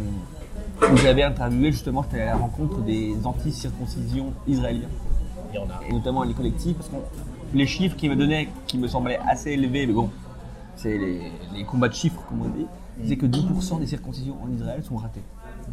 où 0.92 0.96
j'avais 0.96 1.22
interviewé 1.22 1.72
justement, 1.72 2.02
j'étais 2.02 2.22
à 2.22 2.26
la 2.26 2.36
rencontre 2.36 2.80
des 2.80 3.14
anti-circoncisions 3.24 4.32
israéliens, 4.46 4.88
Il 5.52 5.56
y 5.56 5.58
en 5.58 5.64
a. 5.64 5.80
et 5.88 5.92
notamment 5.92 6.22
les 6.22 6.34
collectifs, 6.34 6.76
parce 6.76 6.88
que 6.88 6.96
les 7.54 7.66
chiffres 7.66 7.96
qu'ils 7.96 8.10
me 8.10 8.16
donnaient, 8.16 8.48
qui 8.66 8.78
me 8.78 8.86
semblaient 8.88 9.18
assez 9.28 9.52
élevés, 9.52 9.86
mais 9.86 9.92
bon, 9.92 10.10
c'est 10.76 10.96
les, 10.98 11.20
les 11.54 11.64
combats 11.64 11.88
de 11.88 11.94
chiffres, 11.94 12.22
comme 12.28 12.42
on 12.42 12.48
dit, 12.48 12.66
c'est 13.08 13.16
que 13.16 13.26
10% 13.26 13.80
des 13.80 13.86
circoncisions 13.86 14.36
en 14.42 14.50
Israël 14.54 14.82
sont 14.82 14.96
ratées. 14.96 15.22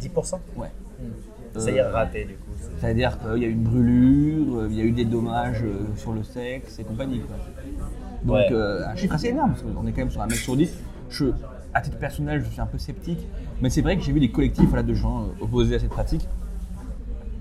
10% 0.00 0.38
Ouais. 0.56 0.68
C'est-à-dire 1.56 1.86
raté 1.92 2.24
du 2.24 2.34
coup. 2.34 2.50
c'est- 2.60 2.70
C'est-à-dire 2.80 3.18
qu'il 3.20 3.42
y 3.42 3.44
a 3.44 3.48
eu 3.48 3.52
une 3.52 3.62
brûlure, 3.62 4.56
euh, 4.58 4.68
il 4.70 4.76
y 4.76 4.80
a 4.80 4.84
eu 4.84 4.90
des 4.90 5.04
dommages 5.04 5.62
euh, 5.62 5.86
sur 5.96 6.12
le 6.12 6.24
sexe 6.24 6.80
et 6.80 6.84
compagnie. 6.84 7.20
quoi. 7.20 7.36
Donc 8.24 8.36
Ouais. 8.36 8.48
euh, 8.52 8.84
un 8.88 8.96
chiffre 8.96 9.14
assez 9.14 9.28
énorme, 9.28 9.50
parce 9.50 9.62
qu'on 9.62 9.86
est 9.86 9.92
quand 9.92 9.98
même 9.98 10.10
sur 10.10 10.20
un 10.22 10.26
mec 10.26 10.36
sur 10.38 10.56
10. 10.56 10.74
Je, 11.10 11.26
à 11.74 11.80
titre 11.80 11.98
personnel, 11.98 12.42
je 12.44 12.50
suis 12.50 12.60
un 12.60 12.66
peu 12.66 12.78
sceptique, 12.78 13.18
mais 13.60 13.68
c'est 13.70 13.82
vrai 13.82 13.96
que 13.96 14.02
j'ai 14.02 14.12
vu 14.12 14.20
des 14.20 14.30
collectifs 14.30 14.68
voilà, 14.68 14.82
de 14.84 14.94
gens 14.94 15.22
euh, 15.22 15.44
opposés 15.44 15.74
à 15.74 15.78
cette 15.78 15.90
pratique. 15.90 16.26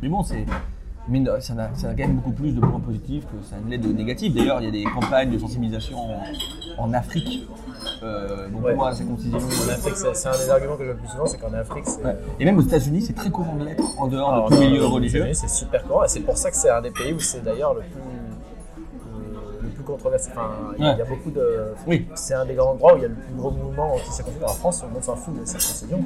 Mais 0.01 0.09
bon, 0.09 0.23
c'est. 0.23 0.45
Ça 1.41 1.53
a, 1.53 1.75
ça 1.75 1.89
a 1.89 1.91
quand 1.91 1.97
même 2.07 2.15
beaucoup 2.15 2.31
plus 2.31 2.53
de 2.55 2.61
points 2.61 2.79
positifs 2.79 3.25
que 3.25 3.45
ça 3.49 3.57
ne 3.61 3.69
l'est 3.69 3.77
de 3.77 3.91
négatifs. 3.91 4.33
D'ailleurs, 4.33 4.61
il 4.61 4.65
y 4.65 4.67
a 4.69 4.71
des 4.71 4.83
campagnes 4.85 5.31
de 5.31 5.37
sensibilisation 5.37 5.97
en, 5.99 6.21
en 6.77 6.93
Afrique, 6.93 7.45
euh, 8.03 8.47
donc 8.49 8.63
Ouais. 8.63 8.73
pour 8.73 8.85
la 8.85 8.95
circoncision. 8.95 9.37
En 9.37 9.69
Afrique, 9.69 9.95
c'est 9.97 10.27
un 10.29 10.31
des 10.31 10.49
arguments 10.49 10.77
que 10.77 10.85
je 10.85 10.89
le 10.91 10.95
plus 10.95 11.09
souvent, 11.09 11.25
c'est 11.25 11.37
qu'en 11.39 11.51
Afrique. 11.51 11.83
Ouais. 12.05 12.15
Et 12.39 12.45
même 12.45 12.57
aux 12.57 12.61
États-Unis, 12.61 13.01
c'est 13.01 13.11
très 13.11 13.29
courant 13.29 13.57
de 13.57 13.65
l'être 13.65 13.83
en 13.99 14.07
dehors 14.07 14.33
Alors, 14.33 14.49
de 14.49 14.55
tout 14.55 14.61
milieu 14.61 14.79
les 14.79 14.85
religieux. 14.85 15.27
C'est 15.33 15.49
super 15.49 15.83
courant 15.83 16.05
et 16.05 16.07
c'est 16.07 16.21
pour 16.21 16.37
ça 16.37 16.49
que 16.49 16.55
c'est 16.55 16.69
un 16.69 16.81
des 16.81 16.91
pays 16.91 17.11
où 17.11 17.19
c'est 17.19 17.43
d'ailleurs 17.43 17.73
le 17.73 17.81
plus, 17.81 17.99
plus 19.83 19.91
controversé. 19.93 20.29
Enfin, 20.31 20.49
il 20.77 20.83
y 20.83 20.85
a- 20.85 20.89
Ouais. 20.89 20.95
il 20.95 20.99
y 20.99 21.01
a 21.01 21.05
beaucoup 21.05 21.31
de. 21.31 21.73
Oui. 21.87 22.07
C'est 22.15 22.33
un 22.33 22.45
des 22.45 22.53
grands 22.55 22.71
endroits 22.71 22.93
où 22.93 22.97
il 22.97 23.01
y 23.01 23.05
a 23.05 23.09
le 23.09 23.13
plus 23.15 23.33
gros 23.35 23.51
mouvement 23.51 23.93
anti-circoncision. 23.95 24.47
En 24.47 24.53
France, 24.53 24.83
on 24.97 25.01
s'en 25.01 25.15
fout 25.15 25.39
de 25.39 25.45
cette 25.45 25.61
circoncision. 25.61 25.99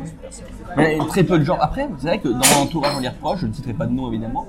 Mais 0.75 0.97
très 1.07 1.23
peu 1.23 1.39
de 1.39 1.43
gens. 1.43 1.57
Après, 1.59 1.88
c'est 1.99 2.07
vrai 2.07 2.19
que 2.19 2.28
dans 2.30 2.36
mon 2.55 2.63
entourage, 2.63 2.93
on 2.97 2.99
les 2.99 3.09
reproche, 3.09 3.39
je 3.39 3.47
ne 3.47 3.53
citerai 3.53 3.73
pas 3.73 3.86
de 3.86 3.91
nom 3.93 4.09
évidemment. 4.09 4.45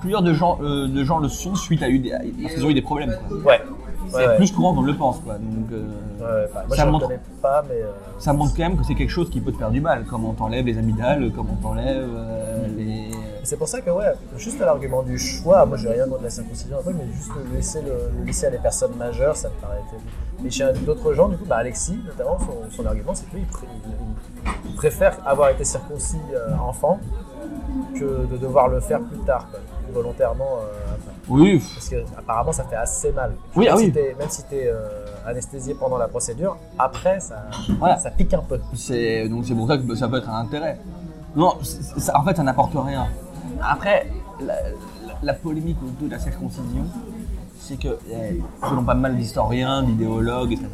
Plusieurs 0.00 0.22
de 0.22 0.32
gens, 0.32 0.58
euh, 0.62 0.88
de 0.88 1.04
gens 1.04 1.18
le 1.18 1.28
sont 1.28 1.54
suite 1.54 1.82
à 1.82 1.88
eu 1.88 1.98
des, 2.00 2.10
parce 2.10 2.54
qu'ils 2.54 2.64
ont 2.66 2.70
eu 2.70 2.74
des 2.74 2.82
problèmes. 2.82 3.16
quoi. 3.28 3.38
Ouais. 3.52 3.60
C'est 4.08 4.16
Ouais, 4.28 4.36
plus 4.36 4.50
courant 4.52 4.74
qu'on 4.74 4.82
le 4.82 4.94
pense. 4.96 5.20
Quoi. 5.20 5.34
Donc, 5.34 5.70
euh, 5.72 5.84
Ouais, 6.18 6.24
ouais, 6.26 6.50
bah, 6.52 6.64
moi, 6.66 6.76
ça 6.76 6.84
je 6.84 6.90
montre- 6.90 7.08
pas, 7.40 7.62
mais. 7.68 7.76
euh, 7.76 7.92
ça 8.18 8.32
montre 8.32 8.52
quand 8.54 8.62
même 8.64 8.76
que 8.76 8.84
c'est 8.84 8.94
quelque 8.96 9.08
chose 9.10 9.30
qui 9.30 9.40
peut 9.40 9.52
te 9.52 9.56
faire 9.58 9.70
du 9.70 9.80
mal. 9.80 10.04
Comme 10.04 10.24
on 10.26 10.32
t'enlève 10.32 10.66
les 10.66 10.76
amygdales, 10.76 11.30
comme 11.32 11.46
on 11.50 11.54
t'enlève 11.62 12.08
les. 12.76 13.10
C'est 13.44 13.56
pour 13.56 13.66
ça 13.68 13.80
que, 13.80 13.90
ouais, 13.90 14.12
juste 14.36 14.60
l'argument 14.60 15.02
du 15.02 15.18
choix, 15.18 15.66
moi 15.66 15.76
j'ai 15.76 15.88
rien 15.88 16.06
contre 16.08 16.22
la 16.22 16.30
circoncision 16.30 16.76
mais 16.86 16.92
juste 17.12 17.30
le 17.36 17.56
laisser, 17.56 17.82
le, 17.82 18.10
le 18.18 18.24
laisser 18.24 18.46
à 18.46 18.50
des 18.50 18.58
personnes 18.58 18.94
majeures, 18.96 19.36
ça 19.36 19.48
me 19.48 19.54
paraît. 19.60 19.80
Mais 20.42 20.50
chez 20.50 20.72
d'autres 20.86 21.12
gens, 21.12 21.28
du 21.28 21.36
coup, 21.36 21.44
bah, 21.46 21.56
Alexis, 21.56 21.98
notamment, 22.06 22.38
son, 22.38 22.70
son 22.70 22.86
argument, 22.86 23.14
c'est 23.14 23.26
que 23.28 23.34
lui, 23.36 23.42
il, 23.42 23.46
pré- 23.48 23.66
il- 23.84 24.70
il 24.70 24.74
préfère 24.76 25.18
avoir 25.26 25.50
été 25.50 25.64
circoncis 25.64 26.20
euh, 26.34 26.54
enfant 26.56 26.98
que 27.98 28.26
de 28.26 28.36
devoir 28.36 28.68
le 28.68 28.80
faire 28.80 29.00
plus 29.00 29.18
tard, 29.20 29.46
quoi, 29.50 29.60
volontairement. 29.92 30.58
euh, 30.62 30.94
après. 30.94 31.12
Oui, 31.28 31.62
Parce 31.74 31.88
que 31.88 31.96
apparemment, 32.16 32.52
ça 32.52 32.64
fait 32.64 32.76
assez 32.76 33.12
mal. 33.12 33.32
Oui, 33.56 33.64
même 33.66 33.74
ah 33.74 33.78
si 33.78 33.84
oui. 33.86 33.92
t'es- 33.92 34.16
même 34.18 34.28
si 34.30 34.42
tu 34.48 34.54
es 34.56 34.72
anesthésié 35.26 35.74
pendant 35.74 35.98
la 35.98 36.08
procédure, 36.08 36.56
après, 36.78 37.20
ça, 37.20 37.44
Voilà. 37.78 37.96
ça 37.98 38.10
pique 38.10 38.34
un 38.34 38.40
peu. 38.42 38.58
c'est 38.74 39.28
donc 39.28 39.44
c'est 39.46 39.54
pour 39.54 39.66
ça 39.68 39.78
que 39.78 39.94
ça 39.94 40.08
peut 40.08 40.18
être 40.18 40.28
un 40.30 40.40
intérêt. 40.40 40.78
Non, 41.36 41.56
ça- 41.62 42.18
en 42.18 42.24
fait, 42.24 42.36
ça 42.36 42.42
n'apporte 42.42 42.72
rien. 42.74 43.06
Après, 43.62 44.06
la, 44.40 44.54
la- 44.54 45.18
la 45.22 45.34
polémique 45.34 45.78
autour 45.82 46.08
de 46.08 46.12
la 46.12 46.18
circoncision, 46.18 46.84
c'est 47.58 47.78
que, 47.78 47.96
eh, 48.10 48.40
selon 48.68 48.82
pas 48.84 48.94
mal 48.94 49.16
d'historiens, 49.16 49.82
d'idéologues, 49.82 50.52
etc., 50.52 50.68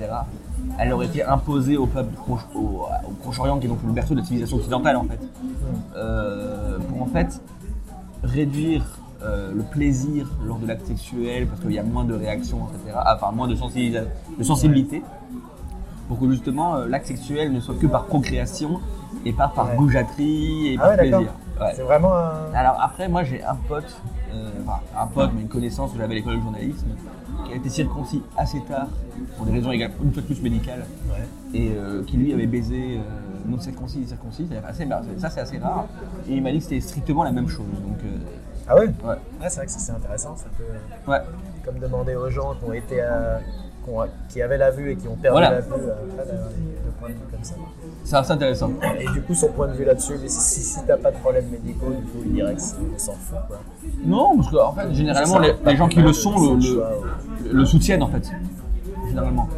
elle 0.78 0.92
aurait 0.92 1.06
été 1.06 1.22
imposée 1.22 1.76
au 1.76 1.86
peuple 1.86 2.14
Proche- 2.16 2.46
au, 2.54 2.86
au 3.08 3.12
Proche-Orient, 3.22 3.58
qui 3.58 3.66
est 3.66 3.68
donc 3.68 3.78
le 3.86 3.92
berceau 3.92 4.14
de 4.14 4.20
la 4.20 4.24
civilisation 4.24 4.56
occidentale, 4.58 4.96
en 4.96 5.04
fait, 5.04 5.20
Euh, 5.96 6.78
pour 6.88 7.02
en 7.02 7.06
fait 7.06 7.40
réduire 8.22 8.84
euh, 9.22 9.52
le 9.54 9.62
plaisir 9.62 10.28
lors 10.46 10.58
de 10.58 10.66
l'acte 10.66 10.86
sexuel, 10.86 11.46
parce 11.46 11.60
qu'il 11.60 11.72
y 11.72 11.78
a 11.78 11.82
moins 11.82 12.04
de 12.04 12.14
réactions, 12.14 12.60
etc., 12.68 12.96
enfin 13.14 13.32
moins 13.32 13.48
de, 13.48 13.54
sensibilité, 14.42 15.02
pour 16.08 16.18
que 16.20 16.30
justement 16.30 16.76
euh, 16.76 16.86
l'acte 16.88 17.06
sexuel 17.06 17.52
ne 17.52 17.60
soit 17.60 17.74
que 17.74 17.86
par 17.86 18.04
procréation 18.04 18.80
et 19.24 19.32
pas 19.32 19.48
par 19.48 19.70
Ouais. 19.70 19.76
goujaterie 19.76 20.68
et 20.68 20.76
Ah 20.78 20.80
par 20.82 20.90
ouais, 20.90 20.96
plaisir. 20.98 21.32
Ouais. 21.60 21.72
C'est 21.74 21.82
vraiment 21.82 22.14
un. 22.14 22.52
Alors 22.54 22.80
après, 22.80 23.08
moi 23.08 23.24
j'ai 23.24 23.42
un 23.42 23.54
pote, 23.54 23.96
euh, 24.32 24.50
enfin 24.64 24.80
un 24.96 25.06
pote, 25.06 25.30
mais 25.34 25.42
une 25.42 25.48
connaissance 25.48 25.92
que 25.92 25.98
j'avais 25.98 26.14
à 26.14 26.16
l'école 26.16 26.36
de 26.36 26.42
journalisme, 26.42 26.86
qui 27.46 27.52
a 27.52 27.56
été 27.56 27.68
circoncis 27.68 28.22
assez 28.36 28.60
tard, 28.62 28.86
pour 29.36 29.46
des 29.46 29.52
raisons 29.52 29.72
également 29.72 29.96
une 30.02 30.12
fois 30.12 30.22
de 30.22 30.26
plus 30.26 30.40
médicales, 30.42 30.84
Ouais. 31.10 31.26
et 31.58 31.72
euh, 31.76 32.04
qui 32.04 32.16
lui 32.16 32.32
avait 32.32 32.46
baisé 32.46 32.98
euh, 32.98 33.02
non 33.46 33.58
circoncis 33.58 34.02
et 34.02 34.06
circoncis, 34.06 34.46
c'est 34.50 34.58
assez, 34.64 34.88
ça 35.18 35.30
c'est 35.30 35.40
assez 35.40 35.58
rare, 35.58 35.86
et 36.28 36.34
il 36.34 36.42
m'a 36.42 36.52
dit 36.52 36.58
que 36.58 36.64
c'était 36.64 36.80
strictement 36.80 37.24
la 37.24 37.32
même 37.32 37.48
chose. 37.48 37.66
Donc, 37.66 37.98
euh, 38.04 38.16
Ah 38.68 38.76
ouais? 38.76 38.86
ouais. 39.04 39.16
C'est 39.48 39.56
vrai 39.56 39.66
que 39.66 39.72
c'est 39.72 39.92
intéressant. 39.92 40.36
Ça 40.36 40.46
peut, 40.56 40.62
euh, 40.64 41.10
Ouais. 41.10 41.20
comme 41.64 41.78
demander 41.78 42.14
aux 42.14 42.28
gens 42.30 42.54
qui 42.54 42.64
ont 42.66 42.72
été, 42.72 43.00
qui, 44.28 44.42
avaient 44.42 44.58
la 44.58 44.70
vue 44.70 44.92
et 44.92 44.96
qui 44.96 45.08
ont 45.08 45.16
perdu 45.16 45.38
Voilà. 45.38 45.50
la 45.50 45.60
vue, 45.60 45.72
euh, 45.72 45.92
après 46.18 46.32
points 47.00 47.08
de 47.10 47.14
vue 47.14 47.20
comme 47.30 47.44
ça. 47.44 47.54
C'est 48.04 48.16
assez 48.16 48.32
intéressant. 48.32 48.70
Et 48.98 49.06
du 49.12 49.22
coup, 49.22 49.34
son 49.34 49.48
point 49.48 49.68
de 49.68 49.74
vue 49.74 49.84
là-dessus, 49.84 50.14
si, 50.26 50.60
si 50.60 50.78
t'as 50.86 50.96
pas 50.96 51.10
de 51.10 51.16
problèmes 51.18 51.48
médicaux, 51.50 51.90
du 51.90 52.02
coup, 52.06 52.18
il 52.26 52.32
dirait 52.34 52.54
que 52.54 52.60
c'est- 52.60 52.76
on 52.94 52.98
s'en 52.98 53.12
fout. 53.12 53.38
Quoi. 53.46 53.58
Non, 54.04 54.36
parce 54.36 54.50
qu'en 54.50 54.72
fait, 54.72 54.92
généralement, 54.94 55.34
C'est 55.42 55.64
les, 55.64 55.70
les 55.72 55.76
gens 55.76 55.88
qui 55.88 56.00
le 56.00 56.12
sont 56.12 56.34
le, 56.56 56.60
C'est 57.52 57.64
soutiennent 57.66 58.02
en 58.02 58.08
fait. 58.08 58.30
Généralement. 59.08 59.48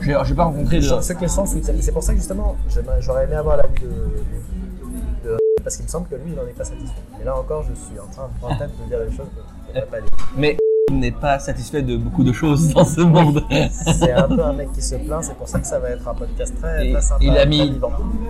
J'ai 0.00 0.34
pas 0.34 0.44
rencontré 0.44 0.80
de. 0.80 0.82
Que 1.14 1.20
les 1.20 1.28
le 1.42 1.46
soutiennent. 1.46 1.80
C'est 1.82 1.92
pour 1.92 2.02
ça 2.02 2.12
que 2.12 2.18
justement, 2.18 2.56
j'aurais 3.00 3.24
aimé 3.24 3.34
avoir 3.34 3.56
l'avis 3.58 3.80
de, 3.82 3.88
de, 3.88 5.30
de- 5.32 5.38
Parce 5.62 5.76
qu'il 5.76 5.84
me 5.84 5.90
semble 5.90 6.08
que 6.08 6.14
lui, 6.16 6.30
il 6.30 6.34
n'en 6.34 6.42
est 6.42 6.56
pas 6.56 6.64
satisfait. 6.64 7.00
Et 7.20 7.24
là 7.24 7.36
encore, 7.36 7.62
je 7.62 7.74
suis 7.74 7.98
en 7.98 8.06
train 8.10 8.28
en 8.42 8.56
tête 8.56 8.70
de 8.82 8.88
dire 8.88 8.98
des 9.08 9.16
choses 9.16 9.26
que 9.28 9.78
je 9.78 9.80
pas. 9.84 9.98
Mais 10.36 10.56
n'est 10.98 11.10
pas 11.12 11.38
satisfait 11.38 11.82
de 11.82 11.96
beaucoup 11.96 12.22
de 12.24 12.32
choses 12.32 12.72
dans 12.74 12.84
ce 12.84 13.00
monde. 13.00 13.42
C'est 13.50 14.12
un 14.12 14.22
peu 14.28 14.42
un 14.44 14.52
mec 14.52 14.72
qui 14.72 14.82
se 14.82 14.94
plaint, 14.96 15.22
c'est 15.22 15.34
pour 15.36 15.48
ça 15.48 15.58
que 15.60 15.66
ça 15.66 15.78
va 15.78 15.90
être 15.90 16.06
un 16.08 16.14
podcast 16.14 16.54
très, 16.60 16.90
très 16.92 17.00
sympa. 17.00 17.24
il 17.24 17.36
a 17.36 17.46
mis-. 17.46 17.78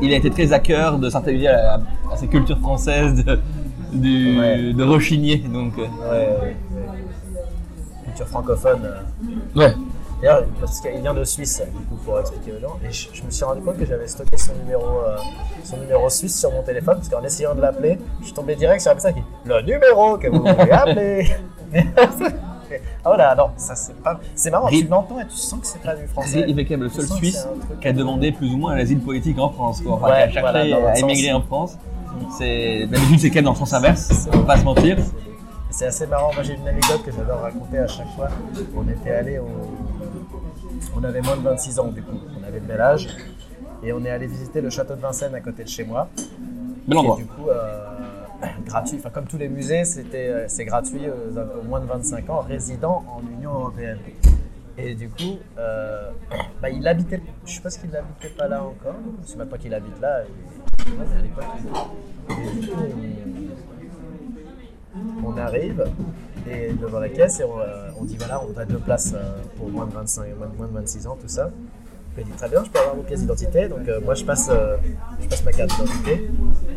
Il 0.03 0.13
a 0.13 0.17
été 0.17 0.31
très 0.31 0.53
à 0.53 0.59
cœur 0.59 0.99
de 0.99 1.09
s'intéresser 1.11 1.47
à, 1.49 1.53
la- 1.53 1.83
à 2.13 2.17
ces 2.17 2.27
cultures 2.29 2.59
françaises, 2.59 3.25
de, 3.25 3.39
du- 3.93 4.39
Ouais. 4.39 4.73
de 4.73 4.85
rechigner. 4.85 5.39
Donc, 5.39 5.73
euh, 5.79 5.83
Ouais, 5.83 5.89
ouais, 6.11 6.39
ouais. 6.43 6.57
Culture 8.05 8.27
francophone. 8.29 8.81
euh. 8.85 9.59
ouais. 9.61 9.75
D'ailleurs, 10.23 10.45
parce 10.61 10.81
qu'il 10.83 11.01
vient 11.01 11.15
de 11.15 11.25
Suisse, 11.25 11.63
du 11.75 11.85
coup, 11.87 11.95
pour 12.05 12.21
expliquer 12.21 12.53
aux 12.59 12.61
gens. 12.61 12.77
Et 12.87 12.93
je, 12.93 13.09
je 13.11 13.23
me 13.23 13.31
suis 13.31 13.43
rendu 13.43 13.63
compte 13.63 13.79
que 13.79 13.87
j'avais 13.87 14.07
stocké 14.07 14.37
son 14.37 14.53
numéro, 14.63 14.85
euh, 14.85 15.17
son 15.65 15.79
numéro 15.79 16.11
suisse 16.11 16.39
sur 16.39 16.53
mon 16.53 16.63
téléphone, 16.63 16.97
parce 16.97 17.09
qu'en 17.09 17.23
essayant 17.25 17.55
de 17.55 17.63
l'appeler, 17.63 17.99
je 18.21 18.27
suis 18.27 18.35
tombé 18.35 18.55
direct 18.55 18.83
sur 18.83 18.91
un 18.91 18.95
message 18.97 19.15
qui 19.15 19.21
dit 19.21 19.27
Le 19.47 19.63
numéro 19.63 20.19
que 20.19 20.29
vous 20.29 20.41
voulez 20.41 20.71
appeler 20.73 21.31
Oh 23.05 23.15
là, 23.17 23.35
non, 23.35 23.51
ça 23.57 23.75
c'est 23.75 23.95
pas. 24.03 24.21
C'est 24.35 24.51
marrant, 24.51 24.69
tu 24.69 24.87
l'entends 24.87 25.21
et 25.21 25.27
tu 25.27 25.37
sens 25.37 25.61
que 25.61 25.67
c'est 25.67 25.83
pas 25.83 25.95
du 25.95 26.07
français. 26.07 26.45
Il 26.49 26.59
est 26.59 26.65
quand 26.65 26.73
même 26.75 26.83
le 26.85 26.89
seul 26.89 27.07
Suisse 27.07 27.47
c'est 27.69 27.81
qui 27.81 27.89
a 27.89 27.93
demandé 27.93 28.33
plus 28.33 28.53
ou 28.53 28.57
moins 28.57 28.75
l'asile 28.77 29.01
politique 29.01 29.39
en 29.39 29.51
France. 29.51 29.81
Quoi. 29.81 29.95
Enfin, 29.95 30.09
Ouais, 30.09 30.29
qui 30.31 30.39
a 30.39 30.43
cherché 30.43 30.71
voilà, 30.71 30.91
à 30.91 30.99
émigrer 30.99 31.33
en 31.33 31.43
France. 31.43 31.77
C'est 32.39 32.87
D'habitude, 32.87 33.21
c'est 33.21 33.29
quand 33.31 33.37
même 33.37 33.45
dans 33.45 33.53
le 33.53 33.57
sens 33.57 33.73
inverse, 33.73 34.29
on 34.33 34.39
va 34.39 34.45
pas 34.45 34.59
se 34.59 34.65
mentir. 34.65 34.97
C'est 35.71 35.87
assez 35.87 36.07
marrant. 36.07 36.33
Moi, 36.35 36.43
j'ai 36.43 36.55
une 36.55 36.67
anecdote 36.67 37.03
que 37.05 37.13
j'adore 37.13 37.41
raconter 37.41 37.79
à 37.79 37.87
chaque 37.87 38.09
fois. 38.17 38.29
On 38.77 38.89
était 38.89 39.13
allé 39.13 39.39
au. 39.39 39.47
On 40.97 41.05
avait 41.05 41.21
moins 41.21 41.37
de 41.37 41.43
26 41.43 41.79
ans, 41.79 41.89
du 41.89 42.03
coup. 42.03 42.19
On 42.39 42.47
avait 42.47 42.59
le 42.59 42.67
même 42.67 42.81
âge. 42.81 43.09
Et 43.83 43.93
on 43.93 44.05
est 44.05 44.11
allé 44.11 44.27
visiter 44.27 44.61
le 44.61 44.69
château 44.69 44.95
de 44.95 45.01
Vincennes 45.01 45.35
à 45.35 45.41
côté 45.41 45.63
de 45.65 45.69
chez 45.69 45.85
moi. 45.85 46.09
Bel 46.87 46.99
endroit. 46.99 47.17
du 47.17 47.25
coup 47.25 47.49
euh, 47.49 47.85
gratuit. 48.67 48.97
Enfin, 48.99 49.11
comme 49.11 49.27
tous 49.27 49.39
les 49.39 49.49
musées, 49.49 49.85
c'était, 49.85 50.29
euh, 50.29 50.45
c'est 50.49 50.65
gratuit 50.65 51.03
aux, 51.09 51.39
aux 51.39 51.63
moins 51.65 51.81
de 51.81 51.87
25 51.87 52.29
ans, 52.31 52.41
résidant 52.41 53.05
en 53.09 53.21
Union 53.37 53.53
Européenne. 53.53 53.99
Et 54.79 54.95
du 54.95 55.09
coup, 55.09 55.39
euh, 55.59 56.11
bah, 56.63 56.71
il 56.71 56.87
habitait, 56.87 57.21
je 57.45 57.51
suppose 57.51 57.77
qu'il 57.77 57.91
n'habitait 57.91 58.31
pas 58.31 58.49
là 58.49 58.63
encore, 58.63 58.95
c'est 59.25 59.37
maintenant 59.37 59.59
qu'il 59.59 59.75
habite 59.75 60.01
là. 60.01 60.23
Et, 60.23 60.81
du 62.61 62.69
coup, 62.69 62.75
on, 65.25 65.37
arrive 65.37 65.85
et 66.51 66.73
devant 66.73 66.99
la 67.01 67.09
caisse 67.09 67.41
et 67.41 67.45
on, 67.45 67.59
euh, 67.61 67.91
on 68.01 68.05
dit 68.05 68.17
voilà, 68.17 68.43
on 68.43 68.47
voudrait 68.47 68.67
deux 68.67 68.79
places 68.79 69.13
euh, 69.15 69.39
pour 69.57 69.69
moins 69.69 69.87
de 69.87 69.93
25, 69.93 70.37
moins 70.37 70.47
de- 70.49 70.57
moins 70.57 70.67
de 70.67 70.73
26 70.73 71.07
ans, 71.07 71.17
tout 71.21 71.29
ça. 71.29 71.51
Il 72.21 72.27
dit 72.27 72.33
très 72.33 72.51
bien, 72.51 72.63
je 72.63 72.71
peux 72.71 72.79
avoir 72.79 72.97
vos 72.97 73.03
pièces 73.03 73.21
d'identité. 73.21 73.67
Donc 73.69 73.89
euh, 73.89 73.99
moi 74.05 74.15
je 74.15 74.25
passe, 74.25 74.49
euh, 74.51 74.77
je 75.23 75.29
passe 75.29 75.43
ma 75.43 75.53
carte 75.53 75.71
d'identité. 75.71 76.31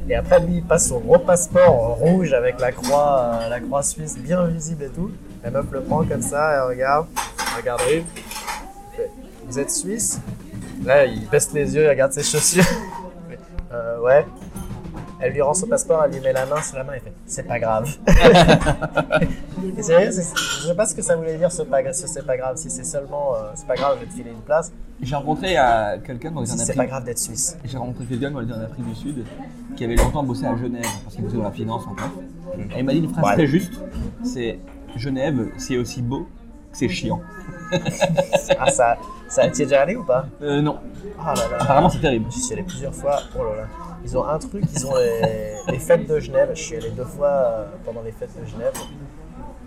Et 0.08 0.16
après 0.16 0.40
lui 0.40 0.56
il 0.56 0.64
passe 0.64 0.88
son 0.88 1.00
gros 1.00 1.20
passeport 1.20 1.98
rouge 1.98 2.32
avec 2.34 2.60
la 2.62 2.72
croix, 2.72 3.32
euh, 3.34 3.50
la 3.50 3.60
croix 3.60 3.84
suisse 3.84 4.18
bien 4.18 4.46
visible 4.46 4.86
et 4.86 4.90
tout. 4.90 5.12
La 5.44 5.52
meuf 5.52 5.66
le 5.72 5.82
prend 5.82 6.06
comme 6.06 6.22
ça, 6.22 6.54
elle 6.54 6.70
regarde, 6.70 7.08
regarde 7.58 7.82
fait, 7.82 8.04
Vous 9.46 9.60
êtes 9.60 9.72
suisse? 9.72 10.22
Là 10.86 11.06
il 11.06 11.28
baisse 11.30 11.52
les 11.54 11.76
yeux, 11.76 11.84
il 11.84 11.90
regarde 11.90 12.14
ses 12.14 12.24
chaussures. 12.24 12.64
Ouais. 14.04 14.24
Elle 15.26 15.32
lui 15.32 15.42
rend 15.42 15.54
son 15.54 15.68
passeport, 15.68 16.04
elle 16.04 16.12
lui 16.12 16.20
met 16.20 16.34
la 16.34 16.46
main 16.46 16.62
sur 16.62 16.76
la 16.78 16.84
main 16.84 16.96
et 16.96 17.00
fait 17.00 17.14
C'est 17.26 17.48
pas 17.48 17.58
grave. 17.58 17.90
C'est 19.80 19.94
vrai, 19.94 20.12
je 20.12 20.68
sais 20.68 20.76
pas 20.76 20.86
ce 20.86 20.94
que 20.94 21.02
ça 21.02 21.16
voulait 21.16 21.38
dire, 21.38 21.50
ce 21.50 21.62
pas, 21.62 21.94
ce 21.94 22.08
c'est 22.08 22.26
pas 22.26 22.36
grave. 22.36 22.58
Si 22.58 22.70
c'est 22.70 22.84
seulement 22.84 23.34
euh, 23.36 23.52
c'est 23.56 23.66
pas 23.66 23.76
grave, 23.76 23.96
je 23.96 24.00
vais 24.02 24.12
te 24.12 24.14
filer 24.14 24.32
une 24.32 24.42
place. 24.42 24.74
J'ai 25.02 25.16
rencontré 25.16 25.56
euh, 25.58 25.98
quelqu'un 26.06 26.32
dans 26.32 26.42
les 26.42 26.48
Si 26.48 26.58
c'est 26.58 26.76
pas 26.76 26.86
grave 26.86 27.06
d'être 27.06 27.20
suisse. 27.20 27.58
J'ai 27.64 27.78
rencontré 27.78 28.04
quelqu'un 28.06 28.32
dans 28.32 28.42
les 28.42 28.52
Afrique 28.52 28.86
du 28.86 28.96
Sud 28.96 29.26
qui 29.78 29.86
avait 29.86 29.96
longtemps 29.96 30.24
bossé 30.24 30.46
à 30.46 30.58
Genève 30.58 30.84
parce 31.04 31.16
qu'il 31.16 31.24
bossait 31.24 31.38
dans 31.38 31.44
la 31.44 31.52
finance 31.52 31.84
en 31.88 31.96
fait. 31.96 32.66
Et 32.76 32.80
il 32.80 32.84
m'a 32.86 32.92
dit 32.92 33.00
une 33.00 33.10
phrase 33.10 33.24
Ouais. 33.26 33.34
très 33.34 33.48
juste 33.48 33.74
c'est 34.24 34.60
Genève, 34.98 35.48
c'est 35.58 35.78
aussi 35.78 36.02
beau 36.02 36.28
que 36.72 36.78
c'est 36.78 36.90
chiant. 36.90 37.22
Ah, 38.60 38.70
ça, 38.70 38.98
ça 39.28 39.48
t'y 39.50 39.64
es 39.64 39.66
déjà 39.66 39.82
allé 39.82 39.96
ou 39.96 40.04
pas? 40.04 40.28
Euh, 40.44 40.62
non, 40.62 40.78
Ah 41.20 41.34
là 41.36 41.50
là. 41.50 41.58
apparemment 41.64 41.90
c'est 41.90 42.00
terrible. 42.02 42.26
J'y 42.30 42.40
suis 42.40 42.54
allé 42.54 42.62
plusieurs 42.64 42.94
fois. 42.94 43.20
Oh 43.36 43.44
là 43.44 43.62
là. 43.62 43.68
Ils 44.04 44.18
ont 44.18 44.26
un 44.28 44.38
truc, 44.40 44.64
ils 44.76 44.86
ont 44.86 44.96
les, 44.96 45.54
les 45.72 45.80
fêtes 45.80 46.08
de 46.08 46.20
Genève. 46.20 46.50
Je 46.54 46.62
suis 46.62 46.76
allé 46.76 46.90
deux 46.92 47.06
fois 47.06 47.28
euh, 47.28 47.66
pendant 47.86 48.02
les 48.02 48.12
fêtes 48.12 48.32
de 48.40 48.46
Genève. 48.46 48.74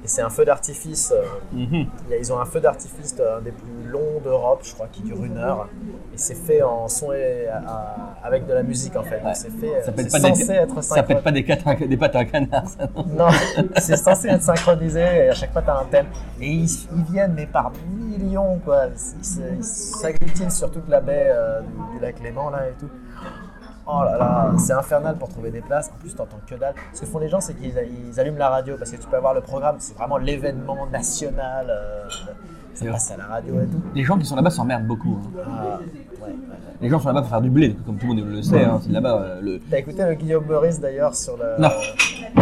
Et 0.05 0.09
c'est 0.09 0.23
un 0.23 0.29
feu 0.31 0.45
d'artifice. 0.45 1.13
euh, 1.17 1.25
Mhm. 1.53 1.87
Ils 2.21 2.33
ont 2.33 2.39
un 2.39 2.45
feu 2.45 2.61
d'artifice 2.61 3.17
un 3.19 3.41
des 3.41 3.51
plus 3.51 3.91
longs 3.91 4.21
d'Europe, 4.23 4.61
je 4.63 4.73
crois, 4.75 4.87
qui 4.93 5.03
dure 5.03 5.25
une 5.25 5.37
heure. 5.39 5.69
Et 6.15 6.19
c'est 6.19 6.35
fait 6.37 6.63
en 6.63 6.87
son 6.87 7.13
et 7.13 7.49
à- 7.49 8.15
avec 8.23 8.47
de 8.47 8.53
la 8.53 8.63
musique 8.63 8.95
en 8.95 9.03
fait. 9.03 9.21
Ouais. 9.25 9.35
c'est 9.35 9.51
fait. 9.51 9.75
euh, 9.75 9.83
Ça 9.85 9.93
c'est 9.97 10.13
pas 10.13 10.19
des- 10.21 10.35
censé 10.35 10.53
être 10.53 10.83
Ça 10.83 11.03
pète 11.03 11.23
pas 11.23 11.33
des, 11.33 11.97
pattes 11.97 12.15
à 12.17 12.25
canard, 12.25 12.69
ça 12.69 12.89
non 12.95 13.05
Non, 13.07 13.29
c'est 13.79 13.97
censé 13.97 14.29
être 14.29 14.43
synchronisé 14.43 15.01
et 15.01 15.29
à 15.31 15.35
chaque 15.35 15.53
fois 15.53 15.63
tu 15.63 15.71
as 15.71 15.79
un 15.79 15.85
thème. 15.87 16.07
Et 16.41 16.51
ils, 16.51 16.71
ils 16.95 17.05
viennent, 17.11 17.33
mais 17.35 17.47
par 17.47 17.73
millions, 17.99 18.61
quoi. 18.65 18.87
Ils 19.59 19.65
s'agglutinent 19.65 20.51
sur 20.51 20.71
toute 20.71 20.89
la 20.89 21.01
baie 21.01 21.27
euh, 21.31 21.61
du, 21.63 21.97
du 21.97 22.03
lac 22.03 22.21
Léman, 22.23 22.51
là 22.51 22.69
et 22.69 22.75
tout. 22.79 22.89
Oh 23.89 24.03
là 24.05 24.17
là, 24.19 24.51
c'est 24.59 24.73
infernal 24.73 25.17
pour 25.17 25.29
trouver 25.29 25.51
des 25.53 25.61
places. 25.61 25.91
En 25.95 25.99
plus, 26.01 26.15
t'entends 26.15 26.41
que 26.47 26.55
dalle. 26.57 26.75
Ce 26.93 27.03
que 27.03 27.07
font 27.07 27.19
les 27.21 27.29
gens, 27.29 27.41
c'est 27.41 27.55
qu'ils 27.55 27.73
ils 28.11 28.19
allument 28.21 28.39
la 28.39 28.49
radio 28.49 28.77
parce 28.77 28.91
que 28.91 28.97
tu 28.97 29.07
peux 29.07 29.17
avoir 29.17 29.33
le 29.35 29.41
programme. 29.43 29.77
C'est 29.79 29.97
vraiment 29.97 30.17
l'événement 30.19 30.87
national. 30.87 31.67
euh, 31.71 32.09
ça 32.75 32.85
passe 32.91 33.11
à 33.13 33.17
la 33.17 33.25
radio 33.27 33.55
et 33.61 33.67
tout. 33.67 33.81
Les 33.95 34.03
gens 34.05 34.19
qui 34.19 34.27
sont 34.27 34.37
là-bas 34.37 34.51
s'emmerdent 34.51 34.87
beaucoup. 34.87 35.19
hein. 35.39 35.43
Ah, 35.49 35.79
ouais, 35.81 36.29
ouais. 36.29 36.35
Les 36.83 36.89
gens 36.91 36.99
sont 36.99 37.07
là-bas 37.09 37.21
pour 37.23 37.31
faire 37.31 37.41
du 37.41 37.49
blé, 37.49 37.75
comme 37.87 37.97
tout 37.97 38.07
le 38.09 38.15
monde 38.23 38.27
le 38.29 38.43
sait. 38.43 38.65
Hein. 38.65 38.81
C'est 38.83 38.91
là-bas 38.93 39.19
euh, 39.23 39.41
le. 39.41 39.61
T'as 39.71 39.79
écouté 39.79 40.05
le 40.05 40.15
Guillaume 40.15 40.45
Meurice 40.47 40.79
d'ailleurs 40.81 41.15
sur 41.15 41.37
le. 41.39 41.63
Non. 41.63 41.71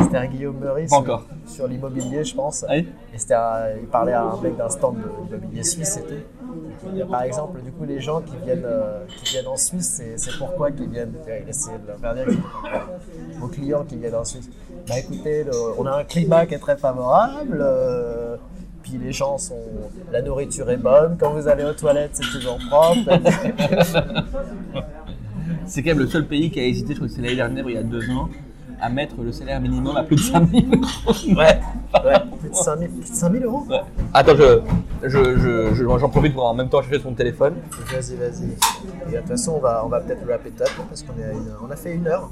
C'était 0.03 0.17
un 0.17 0.27
Guillaume 0.27 0.59
Meurice. 0.59 0.91
Pas 0.91 0.97
encore. 0.97 1.25
Sur 1.47 1.69
l'immobilier, 1.69 2.25
je 2.25 2.35
pense. 2.35 2.65
Allez. 2.69 2.89
Et 3.13 3.19
c'était 3.19 3.35
un- 3.35 3.77
il 3.81 3.87
parlait 3.87 4.13
à 4.15 4.23
un 4.23 4.41
mec 4.41 4.57
d'un 4.57 4.69
stand 4.71 4.97
de 4.97 5.03
d'immobilier 5.37 5.63
suisse 5.63 5.99
et 5.99 6.03
tout. 6.03 6.15
Par 7.11 7.23
exemple, 7.23 7.61
du 7.63 7.71
coup, 7.73 7.85
les 7.85 8.01
gens 8.01 8.21
qui 8.21 8.37
viennent, 8.45 8.65
euh, 8.65 9.05
qui 9.07 9.33
viennent 9.33 9.47
en 9.47 9.57
Suisse, 9.57 10.03
c'est, 10.17 10.39
pourquoi 10.39 10.71
qu'ils 10.71 10.89
viennent. 10.89 11.15
Il 11.27 11.49
essayait 11.49 11.79
de 11.79 11.87
leur 11.87 11.99
clients 13.49 13.85
qui 13.85 13.97
viennent 13.97 14.15
en 14.15 14.25
Suisse. 14.25 14.49
Bah 14.89 14.99
écoutez, 14.99 15.45
on 15.79 15.87
a 15.87 15.99
un 15.99 16.05
climat 16.05 16.47
qui 16.47 16.55
est 16.55 16.59
très 16.59 16.77
favorable. 16.77 17.59
euh, 17.61 18.37
puis 18.83 18.99
les 19.03 19.13
gens 19.13 19.39
sont. 19.39 19.59
La 20.13 20.21
nourriture 20.21 20.71
est 20.71 20.77
bonne. 20.77 21.17
Quand 21.19 21.33
vous 21.33 21.49
allez 21.49 21.65
aux 21.65 21.73
toilettes, 21.73 22.11
c'est 22.15 22.39
toujours 22.39 22.59
propre. 22.69 22.99
C'est 25.67 25.83
quand 25.83 25.91
même 25.91 26.01
le 26.01 26.07
seul 26.07 26.27
pays 26.27 26.51
qui 26.51 26.61
a 26.61 26.65
hésité, 26.65 26.93
je 26.93 26.99
crois 26.99 27.09
que 27.09 27.15
c'est 27.15 27.23
l'année 27.23 27.37
dernière, 27.37 27.65
il 27.69 27.75
y 27.75 27.79
a 27.79 27.83
deux 27.83 28.09
ans, 28.11 28.29
à 28.85 28.89
mettre 28.91 29.15
le 29.23 29.33
salaire 29.33 29.61
minimum 29.61 29.97
à 29.97 30.03
plus 30.03 30.17
de 30.17 30.21
5000 30.21 30.67
euros. 30.67 30.85
ouais, 31.37 31.61
ouais. 32.05 32.21
Plus 32.41 32.51
de 32.51 32.55
5000 32.55 32.89
plus 32.91 33.11
de 33.11 33.17
5000 33.17 33.45
euros 33.45 33.65
Ouais. 33.71 33.81
Attends, 34.13 34.37
je, 34.37 34.61
je, 35.03 35.39
je, 35.39 35.75
je- 35.75 35.99
j'en 35.99 36.09
profite 36.11 36.35
pour 36.35 36.45
en 36.45 36.55
même 36.55 36.69
temps 36.69 36.83
chercher 36.83 37.01
son 37.01 37.13
téléphone. 37.15 37.55
Vas-y, 37.91 38.17
vas-y. 38.17 38.45
Et 39.09 39.13
de 39.13 39.19
toute 39.21 39.29
façon, 39.29 39.53
on 39.57 39.61
va, 39.61 39.83
on 39.85 39.89
va 39.89 40.01
peut-être 40.01 40.21
it 40.47 40.61
up 40.61 40.69
parce 40.89 41.03
qu'on 41.03 41.19
est 41.21 41.25
à 41.25 41.33
une, 41.33 41.49
on 41.67 41.71
a 41.71 41.77
fait 41.77 41.95
une 41.95 42.07
heure. 42.07 42.29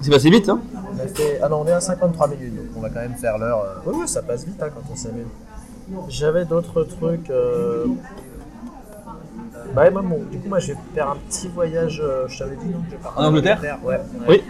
C'est 0.00 0.10
passé 0.10 0.30
vite, 0.30 0.48
hein 0.48 0.60
On 0.74 0.98
a 1.02 1.06
fait, 1.08 1.40
ah 1.42 1.48
non, 1.48 1.62
on 1.62 1.66
est 1.66 1.72
à 1.72 1.80
53 1.80 2.28
minutes, 2.28 2.54
donc 2.54 2.66
on 2.76 2.80
va 2.80 2.88
quand 2.90 3.00
même 3.00 3.14
faire 3.14 3.38
l'heure. 3.38 3.64
euh. 3.86 3.90
Ouais, 3.90 3.96
ouais, 4.00 4.06
ça 4.06 4.22
passe 4.22 4.44
vite 4.44 4.62
hein, 4.62 4.68
quand 4.74 4.82
on 4.92 4.96
s'amuse. 4.96 5.26
J'avais 6.08 6.44
d'autres 6.44 6.84
trucs. 6.84 7.30
euh, 7.30 7.86
Bah, 9.74 9.82
ouais, 9.84 9.90
bon, 9.90 10.02
du 10.30 10.38
coup, 10.38 10.48
moi, 10.48 10.58
je 10.58 10.68
vais 10.68 10.78
faire 10.94 11.10
un 11.10 11.16
petit 11.28 11.48
voyage. 11.48 12.00
euh, 12.02 12.26
je 12.28 12.38
t'avais 12.38 12.56
dit, 12.56 12.66
non 12.66 12.78
je 12.86 12.90
vais 12.92 12.96
partir 13.02 13.20
En 13.20 13.24
Angleterre 13.26 13.60
Ouais. 13.84 13.94
ouais. 13.94 14.00
Oui. 14.28 14.44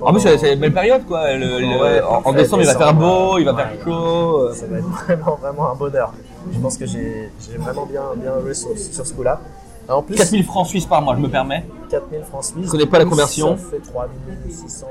En 0.00 0.12
plus, 0.12 0.20
c'est 0.20 0.52
une 0.54 0.60
belle 0.60 0.72
période, 0.74 1.04
quoi. 1.06 1.32
Le- 1.34 1.60
le- 1.60 1.80
Ouais, 1.80 2.00
en, 2.02 2.32
décembre, 2.32 2.62
il 2.62 2.66
va 2.66 2.74
faire 2.76 2.94
beau, 2.94 3.38
il 3.38 3.44
va 3.44 3.54
faire 3.54 3.70
chaud. 3.84 4.40
euh. 4.48 4.52
Ça 4.54 4.66
va 4.66 4.78
être 4.78 4.84
vraiment, 4.86 5.38
vraiment 5.40 5.70
un 5.72 5.74
bonheur. 5.76 6.12
Je 6.52 6.58
pense 6.58 6.76
que 6.76 6.86
j'ai 6.86 7.30
vraiment 7.58 7.86
bien, 7.86 8.02
bien 8.16 8.32
sur, 8.54 9.06
ce 9.06 9.12
coup-là. 9.14 9.40
En 9.88 10.02
plus, 10.02 10.16
4000 10.16 10.44
francs 10.44 10.66
suisses 10.66 10.86
par 10.86 11.02
mois, 11.02 11.14
je 11.16 11.20
me 11.20 11.28
permets. 11.28 11.64
4000 11.90 12.22
francs 12.24 12.44
suisses. 12.44 12.66
Je 12.66 12.70
connais 12.70 12.86
pas 12.86 12.98
la 12.98 13.04
conversion. 13.04 13.56
Ça 13.56 13.62
fait 13.70 13.78
3600 13.80 14.86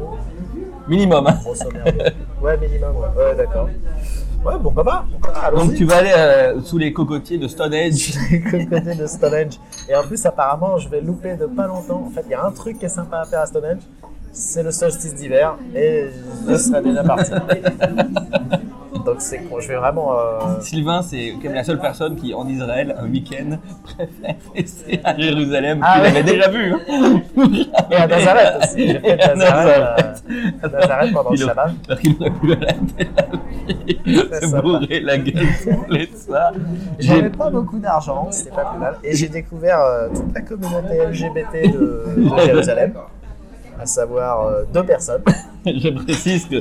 euros. 0.00 0.16
Minimum. 0.88 1.26
hein. 1.26 1.38
Grosso. 1.42 1.64
Ouais, 2.42 2.56
minimum, 2.58 2.96
ouais. 2.96 3.22
Ouais, 3.24 3.34
d'accord. 3.36 3.68
Ouais, 4.44 4.54
pourquoi 4.60 4.84
pas 4.84 5.04
pourquoi 5.10 5.32
pas, 5.32 5.50
Donc 5.52 5.74
tu 5.74 5.84
vas 5.84 5.98
aller 5.98 6.12
euh, 6.16 6.60
sous 6.62 6.76
les 6.76 6.92
cocotiers 6.92 7.38
de 7.38 7.46
Stonehenge. 7.46 8.14
le 8.30 8.70
côté 8.70 8.94
de 8.94 9.06
Stonehenge. 9.06 9.54
Et 9.88 9.94
en 9.94 10.02
plus, 10.02 10.24
apparemment, 10.26 10.78
je 10.78 10.88
vais 10.88 11.00
louper 11.00 11.36
de 11.36 11.46
pas 11.46 11.66
longtemps. 11.68 12.04
En 12.06 12.10
fait, 12.10 12.22
il 12.26 12.32
y 12.32 12.34
a 12.34 12.44
un 12.44 12.50
truc 12.50 12.78
qui 12.78 12.86
est 12.86 12.88
sympa 12.88 13.18
à 13.20 13.24
faire 13.24 13.40
à 13.40 13.46
Stonehenge, 13.46 13.82
c'est 14.32 14.62
le 14.62 14.72
solstice 14.72 15.14
d'hiver. 15.14 15.56
Et 15.74 16.08
je 16.48 16.56
serai 16.56 16.82
déjà 16.82 17.04
parti. 17.04 17.30
Donc, 19.04 19.16
c'est. 19.18 19.40
Je 19.60 19.68
vais 19.68 19.76
vraiment. 19.76 20.16
euh, 20.18 20.60
Sylvain, 20.60 21.02
c'est 21.02 21.32
quand 21.34 21.44
même 21.44 21.54
la 21.54 21.64
seule 21.64 21.80
personne 21.80 22.16
qui, 22.16 22.32
en 22.34 22.46
Israël, 22.48 22.94
un 22.98 23.06
week-end, 23.08 23.58
préfère 23.84 24.36
rester 24.54 25.00
à 25.04 25.16
Jérusalem. 25.18 25.80
Ah 25.82 26.00
ouais. 26.00 26.08
l'avais 26.10 26.22
déjà 26.22 26.48
vu. 26.48 26.72
Hein 26.72 26.80
Et 27.90 27.94
à 27.96 28.06
Nazareth 28.06 28.54
aussi. 28.62 28.88
J'ai 28.88 28.98
fait 29.00 29.16
Nazareth, 29.16 30.22
euh, 30.30 30.68
Nazareth 30.68 31.12
pendant 31.12 31.30
le 31.30 31.36
Shabbat. 31.36 31.70
Parce 31.88 32.00
qu'il 32.00 32.16
aurait 32.20 32.30
pu 32.30 32.52
aller 32.52 32.66
à 32.66 34.34
C'est 34.34 34.40
se 34.40 34.46
sympa. 34.48 34.62
bourrer 34.62 35.00
la 35.00 35.18
gueule 35.18 35.46
ça. 36.14 36.52
J'avais 36.98 37.30
pas 37.30 37.50
beaucoup 37.50 37.78
d'argent, 37.78 38.28
c'était 38.30 38.54
pas 38.54 38.64
plus 38.66 38.78
mal. 38.80 38.96
Et 39.04 39.14
j'ai 39.16 39.28
découvert 39.28 39.80
euh, 39.80 40.08
toute 40.14 40.34
la 40.34 40.40
communauté 40.42 40.98
LGBT 41.10 41.72
de, 41.72 42.04
de 42.16 42.38
Jérusalem, 42.44 42.94
à 43.82 43.86
savoir 43.86 44.46
euh, 44.46 44.62
deux 44.72 44.84
personnes. 44.84 45.22
Je 45.66 45.88
précise 45.90 46.46
que 46.46 46.56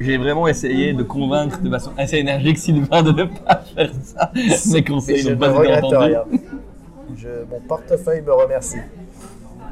j'ai 0.00 0.18
vraiment 0.18 0.46
essayé 0.48 0.92
de 0.92 1.02
convaincre 1.02 1.60
de 1.60 1.70
façon 1.70 1.90
assez 1.96 2.16
énergique 2.16 2.58
Sylvain 2.58 3.02
de 3.02 3.12
ne 3.12 3.24
pas 3.24 3.62
faire 3.74 3.90
ça. 4.02 4.30
Mes 4.72 4.84
conseils 4.84 5.18
je 5.18 5.28
n'ont 5.28 5.34
ne 5.36 5.40
pas 5.40 5.48
été 5.48 5.58
regrette 5.58 5.84
entendus. 5.84 6.04
rien. 6.04 6.24
Je, 7.16 7.28
mon 7.50 7.60
portefeuille 7.60 8.22
me 8.22 8.32
remercie. 8.32 8.78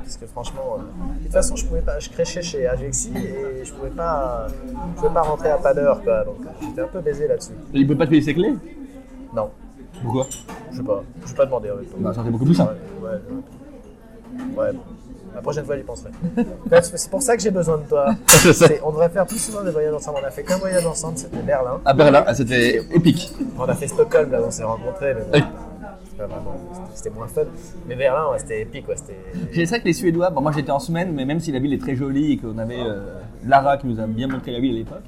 Parce 0.03 0.17
que 0.17 0.27
franchement, 0.27 0.77
euh, 0.79 1.19
de 1.19 1.25
toute 1.25 1.33
façon, 1.33 1.57
je 1.57 1.65
pouvais 1.67 1.83
pas, 1.83 1.99
je 2.01 2.09
crêchais 2.11 2.43
chez 2.43 2.67
Agexi 2.67 3.13
et 3.17 3.65
je 3.65 3.73
pouvais 3.73 3.91
pas, 3.91 4.47
je 4.49 5.01
pouvais 5.01 5.15
pas 5.15 5.23
rentrer 5.23 5.51
à 5.51 5.57
pas 5.57 5.73
d'heure, 5.73 6.03
quoi. 6.03 6.25
Donc 6.25 6.37
j'étais 6.61 6.81
un 6.81 6.89
peu 6.89 7.01
baisé 7.01 7.29
là-dessus. 7.29 7.53
Il 7.73 7.87
peut 7.87 7.97
pas 7.97 8.07
te 8.07 8.11
payer 8.11 8.23
ses 8.23 8.35
clés? 8.35 8.55
Non, 9.35 9.51
Pourquoi? 10.03 10.27
Je 10.73 10.79
sais 10.79 10.83
pas, 10.83 11.03
je 11.23 11.29
vais 11.29 11.35
pas 11.35 11.47
demander 11.47 11.71
en. 11.71 11.75
Bah, 11.99 12.13
ça 12.13 12.21
aurait 12.21 12.29
été 12.29 12.31
beaucoup 12.33 12.45
plus 12.47 12.55
simple. 12.55 12.75
Ouais, 13.03 13.11
ouais. 13.11 14.57
Ouais, 14.57 14.73
bon. 14.73 14.81
La 15.35 15.41
prochaine 15.43 15.64
fois, 15.64 15.76
j'y 15.76 15.83
penserai. 15.85 16.11
C'est 16.97 17.11
pour 17.11 17.22
ça 17.22 17.37
que 17.37 17.43
j'ai 17.43 17.51
besoin 17.51 17.78
de 17.78 17.85
toi. 17.89 18.14
Je 18.28 18.74
On 18.85 18.91
devrait 18.91 19.09
faire 19.09 19.26
plus 19.26 19.39
souvent 19.39 19.62
des 19.62 19.70
voyages 19.70 19.95
ensemble. 19.95 20.18
On 20.22 20.26
a 20.26 20.31
fait 20.31 20.43
qu'un 20.43 20.59
voyage 20.59 20.85
ensemble, 20.87 21.16
c'était 21.18 21.37
Berlin. 21.43 21.81
À 21.85 21.95
Berlin, 21.95 22.24
ah, 22.26 22.35
c'était 22.35 22.76
épique. 22.93 23.33
On 23.59 23.62
a 23.64 23.74
fait 23.74 23.87
Stockholm, 23.89 24.31
là, 24.33 24.41
où 24.43 24.47
on 24.47 24.51
s'est 24.51 24.64
rencontrés. 24.64 25.14
Mais 25.14 25.22
bon, 25.22 25.39
Oui. 25.39 26.81
c'était 26.95 27.11
moins 27.11 27.28
fun. 27.28 27.43
Mais 27.87 27.95
Berlin, 27.97 28.31
ouais, 28.33 28.39
c'était 28.39 28.62
épique. 28.62 28.87
Ouais. 28.89 28.97
J'ai 29.53 29.64
ça 29.66 29.78
que 29.78 29.85
les 29.85 29.93
Suédois, 29.95 30.31
bon, 30.31 30.41
moi 30.43 30.53
j'étais 30.53 30.70
en 30.72 30.78
semaine, 30.81 31.12
mais 31.14 31.24
même 31.24 31.41
si 31.41 31.51
la 31.53 31.59
ville 31.61 31.72
est 31.72 31.81
très 31.81 31.95
jolie 31.97 32.33
et 32.33 32.37
qu'on 32.37 32.59
avait 32.59 32.81
euh, 32.81 33.14
Lara 33.47 33.78
qui 33.78 33.87
nous 33.87 33.99
a 34.01 34.07
bien 34.07 34.28
montré 34.28 34.53
la 34.53 34.61
ville 34.61 34.74
à 34.74 34.78
l'époque, 34.78 35.05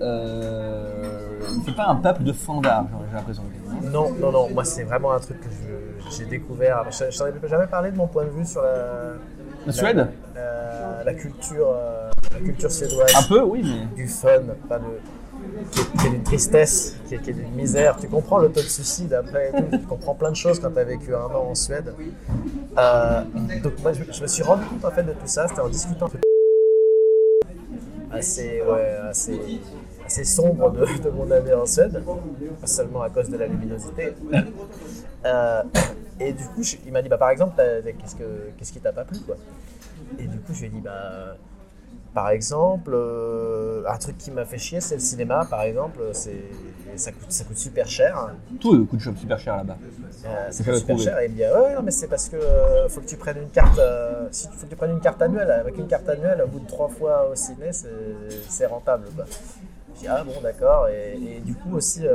euh, 0.00 1.38
c'est 1.64 1.76
pas 1.76 1.86
un 1.86 1.96
peuple 1.96 2.24
de 2.24 2.32
fandards, 2.32 2.86
j'ai 3.10 3.16
l'impression. 3.16 3.42
que- 3.44 3.86
Non, 3.88 4.10
non, 4.20 4.32
non. 4.32 4.48
Moi, 4.50 4.64
c'est 4.64 4.82
vraiment 4.84 5.12
un 5.12 5.20
truc 5.20 5.40
que 5.40 5.46
je- 5.48 6.16
j'ai 6.16 6.24
découvert. 6.24 6.84
Je, 6.90 7.04
je 7.10 7.22
ai 7.24 7.48
jamais 7.48 7.66
parlé 7.66 7.90
de 7.92 7.96
mon 7.96 8.06
point 8.08 8.24
de 8.24 8.30
vue 8.30 8.44
sur 8.44 8.62
la, 8.62 9.12
La 9.66 9.72
Suède 9.72 10.08
la, 10.34 11.04
la 11.04 11.14
culture, 11.14 11.68
euh, 11.74 12.10
la 12.32 12.40
culture 12.40 12.70
suédoise. 12.70 13.12
Un 13.16 13.22
peu, 13.28 13.42
oui, 13.42 13.62
mais. 13.64 13.94
du 13.94 14.08
fun, 14.08 14.42
pas 14.68 14.78
de, 14.78 14.84
qui, 15.70 15.80
est, 15.80 15.98
qui 16.00 16.06
est 16.06 16.10
d'une 16.10 16.22
tristesse, 16.22 16.96
qui 17.08 17.14
est, 17.14 17.18
qui 17.18 17.30
est 17.30 17.34
d'une 17.34 17.52
misère. 17.52 17.96
Tu 18.00 18.08
comprends 18.08 18.38
le 18.38 18.48
taux 18.48 18.60
de 18.60 18.66
suicide 18.66 19.12
après, 19.14 19.50
et 19.50 19.52
tout. 19.52 19.76
tu 19.78 19.86
comprends 19.86 20.14
plein 20.14 20.30
de 20.30 20.36
choses 20.36 20.60
quand 20.60 20.70
tu 20.70 20.78
as 20.78 20.84
vécu 20.84 21.14
un 21.14 21.24
an 21.24 21.48
en 21.50 21.54
Suède. 21.54 21.92
Euh, 22.78 23.22
donc 23.62 23.72
moi, 23.82 23.92
je, 23.92 24.02
je 24.10 24.22
me 24.22 24.26
suis 24.26 24.42
rendu 24.42 24.64
compte 24.64 24.84
en 24.84 24.90
fait 24.90 25.02
de 25.02 25.12
tout 25.12 25.26
ça, 25.26 25.46
c'était 25.48 25.60
en 25.60 25.68
discutant 25.68 26.06
avec 26.06 26.22
assez, 28.10 28.62
ouais, 28.62 28.96
assez, 29.08 29.40
assez 30.06 30.24
sombre 30.24 30.70
de, 30.70 30.86
de 31.02 31.10
mon 31.10 31.30
année 31.30 31.54
en 31.54 31.66
Suède, 31.66 32.02
pas 32.60 32.66
seulement 32.66 33.02
à 33.02 33.10
cause 33.10 33.28
de 33.28 33.36
la 33.36 33.46
luminosité. 33.46 34.14
Euh, 35.24 35.62
et 36.20 36.32
du 36.32 36.44
coup, 36.46 36.62
je- 36.62 36.76
il 36.86 36.92
m'a 36.92 37.02
dit, 37.02 37.08
bah, 37.08 37.18
par 37.18 37.30
exemple, 37.30 37.54
qu'est-ce, 37.56 38.16
que, 38.16 38.50
qu'est-ce 38.58 38.72
qui 38.72 38.80
t'a 38.80 38.92
pas 38.92 39.04
plu 39.04 39.18
quoi 39.20 39.36
Et 40.18 40.26
du 40.26 40.38
coup, 40.38 40.52
je 40.54 40.60
lui 40.60 40.66
ai 40.66 40.70
dit, 40.70 40.80
bah, 40.80 41.36
Par 42.14 42.28
exemple, 42.28 42.90
euh, 42.94 43.84
un 43.88 43.96
truc 43.96 44.18
qui 44.18 44.30
m'a 44.30 44.44
fait 44.44 44.58
chier, 44.58 44.82
c'est 44.82 44.96
le 44.96 45.00
cinéma, 45.00 45.46
par 45.48 45.62
exemple. 45.62 46.00
C'est, 46.12 46.42
ça, 46.96 47.10
coûte, 47.10 47.32
ça 47.32 47.44
coûte 47.44 47.56
super 47.56 47.88
cher. 47.88 48.34
Tout 48.60 48.84
coûte 48.86 49.00
super 49.16 49.38
cher 49.38 49.56
là-bas. 49.56 49.78
Euh, 50.26 50.50
ça 50.50 50.62
coûte 50.62 50.74
super 50.74 50.94
trouvé. 50.96 51.04
cher. 51.04 51.18
Et 51.20 51.24
il 51.26 51.30
me 51.30 51.36
dit, 51.36 51.44
ah 51.44 51.62
ouais, 51.62 51.74
non, 51.74 51.80
mais 51.82 51.90
c'est 51.90 52.08
parce 52.08 52.28
que 52.28 52.36
euh, 52.36 52.86
faut 52.90 53.00
que 53.00 53.06
tu 53.06 53.16
prennes 53.16 53.38
une 53.38 53.48
carte. 53.48 53.78
euh, 53.78 54.28
si, 54.30 54.46
faut 54.48 54.66
que 54.66 54.70
tu 54.70 54.76
prennes 54.76 54.90
une 54.90 55.00
carte 55.00 55.22
annuelle. 55.22 55.50
Avec 55.50 55.78
une 55.78 55.86
carte 55.86 56.06
annuelle, 56.06 56.42
au 56.42 56.48
bout 56.48 56.60
de 56.60 56.66
trois 56.66 56.88
fois 56.88 57.30
au 57.30 57.34
ciné, 57.34 57.72
c'est, 57.72 57.88
c'est 58.46 58.66
rentable. 58.66 59.06
Quoi. 59.16 59.24
Je 59.94 60.00
dis, 60.00 60.06
ah 60.08 60.22
bon, 60.22 60.38
d'accord. 60.42 60.88
Et, 60.88 61.14
et 61.36 61.40
du 61.40 61.54
coup 61.54 61.76
aussi. 61.76 62.06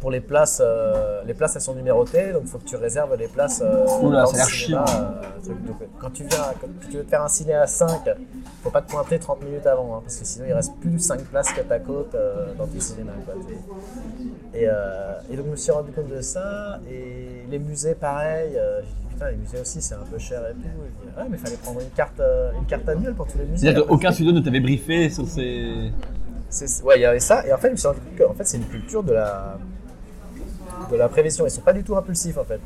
Pour 0.00 0.10
les 0.10 0.20
places, 0.20 0.62
euh, 0.64 1.22
les 1.26 1.34
places 1.34 1.56
elles 1.56 1.62
sont 1.62 1.74
numérotées, 1.74 2.32
donc 2.32 2.42
il 2.44 2.48
faut 2.50 2.58
que 2.58 2.64
tu 2.64 2.76
réserves 2.76 3.14
les 3.16 3.28
places. 3.28 3.60
euh, 3.62 3.84
Oula, 4.02 4.22
dans 4.22 4.26
ça 4.28 4.34
a 4.34 4.36
l'air 4.38 4.48
chiant. 4.48 4.84
euh, 4.88 5.52
quand 6.00 6.10
tu 6.10 6.24
viens, 6.24 6.38
quand 6.60 6.66
tu 6.90 6.96
veux 6.96 7.04
te 7.04 7.10
faire 7.10 7.22
un 7.22 7.28
ciné 7.28 7.54
à 7.54 7.66
5, 7.66 7.88
faut 8.62 8.70
pas 8.70 8.80
te 8.82 8.90
pointer 8.90 9.18
30 9.18 9.42
minutes 9.44 9.66
avant, 9.66 9.96
hein, 9.96 10.00
parce 10.02 10.16
que 10.16 10.24
sinon 10.24 10.46
il 10.48 10.52
reste 10.54 10.72
plus 10.80 10.98
5 10.98 11.20
places 11.24 11.52
côte 11.52 11.70
à 11.70 11.78
côte 11.78 12.14
euh, 12.14 12.46
dans 12.58 12.66
ton 12.66 12.80
cinéma. 12.80 13.12
quoi. 13.26 13.34
Et, 14.54 14.66
euh, 14.68 15.12
et 15.30 15.36
donc 15.36 15.46
je 15.46 15.50
me 15.52 15.56
suis 15.56 15.70
rendu 15.72 15.92
compte 15.92 16.08
de 16.08 16.20
ça, 16.22 16.80
et 16.90 17.44
les 17.50 17.58
musées 17.58 17.94
pareil, 17.94 18.52
j'ai 18.52 18.86
dit 18.88 19.06
putain 19.14 19.30
les 19.30 19.36
musées 19.36 19.60
aussi 19.60 19.80
c'est 19.82 19.94
un 19.94 20.06
peu 20.10 20.18
cher 20.18 20.40
et 20.48 20.54
tout. 20.54 20.60
Et 20.60 20.90
je 21.04 21.10
dis, 21.10 21.16
ouais 21.18 21.26
mais 21.30 21.36
fallait 21.36 21.56
prendre 21.56 21.80
une 21.80 21.90
carte, 21.90 22.20
une 22.58 22.66
carte 22.66 22.88
annuelle 22.88 23.14
pour 23.14 23.26
tous 23.26 23.38
les 23.38 23.44
musées. 23.44 23.66
C'est-à-dire 23.66 23.86
qu'aucun 23.86 24.12
studio 24.12 24.32
ne 24.32 24.40
t'avait 24.40 24.60
briefé 24.60 25.10
sur 25.10 25.26
ces. 25.26 25.90
Ouais, 26.84 26.98
il 26.98 27.02
y 27.02 27.04
avait 27.04 27.20
ça, 27.20 27.46
et 27.46 27.52
en 27.52 27.58
fait, 27.58 27.68
je 27.68 27.72
me 27.72 27.76
suis 27.76 27.86
rendu 27.86 28.00
compte 28.00 28.16
que 28.16 28.24
en 28.24 28.34
fait, 28.34 28.44
c'est 28.44 28.56
une 28.56 28.64
culture 28.66 29.04
de 29.04 29.12
la, 29.12 29.56
de 30.90 30.96
la 30.96 31.08
prévision. 31.08 31.46
Ils 31.46 31.50
sont 31.50 31.60
pas 31.60 31.72
du 31.72 31.82
tout 31.82 31.96
impulsifs, 31.96 32.38
en 32.38 32.44
fait. 32.44 32.60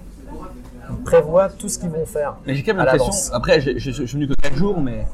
Ils 0.91 0.97
prévoient 1.05 1.49
tout 1.49 1.69
ce 1.69 1.79
qu'ils 1.79 1.91
vont 1.91 2.05
faire. 2.07 2.37
Mais 2.47 2.55
j'ai 2.55 2.63
quand 2.63 2.75
même 2.75 2.85
l'impression. 2.85 3.13
Après, 3.35 3.61
je, 3.61 3.79
je- 3.79 3.91
je 3.91 4.05
suis 4.05 4.17
venu 4.19 4.29
que 4.29 4.35
4 4.35 4.55
jours, 4.57 4.81
mais 4.81 5.07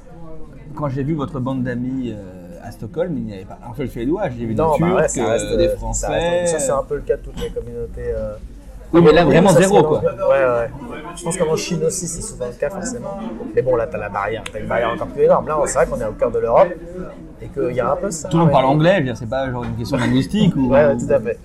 quand 0.74 0.88
j'ai 0.88 1.02
vu 1.02 1.14
votre 1.14 1.38
bande 1.40 1.62
d'amis 1.62 2.12
euh, 2.12 2.58
à 2.62 2.72
Stockholm, 2.72 3.16
il 3.16 3.24
n'y 3.24 3.34
avait 3.34 3.44
pas 3.44 3.58
un 3.70 3.74
seul 3.74 3.88
suédois. 3.88 4.28
J'ai 4.30 4.46
vu 4.46 4.48
des 4.48 4.54
bah 4.54 4.72
Turcs, 4.76 4.94
ouais, 4.94 5.08
ça 5.08 5.26
reste, 5.26 5.44
euh, 5.46 5.56
des 5.56 5.68
euh, 5.68 5.76
Français. 5.76 6.06
Ça, 6.06 6.12
reste- 6.12 6.52
ça, 6.52 6.58
c'est 6.58 6.72
un 6.72 6.82
peu 6.82 6.96
le 6.96 7.02
cas 7.02 7.16
de 7.16 7.22
toutes 7.22 7.40
les 7.40 7.50
communautés. 7.50 8.12
euh. 8.14 8.34
Oui, 8.92 9.00
mais 9.02 9.12
là, 9.12 9.24
vraiment 9.24 9.50
ça, 9.50 9.60
zéro, 9.60 9.82
quoi. 9.82 10.00
Ouais, 10.00 10.28
ouais. 10.28 10.70
Je 11.16 11.22
pense 11.24 11.36
qu'en 11.36 11.56
Chine 11.56 11.84
aussi, 11.84 12.06
c'est 12.06 12.22
souvent 12.22 12.46
le 12.46 12.52
cas, 12.54 12.70
forcément. 12.70 13.18
Mais 13.54 13.62
bon, 13.62 13.76
là, 13.76 13.86
t'as 13.86 13.98
la 13.98 14.08
barrière. 14.08 14.42
T'as 14.52 14.58
une 14.60 14.66
barrière 14.66 14.90
encore 14.90 15.08
plus 15.08 15.22
énorme. 15.24 15.46
Là, 15.46 15.56
c'est 15.66 15.74
vrai 15.74 15.86
qu'on 15.86 16.00
est 16.00 16.04
au 16.04 16.12
cœur 16.12 16.30
de 16.30 16.38
l'Europe 16.38 16.68
et 17.42 17.48
qu'il 17.48 17.72
y 17.74 17.80
a 17.80 17.92
un 17.92 17.96
peu 17.96 18.10
ça. 18.10 18.28
Tout 18.28 18.36
le 18.38 18.44
monde 18.44 18.52
parle 18.52 18.66
anglais, 18.66 19.04
c'est 19.14 19.28
pas 19.28 19.50
genre 19.50 19.64
une 19.64 19.76
question 19.76 19.96
linguistique 19.96 20.54
ou. 20.56 20.70
Ouais, 20.70 20.96
tout 20.96 21.12
à 21.12 21.20
fait. 21.20 21.38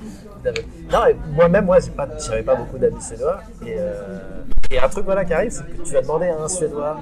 Tout 0.44 0.50
à 0.50 0.54
fait. 0.54 0.66
Non, 0.92 1.00
moi-même, 1.34 1.66
moi, 1.66 1.80
j'ai 1.80 1.92
pas, 1.92 2.08
j'avais 2.18 2.44
pas 2.44 2.56
beaucoup 2.56 2.78
d'amis 2.78 3.02
suédois. 3.02 3.40
Et, 3.66 3.76
euh, 3.78 4.20
et 4.72 4.80
un 4.80 4.88
truc 4.90 5.06
voilà 5.06 5.24
qui 5.26 5.34
arrive, 5.34 5.52
c'est 5.52 5.64
que 5.64 5.84
tu 5.84 5.94
vas 5.94 6.02
demander 6.02 6.28
à 6.28 6.44
un 6.44 6.48
suédois 6.48 6.98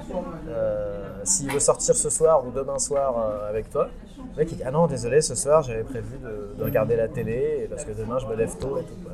euh, 0.48 1.03
s'il 1.24 1.50
veut 1.52 1.60
sortir 1.60 1.94
ce 1.96 2.10
soir 2.10 2.46
ou 2.46 2.50
demain 2.50 2.78
soir 2.78 3.14
euh, 3.18 3.48
avec 3.50 3.70
toi. 3.70 3.88
Le 4.36 4.42
mec 4.42 4.48
il 4.52 4.56
dit 4.58 4.62
ah 4.66 4.70
non 4.70 4.86
désolé 4.86 5.20
ce 5.22 5.34
soir 5.34 5.62
j'avais 5.62 5.84
prévu 5.84 6.18
de, 6.18 6.54
de 6.58 6.64
regarder 6.64 6.96
la 6.96 7.08
télé 7.08 7.66
parce 7.70 7.84
que 7.84 7.92
demain 7.92 8.18
je 8.18 8.26
me 8.26 8.34
lève 8.34 8.54
tôt 8.58 8.78
et 8.78 8.82
tout. 8.84 8.94
quoi. 9.02 9.12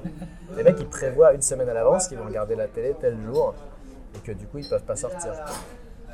Les 0.57 0.63
mecs 0.63 0.77
ils 0.81 0.87
prévoient 0.89 1.33
une 1.33 1.43
semaine 1.43 1.69
à 1.69 1.75
l'avance 1.75 2.09
qu'ils 2.09 2.19
vont 2.19 2.27
regarder 2.27 2.55
la 2.57 2.67
télé 2.67 2.95
tel 3.01 3.17
jour 3.27 3.55
et 4.15 4.19
que 4.27 4.33
du 4.33 4.47
coup 4.47 4.59
ils 4.59 4.69
peuvent 4.69 4.83
pas 4.85 4.97
sortir. 4.97 5.33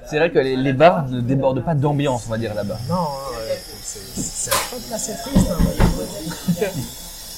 C'est 0.08 0.18
vrai 0.18 0.30
que 0.30 0.38
les, 0.38 0.54
les 0.56 0.72
bars 0.72 1.08
ne 1.08 1.20
débordent 1.20 1.64
pas 1.64 1.74
d'ambiance, 1.74 2.24
on 2.28 2.30
va 2.30 2.38
dire 2.38 2.54
là-bas. 2.54 2.78
Non, 2.88 2.94
hein, 2.94 3.38
ouais, 3.48 3.58
c'est 3.82 4.50
un 4.52 4.78
peu 4.88 4.94
assez 4.94 5.12
triste. 5.16 5.50
Hein. 5.50 6.66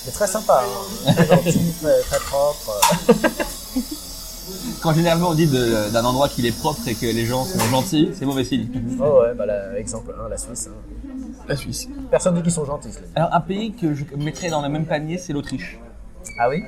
Mais 0.04 0.12
très 0.12 0.26
sympa, 0.26 0.64
hein. 0.64 1.12
très 1.14 1.26
gentil, 1.26 1.72
très, 1.80 2.00
très 2.02 2.18
propre. 2.20 2.80
Quand 4.82 4.92
généralement 4.92 5.30
on 5.30 5.34
dit 5.34 5.46
d'un 5.46 6.04
endroit 6.04 6.28
qu'il 6.28 6.46
est 6.46 6.56
propre 6.56 6.86
et 6.86 6.94
que 6.94 7.06
les 7.06 7.24
gens 7.26 7.44
sont 7.44 7.58
gentils, 7.70 8.10
c'est 8.14 8.24
mauvais 8.26 8.44
signe. 8.44 8.68
Oh 9.00 9.20
ouais, 9.22 9.34
bah 9.34 9.46
là, 9.46 9.76
exemple 9.78 10.14
1, 10.24 10.28
la 10.28 10.36
Suisse. 10.36 10.68
hein. 10.70 10.76
La 11.48 11.56
Suisse. 11.56 11.88
Personne 12.10 12.34
dit 12.36 12.42
qu'ils 12.42 12.52
sont 12.52 12.64
gentils. 12.64 12.90
Alors, 13.14 13.32
un 13.32 13.40
pays 13.40 13.72
que 13.72 13.94
je 13.94 14.04
mettrais 14.16 14.50
dans 14.50 14.62
le 14.62 14.68
même 14.68 14.84
panier, 14.86 15.18
c'est 15.18 15.32
l'Autriche. 15.32 15.78
Ah 16.38 16.48
oui? 16.48 16.62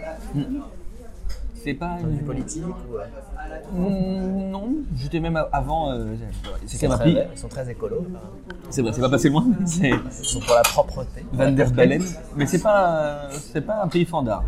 C'est 1.63 1.75
pas 1.75 1.99
Du 2.03 2.15
une. 2.19 2.25
politique 2.25 2.63
ou... 2.65 2.97
euh, 2.97 3.05
Mm, 3.73 4.51
Non, 4.51 4.69
j'étais 4.97 5.21
même 5.21 5.37
avant. 5.53 5.93
euh, 5.93 6.15
c'est 6.67 6.87
verts, 6.87 7.29
ils 7.33 7.39
sont 7.39 7.49
très 7.49 7.69
écolos. 7.71 8.07
C'est 8.71 8.83
vrai, 8.83 8.93
c'est 8.93 9.01
pas 9.01 9.09
passé 9.11 9.29
loin. 9.29 9.45
C'est 9.67 9.91
Ils 9.91 10.25
sont 10.25 10.41
pour 10.41 10.55
la 10.55 10.63
propreté. 10.63 11.25
Van 11.33 11.51
der 11.53 11.71
Bellen. 11.71 12.03
Mais 12.37 12.47
c'est 12.47 12.61
pas, 12.63 13.29
c'est 13.31 13.61
pas 13.61 13.83
un 13.83 13.89
pays 13.89 14.05
fandard. 14.05 14.45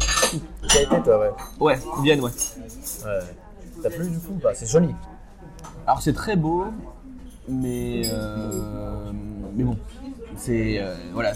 Tu 0.68 0.78
as 0.78 0.82
été 0.82 1.02
toi, 1.02 1.18
ouais. 1.20 1.30
Ouais, 1.60 1.78
Vienne, 2.02 2.20
ouais. 2.20 2.30
ouais. 2.30 3.18
T'as 3.82 3.90
plu 3.90 4.08
du 4.08 4.18
coup 4.18 4.38
bah, 4.42 4.50
C'est 4.54 4.66
joli. 4.66 4.94
Alors 5.86 6.00
c'est 6.00 6.12
très 6.12 6.36
beau, 6.36 6.66
mais 7.48 8.02
euh, 8.06 9.10
mais 9.54 9.64
bon, 9.64 9.76
c'est 10.36 10.78
euh, 10.80 10.94
voilà. 11.12 11.32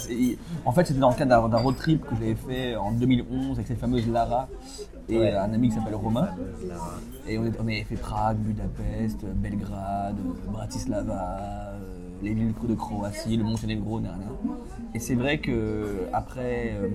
En 0.64 0.72
fait, 0.72 0.86
c'était 0.86 1.00
dans 1.00 1.10
le 1.10 1.16
cadre 1.16 1.48
d'un 1.48 1.58
road 1.58 1.76
trip 1.76 2.02
que 2.04 2.14
j'avais 2.14 2.34
fait 2.34 2.76
en 2.76 2.92
2011 2.92 3.56
avec 3.56 3.66
cette 3.66 3.78
fameuse 3.78 4.08
Lara 4.08 4.48
et 5.08 5.18
Ouais. 5.18 5.32
euh, 5.32 5.42
un 5.42 5.52
ami 5.52 5.68
qui 5.68 5.74
s'appelle 5.76 5.94
Romain. 5.94 6.28
Et 7.28 7.38
on, 7.38 7.44
est- 7.44 7.52
on 7.58 7.62
avait 7.62 7.82
fait 7.84 7.96
Prague, 7.96 8.36
Budapest, 8.38 9.24
Belgrade, 9.24 10.16
Bratislava, 10.50 11.72
euh, 11.72 11.78
les 12.22 12.34
villes 12.34 12.52
de 12.68 12.74
Croatie, 12.74 13.36
le 13.36 13.44
Monténégro, 13.44 14.00
nanana. 14.00 14.24
Et 14.94 14.98
c'est 15.00 15.14
vrai 15.14 15.38
que 15.38 16.06
après 16.12 16.72
euh, 16.80 16.88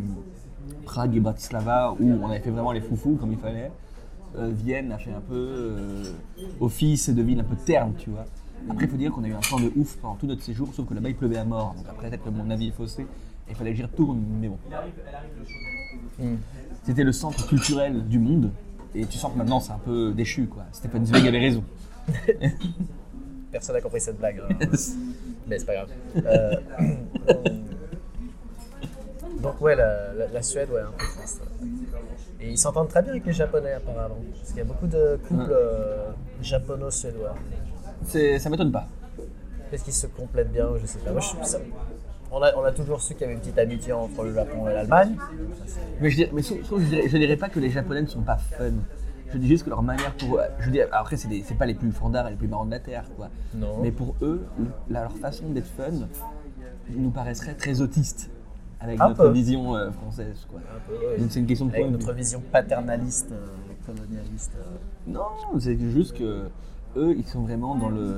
Prague 0.86 1.16
et 1.16 1.20
Bratislava, 1.20 1.94
où 2.00 2.12
on 2.24 2.30
avait 2.30 2.40
fait 2.40 2.50
vraiment 2.50 2.72
les 2.72 2.82
foufous 2.82 3.16
comme 3.20 3.32
il 3.32 3.38
fallait, 3.38 3.72
euh, 4.38 4.50
Vienne 4.54 4.92
a 4.94 4.98
fait 4.98 5.12
un 5.12 5.20
peu 5.22 5.36
euh, 5.36 6.04
office 6.62 7.10
de 7.10 7.22
ville 7.22 7.40
un 7.40 7.44
peu 7.44 7.56
terne, 7.56 7.94
tu 7.98 8.10
vois. 8.10 8.26
Après, 8.70 8.86
il 8.86 8.90
faut 8.92 8.98
dire 8.98 9.12
qu'on 9.12 9.24
a 9.24 9.28
eu 9.28 9.34
un 9.34 9.40
temps 9.40 9.60
de 9.60 9.72
ouf 9.76 9.98
pendant 9.98 10.16
tout 10.16 10.28
notre 10.28 10.44
séjour, 10.44 10.74
sauf 10.74 10.88
que 10.88 10.94
là-bas 10.94 11.10
il 11.10 11.16
pleuvait 11.16 11.38
à 11.38 11.44
mort. 11.46 11.74
Donc 11.76 11.86
après, 11.90 12.10
peut-être 12.10 12.24
que 12.24 12.30
mon 12.30 12.50
avis 12.50 12.68
est 12.70 12.72
faussé, 12.72 13.02
et 13.04 13.06
il 13.52 13.56
fallait 13.56 13.72
que 13.72 13.78
j'y 13.78 13.84
retourne, 13.84 14.22
mais 14.40 14.48
bon. 14.50 14.58
Hmm. 16.20 16.36
C'était 16.84 17.04
le 17.04 17.12
centre 17.12 17.48
culturel 17.48 18.08
du 18.08 18.20
monde, 18.20 18.52
et 18.96 19.06
tu 19.06 19.18
sens 19.18 19.32
que 19.34 19.38
maintenant 19.38 19.60
c'est 19.60 19.72
un 19.74 19.80
peu 19.80 20.14
déchu, 20.14 20.46
quoi. 20.48 20.64
Stéphane 20.72 21.06
Zweig 21.06 21.28
avait 21.28 21.40
raison. 21.40 21.64
Personne 23.52 23.76
n'a 23.76 23.82
compris 23.82 24.00
cette 24.00 24.18
blague. 24.18 24.42
hein. 24.50 24.56
Mais 25.48 25.60
c'est 25.60 25.66
pas 25.66 25.74
grave. 25.74 25.90
Euh, 26.26 26.56
Donc 29.42 29.60
ouais, 29.62 29.76
la, 29.76 30.14
la- 30.14 30.28
la 30.28 30.42
Suède, 30.42 30.70
ouais, 30.72 30.82
un 30.82 30.92
peu 30.98 31.06
triste. 31.18 31.42
ouais. 31.42 31.68
Et 32.40 32.52
ils 32.52 32.58
s'entendent 32.58 32.88
très 32.90 33.02
bien 33.02 33.12
avec 33.12 33.26
les 33.26 33.34
Japonais 33.34 33.74
apparemment. 33.74 34.18
Parce 34.36 34.50
qu'il 34.50 34.58
y 34.58 34.62
a 34.62 34.66
beaucoup 34.66 34.88
de 34.88 35.20
couples 35.28 35.52
euh, 35.52 36.12
japono-suédois. 36.42 37.36
Ça 38.04 38.50
m'étonne 38.50 38.72
pas. 38.72 38.88
Est-ce 39.72 39.84
qu'ils 39.86 39.94
se 39.94 40.08
complètent 40.08 40.52
bien 40.52 40.68
je 40.82 40.86
sais 40.86 41.00
pas. 41.00 41.12
Moi, 41.12 41.22
je- 41.22 41.46
ça- 41.48 41.60
on, 42.32 42.42
a, 42.42 42.54
on 42.56 42.64
a 42.64 42.72
toujours 42.72 43.02
su 43.02 43.14
qu'il 43.14 43.22
y 43.22 43.24
avait 43.26 43.34
une 43.34 43.40
petite 43.40 43.58
amitié 43.58 43.94
entre 43.94 44.24
le 44.24 44.34
Japon 44.34 44.68
et 44.70 44.74
l'Allemagne. 44.74 45.16
Mais 46.02 46.10
je 46.10 46.16
dirais, 46.18 46.32
mais 46.34 46.42
sauf- 46.42 46.62
sauf, 46.64 46.82
je, 46.82 46.88
dirais, 46.88 47.08
je 47.08 47.18
dirais 47.18 47.38
pas 47.38 47.50
que 47.50 47.60
les 47.60 47.70
Japonais 47.70 48.02
ne 48.02 48.08
sont 48.08 48.22
pas 48.22 48.38
fun. 48.38 48.72
Je 49.34 49.38
dis 49.38 49.48
juste 49.48 49.64
que 49.64 49.70
leur 49.70 49.82
manière 49.82 50.14
pour. 50.16 50.40
Je 50.60 50.70
dis, 50.70 50.82
après, 50.82 51.16
c'est 51.16 51.58
pas 51.58 51.66
les 51.66 51.74
plus 51.76 51.92
fandards 51.94 52.28
et 52.28 52.32
les 52.32 52.36
plus 52.36 52.50
marrants 52.50 52.66
de 52.66 52.72
la 52.72 52.80
Terre, 52.80 53.06
quoi. 53.16 53.30
Non. 53.56 53.78
Mais 53.82 53.92
pour 53.92 54.16
eux, 54.22 54.46
la- 54.90 55.04
leur 55.04 55.14
façon 55.18 55.48
d'être 55.50 55.68
fun 55.68 55.92
nous 56.90 57.12
paraîtrait 57.12 57.54
très 57.54 57.80
autiste 57.80 58.30
avec 58.82 59.00
Un 59.00 59.10
notre 59.10 59.24
peu. 59.24 59.30
vision 59.32 59.76
euh, 59.76 59.92
française, 59.92 60.46
quoi. 60.52 60.60
Un 60.60 60.80
peu, 60.86 60.94
ouais. 61.08 61.18
Donc 61.18 61.32
c'est 61.32 61.40
une 61.40 61.46
question 61.48 61.66
de 61.68 61.72
Avec 61.72 61.84
point 61.84 61.92
notre 61.92 62.12
vision 62.14 62.42
paternaliste, 62.52 63.32
euh, 63.32 63.46
colonialiste. 63.86 64.52
euh. 64.58 64.64
Non, 65.08 65.22
c'est 65.60 65.78
juste 65.80 66.18
que 66.18 66.50
eux, 66.98 67.16
ils 67.18 67.26
sont 67.28 67.42
vraiment 67.42 67.76
dans 67.76 67.90
le 67.90 68.14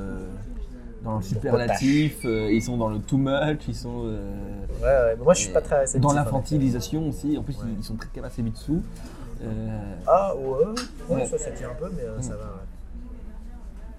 dans 1.03 1.17
le 1.17 1.21
superlatif, 1.21 2.19
euh, 2.23 2.49
ils 2.51 2.61
sont 2.61 2.77
dans 2.77 2.87
le 2.87 2.99
too 2.99 3.17
much, 3.17 3.59
ils 3.67 3.75
sont 3.75 4.03
euh, 4.05 4.31
Ouais, 4.81 4.85
ouais. 4.87 5.15
mais 5.17 5.23
moi 5.23 5.33
je 5.33 5.41
suis 5.41 5.51
pas 5.51 5.61
très 5.61 5.85
dans 5.99 6.13
l'infantilisation 6.13 7.09
aussi. 7.09 7.37
En 7.37 7.43
plus, 7.43 7.57
Ouais. 7.57 7.65
ils, 7.77 7.83
sont 7.83 7.95
très 7.95 8.09
sous. 8.55 8.81
Euh, 9.43 9.95
Ah 10.07 10.33
ouais, 10.35 10.65
ouais, 11.09 11.15
Ouais. 11.17 11.25
ça, 11.25 11.37
ça 11.37 11.51
tient 11.51 11.69
un 11.69 11.73
peu, 11.73 11.91
mais 11.95 12.03
euh, 12.03 12.21
ça 12.21 12.35
va. 12.37 12.61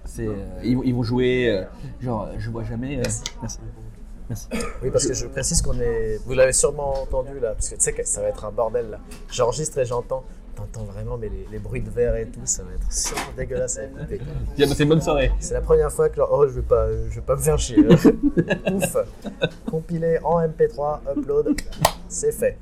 C'est, 0.05 0.27
ils, 0.63 0.75
vont- 0.77 0.83
ils 0.83 0.93
vont 0.95 1.03
jouer, 1.03 1.63
genre, 2.01 2.29
je 2.37 2.49
vois 2.49 2.63
jamais. 2.63 2.95
Merci. 2.97 3.23
merci. 3.41 3.59
Merci. 4.29 4.47
Oui, 4.81 4.89
parce 4.91 5.05
que 5.05 5.13
je 5.13 5.27
précise 5.27 5.61
qu'on 5.61 5.79
est. 5.79 6.17
Vous 6.25 6.33
l'avez 6.33 6.53
sûrement 6.53 7.01
entendu 7.01 7.39
là, 7.39 7.53
parce 7.53 7.69
que 7.69 7.75
tu 7.75 7.81
sais 7.81 7.93
que 7.93 8.03
ça 8.07 8.21
va 8.21 8.29
être 8.29 8.45
un 8.45 8.51
bordel 8.51 8.89
là. 8.89 8.99
J'enregistre 9.31 9.77
et 9.77 9.85
j'entends. 9.85 10.23
T'entends 10.55 10.85
vraiment, 10.85 11.17
mais 11.17 11.27
les, 11.29 11.45
les 11.51 11.59
bruits 11.59 11.81
de 11.81 11.89
verre 11.89 12.15
et 12.15 12.27
tout, 12.27 12.39
ça 12.45 12.63
va 12.63 12.69
être 12.73 13.35
dégueulasse 13.35 13.77
à 13.77 13.83
écouter. 13.85 14.21
Une 14.57 14.89
bonne 14.89 15.01
soirée. 15.01 15.31
C'est 15.39 15.53
la 15.53 15.61
première 15.61 15.91
fois 15.91 16.07
que 16.07 16.21
oh, 16.21 16.47
je 16.47 16.53
vais 16.53 16.61
pas, 16.61 16.87
je 17.09 17.15
vais 17.15 17.21
pas 17.21 17.35
me 17.35 17.41
faire 17.41 17.59
chier. 17.59 17.85
Ouf. 18.73 18.97
Compilé 19.69 20.17
en 20.23 20.39
MP3, 20.41 20.99
upload, 21.17 21.59
c'est 22.07 22.31
fait. 22.31 22.57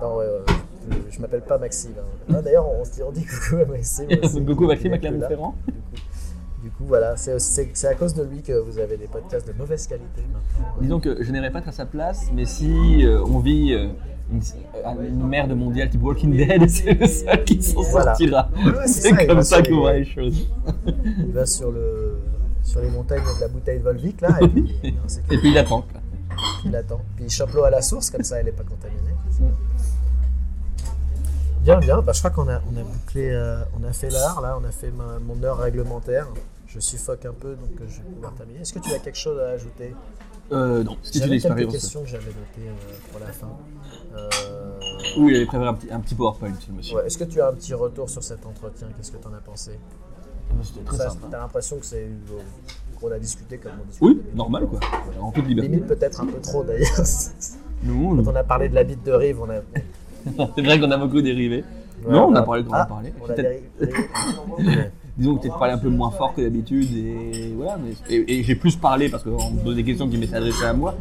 Non, 0.00 0.16
ouais, 0.16 0.24
ouais, 0.24 0.54
je, 0.90 1.16
je 1.16 1.20
m'appelle 1.20 1.42
pas 1.42 1.58
Maxime. 1.58 1.92
hein. 1.98 2.34
Ah, 2.34 2.42
D'ailleurs, 2.42 2.66
on, 2.68 2.84
se 2.84 2.92
dit- 2.92 3.02
on 3.02 3.12
dit 3.12 3.24
coucou 3.26 3.56
à 3.60 3.64
Maxime. 3.66 4.08
Beaucoup 4.40 4.66
Maxime. 4.66 4.98
Clermont-Ferrand. 4.98 5.54
Du 6.62 6.70
coup, 6.70 6.84
voilà, 6.86 7.16
c'est 7.16 7.86
à 7.86 7.94
cause 7.94 8.14
de 8.14 8.22
lui 8.22 8.40
que 8.40 8.52
vous 8.52 8.78
avez 8.78 8.96
des 8.96 9.06
podcasts 9.08 9.46
de 9.46 9.52
mauvaise 9.52 9.86
qualité 9.86 10.22
maintenant. 10.22 10.80
Disons 10.80 11.00
que 11.00 11.22
je 11.22 11.30
n'irai 11.32 11.50
pas 11.50 11.58
être 11.58 11.68
à 11.68 11.72
sa 11.72 11.84
place, 11.86 12.28
mais 12.32 12.44
si 12.46 13.04
euh, 13.04 13.20
on 13.24 13.38
vit 13.40 13.74
euh, 13.74 13.88
une, 14.32 15.26
merde 15.28 15.52
mondiale 15.56 15.90
type 15.90 16.02
Walking 16.02 16.36
Dead, 16.36 16.68
c'est 16.70 16.94
le 16.94 17.06
seul 17.06 17.44
qui 17.44 17.62
s'en 17.62 17.82
Voilà. 17.82 18.14
sortira. 18.14 18.48
Ouais, 18.64 18.86
c'est 18.86 19.10
il 19.10 19.26
comme 19.26 19.42
ça 19.42 19.62
qu'on 19.62 19.80
voit 19.80 19.92
les 19.94 20.04
choses. 20.04 20.48
Il 21.18 21.32
va 21.32 21.46
sur 21.46 21.70
le, 21.70 22.18
sur 22.62 22.80
les 22.80 22.90
montagnes 22.90 23.22
de 23.36 23.40
la 23.40 23.48
bouteille 23.48 23.78
de 23.78 23.84
Volvic 23.84 24.20
là, 24.20 24.36
et 24.40 24.48
puis, 24.48 24.62
non, 24.84 24.90
Et 25.30 25.38
puis 25.38 25.50
il 25.50 25.58
attend. 25.58 25.84
qu'il 26.62 26.74
attend. 26.74 27.00
Puis 27.16 27.26
il 27.26 27.30
chope 27.30 27.52
l'eau 27.52 27.64
à 27.64 27.70
la 27.70 27.82
source, 27.82 28.10
comme 28.10 28.24
ça 28.24 28.38
elle 28.38 28.46
n'est 28.46 28.52
pas 28.52 28.64
contaminée. 28.64 28.98
Bien, 31.62 31.78
bien. 31.78 32.02
Bah, 32.02 32.12
je 32.12 32.18
crois 32.18 32.30
qu'on 32.30 32.48
a, 32.48 32.60
on 32.72 32.76
a 32.76 32.82
bouclé, 32.82 33.30
euh, 33.30 33.62
on 33.80 33.84
a 33.88 33.92
fait 33.92 34.10
l'heure 34.10 34.40
là, 34.40 34.58
on 34.60 34.64
a 34.66 34.72
fait 34.72 34.90
ma- 34.90 35.18
mon 35.20 35.40
heure 35.44 35.58
réglementaire. 35.58 36.26
Je 36.66 36.80
suffoque 36.80 37.24
un 37.26 37.32
peu, 37.34 37.50
donc 37.54 37.70
euh, 37.80 37.84
je 37.88 37.98
vais 37.98 38.08
pouvoir 38.14 38.32
terminer. 38.34 38.60
Est-ce 38.60 38.72
que 38.72 38.78
tu 38.80 38.92
as 38.92 38.98
quelque 38.98 39.18
chose 39.18 39.38
à 39.38 39.50
ajouter? 39.50 39.94
Euh, 40.50 40.82
non, 40.82 40.96
c'était 41.02 41.18
une 41.18 41.24
J'avais 41.24 41.30
quelques 41.38 41.44
expérience. 41.44 41.72
questions 41.72 42.02
que 42.02 42.08
j'avais 42.08 42.24
notées 42.26 42.68
euh, 42.68 42.72
pour 43.12 43.20
la 43.20 43.26
fin. 43.32 43.48
Euh, 44.14 44.28
Oui, 45.18 45.32
il 45.32 45.36
avait 45.36 45.46
préparé 45.46 45.68
un 45.68 45.74
petit, 45.74 45.90
un 45.90 46.00
petit 46.00 46.14
PowerPoint, 46.14 46.52
le 46.68 46.74
monsieur. 46.74 46.96
ouais, 46.96 47.06
Est-ce 47.06 47.18
que 47.18 47.24
tu 47.24 47.40
as 47.40 47.48
un 47.48 47.52
petit 47.52 47.74
retour 47.74 48.08
sur 48.08 48.22
cet 48.22 48.44
entretien? 48.46 48.88
Qu'est-ce 48.96 49.12
que 49.12 49.16
tu 49.18 49.26
en 49.28 49.32
as 49.34 49.40
pensé? 49.40 49.72
C'était 50.62 50.84
très 50.84 50.96
Ça, 50.98 51.10
sympa. 51.10 51.28
T'as 51.30 51.38
l'impression 51.38 51.78
que 51.78 51.86
c'est 51.86 52.08
qu'on 53.00 53.10
a 53.10 53.18
discuté 53.18 53.58
comme 53.58 53.72
on 53.82 53.86
discute. 53.86 54.02
Oui, 54.02 54.20
normal 54.34 54.66
quoi. 54.66 54.80
En 55.20 55.32
toute 55.32 55.46
liberté. 55.46 55.68
Limite 55.70 55.86
peut-être 55.86 56.20
un 56.20 56.26
peu 56.26 56.40
trop 56.40 56.62
d'ailleurs. 56.62 56.88
Non, 57.84 58.14
Quand 58.22 58.30
on 58.30 58.36
a 58.36 58.44
parlé 58.44 58.68
de 58.68 58.76
la 58.76 58.84
bite 58.84 59.04
de 59.04 59.10
Rive, 59.10 59.40
on 59.42 59.50
a. 59.50 59.54
c'est 60.54 60.62
vrai 60.62 60.78
qu'on 60.78 60.90
a 60.92 60.96
beaucoup 60.96 61.20
dérivé. 61.20 61.64
Ouais, 62.04 62.12
non, 62.12 62.28
on 62.28 62.34
a 62.36 62.38
ah, 62.38 62.42
parlé 62.42 62.62
de 62.62 62.68
ah, 62.70 62.76
on 62.76 62.80
a 62.80 62.86
parlé. 62.86 63.12
On 63.20 63.24
a 63.24 63.26
Peut-être- 63.34 63.62
dérivé. 63.80 64.90
Disons 65.16 65.34
que 65.36 65.42
peut-être 65.42 65.58
parler 65.58 65.74
un 65.74 65.78
peu 65.78 65.88
moins 65.88 66.10
fort 66.12 66.32
que 66.32 66.40
d'habitude 66.42 66.88
et 66.96 67.52
voilà. 67.56 67.76
Mais, 67.76 67.92
et, 68.08 68.38
et 68.38 68.42
j'ai 68.44 68.54
plus 68.54 68.76
parlé 68.76 69.08
parce 69.08 69.24
qu'on 69.24 69.50
me 69.50 69.62
posait 69.64 69.76
des 69.76 69.84
questions 69.84 70.08
qui 70.08 70.16
m'étaient 70.16 70.36
adressées 70.36 70.64
à 70.64 70.72
moi 70.72 70.94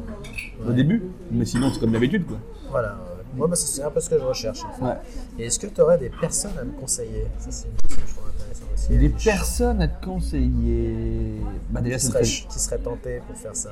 au 0.67 0.71
début. 0.71 1.03
Mais 1.31 1.45
sinon, 1.45 1.69
c'est 1.71 1.79
comme 1.79 1.91
d'habitude 1.91 2.25
quoi. 2.25 2.37
Voilà. 2.71 2.97
Moi, 3.35 3.47
bah, 3.47 3.55
c'est 3.55 3.83
un 3.83 3.89
peu 3.91 3.99
ce 4.01 4.09
que 4.09 4.17
je 4.19 4.23
recherche. 4.23 4.63
en 4.63 4.71
fait. 4.73 4.83
Ouais. 4.83 4.97
Et 5.39 5.45
est-ce 5.45 5.59
que 5.59 5.67
tu 5.67 5.79
aurais 5.81 5.97
des 5.97 6.09
personnes 6.09 6.57
à 6.59 6.63
me 6.63 6.71
conseiller? 6.71 7.27
Ça, 7.39 7.49
c'est 7.51 7.67
une 7.67 7.75
question 7.75 8.01
que 8.01 8.07
je 8.09 8.13
trouve 8.15 8.27
intéressante 8.29 8.67
aussi. 8.73 8.97
Des 8.97 9.09
personnes 9.09 9.81
à 9.81 9.87
te 9.87 10.05
conseiller. 10.05 11.35
Bah 11.69 11.81
déjà, 11.81 11.95
qui 11.97 12.01
c'est 12.05 12.07
seraient, 12.11 12.21
très. 12.23 12.47
qui 12.53 12.59
seraient 12.59 12.77
tentées 12.79 13.21
pour 13.27 13.37
faire 13.37 13.55
ça 13.55 13.69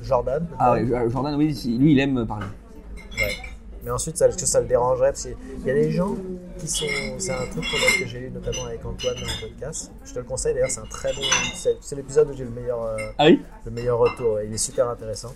Jordan 0.00 0.46
Ah 0.58 0.72
ouais, 0.72 0.86
Jordan, 1.10 1.34
oui, 1.36 1.46
lui, 1.78 1.92
il 1.92 1.98
aime 2.00 2.26
parler. 2.26 2.46
Ouais. 3.16 3.32
Mais 3.84 3.90
ensuite, 3.90 4.16
ça- 4.16 4.26
est-ce 4.28 4.38
que 4.38 4.46
ça 4.46 4.60
le 4.62 4.66
dérangerait? 4.66 5.10
Parce 5.12 5.22
qu'il 5.24 5.66
y 5.66 5.70
a 5.70 5.74
des 5.74 5.90
gens 5.90 6.14
qui 6.58 6.66
sont. 6.66 6.86
C'est 7.18 7.32
un 7.32 7.44
truc 7.50 7.64
que 8.00 8.06
j'ai 8.06 8.20
eu 8.20 8.30
notamment 8.30 8.64
avec 8.66 8.82
Antoine 8.84 9.14
dans 9.16 9.20
le 9.20 9.48
podcast. 9.48 9.92
Je 10.06 10.14
te 10.14 10.18
le 10.20 10.24
conseille 10.24 10.54
d'ailleurs, 10.54 10.70
c'est 10.70 10.80
un 10.80 10.86
très 10.86 11.12
bon. 11.12 11.20
C'est 11.54 11.76
c'est 11.82 11.94
l'épisode 11.96 12.30
où 12.30 12.34
j'ai 12.34 12.44
le 12.44 12.50
meilleur, 12.50 12.82
euh, 12.82 12.96
Ah 13.18 13.26
oui? 13.26 13.42
le 13.66 13.70
meilleur 13.70 13.98
retour. 13.98 14.40
Il 14.40 14.54
est 14.54 14.56
super 14.58 14.88
intéressant. 14.88 15.34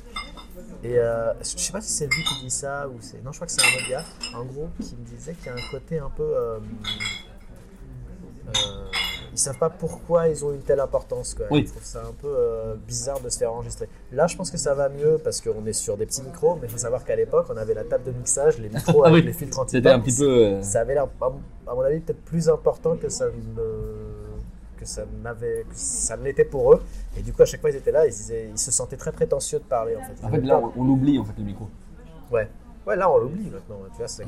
Et 0.84 0.98
euh, 0.98 1.32
je 1.40 1.44
sais 1.58 1.72
pas 1.72 1.80
si 1.80 1.92
c'est 1.92 2.06
lui 2.06 2.22
qui 2.24 2.44
dit 2.44 2.50
ça 2.50 2.88
ou 2.88 2.96
c'est. 3.00 3.22
Non, 3.24 3.32
je 3.32 3.38
crois 3.38 3.46
que 3.46 3.52
c'est 3.52 3.62
un 3.62 3.76
autre 3.76 3.90
gars. 3.90 4.04
En 4.36 4.44
gros, 4.44 4.68
qui 4.80 4.96
me 4.96 5.04
disait 5.04 5.34
qu'il 5.34 5.46
y 5.46 5.48
a 5.50 5.54
un 5.54 5.70
côté 5.70 5.98
un 5.98 6.10
peu. 6.10 6.22
euh, 6.22 6.58
euh, 8.48 8.50
ils 9.32 9.38
savent 9.38 9.58
pas 9.58 9.70
pourquoi 9.70 10.28
ils 10.28 10.44
ont 10.44 10.52
une 10.52 10.62
telle 10.62 10.80
importance. 10.80 11.34
Quoi. 11.34 11.46
Oui. 11.50 11.60
Ils 11.60 11.70
trouvent 11.70 11.84
ça 11.84 12.00
un 12.08 12.12
peu 12.12 12.28
euh, 12.34 12.74
bizarre 12.86 13.20
de 13.20 13.28
se 13.28 13.38
faire 13.38 13.52
enregistrer. 13.52 13.88
Là, 14.10 14.26
je 14.26 14.36
pense 14.36 14.50
que 14.50 14.56
ça 14.56 14.74
va 14.74 14.88
mieux 14.88 15.18
parce 15.22 15.40
qu'on 15.40 15.64
est 15.66 15.72
sur 15.74 15.96
des 15.96 16.06
petits 16.06 16.22
micros, 16.22 16.56
mais 16.56 16.66
il 16.66 16.70
faut 16.70 16.78
savoir 16.78 17.04
qu'à 17.04 17.14
l'époque, 17.14 17.46
on 17.50 17.56
avait 17.56 17.74
la 17.74 17.84
table 17.84 18.04
de 18.04 18.12
mixage, 18.12 18.58
les 18.58 18.68
micros 18.68 19.04
avec 19.06 19.20
oui. 19.22 19.26
les 19.26 19.32
filtres 19.34 19.58
anti 19.60 19.72
C'était 19.76 19.90
un 19.90 20.00
petit 20.00 20.16
peu. 20.16 20.28
euh, 20.28 20.62
Ça 20.62 20.80
avait 20.80 20.94
l'air, 20.94 21.06
à 21.20 21.28
mon- 21.28 21.42
à 21.70 21.74
mon 21.74 21.82
avis, 21.82 22.00
peut-être 22.00 22.22
plus 22.24 22.48
important 22.48 22.96
que 22.96 23.08
ça 23.10 23.26
ne 23.26 23.62
que 24.78 24.86
ça 24.86 25.04
n'avait 25.22 25.64
ça 25.74 26.16
ne 26.16 26.24
l'était 26.24 26.44
pour 26.44 26.72
eux 26.74 26.82
et 27.16 27.22
du 27.22 27.32
coup 27.32 27.42
à 27.42 27.46
chaque 27.46 27.60
fois 27.60 27.70
ils 27.70 27.76
étaient 27.76 27.92
là 27.92 28.06
ils, 28.06 28.10
disaient- 28.12 28.48
ils 28.50 28.58
se 28.58 28.70
sentaient 28.70 28.96
très 28.96 29.12
prétentieux 29.12 29.58
de 29.58 29.64
parler 29.64 29.96
en 29.96 30.02
fait 30.02 30.14
En 30.24 30.30
fait, 30.30 30.40
là, 30.40 30.60
on, 30.76 30.86
oublie 30.88 31.18
en 31.18 31.24
fait 31.24 31.34
le 31.38 31.44
micro. 31.44 31.68
Ouais. 32.30 32.48
Ouais, 32.86 32.96
là, 32.96 33.10
on 33.10 33.18
l'oublie 33.18 33.50
maintenant, 33.50 33.80
tu 33.92 33.98
vois, 33.98 34.08
c'est. 34.08 34.24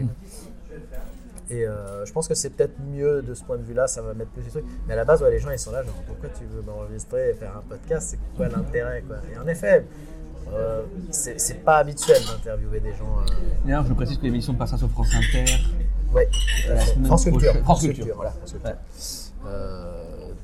Et 1.48 1.66
euh, 1.66 2.04
je 2.06 2.12
pense 2.12 2.28
que 2.28 2.34
c'est 2.34 2.50
peut-être 2.50 2.78
mieux 2.92 3.22
de 3.22 3.34
ce 3.34 3.42
point 3.42 3.56
de 3.56 3.62
vue-là, 3.62 3.86
ça 3.88 4.02
va 4.02 4.14
mettre 4.14 4.30
plus 4.30 4.42
de 4.44 4.50
trucs. 4.50 4.64
Mais 4.86 4.92
à 4.92 4.96
la 4.96 5.04
base, 5.04 5.22
ouais, 5.22 5.30
les 5.30 5.40
gens, 5.40 5.50
ils 5.50 5.58
sont 5.58 5.72
là, 5.72 5.82
genre, 5.82 5.94
pourquoi 6.06 6.28
tu 6.28 6.44
veux 6.44 6.62
m'enregistrer 6.62 7.30
et 7.30 7.34
faire 7.34 7.56
un 7.56 7.62
podcast? 7.68 8.10
C'est 8.10 8.18
quoi 8.36 8.48
l'intérêt, 8.48 9.02
quoi? 9.06 9.16
Et 9.34 9.38
en 9.38 9.46
effet, 9.48 9.84
euh, 10.52 10.82
c'est 11.10 11.64
pas 11.64 11.78
habituel 11.78 12.18
d'interviewer 12.24 12.80
des 12.80 12.92
gens. 12.92 13.18
euh, 13.22 13.32
D'ailleurs, 13.64 13.84
je 13.86 13.94
précise 13.94 14.18
que 14.18 14.22
l'émission 14.24 14.54
passera 14.54 14.78
sur 14.78 14.90
France 14.90 15.08
Inter. 15.14 15.44
Semaine 16.12 17.06
France 17.06 17.24
Culture. 17.24 17.54
France 17.62 17.80
Culture. 17.80 18.14
voilà, 18.14 18.30
France 18.30 18.52
Culture. 18.52 18.70
Ouais. 18.70 19.50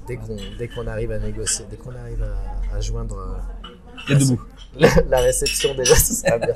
Euh, 0.06 0.08
dès 0.08 0.16
qu'on 0.16 0.36
dès 0.58 0.68
qu'on 0.68 0.86
arrive 0.86 1.12
à 1.12 1.18
négocier, 1.18 1.64
dès 1.70 1.76
qu'on 1.76 1.90
arrive 1.94 2.22
à, 2.22 2.76
à 2.76 2.80
joindre 2.80 3.16
euh, 3.18 3.68
Il 4.08 4.12
y 4.12 4.16
a 4.16 4.18
debout. 4.18 4.40
la, 4.78 4.88
la 5.08 5.18
réception 5.20 5.74
déjà, 5.74 5.94
ce 5.94 6.14
sera 6.14 6.38
bien. 6.38 6.54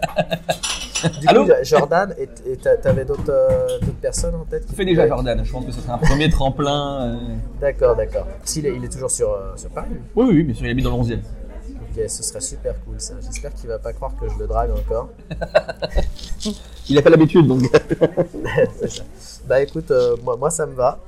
Du 1.20 1.26
Allô 1.28 1.46
coup, 1.46 1.52
Jordan, 1.62 2.14
et 2.18 2.28
et 2.50 2.56
t'a- 2.58 2.76
t'avais 2.76 3.04
d'autres 3.06 3.30
euh, 3.30 3.78
personnes 4.02 4.34
en 4.34 4.44
tête 4.44 4.66
qui 4.66 4.74
Fais 4.74 4.84
déjà 4.84 5.08
Jordan, 5.08 5.42
je 5.44 5.50
pense 5.50 5.64
que 5.64 5.72
ce 5.72 5.80
serait 5.80 5.92
un 5.92 5.98
premier 5.98 6.28
tremplin. 6.28 7.14
euh. 7.14 7.16
D'accord, 7.60 7.96
d'accord. 7.96 8.26
S'il 8.44 8.66
est, 8.66 8.76
il 8.76 8.84
est 8.84 8.92
toujours 8.92 9.10
sur, 9.10 9.30
euh, 9.32 9.56
sur 9.56 9.70
Paris. 9.70 9.88
Oui, 10.14 10.26
oui, 10.28 10.42
bien 10.42 10.54
sûr, 10.54 10.66
il 10.66 10.70
habite 10.72 10.84
dans 10.84 10.90
le 10.90 10.96
11 10.96 11.12
e 11.12 11.14
Ok, 11.16 12.08
ce 12.08 12.22
serait 12.22 12.40
super 12.42 12.74
cool 12.84 12.96
ça. 13.00 13.14
J'espère 13.24 13.52
qu'il 13.54 13.68
va 13.68 13.78
pas 13.78 13.92
croire 13.94 14.12
que 14.20 14.28
je 14.28 14.38
le 14.38 14.46
drague 14.46 14.70
encore. 14.72 15.08
Il 16.88 16.98
a 16.98 17.02
pas 17.02 17.10
l'habitude 17.10 17.46
donc. 17.46 17.62
C'est 18.80 18.88
ça. 18.90 19.02
Bah 19.46 19.60
écoute, 19.62 19.90
euh, 19.90 20.16
moi, 20.22 20.36
moi 20.36 20.50
ça 20.50 20.66
me 20.66 20.74
va. 20.74 20.98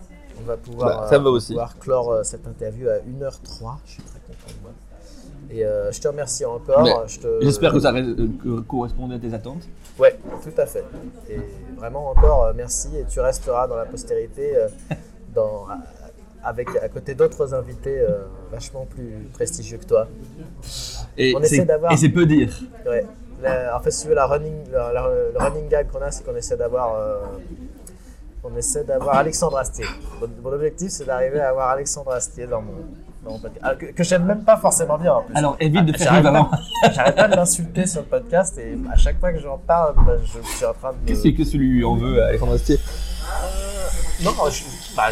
On 0.43 0.47
va 0.47 0.57
pouvoir, 0.57 1.01
Bah, 1.03 1.07
ça 1.09 1.19
me 1.19 1.25
va 1.25 1.31
euh, 1.31 1.33
aussi. 1.35 1.53
pouvoir 1.53 1.79
clore 1.79 2.11
euh, 2.13 2.23
cette 2.25 2.47
interview 2.47 2.89
à 2.89 2.97
1h03. 2.99 3.77
Je 3.87 3.91
suis 3.93 4.03
très 4.03 4.19
content 4.21 4.49
de 4.59 4.63
moi. 4.63 4.73
Et 5.51 5.65
euh, 5.65 5.93
je 5.93 6.01
te 6.01 6.09
remercie 6.09 6.45
encore. 6.45 6.83
Mais 6.83 6.93
Je 7.07 7.21
te- 7.21 7.39
J'espère 7.43 7.73
que 7.73 7.81
ça 7.81 7.93
que 7.93 8.61
correspondait 8.61 9.17
à 9.17 9.19
tes 9.19 9.33
attentes. 9.35 9.63
Ouais, 9.99 10.19
tout 10.43 10.61
à 10.61 10.67
fait. 10.67 10.85
Et 11.29 11.39
vraiment 11.77 12.11
encore 12.11 12.53
merci. 12.55 12.89
Et 12.97 13.05
tu 13.05 13.21
resteras 13.21 13.67
dans 13.69 13.77
la 13.77 13.85
postérité 13.85 14.55
dans, 15.35 15.67
avec, 16.43 16.69
à 16.77 16.89
côté 16.89 17.15
d'autres 17.15 17.55
invités 17.55 18.01
euh, 18.01 18.23
vachement 18.51 18.87
plus 18.87 19.29
prestigieux 19.33 19.79
que 19.79 19.85
toi. 19.87 20.09
Et 21.17 21.35
On 21.37 21.41
essaie 21.43 21.57
c'est- 21.57 21.65
d'avoir- 21.67 21.93
Et 21.93 21.97
c'est 21.97 22.09
peu 22.09 22.25
dire. 22.27 22.53
Ouais. 22.87 23.07
La- 23.43 23.77
en 23.77 23.81
fait, 23.81 23.91
si 23.91 24.03
tu 24.03 24.09
veux, 24.09 24.15
la 24.15 24.27
running, 24.27 24.71
la- 24.73 24.93
la- 24.93 25.09
le 25.33 25.39
running 25.39 25.69
gag 25.69 25.89
qu'on 25.91 26.01
a, 26.01 26.11
c'est 26.11 26.25
qu'on 26.25 26.37
essaie 26.37 26.57
d'avoir. 26.57 26.95
euh, 26.97 27.17
on 28.45 28.57
essaie 28.57 28.85
d'avoir 28.85 29.17
Alexandre 29.17 29.59
Astier. 29.59 29.85
Mon, 30.21 30.29
mon 30.43 30.53
objectif, 30.55 30.91
c'est 30.91 31.05
d'arriver 31.05 31.41
à 31.41 31.51
avoir 31.51 31.69
Alexandre 31.71 32.13
Astier 32.13 32.47
dans 32.47 32.61
mon, 32.61 32.73
dans 33.25 33.33
mon 33.33 33.39
podcast. 33.39 33.61
Ah, 33.65 33.75
que, 33.77 33.87
que 33.87 34.03
j'aime 34.03 34.25
même 34.25 34.43
pas 34.45 34.57
forcément 34.57 34.99
bien 34.99 35.15
en 35.15 35.23
plus. 35.23 35.35
Alors 35.37 35.57
évite 35.61 35.87
de 35.87 35.93
Ah, 35.95 35.99
faire 35.99 36.15
avant. 36.27 36.51
J'arrête 36.93 37.17
pas 37.17 37.29
de 37.29 37.37
l'insulter 37.37 37.87
sur 37.87 38.01
le 38.01 38.07
podcast 38.07 38.59
et 38.59 38.77
à 38.93 38.97
chaque 38.97 39.19
fois 39.21 39.33
que 39.33 39.39
j'en 39.41 39.59
parle, 39.59 39.95
bah, 40.05 40.15
je, 40.25 40.41
suis 40.57 40.65
en 40.65 40.73
train 40.75 40.93
de. 40.93 40.97
me- 41.03 41.07
Qu'est-ce 41.07 41.23
que 41.45 41.49
tu 41.51 41.59
lui 41.59 41.85
en 41.85 41.95
veux, 41.97 42.23
Alexandre 42.23 42.55
Astier? 42.55 42.79
Non, 44.25 44.33
je- 44.51 44.97
bah, 44.97 45.05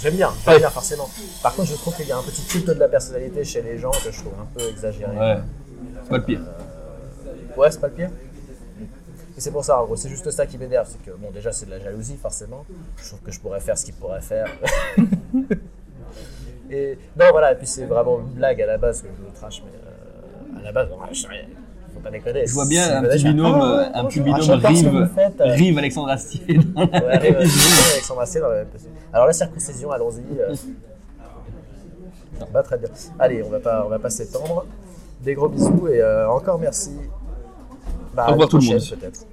j'aime 0.00 0.14
bien, 0.14 0.30
j'aime 0.44 0.58
bien 0.58 0.70
forcément. 0.70 1.08
Par 1.42 1.54
contre, 1.54 1.68
je 1.68 1.74
trouve 1.76 1.94
qu'il 1.96 2.06
y 2.06 2.12
a 2.12 2.16
un 2.18 2.22
petit 2.22 2.42
culte 2.46 2.66
de 2.68 2.72
la 2.74 2.88
personnalité 2.88 3.44
chez 3.44 3.62
les 3.62 3.78
gens 3.78 3.90
que 3.90 4.10
je 4.12 4.18
trouve 4.20 4.32
un 4.40 4.46
peu 4.58 4.64
exagéré. 4.68 5.16
Ouais. 5.16 5.38
C'est 6.02 6.08
pas 6.08 6.16
le 6.18 6.24
pire. 6.24 6.40
Ouais, 7.56 7.70
c'est 7.70 7.80
pas 7.80 7.86
le 7.88 7.92
pire. 7.94 8.10
Et 9.36 9.40
c'est 9.40 9.50
pour 9.50 9.64
ça, 9.64 9.80
en 9.80 9.84
gros, 9.84 9.96
c'est 9.96 10.08
juste 10.08 10.30
ça 10.30 10.46
qui 10.46 10.56
m'énerve. 10.56 10.88
C'est 10.90 11.02
que, 11.02 11.14
bon, 11.16 11.30
déjà, 11.30 11.52
c'est 11.52 11.66
de 11.66 11.70
la 11.70 11.78
jalousie, 11.80 12.16
forcément. 12.16 12.64
Je 12.96 13.08
trouve 13.08 13.20
que 13.20 13.30
je 13.32 13.38
pourrais 13.40 13.60
faire 13.60 13.76
ce 13.76 13.84
qu'il 13.84 13.94
pourrait 13.94 14.22
faire. 14.22 14.46
et 16.70 16.98
non, 17.18 17.26
voilà, 17.32 17.52
et 17.52 17.56
puis 17.56 17.66
c'est 17.66 17.84
vraiment 17.84 18.18
une 18.20 18.34
blague 18.34 18.60
à 18.62 18.66
la 18.66 18.78
base 18.78 19.02
que 19.02 19.08
je 19.08 19.22
le 19.26 19.32
trash, 19.32 19.62
mais 19.64 19.72
euh, 19.78 20.60
à 20.60 20.62
la 20.64 20.72
base, 20.72 20.88
je 21.12 21.20
sais 21.20 21.28
rien. 21.28 21.44
Faut 21.92 22.00
pas 22.00 22.10
déconner. 22.10 22.46
Je 22.46 22.52
vois 22.54 22.66
bien 22.66 22.98
un 22.98 23.02
petit 23.02 23.24
binôme, 23.24 23.60
Ah, 23.62 23.90
euh, 23.94 24.00
un 24.00 24.04
petit 24.06 24.20
ah, 24.20 24.24
binôme 24.24 24.42
j'adore 24.42 24.76
ce 24.76 24.82
que 24.82 24.88
vous 24.88 24.96
Rive, 24.98 25.10
faites, 25.14 25.40
euh. 25.40 25.52
Rive 25.54 25.78
Alexandre 25.78 26.10
Astier. 26.10 26.58
Ouais, 26.58 26.90
euh, 26.94 27.44
Alexandre 27.92 28.20
Astier 28.20 28.40
dans 28.40 28.48
la 28.48 28.54
même 28.56 28.66
position. 28.68 28.92
Alors 29.12 29.26
la 29.26 29.32
circoncision, 29.32 29.90
allons-y. 29.92 30.38
euh. 30.40 30.54
Bah, 32.52 32.62
très 32.62 32.76
bien. 32.76 32.88
Allez, 33.18 33.42
on 33.42 33.48
va 33.48 33.60
pas, 33.60 33.82
on 33.86 33.88
va 33.88 33.98
pas 33.98 34.10
s'étendre. 34.10 34.66
Des 35.22 35.32
gros 35.34 35.48
bisous 35.48 35.88
et 35.88 36.02
euh, 36.02 36.28
encore 36.28 36.58
merci. 36.58 36.90
Bah, 38.16 38.24
Au 38.28 38.32
revoir 38.32 38.48
tout 38.48 38.56
le 38.56 38.64
monde. 38.64 38.80
peut-être. 38.80 39.26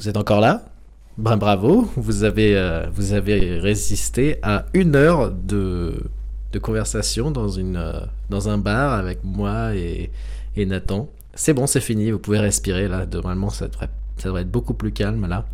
Vous 0.00 0.08
êtes 0.08 0.16
encore 0.16 0.40
là? 0.40 0.64
Ben 1.18 1.36
bravo, 1.36 1.86
vous 1.94 2.24
avez, 2.24 2.56
euh, 2.56 2.86
vous 2.94 3.12
avez 3.12 3.58
résisté 3.58 4.38
à 4.42 4.64
une 4.72 4.96
heure 4.96 5.30
de, 5.30 5.92
conversation 6.62 7.30
euh, 7.36 8.00
dans 8.30 8.48
un 8.48 8.56
bar 8.56 8.94
avec 8.94 9.22
moi 9.24 9.74
et, 9.74 10.10
Nathan. 10.56 11.10
c'est 11.34 11.52
bon, 11.52 11.66
c'est 11.66 11.82
fini, 11.82 12.10
vous 12.12 12.18
pouvez 12.18 12.38
respirer 12.38 12.88
là. 12.88 13.04
Normalement, 13.04 13.50
ça 13.50 13.68
devrait, 13.68 14.40
être 14.40 14.50
beaucoup 14.50 14.72
plus 14.72 14.90
calme 14.90 15.28
là. 15.28 15.44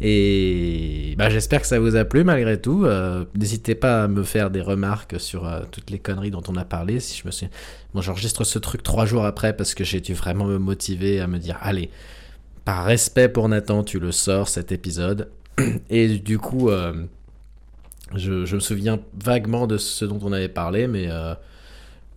Et 0.00 1.14
bah, 1.16 1.30
j'espère 1.30 1.60
que 1.60 1.68
ça 1.68 1.78
vous 1.78 1.94
a 1.94 2.04
plu 2.04 2.24
malgré 2.24 2.60
tout. 2.60 2.86
Euh, 2.86 3.24
N'hésitez 3.36 3.76
pas 3.76 4.02
à 4.02 4.08
me 4.08 4.24
faire 4.24 4.50
des 4.50 4.60
remarques 4.60 5.20
sur 5.20 5.48
toutes 5.70 5.92
les 5.92 6.00
conneries 6.00 6.32
dont 6.32 6.42
on 6.48 6.56
a 6.56 6.64
parlé. 6.64 6.98
Si 6.98 7.20
je 7.20 7.26
me 7.26 7.30
suis, 7.30 7.46
moi 7.94 8.02
j'enregistre 8.02 8.42
ce 8.42 8.58
truc 8.58 8.82
trois 8.82 9.06
jours 9.06 9.24
après 9.24 9.56
parce 9.56 9.72
que 9.72 9.84
j'ai 9.84 10.00
dû 10.00 10.14
vraiment 10.14 10.46
me 10.46 10.58
motiver 10.58 11.20
à 11.20 11.28
me 11.28 11.38
dire 11.38 11.58
allez, 11.62 11.90
par 12.64 12.84
respect 12.84 13.28
pour 13.28 13.48
Nathan, 13.48 13.84
tu 13.84 13.98
le 13.98 14.12
sors 14.12 14.48
cet 14.48 14.72
épisode. 14.72 15.30
Et 15.90 16.18
du 16.18 16.38
coup, 16.38 16.70
euh, 16.70 17.04
je, 18.14 18.54
me 18.54 18.60
souviens 18.60 19.00
vaguement 19.22 19.66
de 19.66 19.76
ce 19.76 20.04
dont 20.04 20.18
on 20.22 20.32
avait 20.32 20.48
parlé, 20.48 20.86
mais 20.86 21.10
euh, 21.10 21.34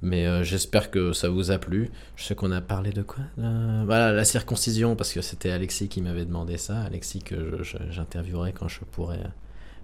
mais 0.03 0.28
euh, 0.28 0.44
j'espère 0.44 0.91
que 0.91 1.11
ça 1.11 1.28
vous 1.28 1.52
a 1.52 1.57
plu. 1.57 1.90
Je 2.15 2.24
sais 2.24 2.36
qu'on 2.36 2.52
a 2.52 2.61
parlé 2.61 2.91
de 2.91 3.02
quoi 3.02 3.24
Voilà, 3.36 4.14
la 4.14 4.26
circoncision, 4.26 4.95
parce 4.95 5.11
que 5.11 5.22
c'était 5.22 5.49
Alexis 5.49 5.90
qui 5.90 6.02
m'avait 6.02 6.26
demandé 6.26 6.57
ça. 6.57 6.82
Alexis 6.82 7.19
que 7.19 7.61
j'interviewerai 7.90 8.53
quand 8.53 8.68
je 8.68 8.82
pourrai 8.91 9.19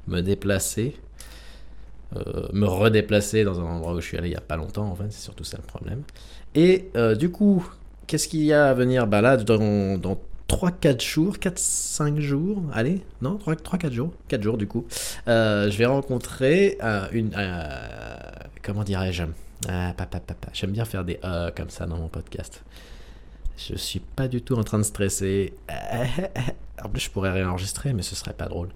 me 0.07 0.21
déplacer. 0.21 0.95
Me 2.53 2.67
redéplacer 2.67 3.43
dans 3.43 3.59
un 3.59 3.63
endroit 3.63 3.95
où 3.95 3.99
je 3.99 4.05
suis 4.05 4.17
allé 4.19 4.29
il 4.29 4.33
y 4.33 4.37
a 4.37 4.41
pas 4.41 4.55
longtemps, 4.55 4.85
en 4.85 4.93
fait, 4.93 5.07
c'est 5.09 5.23
surtout 5.23 5.43
ça 5.43 5.57
le 5.57 5.63
problème. 5.63 6.03
Et 6.53 6.91
du 7.17 7.31
coup, 7.31 7.67
qu'est-ce 8.05 8.27
qu'il 8.27 8.43
y 8.43 8.53
a 8.53 8.67
à 8.69 8.73
venir? 8.75 9.07
Bah 9.07 9.21
là, 9.21 9.35
dans, 9.35 9.97
dans 9.97 10.19
3-4 10.53 11.01
jours, 11.01 11.35
4-5 11.37 12.19
jours, 12.19 12.61
allez, 12.73 13.01
non, 13.21 13.37
3-4 13.37 13.91
jours, 13.91 14.13
4 14.27 14.43
jours 14.43 14.57
du 14.57 14.67
coup, 14.67 14.85
euh, 15.27 15.69
je 15.71 15.77
vais 15.77 15.85
rencontrer 15.87 16.77
euh, 16.83 17.07
une... 17.11 17.31
euh, 17.35 18.31
comment 18.61 18.83
dirais-je 18.83 19.23
papa, 19.97 20.19
papa. 20.19 20.49
J'aime 20.53 20.71
bien 20.71 20.85
faire 20.85 21.05
des 21.05 21.19
comme 21.55 21.69
ça 21.69 21.85
dans 21.85 21.97
mon 21.97 22.09
podcast. 22.09 22.63
Je 23.57 23.75
suis 23.75 23.99
pas 23.99 24.27
du 24.27 24.41
tout 24.41 24.55
en 24.55 24.63
train 24.63 24.77
de 24.77 24.83
stresser. 24.83 25.53
En 26.83 26.89
plus, 26.89 27.01
je 27.01 27.09
pourrais 27.11 27.31
réenregistrer, 27.31 27.93
mais 27.93 28.01
ce 28.01 28.13
serait 28.13 28.33
pas 28.33 28.47
drôle. 28.47 28.69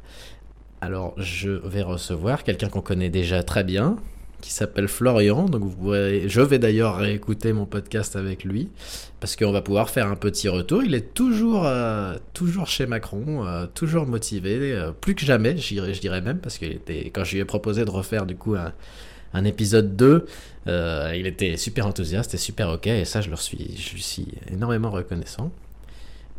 Alors, 0.79 1.13
je 1.17 1.49
vais 1.49 1.81
recevoir 1.81 2.43
quelqu'un 2.43 2.69
qu'on 2.69 2.81
connaît 2.81 3.09
déjà 3.09 3.43
très 3.43 3.65
bien, 3.65 3.97
qui 4.41 4.51
s'appelle 4.51 4.87
Florian. 4.87 5.45
Donc, 5.45 5.63
vous 5.63 5.93
je 5.93 6.41
vais 6.41 6.59
d'ailleurs 6.59 6.97
réécouter 6.97 7.53
mon 7.53 7.65
podcast 7.65 8.15
avec 8.15 8.43
lui, 8.43 8.69
parce 9.19 9.35
qu'on 9.35 9.51
va 9.51 9.61
pouvoir 9.61 9.89
faire 9.89 10.07
un 10.07 10.15
petit 10.15 10.47
retour. 10.47 10.83
Il 10.83 10.93
est 10.93 11.13
toujours, 11.13 11.65
euh, 11.65 12.15
toujours 12.33 12.67
chez 12.67 12.85
Macron, 12.85 13.45
euh, 13.45 13.65
toujours 13.73 14.05
motivé, 14.05 14.73
euh, 14.73 14.91
plus 14.91 15.15
que 15.15 15.25
jamais, 15.25 15.57
je 15.57 15.99
dirais, 15.99 16.21
même, 16.21 16.39
parce 16.39 16.57
que 16.57 16.65
quand 17.13 17.23
je 17.23 17.33
lui 17.33 17.39
ai 17.39 17.45
proposé 17.45 17.85
de 17.85 17.89
refaire 17.89 18.25
du 18.25 18.35
coup 18.35 18.55
un, 18.55 19.43
épisode 19.43 19.95
2, 19.95 20.25
euh, 20.67 21.13
il 21.15 21.27
était 21.27 21.57
super 21.57 21.87
enthousiaste 21.87 22.33
et 22.33 22.37
super 22.37 22.69
ok, 22.69 22.87
et 22.87 23.05
ça, 23.05 23.21
je, 23.21 23.29
leur 23.29 23.41
suis, 23.41 23.75
je 23.77 23.93
lui 23.93 24.01
suis 24.01 24.27
énormément 24.51 24.89
reconnaissant. 24.89 25.51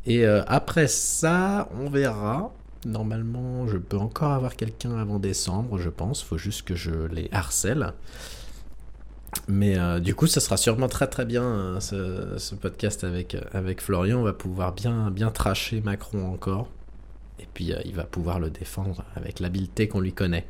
Et 0.06 0.24
après 0.24 0.86
ça, 0.86 1.68
on 1.78 1.90
verra. 1.90 2.54
Normalement, 2.84 3.66
je 3.66 3.76
peux 3.76 3.98
encore 3.98 4.32
avoir 4.32 4.54
quelqu'un 4.56 4.96
avant 4.98 5.18
décembre, 5.18 5.78
je 5.78 5.88
pense. 5.88 6.22
Faut 6.22 6.38
juste 6.38 6.62
que 6.62 6.74
je 6.76 7.06
les 7.06 7.28
harcèle. 7.32 7.92
Mais 9.46 9.78
euh, 9.78 9.98
du 10.00 10.14
coup, 10.14 10.26
ça 10.26 10.40
sera 10.40 10.56
sûrement 10.56 10.88
très 10.88 11.06
très 11.06 11.24
bien 11.24 11.42
euh, 11.42 12.38
ce, 12.38 12.54
podcast 12.54 13.04
avec, 13.04 13.34
euh, 13.34 13.40
avec 13.52 13.80
Florian. 13.82 14.20
On 14.20 14.22
va 14.22 14.32
pouvoir 14.32 14.72
bien, 14.72 15.10
bien 15.10 15.30
tracher 15.30 15.80
Macron 15.80 16.32
encore. 16.32 16.68
Et 17.40 17.46
puis, 17.52 17.72
euh, 17.72 17.80
il 17.84 17.94
va 17.94 18.04
pouvoir 18.04 18.40
le 18.40 18.50
défendre 18.50 19.04
avec 19.16 19.40
l'habileté 19.40 19.86
qu'on 19.88 20.00
lui 20.00 20.12
connaît. 20.12 20.46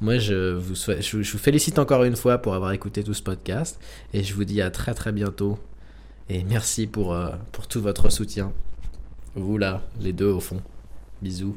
Moi, 0.00 0.18
je 0.18 0.52
vous, 0.54 0.74
souhaite- 0.74 1.02
je, 1.02 1.16
vous- 1.16 1.38
félicite 1.38 1.78
encore 1.78 2.04
une 2.04 2.16
fois 2.16 2.38
pour 2.38 2.54
avoir 2.54 2.72
écouté 2.72 3.02
tout 3.02 3.14
ce 3.14 3.22
podcast. 3.22 3.80
Et 4.12 4.22
je 4.22 4.34
vous 4.34 4.44
dis 4.44 4.60
à 4.62 4.70
très 4.70 4.94
très 4.94 5.12
bientôt. 5.12 5.58
Et 6.28 6.44
merci 6.44 6.86
pour, 6.86 7.16
pour 7.50 7.66
tout 7.66 7.82
votre 7.82 8.08
soutien. 8.10 8.52
Vous 9.34 9.58
là, 9.58 9.82
les 10.00 10.12
deux 10.12 10.30
au 10.30 10.40
fond. 10.40 10.60
Bisous. 11.22 11.54